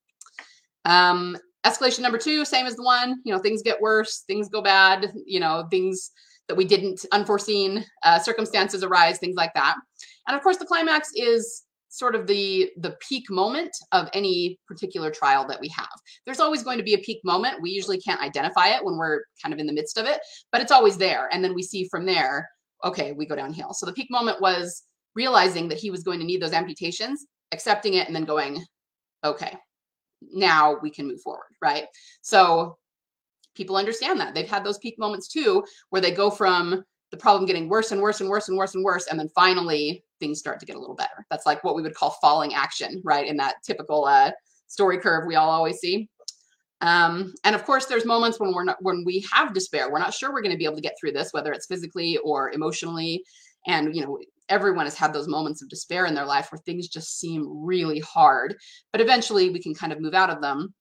Um, 0.85 1.37
escalation 1.65 2.01
number 2.01 2.19
two, 2.19 2.45
same 2.45 2.67
as 2.67 2.77
the 2.77 2.83
one, 2.83 3.21
you 3.25 3.33
know, 3.33 3.39
things 3.39 3.63
get 3.63 3.81
worse, 3.81 4.25
things 4.27 4.49
go 4.49 4.63
bad, 4.63 5.13
you 5.27 5.41
know, 5.41 5.67
things 5.71 6.11
that 6.49 6.57
we 6.57 6.65
didn't 6.65 7.05
unforeseen 7.13 7.85
uh, 8.03 8.19
circumstances 8.19 8.83
arise, 8.83 9.19
things 9.19 9.37
like 9.37 9.55
that. 9.55 9.77
And 10.27 10.37
of 10.37 10.43
course, 10.43 10.57
the 10.57 10.67
climax 10.67 11.11
is 11.15 11.63
sort 11.89 12.15
of 12.15 12.27
the 12.27 12.71
the 12.79 12.97
peak 13.07 13.31
moment 13.31 13.71
of 13.93 14.09
any 14.15 14.59
particular 14.67 15.11
trial 15.11 15.47
that 15.47 15.61
we 15.61 15.69
have. 15.69 15.93
There's 16.25 16.41
always 16.41 16.63
going 16.63 16.79
to 16.79 16.85
be 16.85 16.95
a 16.95 16.99
peak 16.99 17.21
moment. 17.23 17.61
We 17.61 17.71
usually 17.71 18.01
can't 18.01 18.23
identify 18.23 18.69
it 18.69 18.83
when 18.83 18.97
we're 18.97 19.21
kind 19.43 19.53
of 19.53 19.61
in 19.61 19.67
the 19.67 19.73
midst 19.73 19.99
of 19.99 20.07
it, 20.07 20.19
but 20.51 20.63
it's 20.63 20.73
always 20.73 20.97
there. 20.97 21.29
And 21.33 21.45
then 21.45 21.55
we 21.55 21.63
see 21.63 21.89
from 21.91 22.07
there, 22.07 22.49
okay, 22.83 23.13
we 23.13 23.27
go 23.27 23.37
downhill. 23.37 23.75
So 23.75 23.87
the 23.87 23.93
peak 23.93 24.11
moment 24.11 24.41
was 24.41 24.85
realizing 25.15 25.69
that 25.69 25.79
he 25.79 25.91
was 25.91 26.03
going 26.03 26.19
to 26.19 26.25
need 26.25 26.41
those 26.41 26.55
amputations, 26.55 27.27
accepting 27.53 27.95
it, 27.95 28.07
and 28.07 28.17
then 28.17 28.25
going, 28.25 28.65
okay, 29.23 29.55
now 30.33 30.77
we 30.83 30.91
can 30.91 31.07
move 31.07 31.21
forward, 31.21 31.51
right? 31.61 31.87
So 32.21 32.79
people 33.55 33.77
understand 33.77 34.21
that. 34.21 34.35
They've 34.35 34.49
had 34.49 34.65
those 34.65 34.79
peak 34.79 34.99
moments 34.99 35.29
too, 35.29 35.65
where 35.91 36.03
they 36.03 36.11
go 36.11 36.31
from 36.31 36.85
the 37.11 37.17
problem 37.17 37.47
getting 37.47 37.69
worse 37.69 37.93
and 37.93 38.01
worse 38.01 38.21
and 38.21 38.31
worse 38.31 38.49
and 38.49 38.57
worse 38.57 38.75
and 38.75 38.85
worse, 38.85 39.07
and 39.07 39.21
then 39.21 39.29
finally 39.35 40.05
things 40.19 40.39
start 40.39 40.59
to 40.61 40.67
get 40.67 40.77
a 40.77 40.81
little 40.81 40.95
better. 40.95 41.27
That's 41.31 41.47
like 41.47 41.63
what 41.63 41.75
we 41.75 41.83
would 41.83 41.95
call 41.95 42.17
falling 42.23 42.55
action, 42.55 43.03
right? 43.05 43.27
In 43.27 43.37
that 43.37 43.57
typical 43.65 44.07
uh, 44.07 44.31
story 44.69 44.99
curve 44.99 45.27
we 45.27 45.37
all 45.37 45.51
always 45.51 45.79
see. 45.79 46.09
Um, 46.81 47.33
and 47.45 47.55
of 47.55 47.65
course, 47.65 47.87
there's 47.87 48.05
moments 48.05 48.41
when 48.41 48.53
we're 48.53 48.65
not 48.65 48.79
when 48.81 49.05
we 49.05 49.25
have 49.33 49.55
despair. 49.55 49.91
We're 49.91 50.01
not 50.01 50.15
sure 50.15 50.33
we're 50.33 50.43
going 50.43 50.53
to 50.53 50.59
be 50.59 50.65
able 50.65 50.77
to 50.77 50.83
get 50.83 50.97
through 50.99 51.13
this, 51.13 51.33
whether 51.33 51.53
it's 51.53 51.67
physically 51.67 52.19
or 52.25 52.51
emotionally. 52.51 53.23
And 53.67 53.95
you 53.95 54.03
know, 54.03 54.19
everyone 54.53 54.85
has 54.85 54.95
had 54.95 55.15
those 55.15 55.27
moments 55.27 55.63
of 55.63 55.71
despair 55.71 56.05
in 56.05 56.15
their 56.15 56.27
life 56.27 56.53
where 56.53 56.59
things 56.59 56.87
just 56.87 57.19
seem 57.19 57.49
really 57.49 58.01
hard, 58.01 58.55
but 58.93 59.01
eventually 59.01 59.49
we 59.49 59.59
can 59.59 59.75
kind 59.75 59.93
of 59.93 60.01
move 60.01 60.13
out 60.13 60.29
of 60.29 60.43
them. 60.43 60.75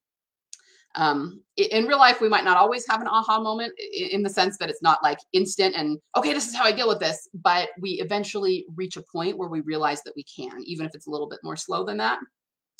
Um, 0.96 1.42
in 1.56 1.86
real 1.86 1.98
life, 1.98 2.20
we 2.20 2.28
might 2.28 2.44
not 2.44 2.58
always 2.58 2.86
have 2.90 3.00
an 3.00 3.08
aha 3.08 3.40
moment 3.40 3.72
in 3.94 4.24
the 4.24 4.30
sense 4.30 4.58
that 4.58 4.70
it's 4.70 4.82
not 4.82 5.02
like 5.02 5.20
instant 5.32 5.74
and 5.78 5.98
okay, 6.18 6.34
this 6.34 6.50
is 6.50 6.56
how 6.56 6.66
I 6.66 6.74
deal 6.74 6.90
with 6.90 7.00
this, 7.00 7.30
but 7.34 7.70
we 7.80 7.92
eventually 8.02 8.66
reach 8.76 8.98
a 8.98 9.04
point 9.04 9.38
where 9.38 9.48
we 9.48 9.62
realize 9.62 10.04
that 10.04 10.18
we 10.18 10.24
can, 10.24 10.62
even 10.66 10.86
if 10.86 10.94
it's 10.94 11.08
a 11.08 11.10
little 11.10 11.30
bit 11.30 11.40
more 11.42 11.56
slow 11.56 11.86
than 11.86 11.96
that. 11.98 12.20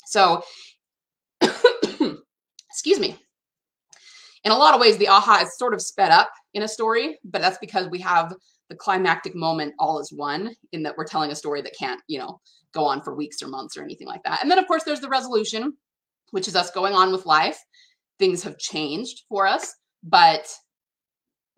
So, 0.04 0.42
excuse 2.70 3.00
me. 3.00 3.16
In 4.44 4.52
a 4.52 4.58
lot 4.58 4.74
of 4.74 4.80
ways, 4.80 4.98
the 4.98 5.08
aha 5.08 5.40
is 5.42 5.56
sort 5.56 5.72
of 5.72 5.80
sped 5.80 6.10
up 6.10 6.30
in 6.52 6.64
a 6.64 6.68
story, 6.68 7.18
but 7.24 7.40
that's 7.40 7.58
because 7.58 7.88
we 7.88 8.00
have 8.00 8.34
the 8.72 8.78
climactic 8.78 9.34
moment 9.34 9.74
all 9.78 10.00
is 10.00 10.10
one 10.14 10.56
in 10.72 10.82
that 10.82 10.96
we're 10.96 11.04
telling 11.04 11.30
a 11.30 11.34
story 11.34 11.60
that 11.60 11.76
can't, 11.78 12.00
you 12.08 12.18
know, 12.18 12.40
go 12.72 12.86
on 12.86 13.02
for 13.02 13.14
weeks 13.14 13.42
or 13.42 13.48
months 13.48 13.76
or 13.76 13.82
anything 13.82 14.06
like 14.06 14.22
that. 14.24 14.40
And 14.40 14.50
then 14.50 14.58
of 14.58 14.66
course 14.66 14.82
there's 14.82 15.00
the 15.00 15.10
resolution, 15.10 15.74
which 16.30 16.48
is 16.48 16.56
us 16.56 16.70
going 16.70 16.94
on 16.94 17.12
with 17.12 17.26
life. 17.26 17.58
Things 18.18 18.42
have 18.44 18.56
changed 18.56 19.24
for 19.28 19.46
us, 19.46 19.74
but 20.02 20.48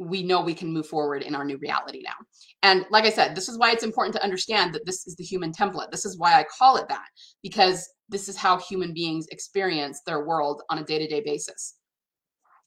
we 0.00 0.24
know 0.24 0.40
we 0.40 0.54
can 0.54 0.72
move 0.72 0.88
forward 0.88 1.22
in 1.22 1.36
our 1.36 1.44
new 1.44 1.56
reality 1.58 2.02
now. 2.02 2.16
And 2.64 2.84
like 2.90 3.04
I 3.04 3.10
said, 3.10 3.36
this 3.36 3.48
is 3.48 3.58
why 3.58 3.70
it's 3.70 3.84
important 3.84 4.16
to 4.16 4.24
understand 4.24 4.74
that 4.74 4.84
this 4.84 5.06
is 5.06 5.14
the 5.14 5.22
human 5.22 5.52
template. 5.52 5.92
This 5.92 6.04
is 6.04 6.18
why 6.18 6.32
I 6.32 6.44
call 6.58 6.78
it 6.78 6.88
that, 6.88 7.06
because 7.44 7.88
this 8.08 8.28
is 8.28 8.36
how 8.36 8.58
human 8.58 8.92
beings 8.92 9.28
experience 9.28 10.00
their 10.04 10.26
world 10.26 10.62
on 10.68 10.78
a 10.78 10.84
day 10.84 10.98
to 10.98 11.06
day 11.06 11.22
basis. 11.24 11.76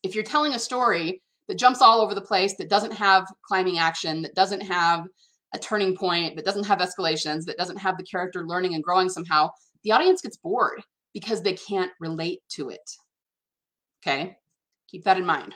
If 0.04 0.16
you're 0.16 0.24
telling 0.24 0.54
a 0.54 0.60
story 0.60 1.22
that 1.48 1.58
jumps 1.58 1.82
all 1.82 2.02
over 2.02 2.14
the 2.14 2.22
place, 2.22 2.56
that 2.58 2.70
doesn't 2.70 2.94
have 2.94 3.28
climbing 3.44 3.78
action, 3.78 4.22
that 4.22 4.36
doesn't 4.36 4.62
have 4.62 5.06
a 5.54 5.60
turning 5.60 5.96
point, 5.96 6.36
that 6.36 6.46
doesn't 6.46 6.66
have 6.66 6.80
escalations, 6.80 7.46
that 7.46 7.58
doesn't 7.58 7.78
have 7.78 7.98
the 7.98 8.04
character 8.04 8.46
learning 8.46 8.76
and 8.76 8.84
growing 8.84 9.10
somehow, 9.10 9.50
the 9.84 9.92
audience 9.92 10.22
gets 10.22 10.38
bored 10.38 10.82
because 11.14 11.42
they 11.42 11.54
can't 11.54 11.92
relate 12.00 12.42
to 12.50 12.70
it. 12.70 12.92
Okay, 14.02 14.38
keep 14.90 15.04
that 15.06 15.18
in 15.18 15.26
mind. 15.26 15.56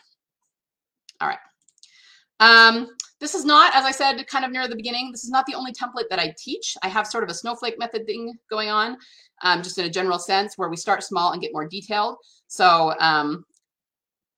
All 1.20 1.28
right. 1.28 1.38
Um, 2.40 2.88
this 3.20 3.36
is 3.36 3.46
not, 3.46 3.76
as 3.76 3.86
I 3.86 3.92
said, 3.92 4.26
kind 4.28 4.44
of 4.44 4.52
near 4.52 4.68
the 4.68 4.76
beginning, 4.76 5.12
this 5.12 5.24
is 5.24 5.30
not 5.30 5.46
the 5.46 5.54
only 5.54 5.72
template 5.72 6.10
that 6.10 6.20
I 6.20 6.34
teach. 6.40 6.76
I 6.82 6.88
have 6.88 7.06
sort 7.06 7.24
of 7.24 7.30
a 7.30 7.34
snowflake 7.36 7.78
method 7.78 8.08
thing 8.08 8.34
going 8.50 8.70
on, 8.70 8.98
um, 9.44 9.62
just 9.62 9.78
in 9.78 9.86
a 9.86 9.90
general 9.90 10.18
sense, 10.18 10.58
where 10.58 10.70
we 10.70 10.76
start 10.76 11.04
small 11.04 11.32
and 11.32 11.42
get 11.42 11.54
more 11.54 11.68
detailed. 11.68 12.18
So 12.48 12.96
um, 13.00 13.46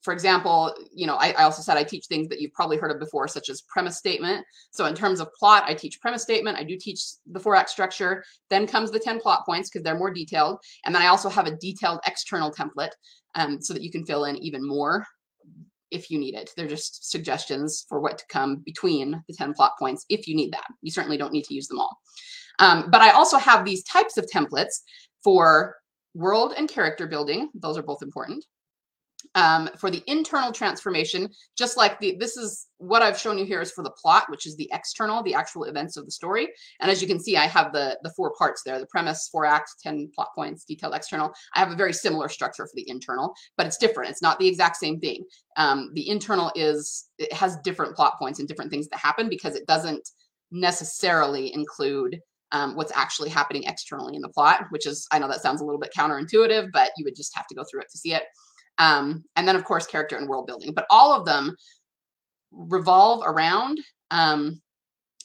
for 0.04 0.12
example, 0.12 0.76
you 0.94 1.08
know, 1.08 1.16
I, 1.16 1.32
I, 1.32 1.44
also 1.44 1.62
said 1.62 1.78
I 1.78 1.84
teach 1.84 2.06
things 2.06 2.28
that 2.28 2.42
you've 2.42 2.54
probably 2.54 2.78
heard 2.78 2.92
of 2.92 3.00
before, 3.00 3.28
such 3.28 3.48
as 3.50 3.62
premise 3.62 3.98
statement. 3.98 4.46
So 4.72 4.86
in 4.86 4.96
terms 4.96 5.22
of 5.22 5.34
plot, 5.34 5.64
I 5.66 5.74
teach 5.74 6.02
premise 6.02 6.22
statement. 6.22 6.58
I 6.58 6.64
do 6.64 6.78
teach 6.78 7.02
the 7.32 7.40
four 7.40 7.56
act 7.56 7.70
structure. 7.70 8.24
Then 8.50 8.68
comes 8.68 8.92
the 8.92 9.00
10 9.00 9.22
plot 9.22 9.46
points 9.46 9.70
because 9.70 9.84
they're 9.84 9.98
more 9.98 10.14
detailed. 10.14 10.60
And 10.86 10.94
then 10.94 11.02
I 11.02 11.08
also 11.08 11.30
have 11.30 11.48
a 11.48 11.56
detailed 11.56 12.02
external 12.06 12.52
template 12.52 12.92
um, 13.36 13.62
so 13.62 13.74
that 13.74 13.82
you 13.82 13.92
can 13.92 14.06
fill 14.06 14.26
in 14.26 14.38
even 14.38 14.68
more 14.68 15.08
if 15.90 16.12
you 16.12 16.20
need 16.20 16.36
it. 16.36 16.52
They're 16.58 16.68
just 16.68 17.10
suggestions 17.10 17.86
for 17.88 18.02
what 18.02 18.18
to 18.18 18.26
come 18.28 18.58
between 18.58 19.24
the 19.28 19.34
10 19.34 19.54
plot 19.54 19.74
points 19.80 20.06
if 20.10 20.28
you 20.28 20.36
need 20.36 20.52
that. 20.52 20.68
You 20.82 20.92
certainly 20.92 21.18
don't 21.18 21.32
need 21.32 21.46
to 21.46 21.54
use 21.54 21.68
them 21.68 21.80
all. 21.80 21.98
Um, 22.60 22.90
but 22.90 23.02
I 23.02 23.12
also 23.12 23.38
have 23.38 23.64
these 23.64 23.84
types 23.84 24.18
of 24.18 24.26
templates 24.26 24.82
for 25.24 25.78
world 26.14 26.54
and 26.58 26.68
character 26.68 27.08
building. 27.08 27.50
Those 27.56 27.78
are 27.78 27.84
both 27.84 28.04
important 28.04 28.44
um, 29.36 29.70
for 29.78 29.90
the 29.90 30.04
internal 30.08 30.52
transformation, 30.52 31.30
just 31.58 31.78
like 31.78 32.00
the, 32.00 32.16
this 32.20 32.38
is 32.38 32.68
what 32.78 33.02
I've 33.02 33.18
shown 33.18 33.38
you 33.38 33.46
here 33.46 33.62
is 33.62 33.72
for 33.72 33.84
the 33.84 33.92
plot, 33.92 34.26
which 34.30 34.46
is 34.46 34.56
the 34.56 34.70
external, 34.72 35.24
the 35.24 35.34
actual 35.34 35.64
events 35.64 35.98
of 35.98 36.06
the 36.06 36.12
story. 36.12 36.50
And 36.80 36.92
as 36.92 37.02
you 37.02 37.08
can 37.08 37.20
see, 37.20 37.38
I 37.38 37.48
have 37.48 37.74
the, 37.74 37.98
the 38.04 38.12
four 38.16 38.34
parts 38.38 38.62
there, 38.64 38.80
the 38.80 38.86
premise, 38.88 39.30
four 39.32 39.46
acts, 39.46 39.76
10 39.82 40.12
plot 40.14 40.30
points, 40.36 40.66
detailed 40.66 40.94
external. 40.94 41.34
I 41.56 41.60
have 41.60 41.72
a 41.72 41.76
very 41.76 41.94
similar 41.94 42.30
structure 42.30 42.66
for 42.66 42.76
the 42.76 42.88
internal, 42.88 43.34
but 43.58 43.66
it's 43.66 43.78
different. 43.78 44.12
It's 44.12 44.22
not 44.22 44.38
the 44.40 44.48
exact 44.48 44.78
same 44.78 45.00
thing. 45.00 45.24
Um, 45.58 45.92
the 45.94 46.08
internal 46.10 46.52
is, 46.56 47.06
it 47.18 47.34
has 47.34 47.58
different 47.64 47.96
plot 47.96 48.20
points 48.20 48.40
and 48.40 48.48
different 48.48 48.70
things 48.70 48.88
that 48.90 49.00
happen 49.00 49.30
because 49.30 49.56
it 49.56 49.66
doesn't 49.68 50.08
necessarily 50.52 51.54
include 51.54 52.20
um, 52.52 52.76
what's 52.76 52.92
actually 52.94 53.30
happening 53.30 53.64
externally 53.64 54.16
in 54.16 54.22
the 54.22 54.30
plot, 54.30 54.66
which 54.70 54.86
is, 54.86 55.08
I 55.12 55.18
know 55.18 55.28
that 55.28 55.42
sounds 55.42 55.62
a 55.62 55.66
little 55.66 55.80
bit 55.80 55.92
counterintuitive, 55.98 56.70
but 56.72 56.92
you 56.98 57.04
would 57.04 57.16
just 57.16 57.36
have 57.36 57.48
to 57.48 57.56
go 57.56 57.64
through 57.64 57.82
it 57.82 57.90
to 57.92 57.98
see 57.98 58.14
it. 58.14 58.24
Um, 58.78 59.24
and 59.36 59.48
then, 59.48 59.56
of 59.56 59.64
course, 59.64 59.86
character 59.86 60.18
and 60.18 60.28
world 60.28 60.48
building. 60.48 60.74
But 60.74 60.88
all 60.90 61.14
of 61.14 61.26
them 61.26 61.56
revolve 62.52 63.24
around 63.26 63.80
um, 64.12 64.62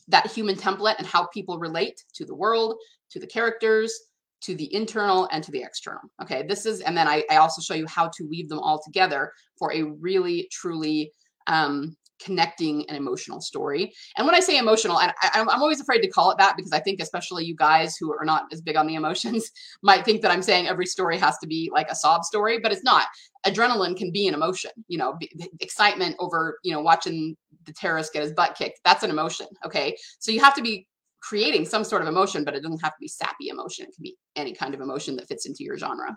that 0.09 0.31
human 0.31 0.57
template 0.57 0.97
and 0.99 1.07
how 1.07 1.27
people 1.27 1.59
relate 1.59 2.03
to 2.15 2.25
the 2.25 2.35
world, 2.35 2.77
to 3.11 3.21
the 3.21 3.27
characters, 3.27 3.93
to 4.41 4.55
the 4.55 4.73
internal 4.73 5.29
and 5.33 5.43
to 5.45 5.51
the 5.51 5.63
external. 5.63 6.03
Okay, 6.23 6.45
this 6.47 6.65
is, 6.65 6.81
and 6.81 6.97
then 6.97 7.09
I, 7.09 7.25
I 7.31 7.37
also 7.37 7.61
show 7.61 7.75
you 7.75 7.87
how 7.87 8.09
to 8.17 8.25
weave 8.25 8.49
them 8.49 8.61
all 8.61 8.81
together 8.83 9.33
for 9.59 9.73
a 9.73 9.83
really, 9.83 10.49
truly 10.53 11.13
um, 11.47 11.97
connecting 12.19 12.89
an 12.89 12.97
emotional 12.97 13.41
story. 13.41 13.93
And 14.17 14.27
when 14.27 14.35
I 14.35 14.41
say 14.41 14.59
emotional, 14.59 14.97
I, 14.97 15.13
am 15.35 15.49
always 15.49 15.81
afraid 15.81 16.01
to 16.01 16.09
call 16.09 16.31
it 16.31 16.39
that 16.39 16.57
because 16.57 16.73
I 16.73 16.81
think 16.81 17.01
especially 17.01 17.45
you 17.45 17.55
guys 17.55 17.97
who 17.97 18.13
are 18.13 18.25
not 18.25 18.47
as 18.53 18.61
big 18.61 18.77
on 18.77 18.87
the 18.87 18.95
emotions 18.95 19.51
might 19.83 20.05
think 20.05 20.23
that 20.23 20.31
I'm 20.31 20.43
saying 20.43 20.67
every 20.67 20.87
story 20.87 21.19
has 21.19 21.39
to 21.39 21.47
be 21.47 21.71
like 21.73 21.89
a 21.91 21.95
sob 21.95 22.25
story, 22.25 22.59
but 22.59 22.73
it's 22.73 22.85
not. 22.85 23.07
Adrenaline 23.47 23.97
can 23.97 24.11
be 24.11 24.27
an 24.27 24.35
emotion, 24.35 24.71
you 24.89 24.99
know, 24.99 25.19
excitement 25.61 26.17
over, 26.19 26.59
you 26.65 26.73
know, 26.73 26.81
watching 26.81 27.37
the 27.65 27.73
terrorist 27.73 28.13
get 28.13 28.23
his 28.23 28.33
butt 28.33 28.57
kicked. 28.57 28.81
That's 28.85 29.03
an 29.03 29.11
emotion. 29.11 29.47
Okay. 29.65 29.97
So 30.19 30.33
you 30.33 30.41
have 30.41 30.55
to 30.55 30.63
be 30.63 30.87
creating 31.21 31.65
some 31.65 31.85
sort 31.85 32.03
of 32.03 32.09
emotion, 32.09 32.45
but 32.45 32.55
it 32.55 32.63
doesn't 32.63 32.83
have 32.83 32.95
to 32.95 33.01
be 33.01 33.09
sappy 33.09 33.49
emotion. 33.49 33.87
It 33.87 33.95
can 33.95 34.03
be 34.03 34.17
any 34.37 34.53
kind 34.53 34.75
of 34.75 34.81
emotion 34.81 35.17
that 35.17 35.29
fits 35.29 35.47
into 35.47 35.65
your 35.65 35.77
genre. 35.77 36.17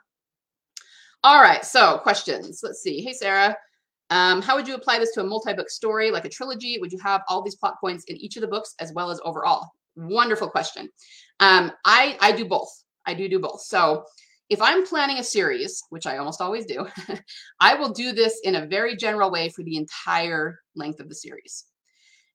All 1.23 1.39
right, 1.39 1.63
so 1.63 1.99
questions. 1.99 2.61
Let's 2.63 2.81
see. 2.81 3.01
Hey, 3.01 3.13
Sarah. 3.13 3.55
Um, 4.11 4.41
how 4.41 4.55
would 4.57 4.67
you 4.67 4.75
apply 4.75 4.99
this 4.99 5.13
to 5.13 5.21
a 5.21 5.23
multi-book 5.23 5.69
story, 5.69 6.11
like 6.11 6.25
a 6.25 6.29
trilogy? 6.29 6.77
Would 6.79 6.91
you 6.91 6.99
have 6.99 7.21
all 7.29 7.41
these 7.41 7.55
plot 7.55 7.75
points 7.79 8.03
in 8.05 8.17
each 8.17 8.35
of 8.35 8.41
the 8.41 8.47
books 8.47 8.75
as 8.79 8.91
well 8.93 9.09
as 9.09 9.21
overall? 9.23 9.71
Wonderful 9.95 10.49
question. 10.49 10.89
Um, 11.39 11.71
I, 11.85 12.17
I 12.19 12.33
do 12.33 12.45
both. 12.45 12.69
I 13.05 13.13
do 13.13 13.29
do 13.29 13.39
both. 13.39 13.61
So 13.61 14.03
if 14.49 14.61
I'm 14.61 14.85
planning 14.85 15.17
a 15.17 15.23
series, 15.23 15.81
which 15.89 16.05
I 16.05 16.17
almost 16.17 16.41
always 16.41 16.65
do, 16.65 16.85
I 17.61 17.75
will 17.75 17.93
do 17.93 18.11
this 18.11 18.37
in 18.43 18.55
a 18.55 18.67
very 18.67 18.97
general 18.97 19.31
way 19.31 19.47
for 19.47 19.63
the 19.63 19.77
entire 19.77 20.59
length 20.75 20.99
of 20.99 21.07
the 21.07 21.15
series. 21.15 21.65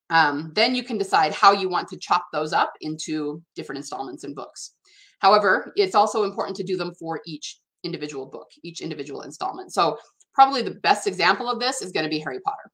Um, 0.08 0.52
then 0.54 0.74
you 0.74 0.82
can 0.82 0.96
decide 0.96 1.34
how 1.34 1.52
you 1.52 1.68
want 1.68 1.88
to 1.88 1.98
chop 1.98 2.24
those 2.32 2.54
up 2.54 2.72
into 2.80 3.42
different 3.54 3.78
installments 3.78 4.24
and 4.24 4.34
books. 4.34 4.72
However, 5.18 5.72
it's 5.76 5.94
also 5.94 6.24
important 6.24 6.56
to 6.56 6.64
do 6.64 6.78
them 6.78 6.94
for 6.94 7.20
each 7.26 7.58
individual 7.84 8.26
book, 8.26 8.48
each 8.62 8.80
individual 8.80 9.22
installment. 9.22 9.72
So 9.72 9.98
probably 10.36 10.62
the 10.62 10.78
best 10.82 11.06
example 11.06 11.50
of 11.50 11.58
this 11.58 11.80
is 11.82 11.90
going 11.90 12.04
to 12.04 12.10
be 12.10 12.20
Harry 12.20 12.38
Potter. 12.40 12.70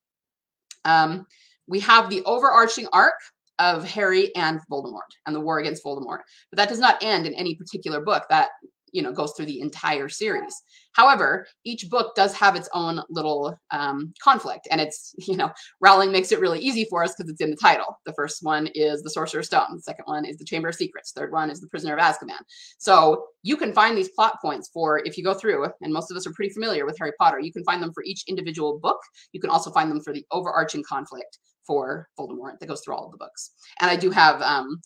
Um, 0.85 1.27
we 1.69 1.79
have 1.81 2.11
the 2.11 2.23
overarching 2.25 2.89
arc 2.93 3.15
of 3.61 3.85
Harry 3.85 4.35
and 4.35 4.61
Voldemort 4.71 5.01
and 5.27 5.35
the 5.35 5.41
war 5.41 5.61
against 5.61 5.85
Voldemort, 5.85 6.19
but 6.51 6.57
that 6.57 6.69
does 6.69 6.81
not 6.81 7.03
end 7.03 7.25
in 7.25 7.35
any 7.35 7.55
particular 7.55 8.01
book. 8.01 8.25
That 8.29 8.49
you 8.93 9.03
know 9.03 9.13
goes 9.13 9.33
through 9.33 9.47
the 9.47 9.61
entire 9.61 10.09
series. 10.09 10.55
However 10.93 11.47
each 11.65 11.89
book 11.89 12.15
does 12.15 12.35
have 12.35 12.55
its 12.55 12.69
own 12.75 13.03
little 13.11 13.59
um, 13.71 14.13
conflict 14.23 14.69
and 14.71 14.81
it's 14.81 15.15
you 15.19 15.37
know 15.37 15.51
rowling 15.81 16.13
makes 16.13 16.33
it 16.33 16.41
really 16.41 16.61
easy 16.61 16.87
for 16.89 17.03
us 17.03 17.15
because 17.15 17.31
it's 17.31 17.41
in 17.41 17.51
the 17.51 17.57
title. 17.57 17.99
The 18.07 18.13
first 18.15 18.43
one 18.43 18.69
is 18.75 19.03
the 19.03 19.11
sorcerer's 19.11 19.47
stone 19.47 19.75
the 19.75 19.81
second 19.81 20.05
one 20.07 20.25
is 20.25 20.37
the 20.37 20.45
chamber 20.45 20.69
of 20.69 20.75
secrets 20.75 21.13
third 21.13 21.33
one 21.33 21.51
is 21.51 21.61
the 21.61 21.69
prisoner 21.69 21.97
of 21.97 22.01
azkaban. 22.01 22.41
So 22.79 23.27
you 23.43 23.57
can 23.57 23.73
find 23.73 23.97
these 23.97 24.11
plot 24.11 24.37
points 24.41 24.71
for 24.73 25.01
if 25.05 25.19
you 25.19 25.25
go 25.25 25.35
through 25.35 25.67
and 25.81 25.93
most 25.93 26.11
of 26.11 26.17
us 26.17 26.27
are 26.27 26.33
pretty 26.33 26.53
familiar 26.53 26.87
with 26.87 26.99
harry 26.99 27.13
potter 27.19 27.41
you 27.41 27.53
can 27.53 27.65
find 27.65 27.83
them 27.83 27.93
for 27.93 28.05
each 28.05 28.25
individual 28.29 28.79
book. 28.79 29.01
You 29.33 29.41
can 29.41 29.51
also 29.51 29.71
find 29.71 29.91
them 29.91 30.01
for 30.01 30.13
the 30.13 30.25
overarching 30.31 30.83
conflict 30.83 31.39
for 31.67 32.09
Voldemort 32.19 32.59
that 32.59 32.67
goes 32.67 32.81
through 32.81 32.95
all 32.95 33.07
of 33.07 33.13
the 33.13 33.19
books. 33.19 33.53
And 33.81 33.91
I 33.91 33.97
do 33.97 34.11
have 34.11 34.43
um, 34.43 34.81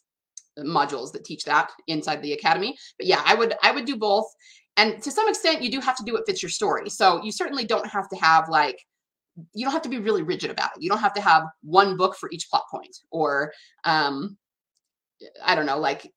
modules 0.60 1.12
that 1.12 1.24
teach 1.24 1.44
that 1.44 1.70
inside 1.86 2.22
the 2.22 2.32
academy. 2.32 2.76
But 2.98 3.06
yeah, 3.06 3.22
I 3.24 3.34
would 3.34 3.54
I 3.62 3.72
would 3.72 3.84
do 3.84 3.96
both. 3.96 4.26
And 4.76 5.02
to 5.02 5.10
some 5.10 5.28
extent, 5.28 5.62
you 5.62 5.70
do 5.70 5.80
have 5.80 5.96
to 5.96 6.04
do 6.04 6.12
what 6.12 6.26
fits 6.26 6.42
your 6.42 6.50
story. 6.50 6.90
So 6.90 7.22
you 7.22 7.32
certainly 7.32 7.64
don't 7.64 7.86
have 7.86 8.08
to 8.10 8.16
have 8.16 8.48
like 8.48 8.78
you 9.54 9.64
don't 9.64 9.72
have 9.72 9.82
to 9.82 9.88
be 9.88 9.98
really 9.98 10.22
rigid 10.22 10.50
about 10.50 10.70
it. 10.76 10.82
You 10.82 10.88
don't 10.88 10.98
have 10.98 11.14
to 11.14 11.20
have 11.20 11.44
one 11.62 11.96
book 11.96 12.16
for 12.16 12.30
each 12.30 12.48
plot 12.50 12.64
point 12.70 12.96
or 13.10 13.52
um 13.84 14.36
I 15.44 15.54
don't 15.54 15.66
know, 15.66 15.78
like 15.78 16.10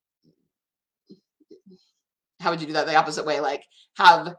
how 2.40 2.52
would 2.52 2.62
you 2.62 2.68
do 2.68 2.74
that 2.74 2.86
the 2.86 2.96
opposite 2.96 3.26
way? 3.26 3.40
Like 3.40 3.64
have 3.98 4.36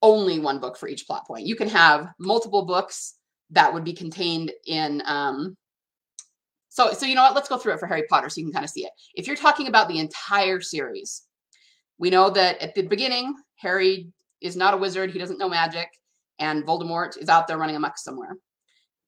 only 0.00 0.38
one 0.38 0.60
book 0.60 0.76
for 0.78 0.88
each 0.88 1.06
plot 1.06 1.26
point. 1.26 1.46
You 1.46 1.56
can 1.56 1.68
have 1.68 2.08
multiple 2.18 2.64
books 2.64 3.14
that 3.50 3.72
would 3.72 3.84
be 3.84 3.92
contained 3.92 4.52
in 4.66 5.02
um 5.06 5.56
so, 6.78 6.92
so 6.92 7.06
you 7.06 7.16
know 7.16 7.24
what? 7.24 7.34
Let's 7.34 7.48
go 7.48 7.58
through 7.58 7.74
it 7.74 7.80
for 7.80 7.88
Harry 7.88 8.04
Potter 8.08 8.28
so 8.28 8.38
you 8.38 8.46
can 8.46 8.52
kind 8.52 8.64
of 8.64 8.70
see 8.70 8.84
it. 8.84 8.92
If 9.16 9.26
you're 9.26 9.34
talking 9.34 9.66
about 9.66 9.88
the 9.88 9.98
entire 9.98 10.60
series, 10.60 11.22
we 11.98 12.08
know 12.08 12.30
that 12.30 12.62
at 12.62 12.76
the 12.76 12.82
beginning, 12.82 13.34
Harry 13.56 14.12
is 14.40 14.56
not 14.56 14.74
a 14.74 14.76
wizard. 14.76 15.10
He 15.10 15.18
doesn't 15.18 15.40
know 15.40 15.48
magic. 15.48 15.88
And 16.38 16.64
Voldemort 16.64 17.18
is 17.18 17.28
out 17.28 17.48
there 17.48 17.58
running 17.58 17.74
amok 17.74 17.98
somewhere. 17.98 18.36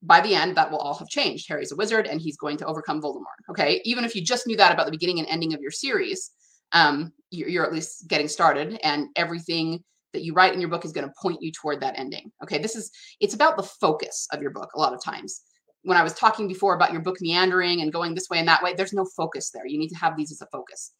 By 0.01 0.19
the 0.19 0.35
end, 0.35 0.57
that 0.57 0.69
will 0.69 0.79
all 0.79 0.95
have 0.95 1.07
changed. 1.07 1.47
Harry's 1.47 1.71
a 1.71 1.77
wizard 1.77 2.07
and 2.07 2.19
he's 2.19 2.35
going 2.35 2.57
to 2.57 2.65
overcome 2.65 3.01
Voldemort. 3.01 3.39
Okay. 3.49 3.81
Even 3.85 4.03
if 4.03 4.15
you 4.15 4.21
just 4.21 4.47
knew 4.47 4.57
that 4.57 4.73
about 4.73 4.85
the 4.85 4.91
beginning 4.91 5.19
and 5.19 5.29
ending 5.29 5.53
of 5.53 5.61
your 5.61 5.71
series, 5.71 6.31
um, 6.73 7.13
you're, 7.29 7.47
you're 7.47 7.65
at 7.65 7.71
least 7.71 8.09
getting 8.09 8.27
started 8.27 8.81
and 8.83 9.07
everything 9.15 9.81
that 10.11 10.23
you 10.23 10.33
write 10.33 10.53
in 10.53 10.59
your 10.59 10.69
book 10.69 10.83
is 10.83 10.91
going 10.91 11.07
to 11.07 11.13
point 11.21 11.41
you 11.41 11.53
toward 11.53 11.79
that 11.79 11.97
ending. 11.97 12.33
Okay. 12.43 12.57
This 12.57 12.75
is, 12.75 12.91
it's 13.21 13.33
about 13.33 13.55
the 13.55 13.63
focus 13.63 14.27
of 14.33 14.41
your 14.41 14.51
book 14.51 14.71
a 14.75 14.79
lot 14.79 14.93
of 14.93 15.01
times 15.01 15.43
when 15.83 15.97
I 15.97 16.03
was 16.03 16.13
talking 16.13 16.47
before 16.47 16.75
about 16.75 16.91
your 16.91 17.01
book 17.01 17.17
meandering 17.21 17.81
and 17.81 17.91
going 17.91 18.13
this 18.13 18.29
way 18.29 18.39
and 18.39 18.47
that 18.47 18.61
way, 18.61 18.73
there's 18.73 18.93
no 18.93 19.05
focus 19.05 19.49
there. 19.49 19.65
You 19.65 19.79
need 19.79 19.89
to 19.89 19.97
have 19.97 20.15
these 20.15 20.31
as 20.31 20.41
a 20.41 20.47
focus. 20.47 20.91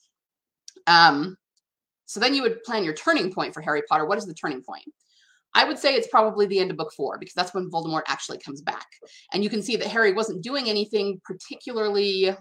Um, 0.87 1.37
so 2.05 2.19
then 2.19 2.33
you 2.33 2.41
would 2.41 2.63
plan 2.63 2.83
your 2.83 2.93
turning 2.93 3.31
point 3.31 3.53
for 3.53 3.61
Harry 3.61 3.83
Potter. 3.87 4.05
What 4.05 4.17
is 4.17 4.25
the 4.25 4.33
turning 4.33 4.63
point? 4.63 4.85
I 5.53 5.65
would 5.65 5.77
say 5.77 5.95
it's 5.95 6.07
probably 6.07 6.45
the 6.45 6.59
end 6.59 6.71
of 6.71 6.77
book 6.77 6.93
four 6.93 7.17
because 7.19 7.33
that's 7.33 7.53
when 7.53 7.69
Voldemort 7.69 8.03
actually 8.07 8.39
comes 8.39 8.61
back. 8.61 8.87
And 9.33 9.43
you 9.43 9.49
can 9.49 9.61
see 9.61 9.75
that 9.75 9.87
Harry 9.87 10.13
wasn't 10.13 10.43
doing 10.43 10.69
anything 10.69 11.21
particularly 11.25 12.35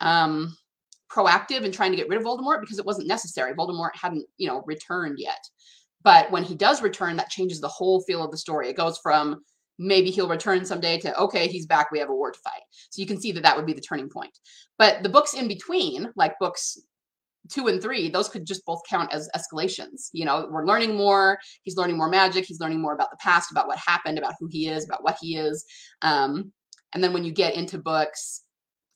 um, 0.00 0.56
proactive 1.10 1.62
in 1.62 1.72
trying 1.72 1.90
to 1.92 1.96
get 1.96 2.08
rid 2.08 2.18
of 2.18 2.24
Voldemort 2.24 2.60
because 2.60 2.78
it 2.78 2.86
wasn't 2.86 3.08
necessary. 3.08 3.54
Voldemort 3.54 3.90
hadn't, 3.94 4.26
you 4.38 4.48
know, 4.48 4.62
returned 4.66 5.18
yet. 5.18 5.44
But 6.02 6.30
when 6.30 6.44
he 6.44 6.54
does 6.54 6.82
return, 6.82 7.16
that 7.16 7.30
changes 7.30 7.60
the 7.60 7.68
whole 7.68 8.02
feel 8.02 8.22
of 8.22 8.30
the 8.30 8.36
story. 8.36 8.68
It 8.68 8.76
goes 8.76 8.98
from 8.98 9.42
maybe 9.78 10.10
he'll 10.10 10.28
return 10.28 10.64
someday 10.64 10.98
to 10.98 11.16
okay 11.18 11.48
he's 11.48 11.66
back 11.66 11.90
we 11.90 11.98
have 11.98 12.10
a 12.10 12.14
war 12.14 12.30
to 12.30 12.38
fight. 12.40 12.62
So 12.90 13.00
you 13.00 13.06
can 13.06 13.20
see 13.20 13.32
that 13.32 13.42
that 13.42 13.56
would 13.56 13.66
be 13.66 13.72
the 13.72 13.80
turning 13.80 14.08
point. 14.08 14.38
But 14.78 15.02
the 15.02 15.08
books 15.08 15.34
in 15.34 15.48
between 15.48 16.12
like 16.16 16.38
books 16.38 16.78
two 17.50 17.66
and 17.68 17.82
three 17.82 18.08
those 18.08 18.28
could 18.28 18.46
just 18.46 18.64
both 18.64 18.80
count 18.88 19.12
as 19.12 19.28
escalations. 19.36 20.08
You 20.12 20.24
know 20.24 20.48
we're 20.50 20.66
learning 20.66 20.96
more 20.96 21.38
he's 21.62 21.76
learning 21.76 21.96
more 21.96 22.08
magic 22.08 22.44
he's 22.46 22.60
learning 22.60 22.80
more 22.80 22.94
about 22.94 23.10
the 23.10 23.18
past 23.18 23.50
about 23.50 23.68
what 23.68 23.78
happened 23.78 24.18
about 24.18 24.34
who 24.38 24.48
he 24.50 24.68
is 24.68 24.84
about 24.84 25.04
what 25.04 25.18
he 25.20 25.36
is. 25.36 25.64
Um, 26.02 26.52
and 26.94 27.02
then 27.02 27.12
when 27.12 27.24
you 27.24 27.32
get 27.32 27.54
into 27.54 27.78
books 27.78 28.44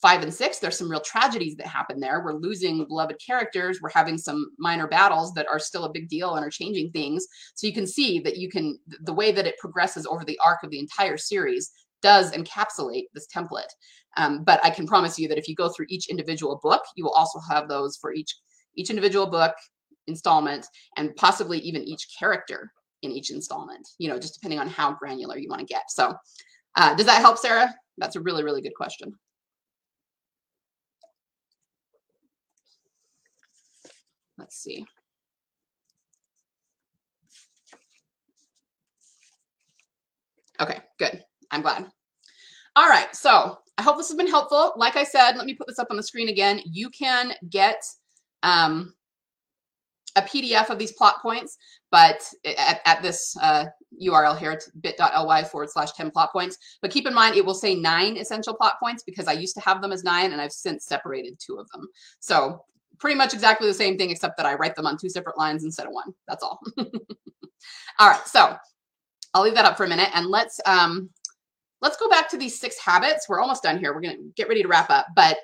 five 0.01 0.23
and 0.23 0.33
six, 0.33 0.59
there's 0.59 0.79
some 0.79 0.91
real 0.91 1.01
tragedies 1.01 1.57
that 1.57 1.66
happen 1.66 1.99
there. 1.99 2.23
We're 2.25 2.35
losing 2.35 2.87
beloved 2.87 3.16
characters. 3.25 3.81
We're 3.81 3.91
having 3.91 4.16
some 4.16 4.51
minor 4.59 4.87
battles 4.87 5.33
that 5.35 5.49
are 5.49 5.59
still 5.59 5.85
a 5.85 5.93
big 5.93 6.09
deal 6.09 6.37
and 6.37 6.45
are 6.45 6.51
changing 6.51 6.93
things. 6.93 7.27
So 7.55 7.66
you 7.66 7.73
can 7.73 7.87
see 7.87 8.20
that 8.20 8.37
you 8.37 8.49
can, 8.49 8.79
the 9.01 9.12
way 9.12 9.33
that 9.33 9.47
it 9.47 9.59
progresses 9.59 10.07
over 10.07 10.25
the 10.25 10.39
arc 10.45 10.62
of 10.62 10.70
the 10.70 10.79
entire 10.79 11.16
series 11.16 11.73
does 12.01 12.31
encapsulate 12.33 13.07
this 13.12 13.27
template. 13.35 13.70
Um, 14.16 14.45
but 14.45 14.65
I 14.65 14.70
can 14.70 14.87
promise 14.87 15.19
you 15.19 15.29
that 15.29 15.39
if 15.39 15.49
you 15.49 15.55
go 15.55 15.69
through 15.69 15.87
each 15.89 16.09
individual 16.09 16.61
book, 16.62 16.83
you 16.97 17.05
will 17.05 17.12
also 17.12 17.41
have 17.51 17.69
those 17.69 17.97
for 17.97 18.12
each 18.12 18.35
each 18.77 18.91
individual 18.91 19.27
book 19.27 19.57
installment 20.07 20.66
and 20.97 21.15
possibly 21.16 21.59
even 21.59 21.83
each 21.83 22.07
character 22.16 22.70
in 23.03 23.11
each 23.11 23.31
installment, 23.31 23.87
you 23.99 24.09
know, 24.09 24.19
just 24.19 24.35
depending 24.35 24.61
on 24.61 24.69
how 24.69 24.93
granular 24.93 25.37
you 25.37 25.49
want 25.49 25.61
to 25.61 25.66
get. 25.66 25.83
So 25.89 26.15
uh, 26.77 26.95
does 26.95 27.07
that 27.07 27.20
help, 27.20 27.39
Sarah? 27.39 27.75
That's 27.99 28.16
a 28.16 28.20
really, 28.20 28.45
really 28.45 28.62
good 28.62 28.75
question. 28.77 29.12
Let's 34.39 34.56
see. 34.56 34.86
Okay, 40.60 40.78
good. 40.98 41.23
I'm 41.51 41.62
glad. 41.62 41.86
All 42.77 42.89
right, 42.89 43.15
so 43.15 43.59
I 43.77 43.82
hope 43.82 43.97
this 43.97 44.09
has 44.09 44.16
been 44.16 44.28
helpful. 44.28 44.73
Like 44.77 44.97
I 44.97 45.05
said, 45.05 45.36
let 45.36 45.47
me 45.47 45.55
put 45.55 45.66
this 45.66 45.78
up 45.78 45.89
on 45.90 45.97
the 45.97 46.02
screen 46.02 46.28
again. 46.28 46.60
You 46.65 46.90
can 46.90 47.32
get 47.51 47.82
um, 48.43 48.94
a 50.16 50.23
PDF 50.23 50.69
of 50.70 50.78
these 50.78 50.93
plot 50.93 51.16
points, 51.23 51.56
but 51.90 52.28
at, 52.44 52.81
at 52.85 53.02
this 53.02 53.36
uh, 53.40 53.66
URL 54.02 54.39
here, 54.39 54.60
bit.ly 54.81 55.44
forward 55.44 55.70
slash 55.70 55.93
10 55.93 56.10
plot 56.10 56.32
points. 56.32 56.59
But 56.82 56.90
keep 56.90 57.06
in 57.06 57.15
mind, 57.15 57.36
it 57.36 57.44
will 57.44 57.55
say 57.55 57.74
nine 57.74 58.16
essential 58.16 58.55
plot 58.55 58.74
points 58.82 59.02
because 59.05 59.28
I 59.28 59.32
used 59.32 59.55
to 59.56 59.62
have 59.62 59.81
them 59.81 59.93
as 59.93 60.05
nine 60.05 60.32
and 60.32 60.40
I've 60.40 60.52
since 60.52 60.86
separated 60.86 61.39
two 61.39 61.56
of 61.59 61.69
them. 61.70 61.86
So 62.20 62.65
pretty 62.99 63.16
much 63.16 63.35
exactly 63.35 63.66
the 63.66 63.75
same 63.75 63.97
thing, 63.97 64.11
except 64.11 64.37
that 64.37 64.47
I 64.47 64.55
write 64.55 64.75
them 64.75 64.87
on 64.87 64.97
two 64.97 65.09
separate 65.09 65.39
lines 65.39 65.65
instead 65.65 65.87
of 65.87 65.93
one. 65.93 66.12
That's 66.27 66.43
all. 66.43 66.61
all 67.99 68.09
right, 68.09 68.27
so 68.27 68.57
I'll 69.35 69.43
leave 69.43 69.55
that 69.55 69.65
up 69.65 69.77
for 69.77 69.85
a 69.85 69.89
minute 69.89 70.11
and 70.15 70.27
let's 70.27 70.61
um, 70.66 71.11
let's 71.81 71.97
go 71.97 72.09
back 72.09 72.29
to 72.31 72.37
these 72.37 72.59
six 72.59 72.79
habits. 72.79 73.29
We're 73.29 73.41
almost 73.41 73.62
done 73.62 73.79
here. 73.79 73.95
We're 73.95 74.01
gonna 74.01 74.16
get 74.37 74.49
ready 74.49 74.62
to 74.62 74.69
wrap 74.69 74.91
up, 74.91 75.07
but 75.15 75.39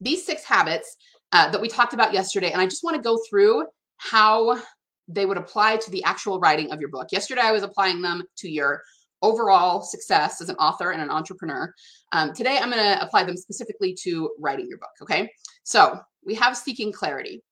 these 0.00 0.24
six 0.24 0.44
habits 0.44 0.96
uh, 1.32 1.50
that 1.50 1.60
we 1.60 1.68
talked 1.68 1.94
about 1.94 2.12
yesterday, 2.12 2.52
and 2.52 2.60
I 2.60 2.66
just 2.66 2.84
want 2.84 2.96
to 2.96 3.02
go 3.02 3.18
through 3.28 3.66
how 3.96 4.60
they 5.08 5.26
would 5.26 5.36
apply 5.36 5.76
to 5.76 5.90
the 5.90 6.02
actual 6.04 6.38
writing 6.38 6.72
of 6.72 6.80
your 6.80 6.88
book. 6.88 7.08
Yesterday, 7.10 7.42
I 7.42 7.52
was 7.52 7.62
applying 7.62 8.00
them 8.00 8.22
to 8.38 8.48
your 8.48 8.82
overall 9.24 9.80
success 9.82 10.40
as 10.40 10.50
an 10.50 10.56
author 10.56 10.92
and 10.92 11.02
an 11.02 11.10
entrepreneur. 11.10 11.74
Um, 12.12 12.32
today, 12.32 12.58
I'm 12.58 12.70
going 12.70 12.82
to 12.82 13.02
apply 13.02 13.24
them 13.24 13.36
specifically 13.36 13.96
to 14.02 14.30
writing 14.38 14.68
your 14.68 14.78
book. 14.78 14.90
Okay. 15.02 15.30
So 15.64 15.98
we 16.24 16.34
have 16.34 16.56
seeking 16.56 16.92
clarity. 16.92 17.42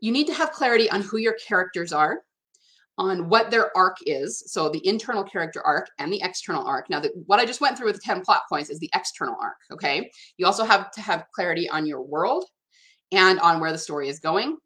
You 0.00 0.12
need 0.12 0.26
to 0.26 0.34
have 0.34 0.52
clarity 0.52 0.90
on 0.90 1.00
who 1.00 1.16
your 1.16 1.34
characters 1.34 1.92
are, 1.92 2.20
on 2.98 3.28
what 3.30 3.50
their 3.50 3.76
arc 3.76 3.96
is. 4.04 4.44
So 4.52 4.68
the 4.68 4.86
internal 4.86 5.24
character 5.24 5.62
arc 5.62 5.88
and 5.98 6.12
the 6.12 6.20
external 6.22 6.64
arc. 6.64 6.90
Now, 6.90 7.00
the, 7.00 7.10
what 7.26 7.40
I 7.40 7.46
just 7.46 7.62
went 7.62 7.78
through 7.78 7.86
with 7.86 7.96
the 7.96 8.02
10 8.04 8.20
plot 8.20 8.42
points 8.50 8.68
is 8.68 8.78
the 8.78 8.90
external 8.94 9.36
arc. 9.40 9.56
Okay. 9.72 10.10
You 10.36 10.46
also 10.46 10.64
have 10.64 10.90
to 10.92 11.00
have 11.00 11.24
clarity 11.34 11.68
on 11.70 11.86
your 11.86 12.02
world 12.02 12.44
and 13.12 13.40
on 13.40 13.60
where 13.60 13.72
the 13.72 13.78
story 13.78 14.08
is 14.08 14.20
going. 14.20 14.58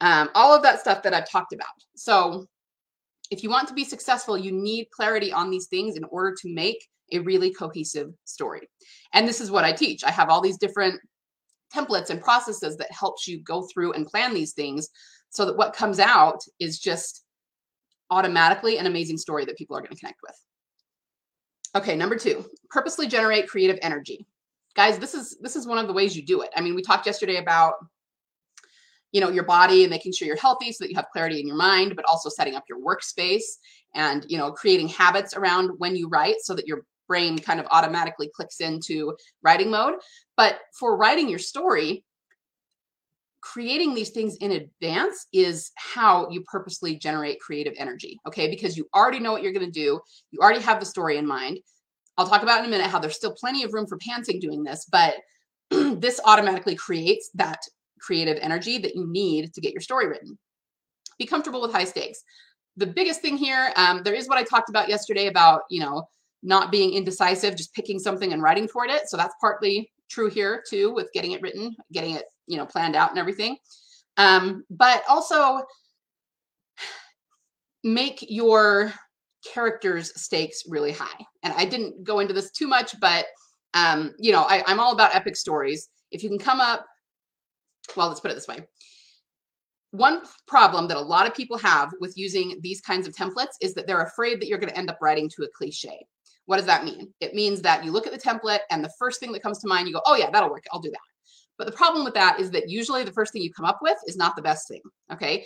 Um, 0.00 0.30
all 0.34 0.54
of 0.54 0.62
that 0.62 0.80
stuff 0.80 1.02
that 1.02 1.14
I've 1.14 1.28
talked 1.28 1.52
about. 1.52 1.66
So 1.94 2.46
if 3.34 3.42
you 3.42 3.50
want 3.50 3.66
to 3.66 3.74
be 3.74 3.84
successful, 3.84 4.38
you 4.38 4.52
need 4.52 4.90
clarity 4.90 5.32
on 5.32 5.50
these 5.50 5.66
things 5.66 5.96
in 5.96 6.04
order 6.04 6.36
to 6.40 6.54
make 6.54 6.86
a 7.10 7.18
really 7.18 7.52
cohesive 7.52 8.12
story. 8.24 8.68
And 9.12 9.26
this 9.26 9.40
is 9.40 9.50
what 9.50 9.64
I 9.64 9.72
teach. 9.72 10.04
I 10.04 10.12
have 10.12 10.30
all 10.30 10.40
these 10.40 10.56
different 10.56 11.00
templates 11.74 12.10
and 12.10 12.22
processes 12.22 12.76
that 12.76 12.92
helps 12.92 13.26
you 13.26 13.42
go 13.42 13.62
through 13.62 13.92
and 13.92 14.06
plan 14.06 14.32
these 14.34 14.52
things 14.52 14.88
so 15.30 15.44
that 15.46 15.56
what 15.56 15.74
comes 15.74 15.98
out 15.98 16.40
is 16.60 16.78
just 16.78 17.24
automatically 18.08 18.78
an 18.78 18.86
amazing 18.86 19.18
story 19.18 19.44
that 19.44 19.58
people 19.58 19.76
are 19.76 19.80
going 19.80 19.90
to 19.90 19.98
connect 19.98 20.20
with. 20.22 20.36
Okay, 21.74 21.96
number 21.96 22.16
2, 22.16 22.44
purposely 22.70 23.08
generate 23.08 23.48
creative 23.48 23.80
energy. 23.82 24.24
Guys, 24.76 24.98
this 24.98 25.12
is 25.12 25.36
this 25.40 25.56
is 25.56 25.66
one 25.66 25.78
of 25.78 25.88
the 25.88 25.92
ways 25.92 26.16
you 26.16 26.24
do 26.24 26.42
it. 26.42 26.50
I 26.56 26.60
mean, 26.60 26.76
we 26.76 26.82
talked 26.82 27.06
yesterday 27.06 27.38
about 27.38 27.74
you 29.14 29.20
know 29.20 29.30
your 29.30 29.44
body 29.44 29.84
and 29.84 29.90
making 29.90 30.12
sure 30.12 30.26
you're 30.26 30.36
healthy 30.36 30.72
so 30.72 30.84
that 30.84 30.90
you 30.90 30.96
have 30.96 31.06
clarity 31.12 31.40
in 31.40 31.46
your 31.46 31.56
mind 31.56 31.94
but 31.96 32.04
also 32.04 32.28
setting 32.28 32.56
up 32.56 32.64
your 32.68 32.80
workspace 32.80 33.58
and 33.94 34.26
you 34.28 34.36
know 34.36 34.52
creating 34.52 34.88
habits 34.88 35.34
around 35.34 35.70
when 35.78 35.96
you 35.96 36.08
write 36.08 36.36
so 36.40 36.52
that 36.52 36.66
your 36.66 36.84
brain 37.06 37.38
kind 37.38 37.60
of 37.60 37.66
automatically 37.70 38.30
clicks 38.34 38.60
into 38.60 39.14
writing 39.42 39.70
mode. 39.70 39.94
But 40.36 40.58
for 40.78 40.96
writing 40.96 41.28
your 41.28 41.38
story 41.38 42.04
creating 43.40 43.94
these 43.94 44.08
things 44.08 44.36
in 44.36 44.52
advance 44.52 45.26
is 45.30 45.70
how 45.74 46.26
you 46.30 46.42
purposely 46.50 46.96
generate 46.96 47.38
creative 47.40 47.74
energy 47.76 48.18
okay? 48.26 48.48
Because 48.48 48.74
you 48.74 48.88
already 48.94 49.20
know 49.20 49.32
what 49.32 49.42
you're 49.42 49.52
going 49.52 49.66
to 49.66 49.70
do. 49.70 50.00
You 50.30 50.40
already 50.40 50.62
have 50.62 50.80
the 50.80 50.86
story 50.86 51.18
in 51.18 51.26
mind. 51.26 51.58
I'll 52.16 52.26
talk 52.26 52.42
about 52.42 52.60
in 52.60 52.64
a 52.64 52.68
minute 52.68 52.86
how 52.86 52.98
there's 52.98 53.16
still 53.16 53.34
plenty 53.38 53.62
of 53.62 53.74
room 53.74 53.86
for 53.86 53.98
pantsing 53.98 54.40
doing 54.40 54.64
this 54.64 54.86
but 54.90 55.16
this 55.70 56.20
automatically 56.24 56.74
creates 56.74 57.30
that 57.34 57.60
creative 58.04 58.38
energy 58.40 58.78
that 58.78 58.94
you 58.94 59.06
need 59.06 59.52
to 59.54 59.60
get 59.60 59.72
your 59.72 59.80
story 59.80 60.06
written. 60.06 60.38
Be 61.18 61.26
comfortable 61.26 61.62
with 61.62 61.72
high 61.72 61.84
stakes. 61.84 62.22
The 62.76 62.86
biggest 62.86 63.20
thing 63.22 63.36
here, 63.36 63.72
um, 63.76 64.02
there 64.02 64.14
is 64.14 64.28
what 64.28 64.38
I 64.38 64.42
talked 64.42 64.68
about 64.68 64.88
yesterday 64.88 65.28
about, 65.28 65.62
you 65.70 65.80
know, 65.80 66.08
not 66.42 66.72
being 66.72 66.92
indecisive, 66.92 67.56
just 67.56 67.74
picking 67.74 67.98
something 67.98 68.32
and 68.32 68.42
writing 68.42 68.68
toward 68.68 68.90
it. 68.90 69.08
So 69.08 69.16
that's 69.16 69.34
partly 69.40 69.90
true 70.10 70.28
here 70.28 70.62
too, 70.68 70.92
with 70.92 71.08
getting 71.14 71.32
it 71.32 71.40
written, 71.40 71.74
getting 71.92 72.14
it, 72.16 72.24
you 72.46 72.56
know, 72.56 72.66
planned 72.66 72.96
out 72.96 73.10
and 73.10 73.18
everything. 73.18 73.56
Um, 74.16 74.64
but 74.70 75.02
also 75.08 75.62
make 77.82 78.24
your 78.28 78.92
characters 79.52 80.12
stakes 80.20 80.64
really 80.68 80.92
high. 80.92 81.24
And 81.42 81.54
I 81.56 81.64
didn't 81.64 82.04
go 82.04 82.20
into 82.20 82.34
this 82.34 82.50
too 82.50 82.66
much, 82.66 82.98
but 83.00 83.26
um, 83.74 84.14
you 84.18 84.32
know, 84.32 84.42
I, 84.42 84.62
I'm 84.66 84.80
all 84.80 84.92
about 84.92 85.14
epic 85.14 85.36
stories. 85.36 85.88
If 86.10 86.22
you 86.22 86.28
can 86.28 86.38
come 86.38 86.60
up 86.60 86.86
well, 87.96 88.08
let's 88.08 88.20
put 88.20 88.30
it 88.30 88.34
this 88.34 88.48
way. 88.48 88.66
One 89.90 90.22
problem 90.48 90.88
that 90.88 90.96
a 90.96 91.00
lot 91.00 91.26
of 91.26 91.34
people 91.34 91.56
have 91.58 91.92
with 92.00 92.18
using 92.18 92.58
these 92.62 92.80
kinds 92.80 93.06
of 93.06 93.14
templates 93.14 93.54
is 93.60 93.74
that 93.74 93.86
they're 93.86 94.02
afraid 94.02 94.40
that 94.40 94.48
you're 94.48 94.58
going 94.58 94.70
to 94.70 94.76
end 94.76 94.90
up 94.90 94.98
writing 95.00 95.30
to 95.36 95.44
a 95.44 95.48
cliche. 95.56 96.04
What 96.46 96.56
does 96.56 96.66
that 96.66 96.84
mean? 96.84 97.14
It 97.20 97.34
means 97.34 97.62
that 97.62 97.84
you 97.84 97.92
look 97.92 98.06
at 98.06 98.12
the 98.12 98.18
template 98.18 98.60
and 98.70 98.84
the 98.84 98.92
first 98.98 99.20
thing 99.20 99.32
that 99.32 99.42
comes 99.42 99.60
to 99.60 99.68
mind, 99.68 99.86
you 99.86 99.94
go, 99.94 100.02
oh, 100.04 100.16
yeah, 100.16 100.30
that'll 100.30 100.50
work. 100.50 100.64
I'll 100.72 100.80
do 100.80 100.90
that. 100.90 100.98
But 101.56 101.66
the 101.66 101.72
problem 101.72 102.04
with 102.04 102.14
that 102.14 102.40
is 102.40 102.50
that 102.50 102.68
usually 102.68 103.04
the 103.04 103.12
first 103.12 103.32
thing 103.32 103.42
you 103.42 103.52
come 103.52 103.64
up 103.64 103.78
with 103.80 103.96
is 104.06 104.16
not 104.16 104.34
the 104.34 104.42
best 104.42 104.68
thing. 104.68 104.82
Okay. 105.12 105.44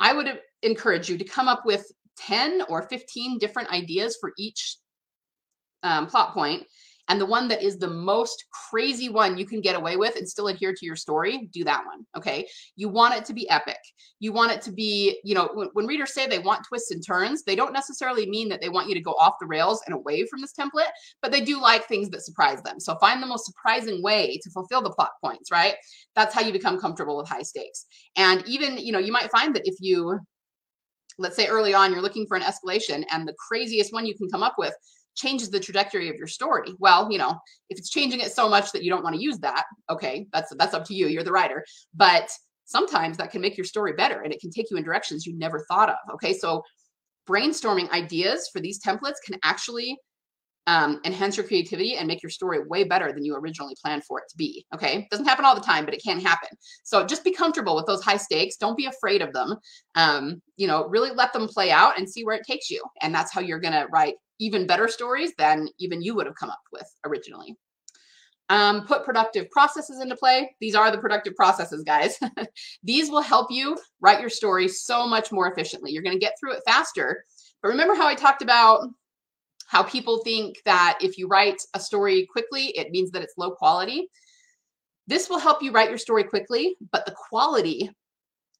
I 0.00 0.12
would 0.12 0.40
encourage 0.62 1.08
you 1.08 1.16
to 1.16 1.24
come 1.24 1.48
up 1.48 1.64
with 1.64 1.86
10 2.18 2.62
or 2.68 2.82
15 2.82 3.38
different 3.38 3.70
ideas 3.70 4.18
for 4.20 4.32
each 4.36 4.76
um, 5.82 6.06
plot 6.06 6.34
point 6.34 6.64
and 7.08 7.20
the 7.20 7.26
one 7.26 7.48
that 7.48 7.62
is 7.62 7.78
the 7.78 7.88
most 7.88 8.44
crazy 8.70 9.08
one 9.08 9.38
you 9.38 9.46
can 9.46 9.60
get 9.60 9.76
away 9.76 9.96
with 9.96 10.16
and 10.16 10.28
still 10.28 10.48
adhere 10.48 10.72
to 10.72 10.86
your 10.86 10.96
story, 10.96 11.48
do 11.52 11.62
that 11.64 11.84
one. 11.86 12.04
Okay. 12.16 12.46
You 12.74 12.88
want 12.88 13.14
it 13.14 13.24
to 13.26 13.34
be 13.34 13.48
epic. 13.48 13.78
You 14.18 14.32
want 14.32 14.52
it 14.52 14.60
to 14.62 14.72
be, 14.72 15.20
you 15.22 15.34
know, 15.34 15.50
when, 15.54 15.68
when, 15.74 15.86
readers 15.86 16.12
say 16.12 16.26
they 16.26 16.38
want 16.38 16.66
twists 16.66 16.90
and 16.90 17.04
turns, 17.04 17.44
they 17.44 17.54
don't 17.54 17.72
necessarily 17.72 18.28
mean 18.28 18.48
that 18.48 18.60
they 18.60 18.68
want 18.68 18.88
you 18.88 18.94
to 18.94 19.00
go 19.00 19.12
off 19.12 19.34
the 19.40 19.46
rails 19.46 19.82
and 19.86 19.94
away 19.94 20.26
from 20.26 20.40
this 20.40 20.52
template, 20.52 20.90
but 21.22 21.30
they 21.30 21.40
do 21.40 21.60
like 21.60 21.86
things 21.86 22.10
that 22.10 22.24
surprise 22.24 22.60
them. 22.62 22.80
So 22.80 22.96
find 22.98 23.22
the 23.22 23.26
most 23.26 23.46
surprising 23.46 24.02
way 24.02 24.38
to 24.42 24.50
fulfill 24.50 24.82
the 24.82 24.90
plot 24.90 25.12
points, 25.22 25.50
right? 25.50 25.74
That's 26.16 26.34
how 26.34 26.40
you 26.40 26.52
become 26.52 26.80
comfortable 26.80 27.16
with 27.16 27.28
high 27.28 27.42
stakes. 27.42 27.86
And 28.16 28.46
even, 28.46 28.78
you 28.78 28.90
know, 28.90 28.98
you 28.98 29.12
might 29.12 29.30
find 29.30 29.54
that 29.54 29.66
if 29.66 29.76
you, 29.80 30.18
let's 31.18 31.36
say 31.36 31.46
early 31.46 31.72
on, 31.72 31.92
you're 31.92 32.02
looking 32.02 32.26
for 32.26 32.36
an 32.36 32.42
escalation 32.42 33.04
and 33.12 33.28
the 33.28 33.34
craziest 33.48 33.92
one 33.92 34.06
you 34.06 34.16
can 34.16 34.28
come 34.28 34.42
up 34.42 34.54
with 34.58 34.74
changes 35.16 35.50
the 35.50 35.60
trajectory 35.60 36.08
of 36.08 36.16
your 36.16 36.26
story. 36.26 36.74
Well, 36.78 37.10
you 37.10 37.18
know, 37.18 37.38
if 37.70 37.78
it's 37.78 37.90
changing 37.90 38.20
it 38.20 38.32
so 38.32 38.48
much 38.48 38.72
that 38.72 38.84
you 38.84 38.90
don't 38.90 39.02
want 39.02 39.16
to 39.16 39.22
use 39.22 39.38
that, 39.38 39.64
okay, 39.90 40.26
that's 40.32 40.54
that's 40.56 40.74
up 40.74 40.84
to 40.86 40.94
you. 40.94 41.08
You're 41.08 41.24
the 41.24 41.32
writer. 41.32 41.64
But 41.94 42.30
sometimes 42.64 43.16
that 43.16 43.30
can 43.30 43.40
make 43.40 43.56
your 43.56 43.64
story 43.64 43.92
better 43.94 44.20
and 44.20 44.32
it 44.32 44.40
can 44.40 44.50
take 44.50 44.70
you 44.70 44.76
in 44.76 44.82
directions 44.82 45.26
you 45.26 45.36
never 45.36 45.64
thought 45.68 45.88
of. 45.88 46.14
Okay, 46.14 46.34
so 46.34 46.62
brainstorming 47.28 47.90
ideas 47.90 48.48
for 48.52 48.60
these 48.60 48.80
templates 48.80 49.16
can 49.24 49.38
actually 49.42 49.98
um, 50.68 51.00
enhance 51.04 51.36
your 51.36 51.46
creativity 51.46 51.96
and 51.96 52.08
make 52.08 52.22
your 52.22 52.30
story 52.30 52.58
way 52.66 52.82
better 52.82 53.12
than 53.12 53.24
you 53.24 53.36
originally 53.36 53.76
planned 53.80 54.04
for 54.04 54.18
it 54.18 54.24
to 54.30 54.36
be. 54.36 54.66
Okay, 54.74 55.06
doesn't 55.10 55.26
happen 55.26 55.44
all 55.44 55.54
the 55.54 55.60
time, 55.60 55.84
but 55.84 55.94
it 55.94 56.02
can 56.02 56.20
happen. 56.20 56.48
So 56.82 57.06
just 57.06 57.22
be 57.22 57.32
comfortable 57.32 57.76
with 57.76 57.86
those 57.86 58.02
high 58.02 58.16
stakes. 58.16 58.56
Don't 58.56 58.76
be 58.76 58.86
afraid 58.86 59.22
of 59.22 59.32
them. 59.32 59.54
Um, 59.94 60.42
you 60.56 60.66
know, 60.66 60.86
really 60.86 61.10
let 61.10 61.32
them 61.32 61.46
play 61.46 61.70
out 61.70 61.98
and 61.98 62.08
see 62.08 62.24
where 62.24 62.34
it 62.34 62.46
takes 62.46 62.68
you. 62.68 62.82
And 63.00 63.14
that's 63.14 63.32
how 63.32 63.40
you're 63.40 63.60
gonna 63.60 63.86
write 63.92 64.14
even 64.38 64.66
better 64.66 64.88
stories 64.88 65.32
than 65.38 65.68
even 65.78 66.02
you 66.02 66.14
would 66.14 66.26
have 66.26 66.36
come 66.36 66.50
up 66.50 66.62
with 66.72 66.90
originally. 67.04 67.56
Um, 68.48 68.86
put 68.86 69.04
productive 69.04 69.50
processes 69.50 70.00
into 70.00 70.14
play. 70.14 70.54
These 70.60 70.76
are 70.76 70.92
the 70.92 70.98
productive 70.98 71.34
processes, 71.34 71.82
guys. 71.82 72.16
These 72.84 73.10
will 73.10 73.22
help 73.22 73.50
you 73.50 73.76
write 74.00 74.20
your 74.20 74.30
story 74.30 74.68
so 74.68 75.06
much 75.06 75.32
more 75.32 75.50
efficiently. 75.50 75.90
You're 75.90 76.04
going 76.04 76.14
to 76.14 76.24
get 76.24 76.34
through 76.38 76.52
it 76.52 76.62
faster. 76.64 77.24
But 77.60 77.70
remember 77.70 77.96
how 77.96 78.06
I 78.06 78.14
talked 78.14 78.42
about 78.42 78.88
how 79.66 79.82
people 79.82 80.18
think 80.18 80.56
that 80.64 80.98
if 81.00 81.18
you 81.18 81.26
write 81.26 81.60
a 81.74 81.80
story 81.80 82.26
quickly, 82.30 82.66
it 82.76 82.92
means 82.92 83.10
that 83.10 83.22
it's 83.22 83.34
low 83.36 83.50
quality. 83.50 84.08
This 85.08 85.28
will 85.28 85.38
help 85.38 85.62
you 85.62 85.72
write 85.72 85.88
your 85.88 85.98
story 85.98 86.24
quickly, 86.24 86.76
but 86.92 87.04
the 87.04 87.14
quality, 87.28 87.90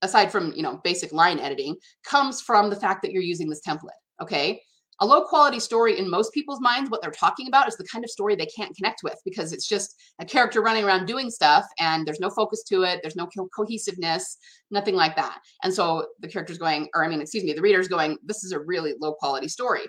aside 0.02 0.30
from 0.30 0.52
you 0.52 0.62
know 0.62 0.80
basic 0.84 1.12
line 1.12 1.38
editing, 1.38 1.76
comes 2.04 2.40
from 2.40 2.70
the 2.70 2.76
fact 2.76 3.02
that 3.02 3.12
you're 3.12 3.22
using 3.22 3.48
this 3.48 3.62
template. 3.66 4.00
Okay, 4.20 4.60
a 5.00 5.06
low 5.06 5.24
quality 5.24 5.60
story 5.60 5.98
in 5.98 6.08
most 6.08 6.32
people's 6.32 6.60
minds 6.60 6.90
what 6.90 7.02
they're 7.02 7.10
talking 7.10 7.48
about 7.48 7.68
is 7.68 7.76
the 7.76 7.84
kind 7.84 8.04
of 8.04 8.10
story 8.10 8.34
they 8.34 8.46
can't 8.46 8.74
connect 8.76 9.00
with 9.02 9.20
because 9.24 9.52
it's 9.52 9.68
just 9.68 9.94
a 10.20 10.24
character 10.24 10.62
running 10.62 10.84
around 10.84 11.06
doing 11.06 11.30
stuff 11.30 11.64
and 11.78 12.06
there's 12.06 12.20
no 12.20 12.30
focus 12.30 12.62
to 12.62 12.82
it 12.82 13.00
there's 13.02 13.16
no 13.16 13.26
co- 13.26 13.48
cohesiveness 13.54 14.38
nothing 14.70 14.94
like 14.94 15.16
that. 15.16 15.40
And 15.62 15.72
so 15.72 16.06
the 16.20 16.28
character's 16.28 16.58
going 16.58 16.88
or 16.94 17.04
i 17.04 17.08
mean 17.08 17.20
excuse 17.20 17.44
me 17.44 17.52
the 17.52 17.62
reader's 17.62 17.88
going 17.88 18.18
this 18.24 18.44
is 18.44 18.52
a 18.52 18.60
really 18.60 18.94
low 19.00 19.14
quality 19.14 19.48
story. 19.48 19.82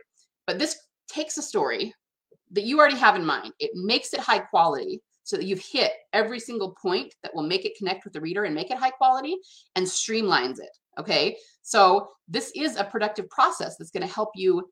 But 0.46 0.60
this 0.60 0.78
takes 1.10 1.38
a 1.38 1.42
story 1.42 1.94
that 2.52 2.64
you 2.64 2.80
already 2.80 2.98
have 2.98 3.16
in 3.16 3.26
mind. 3.26 3.54
It 3.60 3.72
makes 3.74 4.14
it 4.14 4.20
high 4.20 4.40
quality 4.40 5.02
so 5.24 5.36
that 5.36 5.46
you've 5.46 5.62
hit 5.62 5.92
every 6.14 6.40
single 6.40 6.74
point 6.82 7.14
that 7.22 7.36
will 7.36 7.44
make 7.44 7.66
it 7.66 7.78
connect 7.78 8.06
with 8.06 8.14
the 8.14 8.22
reader 8.22 8.46
and 8.46 8.56
make 8.56 8.72
it 8.72 8.78
high 8.78 8.92
quality 8.92 9.36
and 9.76 9.86
streamlines 9.86 10.60
it 10.60 10.70
okay? 10.98 11.38
So 11.62 12.10
this 12.28 12.52
is 12.56 12.76
a 12.76 12.84
productive 12.84 13.30
process 13.30 13.78
that's 13.78 13.92
going 13.92 14.06
to 14.08 14.14
help 14.14 14.30
you 14.36 14.68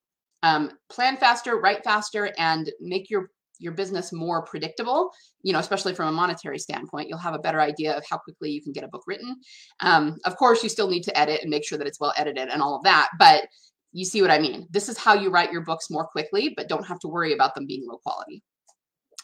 um, 0.46 0.72
plan 0.90 1.18
faster, 1.18 1.58
write 1.58 1.84
faster, 1.84 2.32
and 2.38 2.72
make 2.80 3.10
your 3.10 3.32
your 3.58 3.72
business 3.72 4.12
more 4.12 4.42
predictable 4.42 5.14
you 5.42 5.54
know 5.54 5.60
especially 5.60 5.96
from 5.96 6.10
a 6.10 6.12
monetary 6.12 6.60
standpoint. 6.60 7.08
You'll 7.08 7.18
have 7.20 7.36
a 7.36 7.40
better 7.40 7.62
idea 7.62 7.96
of 7.96 8.04
how 8.10 8.18
quickly 8.18 8.52
you 8.52 8.62
can 8.62 8.74
get 8.74 8.84
a 8.84 8.88
book 8.90 9.04
written. 9.08 9.38
Um, 9.80 10.18
of 10.26 10.36
course 10.36 10.62
you 10.62 10.68
still 10.70 10.90
need 10.90 11.04
to 11.04 11.18
edit 11.18 11.42
and 11.42 11.50
make 11.50 11.66
sure 11.66 11.78
that 11.78 11.88
it's 11.88 12.00
well 12.00 12.14
edited 12.18 12.50
and 12.50 12.62
all 12.62 12.76
of 12.76 12.84
that 12.84 13.10
but 13.18 13.48
you 13.94 14.04
see 14.04 14.22
what 14.22 14.32
i 14.32 14.40
mean. 14.40 14.68
This 14.72 14.90
is 14.90 14.98
how 14.98 15.14
you 15.14 15.30
write 15.30 15.54
your 15.54 15.62
books 15.62 15.90
more 15.90 16.06
quickly 16.06 16.54
but 16.58 16.68
don't 16.68 16.86
have 16.86 17.00
to 17.00 17.08
worry 17.08 17.34
about 17.34 17.56
them 17.56 17.66
being 17.66 17.86
low 17.88 17.98
quality. 18.00 18.44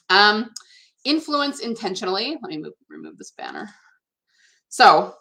Um, 0.10 0.52
influence 1.04 1.60
intentionally. 1.60 2.38
Let 2.42 2.50
me 2.52 2.58
move, 2.60 2.74
remove 2.90 3.18
this 3.18 3.32
banner. 3.32 3.70
So 4.70 5.14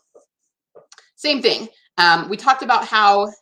same 1.16 1.43
thing. 1.43 1.68
Um, 1.98 2.28
we 2.28 2.36
talked 2.36 2.62
about 2.62 2.85
how 2.85 3.32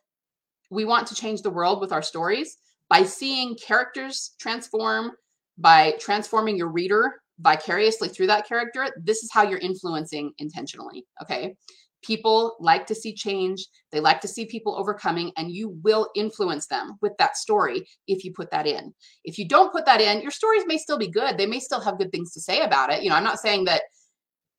we 0.70 0.84
want 0.84 1.06
to 1.08 1.14
change 1.14 1.42
the 1.42 1.50
world 1.50 1.80
with 1.80 1.92
our 1.92 2.02
stories 2.02 2.58
by 2.88 3.02
seeing 3.02 3.56
characters 3.56 4.32
transform, 4.40 5.12
by 5.58 5.94
transforming 6.00 6.56
your 6.56 6.68
reader 6.68 7.14
vicariously 7.40 8.08
through 8.08 8.26
that 8.26 8.46
character. 8.46 8.88
This 9.02 9.22
is 9.22 9.30
how 9.32 9.42
you're 9.42 9.58
influencing 9.58 10.32
intentionally. 10.38 11.04
Okay. 11.22 11.54
People 12.02 12.56
like 12.60 12.86
to 12.86 12.94
see 12.94 13.12
change. 13.12 13.66
They 13.90 13.98
like 13.98 14.20
to 14.20 14.28
see 14.28 14.46
people 14.46 14.76
overcoming, 14.78 15.32
and 15.36 15.50
you 15.50 15.76
will 15.82 16.08
influence 16.14 16.68
them 16.68 16.96
with 17.02 17.12
that 17.18 17.36
story 17.36 17.84
if 18.06 18.24
you 18.24 18.32
put 18.32 18.52
that 18.52 18.68
in. 18.68 18.94
If 19.24 19.36
you 19.36 19.48
don't 19.48 19.72
put 19.72 19.84
that 19.86 20.00
in, 20.00 20.22
your 20.22 20.30
stories 20.30 20.62
may 20.66 20.78
still 20.78 20.98
be 20.98 21.10
good. 21.10 21.36
They 21.36 21.46
may 21.46 21.58
still 21.58 21.80
have 21.80 21.98
good 21.98 22.12
things 22.12 22.32
to 22.34 22.40
say 22.40 22.60
about 22.60 22.92
it. 22.92 23.02
You 23.02 23.10
know, 23.10 23.16
I'm 23.16 23.24
not 23.24 23.40
saying 23.40 23.64
that 23.64 23.82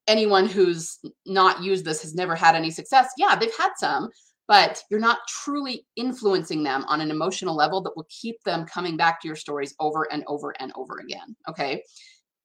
anyone 0.05 0.47
who's 0.47 0.99
not 1.25 1.63
used 1.63 1.85
this 1.85 2.01
has 2.01 2.13
never 2.13 2.35
had 2.35 2.55
any 2.55 2.71
success. 2.71 3.09
Yeah, 3.17 3.35
they've 3.35 3.55
had 3.57 3.71
some, 3.77 4.09
but 4.49 4.83
you're 4.89 4.99
not 4.99 5.19
truly 5.27 5.85
influencing 5.95 6.63
them 6.63 6.83
on 6.87 7.01
an 7.01 7.11
emotional 7.11 7.55
level 7.55 7.81
that 7.81 7.95
will 7.95 8.07
keep 8.09 8.43
them 8.43 8.65
coming 8.65 8.97
back 8.97 9.21
to 9.21 9.27
your 9.27 9.37
stories 9.37 9.75
over 9.79 10.11
and 10.11 10.23
over 10.25 10.55
and 10.59 10.73
over 10.75 10.97
again. 10.97 11.35
Okay. 11.47 11.83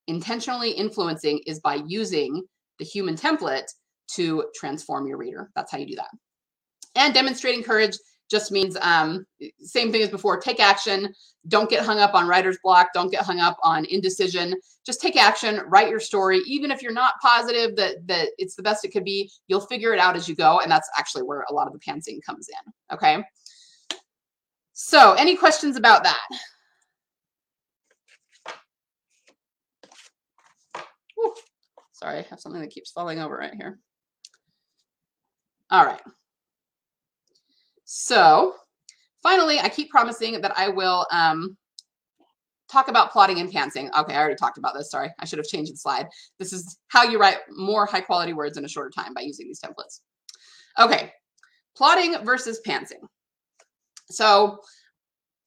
Intentionally 0.07 0.71
influencing 0.71 1.41
is 1.47 1.61
by 1.61 1.77
using 1.87 2.43
the 2.79 2.85
human 2.85 3.17
template 3.17 3.67
to 4.13 4.45
transform 4.55 5.07
your 5.07 5.17
reader. 5.17 5.51
That's 5.57 5.73
how 5.73 5.79
you 5.79 5.87
do 5.87 5.97
that. 5.97 6.11
And 6.95 7.15
demonstrating 7.15 7.63
courage 7.63 7.97
just 8.31 8.51
means 8.51 8.77
um, 8.81 9.27
same 9.61 9.93
thing 9.93 10.03
as 10.03 10.09
before. 10.09 10.41
Take 10.41 10.61
action. 10.61 11.15
Don't 11.49 11.69
get 11.69 11.85
hung 11.85 11.99
up 11.99 12.15
on 12.15 12.27
writer's 12.27 12.59
block. 12.63 12.89
Don't 12.95 13.11
get 13.11 13.23
hung 13.23 13.39
up 13.39 13.59
on 13.63 13.85
indecision. 13.87 14.55
Just 14.85 15.01
take 15.01 15.17
action. 15.17 15.61
Write 15.67 15.91
your 15.91 16.01
story, 16.01 16.41
even 16.47 16.71
if 16.71 16.83
you're 16.83 16.93
not 16.93 17.15
positive 17.21 17.77
that 17.77 18.07
that 18.07 18.29
it's 18.39 18.55
the 18.55 18.63
best 18.63 18.85
it 18.85 18.93
could 18.93 19.05
be. 19.05 19.31
You'll 19.49 19.61
figure 19.61 19.93
it 19.93 20.01
out 20.01 20.17
as 20.17 20.29
you 20.29 20.35
go, 20.35 20.61
and 20.61 20.71
that's 20.71 20.89
actually 20.99 21.23
where 21.23 21.45
a 21.49 21.53
lot 21.53 21.67
of 21.67 21.73
the 21.73 21.79
pantsing 21.79 22.23
comes 22.25 22.49
in. 22.49 22.73
Okay. 22.95 23.23
So, 24.73 25.13
any 25.13 25.37
questions 25.37 25.77
about 25.77 26.03
that? 26.03 26.27
Whew. 31.15 31.35
Sorry, 31.93 32.19
I 32.19 32.23
have 32.23 32.41
something 32.41 32.61
that 32.61 32.71
keeps 32.71 32.91
falling 32.91 33.21
over 33.21 33.37
right 33.37 33.55
here. 33.55 33.79
All 35.71 35.85
right. 35.85 36.01
So 37.97 38.57
finally, 39.23 39.61
I 39.61 39.69
keep 39.69 39.89
promising 39.89 40.41
that 40.41 40.53
I 40.59 40.69
will 40.69 41.07
um, 41.13 41.57
talk 42.69 42.89
about 42.89 43.13
plotting 43.13 43.39
and 43.39 43.49
pantsing. 43.49 43.89
Okay, 43.97 44.15
I 44.15 44.19
already 44.19 44.35
talked 44.35 44.59
about 44.59 44.75
this. 44.75 44.91
Sorry, 44.91 45.11
I 45.21 45.25
should 45.25 45.39
have 45.39 45.47
changed 45.47 45.73
the 45.73 45.77
slide. 45.77 46.09
This 46.41 46.53
is 46.53 46.77
how 46.89 47.05
you 47.05 47.21
write 47.21 47.39
more 47.51 47.87
high 47.87 48.01
quality 48.01 48.33
words 48.33 48.59
in 48.59 48.65
a 48.65 48.69
shorter 48.69 48.91
time 48.91 49.15
by 49.15 49.21
using 49.21 49.47
these 49.47 49.61
templates. 49.61 50.01
Okay, 50.77 51.13
plotting 51.77 52.17
versus 52.25 52.61
pantsing. 52.67 52.99
So 54.11 54.59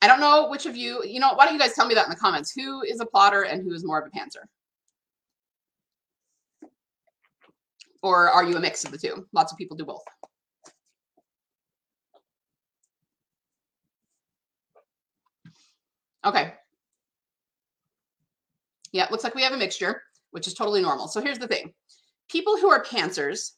I 0.01 0.07
don't 0.07 0.21
know 0.21 0.47
which 0.47 0.65
of 0.65 0.77
you, 0.77 1.03
you 1.03 1.19
know, 1.19 1.33
why 1.33 1.43
don't 1.43 1.53
you 1.53 1.59
guys 1.59 1.73
tell 1.73 1.85
me 1.85 1.95
that 1.95 2.05
in 2.05 2.09
the 2.09 2.15
comments? 2.15 2.53
Who 2.53 2.81
is 2.83 3.01
a 3.01 3.05
plotter 3.05 3.41
and 3.41 3.61
who 3.61 3.73
is 3.73 3.83
more 3.83 3.99
of 3.99 4.07
a 4.07 4.17
pantser? 4.17 4.45
Or 8.01 8.29
are 8.29 8.45
you 8.45 8.55
a 8.55 8.59
mix 8.61 8.85
of 8.85 8.91
the 8.91 8.97
two? 8.97 9.27
Lots 9.33 9.51
of 9.51 9.57
people 9.57 9.75
do 9.75 9.83
both. 9.83 10.03
Okay. 16.27 16.53
Yeah, 18.91 19.07
looks 19.09 19.23
like 19.23 19.33
we 19.33 19.43
have 19.43 19.53
a 19.53 19.57
mixture, 19.57 20.03
which 20.31 20.45
is 20.45 20.53
totally 20.53 20.81
normal. 20.81 21.07
So 21.07 21.21
here's 21.21 21.39
the 21.39 21.47
thing. 21.47 21.73
People 22.29 22.57
who 22.57 22.69
are 22.69 22.83
pantsers, 22.83 23.51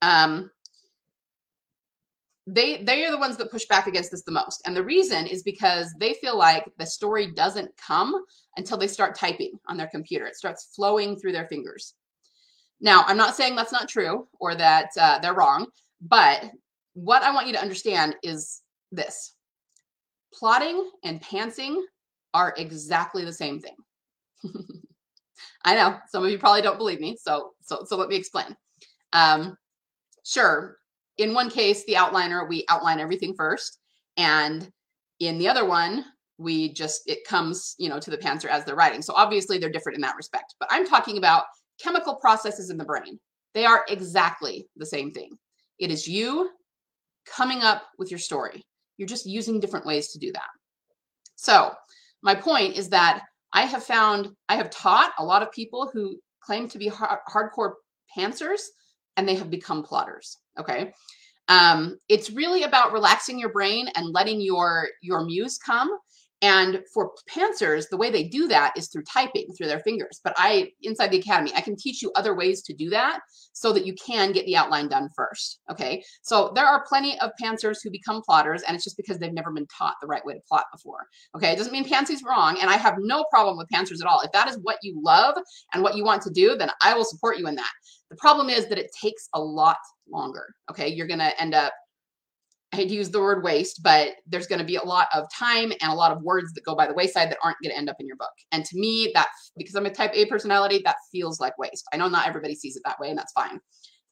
um, 0.00 0.52
they 2.46 2.82
they 2.84 3.04
are 3.04 3.10
the 3.10 3.18
ones 3.18 3.36
that 3.36 3.50
push 3.50 3.66
back 3.66 3.88
against 3.88 4.12
this 4.12 4.22
the 4.22 4.30
most. 4.30 4.62
And 4.64 4.76
the 4.76 4.84
reason 4.84 5.26
is 5.26 5.42
because 5.42 5.92
they 5.98 6.14
feel 6.14 6.38
like 6.38 6.64
the 6.78 6.86
story 6.86 7.32
doesn't 7.32 7.76
come 7.76 8.14
until 8.56 8.78
they 8.78 8.86
start 8.86 9.16
typing 9.16 9.58
on 9.66 9.76
their 9.76 9.88
computer. 9.88 10.26
It 10.26 10.36
starts 10.36 10.70
flowing 10.76 11.18
through 11.18 11.32
their 11.32 11.48
fingers. 11.48 11.94
Now, 12.80 13.02
I'm 13.08 13.16
not 13.16 13.34
saying 13.34 13.56
that's 13.56 13.72
not 13.72 13.88
true 13.88 14.28
or 14.38 14.54
that 14.54 14.90
uh, 14.98 15.18
they're 15.18 15.34
wrong, 15.34 15.66
but 16.00 16.44
what 16.94 17.24
I 17.24 17.34
want 17.34 17.48
you 17.48 17.52
to 17.54 17.60
understand 17.60 18.14
is 18.22 18.62
this 18.92 19.34
plotting 20.32 20.90
and 21.04 21.22
pantsing 21.22 21.82
are 22.34 22.54
exactly 22.56 23.24
the 23.24 23.32
same 23.32 23.60
thing. 23.60 23.76
I 25.64 25.74
know 25.74 25.98
some 26.08 26.24
of 26.24 26.30
you 26.30 26.38
probably 26.38 26.62
don't 26.62 26.78
believe 26.78 27.00
me, 27.00 27.16
so 27.20 27.52
so 27.60 27.84
so 27.86 27.96
let 27.96 28.08
me 28.08 28.16
explain. 28.16 28.56
Um, 29.12 29.56
sure, 30.24 30.78
in 31.16 31.34
one 31.34 31.50
case, 31.50 31.84
the 31.84 31.94
outliner 31.94 32.48
we 32.48 32.64
outline 32.68 33.00
everything 33.00 33.34
first, 33.34 33.78
and 34.16 34.70
in 35.20 35.38
the 35.38 35.48
other 35.48 35.64
one, 35.64 36.04
we 36.38 36.72
just 36.72 37.02
it 37.06 37.26
comes 37.26 37.74
you 37.78 37.88
know 37.88 37.98
to 37.98 38.10
the 38.10 38.18
pantser 38.18 38.46
as 38.46 38.64
they're 38.64 38.76
writing. 38.76 39.02
So 39.02 39.14
obviously 39.16 39.58
they're 39.58 39.70
different 39.70 39.96
in 39.96 40.02
that 40.02 40.16
respect. 40.16 40.54
But 40.60 40.68
I'm 40.72 40.86
talking 40.86 41.18
about 41.18 41.44
chemical 41.82 42.16
processes 42.16 42.70
in 42.70 42.78
the 42.78 42.84
brain. 42.84 43.18
They 43.54 43.64
are 43.64 43.84
exactly 43.88 44.68
the 44.76 44.86
same 44.86 45.10
thing. 45.10 45.36
It 45.78 45.90
is 45.90 46.06
you 46.06 46.50
coming 47.26 47.62
up 47.62 47.82
with 47.98 48.10
your 48.10 48.18
story. 48.18 48.64
You're 48.98 49.08
just 49.08 49.26
using 49.26 49.60
different 49.60 49.86
ways 49.86 50.08
to 50.08 50.18
do 50.18 50.30
that. 50.32 50.48
So 51.36 51.72
my 52.22 52.34
point 52.34 52.76
is 52.76 52.90
that 52.90 53.22
I 53.52 53.62
have 53.62 53.84
found, 53.84 54.28
I 54.48 54.56
have 54.56 54.70
taught 54.70 55.12
a 55.18 55.24
lot 55.24 55.42
of 55.42 55.50
people 55.52 55.90
who 55.92 56.18
claim 56.40 56.68
to 56.68 56.78
be 56.78 56.88
hard, 56.88 57.20
hardcore 57.28 57.74
pantsers 58.14 58.60
and 59.16 59.26
they 59.26 59.36
have 59.36 59.50
become 59.50 59.82
plotters. 59.82 60.36
Okay. 60.58 60.92
Um, 61.48 61.98
it's 62.08 62.30
really 62.30 62.64
about 62.64 62.92
relaxing 62.92 63.38
your 63.38 63.52
brain 63.52 63.88
and 63.96 64.12
letting 64.12 64.40
your 64.40 64.88
your 65.00 65.24
muse 65.24 65.56
come 65.56 65.90
and 66.40 66.80
for 66.94 67.12
pantsers, 67.28 67.88
the 67.90 67.96
way 67.96 68.10
they 68.10 68.24
do 68.24 68.46
that 68.46 68.72
is 68.76 68.88
through 68.88 69.02
typing 69.02 69.48
through 69.56 69.66
their 69.66 69.80
fingers. 69.80 70.20
But 70.22 70.34
I, 70.36 70.70
inside 70.82 71.10
the 71.10 71.18
academy, 71.18 71.52
I 71.54 71.60
can 71.60 71.74
teach 71.74 72.00
you 72.00 72.12
other 72.14 72.34
ways 72.36 72.62
to 72.62 72.74
do 72.74 72.90
that 72.90 73.20
so 73.52 73.72
that 73.72 73.84
you 73.84 73.94
can 73.94 74.30
get 74.30 74.46
the 74.46 74.56
outline 74.56 74.88
done 74.88 75.08
first. 75.16 75.60
Okay. 75.68 76.02
So 76.22 76.52
there 76.54 76.66
are 76.66 76.86
plenty 76.88 77.18
of 77.18 77.32
pantsers 77.42 77.78
who 77.82 77.90
become 77.90 78.22
plotters, 78.22 78.62
and 78.62 78.76
it's 78.76 78.84
just 78.84 78.96
because 78.96 79.18
they've 79.18 79.32
never 79.32 79.50
been 79.50 79.66
taught 79.66 79.94
the 80.00 80.06
right 80.06 80.24
way 80.24 80.34
to 80.34 80.40
plot 80.48 80.66
before. 80.72 81.06
Okay. 81.34 81.52
It 81.52 81.56
doesn't 81.56 81.72
mean 81.72 81.88
pantsy's 81.88 82.22
wrong. 82.22 82.58
And 82.60 82.70
I 82.70 82.76
have 82.76 82.94
no 82.98 83.24
problem 83.30 83.58
with 83.58 83.68
pantsers 83.74 84.00
at 84.00 84.06
all. 84.06 84.20
If 84.20 84.30
that 84.32 84.48
is 84.48 84.58
what 84.62 84.78
you 84.82 85.00
love 85.02 85.36
and 85.74 85.82
what 85.82 85.96
you 85.96 86.04
want 86.04 86.22
to 86.22 86.30
do, 86.30 86.56
then 86.56 86.70
I 86.82 86.94
will 86.94 87.04
support 87.04 87.38
you 87.38 87.48
in 87.48 87.56
that. 87.56 87.70
The 88.10 88.16
problem 88.16 88.48
is 88.48 88.68
that 88.68 88.78
it 88.78 88.90
takes 89.00 89.28
a 89.34 89.40
lot 89.40 89.78
longer. 90.08 90.54
Okay. 90.70 90.88
You're 90.88 91.08
going 91.08 91.18
to 91.18 91.40
end 91.40 91.54
up 91.54 91.72
I 92.72 92.76
hate 92.76 92.88
to 92.88 92.94
use 92.94 93.10
the 93.10 93.20
word 93.20 93.42
waste, 93.42 93.82
but 93.82 94.16
there's 94.26 94.46
going 94.46 94.58
to 94.58 94.64
be 94.64 94.76
a 94.76 94.84
lot 94.84 95.08
of 95.14 95.24
time 95.32 95.72
and 95.80 95.90
a 95.90 95.94
lot 95.94 96.12
of 96.12 96.22
words 96.22 96.52
that 96.52 96.64
go 96.64 96.74
by 96.74 96.86
the 96.86 96.94
wayside 96.94 97.30
that 97.30 97.38
aren't 97.42 97.56
going 97.62 97.70
to 97.70 97.78
end 97.78 97.88
up 97.88 97.96
in 97.98 98.06
your 98.06 98.16
book. 98.16 98.32
And 98.52 98.64
to 98.64 98.78
me, 98.78 99.10
that 99.14 99.28
because 99.56 99.74
I'm 99.74 99.86
a 99.86 99.90
type 99.90 100.12
A 100.14 100.26
personality, 100.26 100.82
that 100.84 100.96
feels 101.10 101.40
like 101.40 101.56
waste. 101.58 101.86
I 101.92 101.96
know 101.96 102.08
not 102.08 102.28
everybody 102.28 102.54
sees 102.54 102.76
it 102.76 102.82
that 102.84 103.00
way, 103.00 103.08
and 103.08 103.18
that's 103.18 103.32
fine. 103.32 103.58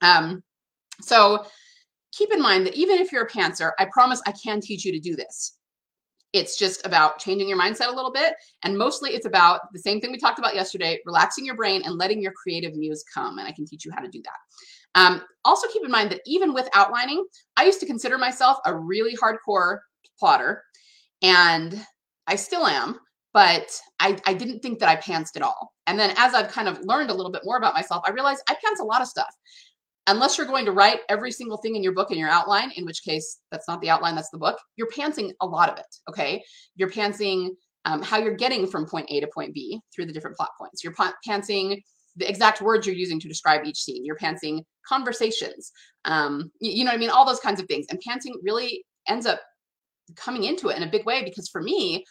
Um, 0.00 0.42
so 1.02 1.44
keep 2.12 2.32
in 2.32 2.40
mind 2.40 2.66
that 2.66 2.74
even 2.74 2.98
if 2.98 3.12
you're 3.12 3.26
a 3.26 3.30
pantser, 3.30 3.72
I 3.78 3.86
promise 3.92 4.22
I 4.26 4.32
can 4.32 4.60
teach 4.60 4.84
you 4.84 4.92
to 4.92 5.00
do 5.00 5.16
this. 5.16 5.58
It's 6.32 6.58
just 6.58 6.84
about 6.84 7.18
changing 7.18 7.48
your 7.48 7.58
mindset 7.58 7.88
a 7.88 7.94
little 7.94 8.12
bit. 8.12 8.34
And 8.62 8.76
mostly 8.76 9.10
it's 9.10 9.26
about 9.26 9.72
the 9.72 9.78
same 9.78 10.00
thing 10.00 10.12
we 10.12 10.18
talked 10.18 10.38
about 10.38 10.54
yesterday 10.54 10.98
relaxing 11.06 11.44
your 11.44 11.56
brain 11.56 11.82
and 11.84 11.96
letting 11.96 12.20
your 12.20 12.32
creative 12.32 12.74
muse 12.74 13.04
come. 13.12 13.38
And 13.38 13.46
I 13.46 13.52
can 13.52 13.66
teach 13.66 13.84
you 13.84 13.92
how 13.94 14.02
to 14.02 14.08
do 14.08 14.22
that. 14.22 14.36
Um, 14.96 15.22
also 15.44 15.68
keep 15.68 15.84
in 15.84 15.90
mind 15.90 16.10
that 16.10 16.22
even 16.26 16.52
with 16.52 16.68
outlining, 16.74 17.24
I 17.56 17.64
used 17.64 17.80
to 17.80 17.86
consider 17.86 18.18
myself 18.18 18.58
a 18.66 18.74
really 18.74 19.16
hardcore 19.16 19.78
plotter, 20.18 20.64
and 21.22 21.86
I 22.26 22.36
still 22.36 22.66
am, 22.66 22.98
but 23.32 23.70
I, 24.00 24.18
I 24.26 24.34
didn't 24.34 24.60
think 24.60 24.80
that 24.80 24.88
I 24.88 24.96
pantsed 24.96 25.36
at 25.36 25.42
all. 25.42 25.72
And 25.86 25.98
then 25.98 26.14
as 26.16 26.34
I've 26.34 26.48
kind 26.48 26.66
of 26.66 26.80
learned 26.82 27.10
a 27.10 27.14
little 27.14 27.30
bit 27.30 27.42
more 27.44 27.58
about 27.58 27.74
myself, 27.74 28.02
I 28.04 28.10
realized 28.10 28.42
I 28.48 28.56
pants 28.64 28.80
a 28.80 28.84
lot 28.84 29.02
of 29.02 29.06
stuff. 29.06 29.32
Unless 30.08 30.38
you're 30.38 30.46
going 30.46 30.64
to 30.64 30.72
write 30.72 31.00
every 31.08 31.32
single 31.32 31.56
thing 31.58 31.76
in 31.76 31.82
your 31.82 31.92
book 31.92 32.10
in 32.12 32.18
your 32.18 32.28
outline, 32.28 32.70
in 32.76 32.84
which 32.84 33.02
case 33.02 33.40
that's 33.50 33.68
not 33.68 33.80
the 33.80 33.90
outline, 33.90 34.14
that's 34.14 34.30
the 34.30 34.38
book, 34.38 34.56
you're 34.76 34.90
pantsing 34.90 35.32
a 35.40 35.46
lot 35.46 35.68
of 35.68 35.78
it. 35.78 35.86
Okay. 36.08 36.42
You're 36.76 36.90
pantsing 36.90 37.50
um, 37.86 38.02
how 38.02 38.18
you're 38.18 38.36
getting 38.36 38.66
from 38.68 38.86
point 38.86 39.06
A 39.10 39.20
to 39.20 39.28
point 39.34 39.52
B 39.52 39.80
through 39.94 40.06
the 40.06 40.12
different 40.12 40.36
plot 40.36 40.50
points. 40.58 40.84
You're 40.84 40.94
pantsing 41.26 41.80
the 42.16 42.28
exact 42.28 42.60
words 42.60 42.86
you're 42.86 42.96
using 42.96 43.20
to 43.20 43.28
describe 43.28 43.64
each 43.64 43.78
scene. 43.78 44.04
You're 44.04 44.16
pantsing 44.16 44.62
conversations. 44.86 45.72
Um, 46.04 46.50
you, 46.60 46.72
you 46.72 46.84
know 46.84 46.90
what 46.90 46.96
I 46.96 47.00
mean? 47.00 47.10
All 47.10 47.26
those 47.26 47.40
kinds 47.40 47.60
of 47.60 47.66
things. 47.66 47.86
And 47.90 48.00
pantsing 48.06 48.34
really 48.42 48.84
ends 49.08 49.26
up 49.26 49.40
coming 50.14 50.44
into 50.44 50.68
it 50.68 50.76
in 50.76 50.82
a 50.82 50.90
big 50.90 51.04
way 51.04 51.24
because 51.24 51.48
for 51.48 51.62
me, 51.62 52.04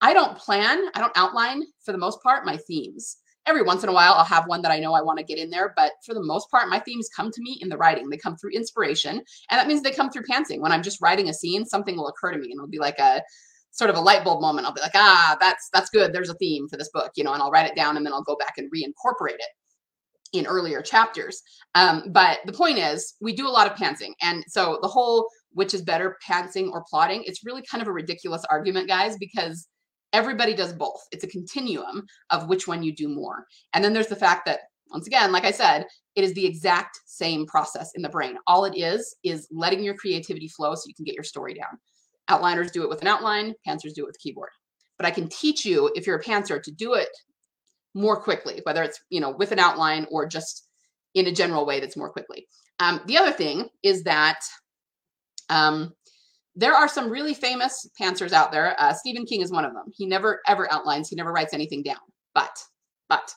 I 0.00 0.14
don't 0.14 0.38
plan, 0.38 0.88
I 0.94 1.00
don't 1.00 1.16
outline 1.16 1.62
for 1.84 1.92
the 1.92 1.98
most 1.98 2.22
part 2.22 2.46
my 2.46 2.56
themes. 2.56 3.18
Every 3.46 3.62
once 3.62 3.82
in 3.82 3.88
a 3.88 3.92
while, 3.92 4.14
I'll 4.14 4.24
have 4.24 4.46
one 4.46 4.62
that 4.62 4.70
I 4.70 4.78
know 4.78 4.92
I 4.92 5.02
want 5.02 5.18
to 5.18 5.24
get 5.24 5.38
in 5.38 5.50
there, 5.50 5.72
but 5.76 5.92
for 6.04 6.14
the 6.14 6.22
most 6.22 6.50
part, 6.50 6.68
my 6.68 6.78
themes 6.78 7.08
come 7.14 7.30
to 7.30 7.42
me 7.42 7.58
in 7.60 7.68
the 7.68 7.76
writing. 7.76 8.08
They 8.08 8.16
come 8.16 8.36
through 8.36 8.50
inspiration, 8.50 9.16
and 9.16 9.58
that 9.58 9.66
means 9.66 9.82
they 9.82 9.90
come 9.90 10.10
through 10.10 10.24
pantsing. 10.24 10.60
When 10.60 10.72
I'm 10.72 10.82
just 10.82 11.00
writing 11.00 11.28
a 11.28 11.34
scene, 11.34 11.64
something 11.64 11.96
will 11.96 12.08
occur 12.08 12.32
to 12.32 12.38
me, 12.38 12.50
and 12.50 12.58
it'll 12.58 12.68
be 12.68 12.78
like 12.78 12.98
a 12.98 13.22
sort 13.70 13.90
of 13.90 13.96
a 13.96 14.00
light 14.00 14.24
bulb 14.24 14.40
moment. 14.40 14.66
I'll 14.66 14.74
be 14.74 14.80
like, 14.80 14.94
ah, 14.94 15.36
that's 15.40 15.68
that's 15.72 15.90
good. 15.90 16.12
There's 16.12 16.30
a 16.30 16.34
theme 16.34 16.68
for 16.68 16.76
this 16.76 16.90
book, 16.92 17.12
you 17.16 17.24
know, 17.24 17.32
and 17.32 17.42
I'll 17.42 17.50
write 17.50 17.70
it 17.70 17.76
down 17.76 17.96
and 17.96 18.04
then 18.04 18.12
I'll 18.12 18.22
go 18.22 18.36
back 18.36 18.54
and 18.58 18.70
reincorporate 18.70 19.34
it 19.34 19.42
in 20.32 20.46
earlier 20.46 20.80
chapters. 20.80 21.42
Um, 21.74 22.04
but 22.12 22.38
the 22.46 22.52
point 22.52 22.78
is, 22.78 23.16
we 23.20 23.34
do 23.34 23.48
a 23.48 23.50
lot 23.50 23.70
of 23.70 23.76
pantsing, 23.76 24.12
and 24.20 24.44
so 24.48 24.78
the 24.82 24.88
whole 24.88 25.28
which 25.52 25.74
is 25.74 25.82
better, 25.82 26.16
pantsing 26.26 26.70
or 26.70 26.84
plotting, 26.88 27.22
it's 27.26 27.44
really 27.44 27.62
kind 27.62 27.82
of 27.82 27.88
a 27.88 27.92
ridiculous 27.92 28.44
argument, 28.50 28.88
guys, 28.88 29.16
because 29.18 29.68
everybody 30.12 30.54
does 30.54 30.72
both. 30.72 31.02
It's 31.12 31.24
a 31.24 31.28
continuum 31.28 32.06
of 32.30 32.48
which 32.48 32.66
one 32.66 32.82
you 32.82 32.94
do 32.94 33.08
more. 33.08 33.46
And 33.74 33.84
then 33.84 33.92
there's 33.92 34.08
the 34.08 34.16
fact 34.16 34.46
that 34.46 34.60
once 34.90 35.06
again, 35.06 35.30
like 35.32 35.44
I 35.44 35.52
said, 35.52 35.86
it 36.16 36.24
is 36.24 36.34
the 36.34 36.44
exact 36.44 36.98
same 37.06 37.46
process 37.46 37.92
in 37.94 38.02
the 38.02 38.08
brain. 38.08 38.36
All 38.46 38.64
it 38.64 38.76
is 38.76 39.16
is 39.22 39.46
letting 39.52 39.84
your 39.84 39.94
creativity 39.94 40.48
flow 40.48 40.74
so 40.74 40.82
you 40.86 40.94
can 40.94 41.04
get 41.04 41.14
your 41.14 41.24
story 41.24 41.54
down. 41.54 41.78
Outliners 42.30 42.72
do 42.72 42.82
it 42.82 42.88
with 42.88 43.02
an 43.02 43.08
outline, 43.08 43.54
pantsers 43.66 43.92
do 43.94 44.04
it 44.04 44.06
with 44.06 44.18
keyboard. 44.18 44.50
But 44.96 45.06
I 45.06 45.10
can 45.10 45.28
teach 45.28 45.64
you, 45.64 45.90
if 45.94 46.06
you're 46.06 46.18
a 46.18 46.22
pantser, 46.22 46.62
to 46.62 46.70
do 46.70 46.94
it 46.94 47.08
more 47.94 48.20
quickly, 48.20 48.60
whether 48.64 48.82
it's, 48.82 49.00
you 49.10 49.20
know, 49.20 49.30
with 49.30 49.50
an 49.50 49.58
outline 49.58 50.06
or 50.10 50.26
just 50.26 50.68
in 51.14 51.26
a 51.26 51.32
general 51.32 51.66
way 51.66 51.80
that's 51.80 51.96
more 51.96 52.10
quickly. 52.10 52.46
Um, 52.78 53.00
the 53.06 53.18
other 53.18 53.32
thing 53.32 53.68
is 53.82 54.04
that 54.04 54.38
um, 55.48 55.92
there 56.54 56.74
are 56.74 56.88
some 56.88 57.10
really 57.10 57.34
famous 57.34 57.88
pantsers 58.00 58.32
out 58.32 58.52
there. 58.52 58.76
Uh, 58.78 58.92
Stephen 58.92 59.26
King 59.26 59.40
is 59.40 59.50
one 59.50 59.64
of 59.64 59.72
them. 59.72 59.86
He 59.92 60.06
never 60.06 60.40
ever 60.46 60.72
outlines. 60.72 61.08
He 61.08 61.16
never 61.16 61.32
writes 61.32 61.52
anything 61.52 61.82
down. 61.82 61.98
But, 62.34 62.56
but 63.08 63.32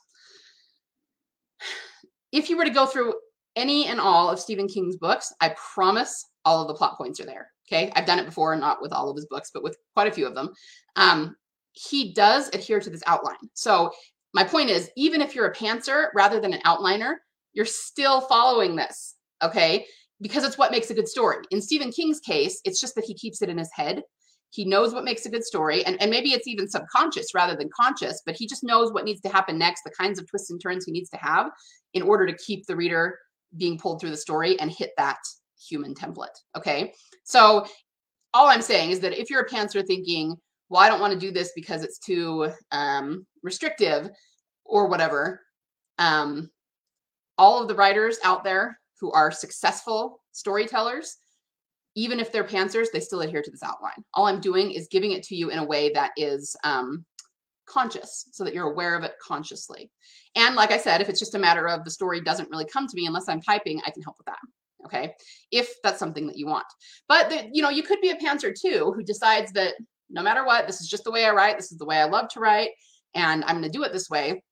if 2.31 2.49
you 2.49 2.57
were 2.57 2.65
to 2.65 2.69
go 2.69 2.85
through 2.85 3.15
any 3.55 3.87
and 3.87 3.99
all 3.99 4.29
of 4.29 4.39
Stephen 4.39 4.67
King's 4.67 4.97
books, 4.97 5.33
I 5.41 5.55
promise 5.73 6.25
all 6.45 6.61
of 6.61 6.67
the 6.67 6.73
plot 6.73 6.97
points 6.97 7.19
are 7.19 7.25
there. 7.25 7.52
Okay, 7.67 7.91
I've 7.95 8.05
done 8.05 8.19
it 8.19 8.25
before, 8.25 8.55
not 8.55 8.81
with 8.81 8.91
all 8.91 9.09
of 9.09 9.15
his 9.15 9.25
books, 9.25 9.51
but 9.53 9.63
with 9.63 9.77
quite 9.93 10.07
a 10.07 10.11
few 10.11 10.27
of 10.27 10.35
them. 10.35 10.49
Um, 10.95 11.35
he 11.71 12.13
does 12.13 12.49
adhere 12.49 12.79
to 12.79 12.89
this 12.89 13.03
outline. 13.07 13.35
So 13.53 13.91
my 14.33 14.43
point 14.43 14.69
is, 14.69 14.89
even 14.95 15.21
if 15.21 15.33
you're 15.33 15.47
a 15.47 15.55
pantser 15.55 16.07
rather 16.13 16.39
than 16.39 16.53
an 16.53 16.61
outliner, 16.61 17.15
you're 17.53 17.65
still 17.65 18.21
following 18.21 18.75
this. 18.75 19.15
Okay, 19.43 19.85
because 20.21 20.43
it's 20.43 20.57
what 20.57 20.71
makes 20.71 20.89
a 20.89 20.93
good 20.93 21.07
story. 21.07 21.43
In 21.51 21.61
Stephen 21.61 21.91
King's 21.91 22.19
case, 22.19 22.61
it's 22.65 22.79
just 22.79 22.95
that 22.95 23.05
he 23.05 23.13
keeps 23.13 23.41
it 23.41 23.49
in 23.49 23.57
his 23.57 23.71
head. 23.73 24.03
He 24.51 24.65
knows 24.65 24.93
what 24.93 25.03
makes 25.03 25.25
a 25.25 25.31
good 25.31 25.43
story, 25.43 25.83
and, 25.83 25.99
and 25.99 26.11
maybe 26.11 26.29
it's 26.29 26.47
even 26.47 26.69
subconscious 26.69 27.33
rather 27.33 27.55
than 27.55 27.69
conscious, 27.75 28.21
but 28.23 28.35
he 28.35 28.45
just 28.45 28.63
knows 28.63 28.93
what 28.93 29.03
needs 29.03 29.19
to 29.21 29.29
happen 29.29 29.57
next, 29.57 29.81
the 29.83 29.89
kinds 29.89 30.19
of 30.19 30.29
twists 30.29 30.51
and 30.51 30.61
turns 30.61 30.85
he 30.85 30.91
needs 30.91 31.09
to 31.09 31.17
have 31.17 31.49
in 31.95 32.03
order 32.03 32.27
to 32.27 32.37
keep 32.37 32.65
the 32.67 32.75
reader 32.75 33.17
being 33.57 33.79
pulled 33.79 33.99
through 33.99 34.11
the 34.11 34.17
story 34.17 34.59
and 34.59 34.71
hit 34.71 34.91
that 34.97 35.17
human 35.67 35.93
template. 35.93 36.35
Okay. 36.57 36.93
So 37.23 37.65
all 38.33 38.47
I'm 38.47 38.61
saying 38.61 38.91
is 38.91 38.99
that 39.01 39.19
if 39.19 39.29
you're 39.29 39.43
a 39.43 39.49
pantser 39.49 39.85
thinking, 39.85 40.35
well, 40.69 40.81
I 40.81 40.89
don't 40.89 40.99
want 40.99 41.13
to 41.13 41.19
do 41.19 41.31
this 41.31 41.51
because 41.55 41.83
it's 41.83 41.99
too 41.99 42.49
um, 42.71 43.25
restrictive 43.43 44.09
or 44.65 44.87
whatever, 44.87 45.41
um, 45.99 46.49
all 47.37 47.61
of 47.61 47.67
the 47.67 47.75
writers 47.75 48.17
out 48.23 48.43
there 48.43 48.79
who 48.99 49.11
are 49.11 49.31
successful 49.31 50.21
storytellers, 50.31 51.17
even 51.95 52.19
if 52.19 52.31
they're 52.31 52.43
pantsers, 52.43 52.87
they 52.91 52.99
still 52.99 53.21
adhere 53.21 53.43
to 53.43 53.51
this 53.51 53.63
outline. 53.63 54.03
All 54.13 54.25
I'm 54.25 54.41
doing 54.41 54.71
is 54.71 54.87
giving 54.89 55.11
it 55.11 55.23
to 55.23 55.35
you 55.35 55.49
in 55.51 55.59
a 55.59 55.65
way 55.65 55.91
that 55.93 56.11
is 56.17 56.55
um, 56.63 57.05
conscious 57.65 58.29
so 58.31 58.43
that 58.43 58.53
you're 58.53 58.71
aware 58.71 58.95
of 58.95 59.03
it 59.03 59.13
consciously. 59.21 59.91
And 60.35 60.55
like 60.55 60.71
I 60.71 60.77
said, 60.77 61.01
if 61.01 61.09
it's 61.09 61.19
just 61.19 61.35
a 61.35 61.39
matter 61.39 61.67
of 61.67 61.83
the 61.83 61.91
story 61.91 62.21
doesn't 62.21 62.49
really 62.49 62.65
come 62.65 62.87
to 62.87 62.95
me 62.95 63.05
unless 63.05 63.29
I'm 63.29 63.41
typing, 63.41 63.81
I 63.85 63.91
can 63.91 64.01
help 64.01 64.17
with 64.17 64.25
that. 64.25 64.39
Okay. 64.85 65.13
If 65.51 65.81
that's 65.83 65.99
something 65.99 66.27
that 66.27 66.37
you 66.37 66.47
want. 66.47 66.65
But 67.07 67.29
the, 67.29 67.49
you 67.51 67.61
know, 67.61 67.69
you 67.69 67.83
could 67.83 68.01
be 68.01 68.09
a 68.09 68.17
pantser 68.17 68.53
too 68.53 68.93
who 68.95 69.03
decides 69.03 69.51
that 69.53 69.75
no 70.09 70.21
matter 70.21 70.45
what, 70.45 70.67
this 70.67 70.81
is 70.81 70.87
just 70.87 71.03
the 71.03 71.11
way 71.11 71.25
I 71.25 71.31
write. 71.31 71.57
This 71.57 71.71
is 71.71 71.77
the 71.77 71.85
way 71.85 71.97
I 71.97 72.05
love 72.05 72.27
to 72.29 72.39
write. 72.39 72.69
And 73.15 73.43
I'm 73.45 73.59
going 73.59 73.71
to 73.71 73.77
do 73.77 73.83
it 73.83 73.93
this 73.93 74.09
way. 74.09 74.43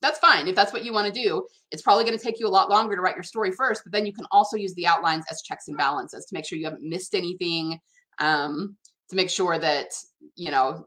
That's 0.00 0.20
fine. 0.20 0.46
If 0.46 0.54
that's 0.54 0.72
what 0.72 0.84
you 0.84 0.92
want 0.92 1.12
to 1.12 1.20
do, 1.22 1.44
it's 1.72 1.82
probably 1.82 2.04
going 2.04 2.16
to 2.16 2.22
take 2.22 2.38
you 2.38 2.46
a 2.46 2.48
lot 2.48 2.70
longer 2.70 2.94
to 2.94 3.02
write 3.02 3.16
your 3.16 3.24
story 3.24 3.50
first, 3.50 3.82
but 3.84 3.92
then 3.92 4.06
you 4.06 4.12
can 4.12 4.26
also 4.30 4.56
use 4.56 4.72
the 4.74 4.86
outlines 4.86 5.24
as 5.30 5.42
checks 5.42 5.66
and 5.66 5.76
balances 5.76 6.24
to 6.26 6.34
make 6.34 6.46
sure 6.46 6.56
you 6.56 6.64
haven't 6.64 6.88
missed 6.88 7.14
anything, 7.14 7.80
um, 8.20 8.76
to 9.10 9.16
make 9.16 9.28
sure 9.28 9.58
that, 9.58 9.88
you 10.36 10.52
know, 10.52 10.86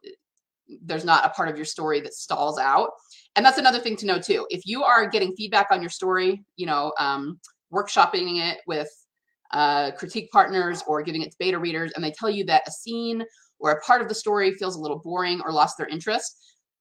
there's 0.81 1.03
not 1.03 1.25
a 1.25 1.29
part 1.29 1.49
of 1.49 1.57
your 1.57 1.65
story 1.65 1.99
that 1.99 2.13
stalls 2.13 2.57
out. 2.57 2.91
And 3.35 3.45
that's 3.45 3.57
another 3.57 3.79
thing 3.79 3.97
to 3.97 4.05
know 4.05 4.19
too. 4.19 4.47
If 4.49 4.61
you 4.65 4.83
are 4.83 5.09
getting 5.09 5.35
feedback 5.35 5.67
on 5.71 5.81
your 5.81 5.89
story, 5.89 6.43
you 6.55 6.65
know, 6.65 6.93
um, 6.97 7.39
workshopping 7.71 8.41
it 8.41 8.59
with 8.67 8.89
uh, 9.51 9.91
critique 9.91 10.31
partners 10.31 10.83
or 10.87 11.01
giving 11.01 11.21
it 11.21 11.31
to 11.31 11.37
beta 11.39 11.59
readers, 11.59 11.91
and 11.95 12.03
they 12.03 12.11
tell 12.11 12.29
you 12.29 12.45
that 12.45 12.67
a 12.67 12.71
scene 12.71 13.23
or 13.59 13.71
a 13.71 13.81
part 13.81 14.01
of 14.01 14.09
the 14.09 14.15
story 14.15 14.53
feels 14.53 14.75
a 14.75 14.79
little 14.79 14.99
boring 14.99 15.41
or 15.41 15.51
lost 15.51 15.77
their 15.77 15.87
interest, 15.87 16.35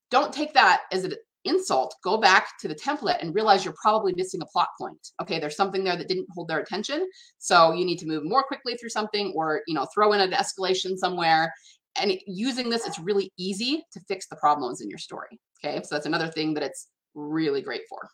don't 0.09 0.33
take 0.33 0.53
that 0.53 0.81
as 0.91 1.03
an 1.03 1.13
insult. 1.45 1.95
Go 2.03 2.17
back 2.17 2.57
to 2.59 2.67
the 2.67 2.75
template 2.75 3.21
and 3.21 3.33
realize 3.33 3.65
you're 3.65 3.73
probably 3.81 4.13
missing 4.15 4.41
a 4.41 4.45
plot 4.45 4.67
point. 4.79 5.09
Okay, 5.21 5.39
there's 5.39 5.55
something 5.55 5.83
there 5.83 5.95
that 5.95 6.07
didn't 6.07 6.27
hold 6.33 6.47
their 6.47 6.59
attention, 6.59 7.07
so 7.37 7.73
you 7.73 7.85
need 7.85 7.97
to 7.99 8.07
move 8.07 8.23
more 8.23 8.43
quickly 8.43 8.75
through 8.75 8.89
something, 8.89 9.33
or 9.35 9.61
you 9.67 9.73
know, 9.73 9.87
throw 9.93 10.13
in 10.13 10.21
an 10.21 10.31
escalation 10.31 10.97
somewhere. 10.97 11.53
And 11.99 12.13
using 12.25 12.69
this, 12.69 12.87
it's 12.87 12.99
really 12.99 13.31
easy 13.37 13.83
to 13.91 13.99
fix 14.07 14.27
the 14.27 14.37
problems 14.37 14.81
in 14.81 14.89
your 14.89 14.99
story. 14.99 15.39
Okay, 15.63 15.81
so 15.83 15.95
that's 15.95 16.05
another 16.05 16.29
thing 16.29 16.53
that 16.53 16.63
it's 16.63 16.87
really 17.15 17.61
great 17.61 17.81
for. 17.89 18.07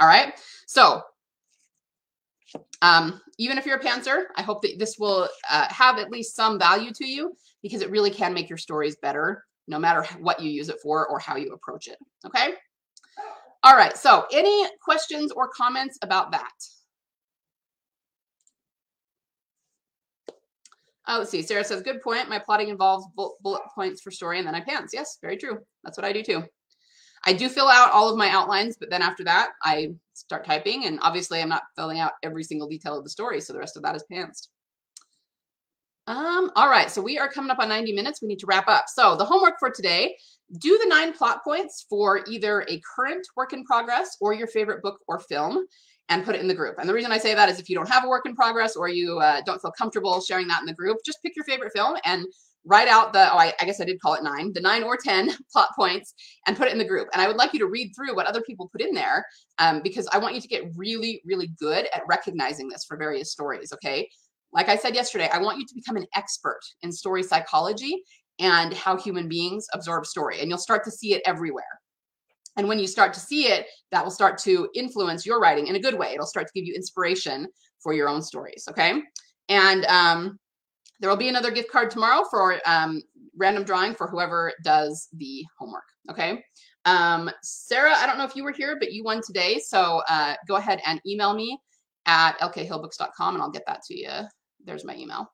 All 0.00 0.08
right, 0.08 0.38
so 0.66 1.02
um, 2.82 3.20
even 3.38 3.58
if 3.58 3.66
you're 3.66 3.78
a 3.78 3.82
pantser, 3.82 4.24
I 4.36 4.42
hope 4.42 4.62
that 4.62 4.78
this 4.78 4.98
will 4.98 5.28
uh, 5.50 5.66
have 5.68 5.98
at 5.98 6.10
least 6.10 6.36
some 6.36 6.58
value 6.58 6.92
to 6.92 7.06
you 7.06 7.36
because 7.62 7.82
it 7.82 7.90
really 7.90 8.10
can 8.10 8.34
make 8.34 8.48
your 8.48 8.58
stories 8.58 8.96
better 8.96 9.44
no 9.66 9.78
matter 9.78 10.04
what 10.20 10.40
you 10.40 10.50
use 10.50 10.68
it 10.68 10.80
for 10.82 11.06
or 11.08 11.18
how 11.18 11.36
you 11.36 11.52
approach 11.52 11.88
it. 11.88 11.96
Okay. 12.26 12.54
All 13.62 13.76
right. 13.76 13.96
So 13.96 14.26
any 14.30 14.66
questions 14.82 15.32
or 15.32 15.48
comments 15.48 15.98
about 16.02 16.32
that? 16.32 16.52
Oh, 21.06 21.18
let's 21.18 21.30
see. 21.30 21.42
Sarah 21.42 21.64
says, 21.64 21.82
good 21.82 22.02
point. 22.02 22.28
My 22.28 22.38
plotting 22.38 22.68
involves 22.68 23.06
bullet 23.14 23.62
points 23.74 24.00
for 24.00 24.10
story 24.10 24.38
and 24.38 24.46
then 24.46 24.54
I 24.54 24.60
pants. 24.60 24.92
Yes, 24.94 25.18
very 25.20 25.36
true. 25.36 25.58
That's 25.82 25.98
what 25.98 26.04
I 26.04 26.12
do 26.12 26.22
too. 26.22 26.44
I 27.26 27.32
do 27.32 27.48
fill 27.48 27.68
out 27.68 27.90
all 27.92 28.10
of 28.10 28.18
my 28.18 28.28
outlines, 28.28 28.76
but 28.78 28.90
then 28.90 29.02
after 29.02 29.24
that, 29.24 29.50
I 29.62 29.94
start 30.12 30.44
typing. 30.44 30.84
And 30.84 30.98
obviously, 31.02 31.40
I'm 31.40 31.48
not 31.48 31.62
filling 31.76 31.98
out 31.98 32.12
every 32.22 32.44
single 32.44 32.68
detail 32.68 32.96
of 32.96 33.04
the 33.04 33.10
story. 33.10 33.40
So 33.40 33.52
the 33.52 33.58
rest 33.58 33.76
of 33.76 33.82
that 33.82 33.96
is 33.96 34.04
pantsed. 34.10 34.48
Um, 36.06 36.50
all 36.54 36.68
right, 36.68 36.90
so 36.90 37.00
we 37.00 37.18
are 37.18 37.30
coming 37.30 37.50
up 37.50 37.58
on 37.58 37.70
90 37.70 37.94
minutes. 37.94 38.20
We 38.20 38.28
need 38.28 38.38
to 38.40 38.46
wrap 38.46 38.68
up. 38.68 38.84
So 38.88 39.16
the 39.16 39.24
homework 39.24 39.54
for 39.58 39.70
today, 39.70 40.16
do 40.58 40.78
the 40.78 40.86
nine 40.86 41.14
plot 41.14 41.42
points 41.42 41.86
for 41.88 42.22
either 42.28 42.66
a 42.68 42.80
current 42.94 43.26
work 43.36 43.54
in 43.54 43.64
progress 43.64 44.16
or 44.20 44.34
your 44.34 44.46
favorite 44.46 44.82
book 44.82 44.98
or 45.08 45.18
film 45.18 45.64
and 46.10 46.22
put 46.22 46.34
it 46.34 46.42
in 46.42 46.48
the 46.48 46.54
group. 46.54 46.76
And 46.78 46.86
the 46.86 46.92
reason 46.92 47.10
I 47.10 47.18
say 47.18 47.34
that 47.34 47.48
is 47.48 47.58
if 47.58 47.70
you 47.70 47.76
don't 47.76 47.88
have 47.88 48.04
a 48.04 48.08
work 48.08 48.26
in 48.26 48.36
progress 48.36 48.76
or 48.76 48.88
you 48.88 49.18
uh, 49.20 49.40
don't 49.46 49.60
feel 49.62 49.72
comfortable 49.72 50.20
sharing 50.20 50.46
that 50.48 50.60
in 50.60 50.66
the 50.66 50.74
group, 50.74 50.98
just 51.06 51.22
pick 51.22 51.34
your 51.34 51.46
favorite 51.46 51.72
film 51.72 51.96
and 52.04 52.26
write 52.64 52.88
out 52.88 53.12
the, 53.12 53.32
oh, 53.32 53.36
I, 53.36 53.52
I, 53.60 53.64
guess 53.64 53.80
I 53.80 53.84
did 53.84 54.00
call 54.00 54.14
it 54.14 54.22
nine, 54.22 54.52
the 54.52 54.60
nine 54.60 54.82
or 54.82 54.96
10 54.96 55.30
plot 55.52 55.68
points 55.76 56.14
and 56.46 56.56
put 56.56 56.68
it 56.68 56.72
in 56.72 56.78
the 56.78 56.84
group. 56.84 57.08
And 57.12 57.20
I 57.20 57.26
would 57.26 57.36
like 57.36 57.52
you 57.52 57.58
to 57.60 57.66
read 57.66 57.92
through 57.94 58.14
what 58.16 58.26
other 58.26 58.42
people 58.42 58.70
put 58.72 58.80
in 58.80 58.94
there 58.94 59.26
um, 59.58 59.80
because 59.82 60.08
I 60.12 60.18
want 60.18 60.34
you 60.34 60.40
to 60.40 60.48
get 60.48 60.64
really, 60.76 61.20
really 61.24 61.48
good 61.58 61.86
at 61.94 62.02
recognizing 62.08 62.68
this 62.68 62.84
for 62.86 62.96
various 62.96 63.32
stories. 63.32 63.72
Okay. 63.72 64.08
Like 64.52 64.68
I 64.68 64.76
said 64.76 64.94
yesterday, 64.94 65.28
I 65.32 65.38
want 65.38 65.58
you 65.58 65.66
to 65.66 65.74
become 65.74 65.96
an 65.96 66.06
expert 66.14 66.60
in 66.82 66.92
story 66.92 67.22
psychology 67.22 68.02
and 68.38 68.72
how 68.72 68.96
human 68.96 69.28
beings 69.28 69.66
absorb 69.74 70.06
story. 70.06 70.40
And 70.40 70.48
you'll 70.48 70.58
start 70.58 70.84
to 70.84 70.90
see 70.90 71.14
it 71.14 71.22
everywhere. 71.26 71.64
And 72.56 72.68
when 72.68 72.78
you 72.78 72.86
start 72.86 73.12
to 73.14 73.20
see 73.20 73.46
it, 73.46 73.66
that 73.90 74.04
will 74.04 74.12
start 74.12 74.38
to 74.38 74.68
influence 74.74 75.26
your 75.26 75.40
writing 75.40 75.66
in 75.66 75.74
a 75.74 75.80
good 75.80 75.98
way. 75.98 76.12
It'll 76.14 76.26
start 76.26 76.46
to 76.46 76.52
give 76.54 76.66
you 76.66 76.74
inspiration 76.74 77.48
for 77.82 77.92
your 77.92 78.08
own 78.08 78.22
stories. 78.22 78.64
Okay. 78.70 79.02
And 79.48 79.84
um, 79.86 80.38
there 81.00 81.10
will 81.10 81.16
be 81.16 81.28
another 81.28 81.50
gift 81.50 81.70
card 81.70 81.90
tomorrow 81.90 82.24
for 82.30 82.60
um, 82.66 83.02
random 83.36 83.64
drawing 83.64 83.94
for 83.94 84.06
whoever 84.06 84.52
does 84.62 85.08
the 85.14 85.44
homework. 85.58 85.84
Okay. 86.10 86.44
Um, 86.84 87.30
Sarah, 87.42 87.94
I 87.96 88.06
don't 88.06 88.18
know 88.18 88.24
if 88.24 88.36
you 88.36 88.44
were 88.44 88.52
here, 88.52 88.76
but 88.78 88.92
you 88.92 89.04
won 89.04 89.20
today. 89.24 89.58
So 89.58 90.02
uh, 90.08 90.34
go 90.46 90.56
ahead 90.56 90.80
and 90.86 91.00
email 91.06 91.34
me 91.34 91.58
at 92.06 92.38
lkhillbooks.com 92.40 93.34
and 93.34 93.42
I'll 93.42 93.50
get 93.50 93.64
that 93.66 93.82
to 93.86 93.98
you. 93.98 94.10
There's 94.64 94.84
my 94.84 94.94
email. 94.96 95.30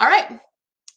All 0.00 0.08
right. 0.08 0.38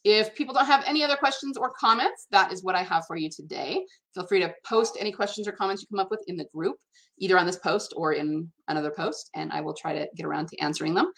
If 0.04 0.34
people 0.36 0.54
don't 0.54 0.66
have 0.66 0.84
any 0.88 1.04
other 1.04 1.16
questions 1.16 1.58
or 1.58 1.72
comments, 1.72 2.28
that 2.32 2.52
is 2.52 2.64
what 2.64 2.76
I 2.76 2.82
have 2.84 3.06
for 3.06 3.16
you 3.16 3.30
today. 3.30 3.86
Feel 4.16 4.26
free 4.26 4.40
to 4.40 4.54
post 4.66 4.98
any 5.00 5.12
questions 5.12 5.48
or 5.48 5.52
comments 5.52 5.84
you 5.84 5.88
come 5.96 6.04
up 6.04 6.10
with 6.10 6.24
in 6.28 6.38
the 6.38 6.48
group, 6.56 6.78
either 7.20 7.38
on 7.38 7.46
this 7.46 7.60
post 7.60 7.94
or 7.96 8.14
in 8.14 8.52
another 8.68 8.92
post, 8.92 9.30
and 9.36 9.52
I 9.54 9.62
will 9.62 9.76
try 9.76 9.94
to 9.94 10.08
get 10.16 10.26
around 10.26 10.48
to 10.50 10.58
answering 10.58 10.96
them 10.96 11.12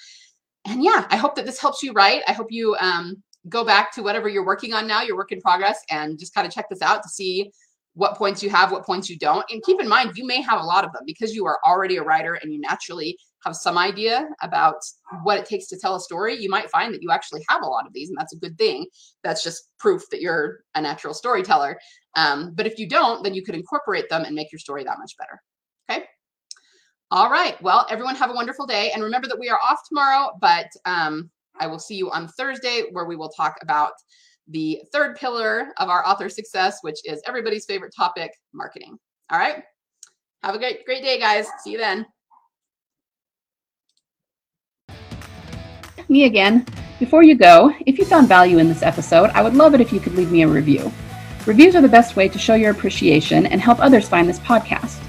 and 0.66 0.84
yeah, 0.84 1.08
I 1.10 1.18
hope 1.18 1.36
that 1.36 1.46
this 1.46 1.60
helps 1.60 1.84
you 1.84 1.92
write. 1.94 2.22
I 2.28 2.34
hope 2.34 2.48
you 2.50 2.76
um, 2.80 3.22
go 3.50 3.66
back 3.66 3.94
to 3.94 4.04
whatever 4.04 4.30
you're 4.30 4.46
working 4.46 4.74
on 4.74 4.88
now, 4.88 5.02
your 5.02 5.18
work 5.18 5.32
in 5.32 5.42
progress, 5.42 5.80
and 5.90 6.18
just 6.18 6.34
kind 6.34 6.48
of 6.48 6.54
check 6.54 6.70
this 6.70 6.82
out 6.82 7.04
to 7.04 7.10
see 7.10 7.52
what 7.96 8.18
points 8.18 8.42
you 8.42 8.50
have, 8.50 8.72
what 8.72 8.86
points 8.86 9.10
you 9.10 9.18
don't. 9.18 9.46
And 9.52 9.62
keep 9.64 9.80
in 9.80 9.88
mind, 9.88 10.14
you 10.16 10.26
may 10.26 10.42
have 10.42 10.60
a 10.60 10.64
lot 10.64 10.84
of 10.84 10.92
them 10.94 11.04
because 11.06 11.36
you 11.36 11.46
are 11.46 11.60
already 11.66 11.98
a 11.98 12.04
writer 12.04 12.36
and 12.36 12.52
you 12.52 12.60
naturally 12.60 13.18
have 13.46 13.56
some 13.56 13.78
idea 13.78 14.28
about 14.42 14.78
what 15.24 15.38
it 15.38 15.46
takes 15.46 15.68
to 15.68 15.78
tell 15.78 15.96
a 15.96 16.00
story. 16.00 16.36
You 16.36 16.50
might 16.50 16.72
find 16.72 16.94
that 16.94 17.04
you 17.04 17.12
actually 17.12 17.44
have 17.50 17.62
a 17.62 17.68
lot 17.68 17.86
of 17.86 17.94
these, 17.94 18.10
and 18.10 18.18
that's 18.18 18.34
a 18.34 18.40
good 18.40 18.58
thing. 18.58 18.88
That's 19.24 19.44
just 19.44 19.70
proof 19.80 20.04
that 20.12 20.22
you're 20.22 20.62
a 20.76 20.82
natural 20.82 21.14
storyteller. 21.14 21.80
Um, 22.16 22.54
but 22.56 22.66
if 22.66 22.80
you 22.80 22.88
don't, 22.88 23.24
then 23.24 23.34
you 23.34 23.44
could 23.44 23.56
incorporate 23.56 24.10
them 24.10 24.24
and 24.24 24.36
make 24.36 24.52
your 24.52 24.60
story 24.60 24.84
that 24.86 24.98
much 24.98 25.16
better. 25.18 25.42
Okay. 25.90 26.06
All 27.14 27.30
right. 27.30 27.62
Well, 27.62 27.86
everyone 27.92 28.16
have 28.16 28.32
a 28.32 28.34
wonderful 28.34 28.66
day. 28.66 28.90
And 28.92 29.04
remember 29.04 29.28
that 29.28 29.38
we 29.38 29.48
are 29.48 29.60
off 29.64 29.88
tomorrow, 29.88 30.32
but 30.42 30.66
um, 30.86 31.30
I 31.60 31.68
will 31.68 31.78
see 31.78 31.94
you 31.94 32.10
on 32.10 32.28
Thursday 32.28 32.86
where 32.92 33.06
we 33.06 33.16
will 33.16 33.30
talk 33.30 33.56
about 33.62 33.92
the 34.48 34.82
third 34.92 35.16
pillar 35.16 35.68
of 35.78 35.90
our 35.90 36.04
author 36.08 36.28
success, 36.28 36.80
which 36.82 36.98
is 37.06 37.22
everybody's 37.28 37.66
favorite 37.66 37.94
topic, 37.96 38.32
marketing. 38.52 38.98
All 39.32 39.38
right. 39.38 39.64
Have 40.42 40.56
a 40.56 40.58
great, 40.58 40.86
great 40.86 41.04
day, 41.04 41.20
guys. 41.20 41.46
See 41.64 41.74
you 41.74 41.78
then. 41.78 42.04
Me 46.10 46.26
again. 46.26 46.66
Before 46.98 47.22
you 47.22 47.36
go, 47.36 47.76
if 47.86 48.00
you 48.00 48.06
found 48.06 48.28
value 48.28 48.58
in 48.58 48.68
this 48.68 48.82
episode, 48.82 49.30
I 49.36 49.44
would 49.44 49.54
love 49.54 49.76
it 49.76 49.82
if 49.82 49.94
you 49.94 50.00
could 50.00 50.16
leave 50.16 50.32
me 50.32 50.42
a 50.42 50.48
review. 50.48 50.92
Reviews 51.46 51.76
are 51.76 51.82
the 51.82 51.88
best 51.88 52.16
way 52.16 52.28
to 52.28 52.40
show 52.40 52.56
your 52.56 52.72
appreciation 52.72 53.46
and 53.46 53.62
help 53.62 53.80
others 53.80 54.10
find 54.10 54.28
this 54.28 54.40
podcast. 54.40 55.03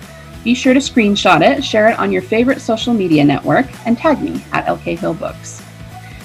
Be 0.44 0.54
sure 0.54 0.74
to 0.74 0.80
screenshot 0.80 1.40
it, 1.40 1.64
share 1.64 1.88
it 1.88 1.98
on 1.98 2.12
your 2.12 2.20
favorite 2.20 2.60
social 2.60 2.92
media 2.92 3.24
network, 3.24 3.66
and 3.86 3.96
tag 3.96 4.20
me 4.20 4.44
at 4.52 4.66
LK 4.66 4.98
Hill 4.98 5.14
Books. 5.14 5.62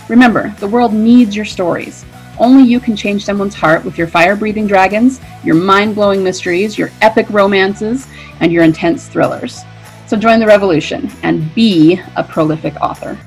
Remember, 0.10 0.54
the 0.60 0.68
world 0.68 0.94
needs 0.94 1.38
your 1.38 1.46
stories. 1.46 2.04
Only 2.38 2.64
you 2.64 2.82
can 2.82 2.98
change 2.98 3.24
someone's 3.24 3.56
heart 3.56 3.86
with 3.86 3.98
your 3.98 4.08
fire 4.08 4.36
breathing 4.36 4.68
dragons, 4.68 5.22
your 5.46 5.56
mind 5.56 5.96
blowing 5.96 6.22
mysteries, 6.22 6.78
your 6.78 6.92
epic 7.02 7.30
romances, 7.30 8.08
and 8.42 8.52
your 8.52 8.64
intense 8.66 9.08
thrillers. 9.08 9.62
So 10.08 10.18
join 10.18 10.40
the 10.40 10.48
revolution 10.48 11.10
and 11.24 11.54
be 11.56 12.02
a 12.18 12.24
prolific 12.24 12.76
author. 12.82 13.18